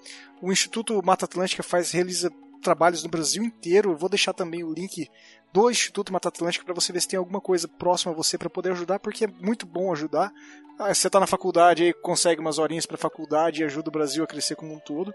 o 0.42 0.52
Instituto 0.52 1.02
Mata 1.04 1.26
Atlântica 1.26 1.64
faz, 1.64 1.92
realiza 1.92 2.32
trabalhos 2.62 3.04
no 3.04 3.10
Brasil 3.10 3.44
inteiro. 3.44 3.92
Eu 3.92 3.98
vou 3.98 4.10
deixar 4.10 4.34
também 4.34 4.64
o 4.64 4.74
link 4.74 5.08
do 5.54 5.70
Instituto 5.70 6.14
Mata 6.14 6.30
Atlântica 6.30 6.66
para 6.66 6.74
você 6.74 6.92
ver 6.94 7.02
se 7.02 7.08
tem 7.08 7.18
alguma 7.18 7.42
coisa 7.42 7.68
próxima 7.68 8.12
a 8.12 8.16
você 8.16 8.38
para 8.38 8.50
poder 8.50 8.72
ajudar, 8.72 9.00
porque 9.00 9.26
é 9.26 9.28
muito 9.40 9.66
bom 9.66 9.92
ajudar. 9.92 10.32
Ah, 10.80 10.94
você 10.94 11.08
está 11.08 11.20
na 11.20 11.28
faculdade 11.28 11.84
aí, 11.84 11.94
consegue 11.94 12.40
umas 12.40 12.60
horinhas 12.60 12.86
para 12.86 12.98
faculdade 12.98 13.62
e 13.62 13.66
ajuda 13.66 13.90
o 13.90 13.92
Brasil 13.92 14.24
a 14.24 14.28
crescer 14.28 14.56
como 14.56 14.74
um 14.74 14.80
todo. 14.80 15.14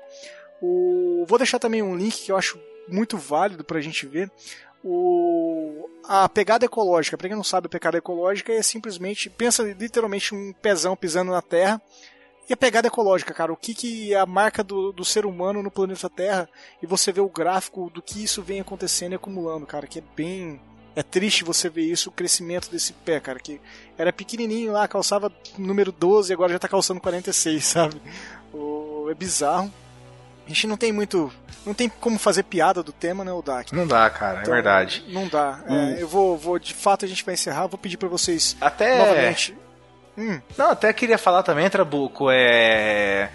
O... 0.60 1.24
Vou 1.28 1.38
deixar 1.38 1.59
também 1.59 1.82
um 1.82 1.96
link 1.96 2.24
que 2.24 2.32
eu 2.32 2.36
acho 2.36 2.59
muito 2.88 3.16
válido 3.16 3.62
para 3.62 3.78
a 3.78 3.82
gente 3.82 4.06
ver. 4.06 4.30
O... 4.82 5.88
A 6.04 6.28
pegada 6.28 6.64
ecológica, 6.64 7.16
para 7.16 7.28
quem 7.28 7.36
não 7.36 7.44
sabe, 7.44 7.66
a 7.66 7.70
pegada 7.70 7.98
ecológica 7.98 8.52
é 8.52 8.62
simplesmente, 8.62 9.30
pensa 9.30 9.62
literalmente 9.62 10.34
um 10.34 10.52
pezão 10.52 10.96
pisando 10.96 11.30
na 11.30 11.42
terra. 11.42 11.80
E 12.52 12.54
a 12.54 12.56
pegada 12.58 12.86
ecológica, 12.86 13.32
cara, 13.32 13.50
o 13.50 13.56
que, 13.56 13.74
que 13.74 14.12
é 14.12 14.18
a 14.18 14.26
marca 14.26 14.62
do, 14.62 14.92
do 14.92 15.06
ser 15.06 15.24
humano 15.24 15.62
no 15.62 15.70
planeta 15.70 16.10
Terra, 16.10 16.46
e 16.82 16.86
você 16.86 17.10
vê 17.10 17.18
o 17.18 17.28
gráfico 17.30 17.88
do 17.88 18.02
que 18.02 18.22
isso 18.22 18.42
vem 18.42 18.60
acontecendo 18.60 19.12
e 19.12 19.14
acumulando, 19.14 19.64
cara, 19.64 19.86
que 19.86 20.00
é 20.00 20.02
bem. 20.14 20.60
É 20.94 21.02
triste 21.02 21.44
você 21.44 21.70
ver 21.70 21.90
isso, 21.90 22.10
o 22.10 22.12
crescimento 22.12 22.70
desse 22.70 22.92
pé, 22.92 23.18
cara, 23.20 23.38
que 23.38 23.58
era 23.96 24.12
pequenininho 24.12 24.70
lá, 24.70 24.86
calçava 24.86 25.32
número 25.56 25.90
12 25.90 26.30
e 26.30 26.34
agora 26.34 26.52
já 26.52 26.58
tá 26.58 26.68
calçando 26.68 27.00
46, 27.00 27.64
sabe? 27.64 28.02
O, 28.52 29.08
é 29.10 29.14
bizarro. 29.14 29.72
A 30.44 30.48
gente 30.50 30.66
não 30.66 30.76
tem 30.76 30.92
muito. 30.92 31.32
Não 31.64 31.72
tem 31.72 31.88
como 31.88 32.18
fazer 32.18 32.42
piada 32.42 32.82
do 32.82 32.92
tema, 32.92 33.24
né, 33.24 33.32
o 33.32 33.40
Dak? 33.40 33.74
Não 33.74 33.86
dá, 33.86 34.10
cara, 34.10 34.40
é 34.40 34.42
Então, 34.42 34.52
verdade. 34.52 35.02
Não 35.08 35.26
dá. 35.26 35.58
É, 35.66 36.02
eu 36.02 36.06
vou, 36.06 36.36
vou, 36.36 36.58
de 36.58 36.74
fato, 36.74 37.06
a 37.06 37.08
gente 37.08 37.24
vai 37.24 37.32
encerrar. 37.32 37.66
Vou 37.66 37.78
pedir 37.78 37.96
para 37.96 38.10
vocês 38.10 38.58
Até. 38.60 38.98
novamente. 38.98 39.56
Hum, 40.16 40.40
Não, 40.56 40.70
até 40.70 40.93
queria 40.93 41.18
falar 41.18 41.43
também, 41.43 41.68
Trabuco, 41.70 42.30
é. 42.30 43.30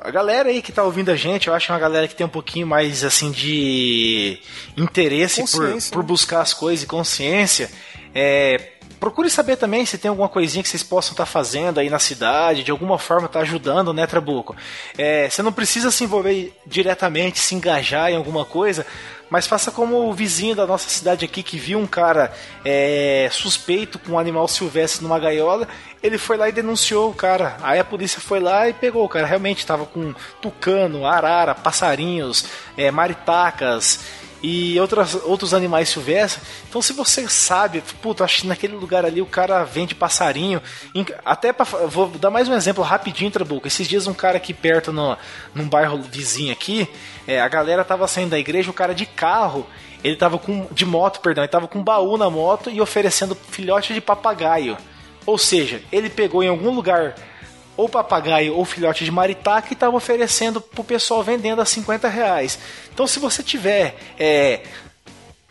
a 0.00 0.10
galera 0.10 0.48
aí 0.48 0.62
que 0.62 0.72
tá 0.72 0.82
ouvindo 0.82 1.10
a 1.10 1.16
gente, 1.16 1.48
eu 1.48 1.54
acho 1.54 1.72
uma 1.72 1.78
galera 1.78 2.08
que 2.08 2.14
tem 2.14 2.26
um 2.26 2.30
pouquinho 2.30 2.66
mais 2.66 3.04
assim 3.04 3.30
de 3.30 4.38
interesse 4.76 5.44
por, 5.52 5.78
por 5.92 6.02
né? 6.02 6.08
buscar 6.08 6.40
as 6.40 6.54
coisas 6.54 6.84
e 6.84 6.86
consciência. 6.86 7.70
É, 8.14 8.73
procure 9.04 9.28
saber 9.28 9.56
também 9.56 9.84
se 9.84 9.98
tem 9.98 10.08
alguma 10.08 10.30
coisinha 10.30 10.62
que 10.62 10.68
vocês 10.68 10.82
possam 10.82 11.10
estar 11.10 11.26
tá 11.26 11.30
fazendo 11.30 11.78
aí 11.78 11.90
na 11.90 11.98
cidade, 11.98 12.64
de 12.64 12.70
alguma 12.70 12.98
forma 12.98 13.28
tá 13.28 13.40
ajudando, 13.40 13.92
né, 13.92 14.06
Trabuco? 14.06 14.56
É, 14.96 15.28
você 15.28 15.42
não 15.42 15.52
precisa 15.52 15.90
se 15.90 16.04
envolver 16.04 16.56
diretamente, 16.66 17.38
se 17.38 17.54
engajar 17.54 18.10
em 18.10 18.16
alguma 18.16 18.46
coisa, 18.46 18.86
mas 19.28 19.46
faça 19.46 19.70
como 19.70 20.08
o 20.08 20.14
vizinho 20.14 20.56
da 20.56 20.66
nossa 20.66 20.88
cidade 20.88 21.22
aqui 21.22 21.42
que 21.42 21.58
viu 21.58 21.78
um 21.78 21.86
cara 21.86 22.32
é, 22.64 23.28
suspeito 23.30 23.98
com 23.98 24.12
um 24.12 24.18
animal 24.18 24.48
silvestre 24.48 25.02
numa 25.02 25.18
gaiola. 25.18 25.68
Ele 26.02 26.16
foi 26.16 26.38
lá 26.38 26.48
e 26.48 26.52
denunciou 26.52 27.10
o 27.10 27.14
cara. 27.14 27.58
Aí 27.62 27.78
a 27.78 27.84
polícia 27.84 28.22
foi 28.22 28.40
lá 28.40 28.70
e 28.70 28.72
pegou 28.72 29.04
o 29.04 29.08
cara. 29.08 29.26
Realmente 29.26 29.58
estava 29.58 29.84
com 29.84 30.14
tucano, 30.40 31.06
arara, 31.06 31.54
passarinhos, 31.54 32.46
é, 32.74 32.90
maritacas 32.90 34.23
e 34.46 34.78
outras, 34.78 35.14
outros 35.24 35.54
animais 35.54 35.88
silvestres. 35.88 36.46
Então, 36.68 36.82
se 36.82 36.92
você 36.92 37.26
sabe, 37.30 37.82
puta, 38.02 38.24
acho 38.24 38.42
que 38.42 38.46
naquele 38.46 38.74
lugar 38.74 39.02
ali 39.02 39.22
o 39.22 39.26
cara 39.26 39.64
vende 39.64 39.94
passarinho. 39.94 40.60
Até 41.24 41.50
pra, 41.50 41.64
vou 41.64 42.08
dar 42.08 42.28
mais 42.28 42.46
um 42.46 42.52
exemplo 42.52 42.84
rapidinho, 42.84 43.30
Trabuco. 43.30 43.66
Esses 43.66 43.88
dias, 43.88 44.06
um 44.06 44.12
cara 44.12 44.36
aqui 44.36 44.52
perto, 44.52 44.92
no, 44.92 45.16
num 45.54 45.66
bairro 45.66 45.96
vizinho 46.02 46.52
aqui, 46.52 46.86
é, 47.26 47.40
a 47.40 47.48
galera 47.48 47.82
tava 47.86 48.06
saindo 48.06 48.32
da 48.32 48.38
igreja, 48.38 48.70
o 48.70 48.74
cara 48.74 48.94
de 48.94 49.06
carro. 49.06 49.66
Ele 50.04 50.14
tava 50.14 50.38
com. 50.38 50.68
de 50.70 50.84
moto, 50.84 51.20
perdão, 51.20 51.42
ele 51.42 51.50
tava 51.50 51.66
com 51.66 51.78
um 51.78 51.82
baú 51.82 52.18
na 52.18 52.28
moto 52.28 52.68
e 52.68 52.82
oferecendo 52.82 53.34
filhote 53.34 53.94
de 53.94 54.00
papagaio. 54.02 54.76
Ou 55.24 55.38
seja, 55.38 55.80
ele 55.90 56.10
pegou 56.10 56.42
em 56.42 56.48
algum 56.48 56.70
lugar 56.70 57.14
ou 57.76 57.88
papagaio 57.88 58.54
ou 58.54 58.64
filhote 58.64 59.04
de 59.04 59.10
maritaca 59.10 59.68
e 59.70 59.74
estava 59.74 59.96
oferecendo 59.96 60.60
para 60.60 60.80
o 60.80 60.84
pessoal 60.84 61.22
vendendo 61.22 61.60
a 61.60 61.64
50 61.64 62.08
reais. 62.08 62.58
Então, 62.92 63.06
se 63.06 63.18
você 63.18 63.42
tiver 63.42 63.96
é, 64.18 64.60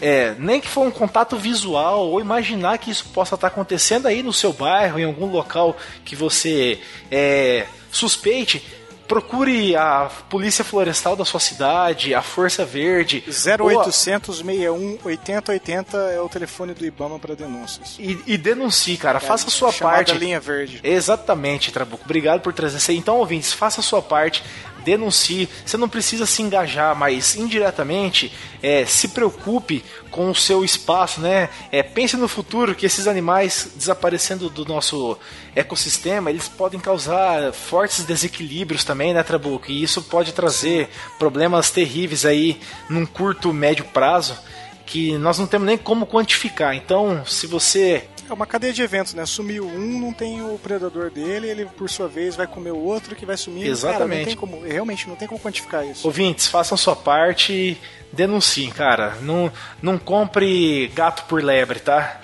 é, 0.01 0.35
nem 0.37 0.59
que 0.59 0.67
for 0.67 0.85
um 0.85 0.91
contato 0.91 1.37
visual 1.37 2.09
ou 2.09 2.19
imaginar 2.19 2.77
que 2.77 2.91
isso 2.91 3.05
possa 3.13 3.35
estar 3.35 3.47
acontecendo 3.47 4.07
aí 4.07 4.21
no 4.21 4.33
seu 4.33 4.51
bairro, 4.51 4.99
em 4.99 5.05
algum 5.05 5.27
local 5.27 5.75
que 6.03 6.15
você 6.15 6.79
é, 7.09 7.65
suspeite, 7.91 8.65
procure 9.13 9.75
a 9.75 10.09
Polícia 10.27 10.63
Florestal 10.63 11.15
da 11.15 11.23
sua 11.23 11.39
cidade, 11.39 12.15
a 12.15 12.21
Força 12.23 12.65
Verde. 12.65 13.23
0800 13.27 14.37
61 14.37 14.97
8080 15.03 15.97
é 15.97 16.19
o 16.19 16.27
telefone 16.27 16.73
do 16.73 16.83
Ibama 16.83 17.19
para 17.19 17.35
denúncias. 17.35 17.95
E, 17.99 18.19
e 18.25 18.37
denuncie, 18.37 18.97
cara. 18.97 19.17
É, 19.17 19.21
faça 19.21 19.47
a 19.47 19.51
sua 19.51 19.71
parte. 19.71 20.13
linha 20.17 20.39
verde. 20.39 20.79
Exatamente, 20.83 21.71
Trabuco. 21.71 22.03
Obrigado 22.05 22.41
por 22.41 22.53
trazer 22.53 22.77
isso 22.77 22.89
aí. 22.89 22.97
Então, 22.97 23.17
ouvintes, 23.17 23.53
faça 23.53 23.81
a 23.81 23.83
sua 23.83 24.01
parte 24.01 24.43
denuncie. 24.83 25.49
Você 25.65 25.77
não 25.77 25.89
precisa 25.89 26.25
se 26.25 26.41
engajar, 26.41 26.95
mas 26.95 27.35
indiretamente 27.35 28.31
é, 28.61 28.85
se 28.85 29.09
preocupe 29.09 29.83
com 30.11 30.29
o 30.29 30.35
seu 30.35 30.63
espaço, 30.63 31.21
né? 31.21 31.49
É, 31.71 31.81
pense 31.81 32.15
no 32.15 32.27
futuro 32.27 32.75
que 32.75 32.85
esses 32.85 33.07
animais 33.07 33.71
desaparecendo 33.75 34.49
do 34.49 34.65
nosso 34.65 35.17
ecossistema, 35.55 36.29
eles 36.29 36.47
podem 36.47 36.79
causar 36.79 37.51
fortes 37.51 38.05
desequilíbrios 38.05 38.83
também, 38.83 39.13
né, 39.13 39.23
Trabuco? 39.23 39.71
E 39.71 39.81
isso 39.81 40.01
pode 40.03 40.33
trazer 40.33 40.89
problemas 41.17 41.71
terríveis 41.71 42.25
aí 42.25 42.59
num 42.89 43.05
curto, 43.05 43.53
médio 43.53 43.85
prazo 43.85 44.37
que 44.85 45.17
nós 45.17 45.39
não 45.39 45.47
temos 45.47 45.65
nem 45.65 45.77
como 45.77 46.05
quantificar. 46.05 46.75
Então, 46.75 47.25
se 47.25 47.47
você 47.47 48.07
é 48.33 48.35
uma 48.35 48.45
cadeia 48.45 48.73
de 48.73 48.81
eventos, 48.81 49.13
né? 49.13 49.25
Sumiu 49.25 49.65
um, 49.65 49.99
não 49.99 50.11
tem 50.11 50.41
o 50.41 50.57
predador 50.57 51.09
dele, 51.11 51.49
ele 51.49 51.65
por 51.65 51.89
sua 51.89 52.07
vez 52.07 52.35
vai 52.35 52.47
comer 52.47 52.71
o 52.71 52.79
outro 52.79 53.15
que 53.15 53.25
vai 53.25 53.37
sumir. 53.37 53.67
Exatamente. 53.67 53.99
Cara, 53.99 54.19
não 54.19 54.25
tem 54.25 54.35
como, 54.35 54.61
realmente 54.61 55.07
não 55.07 55.15
tem 55.15 55.27
como 55.27 55.39
quantificar 55.39 55.85
isso. 55.85 56.05
Ouvintes, 56.05 56.47
façam 56.47 56.77
sua 56.77 56.95
parte, 56.95 57.79
denunciem, 58.11 58.69
cara. 58.71 59.15
Não, 59.21 59.51
não 59.81 59.97
compre 59.97 60.87
gato 60.95 61.25
por 61.25 61.43
lebre, 61.43 61.79
tá? 61.79 62.21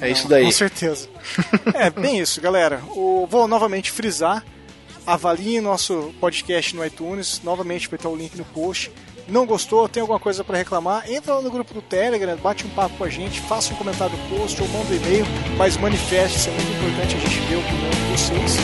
É 0.00 0.06
não, 0.06 0.12
isso 0.12 0.28
daí. 0.28 0.44
Com 0.44 0.50
certeza. 0.50 1.08
é, 1.74 1.90
bem 1.90 2.18
isso, 2.18 2.40
galera. 2.40 2.82
O, 2.88 3.26
vou 3.28 3.46
novamente 3.46 3.90
frisar. 3.90 4.44
Avaliem 5.06 5.60
nosso 5.60 6.14
podcast 6.20 6.74
no 6.74 6.84
iTunes. 6.84 7.40
Novamente 7.44 7.88
vai 7.88 7.98
ter 7.98 8.08
o 8.08 8.16
link 8.16 8.36
no 8.36 8.44
post 8.46 8.90
não 9.30 9.46
gostou, 9.46 9.88
tem 9.88 10.00
alguma 10.00 10.18
coisa 10.18 10.42
para 10.44 10.58
reclamar, 10.58 11.10
entra 11.10 11.34
lá 11.34 11.42
no 11.42 11.50
grupo 11.50 11.72
do 11.72 11.80
Telegram, 11.80 12.36
bate 12.36 12.66
um 12.66 12.70
papo 12.70 12.96
com 12.96 13.04
a 13.04 13.08
gente, 13.08 13.40
faça 13.40 13.72
um 13.72 13.76
comentário 13.76 14.16
no 14.16 14.38
post 14.38 14.60
ou 14.60 14.68
manda 14.68 14.92
um 14.92 14.96
e-mail, 14.96 15.24
mas 15.56 15.76
manifeste, 15.76 16.48
é 16.48 16.52
muito 16.52 16.72
importante 16.72 17.16
a 17.16 17.18
gente 17.20 17.40
ver 17.46 17.56
o 17.56 17.60
opinião 17.60 17.90
de 17.90 18.12
vocês. 18.12 18.56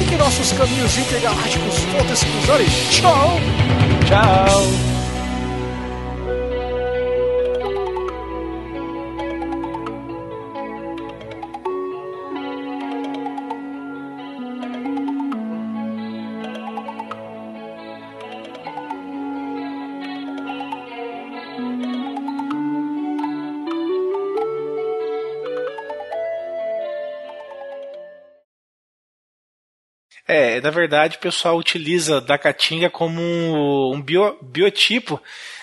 E 0.00 0.08
que 0.08 0.16
nossos 0.16 0.52
caminhos 0.52 0.96
intergalácticos 0.98 1.78
voltem 1.92 2.12
a 2.12 2.16
se 2.16 2.26
cruzarem. 2.26 2.66
Tchau! 2.90 3.36
Tchau! 4.08 5.03
É, 30.34 30.60
na 30.60 30.70
verdade 30.70 31.16
o 31.16 31.20
pessoal 31.20 31.56
utiliza 31.56 32.20
da 32.20 32.36
caatinga 32.36 32.90
como 32.90 33.94
um, 33.94 34.02
bio, 34.02 34.36
biotipo 34.42 35.22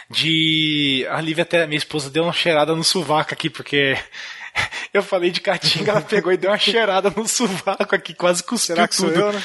de. 0.10 1.06
A 1.10 1.20
Lívia 1.20 1.42
até, 1.42 1.68
minha 1.68 1.78
esposa, 1.78 2.10
deu 2.10 2.24
uma 2.24 2.32
cheirada 2.32 2.74
no 2.74 2.82
sovaco 2.82 3.34
aqui, 3.34 3.50
porque 3.50 3.98
eu 4.94 5.04
falei 5.04 5.30
de 5.30 5.42
caatinga, 5.42 5.92
ela 5.92 6.02
pegou 6.02 6.32
e 6.32 6.38
deu 6.38 6.52
uma 6.52 6.58
cheirada 6.58 7.12
no 7.14 7.28
sovaco 7.28 7.94
aqui, 7.94 8.14
quase 8.14 8.42
cuspiu 8.44 8.76
Será 8.76 8.88
que 8.88 8.96
tudo. 8.96 9.14
Sou 9.14 9.22
eu, 9.22 9.34
né? 9.34 9.44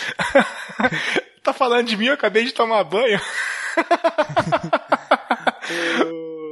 tá 1.43 1.53
falando 1.53 1.89
de 1.89 1.97
mim, 1.97 2.07
eu 2.07 2.15
acabei 2.15 2.45
de 2.45 2.53
tomar 2.53 2.85
banho. 2.85 3.21
eu... 6.07 6.46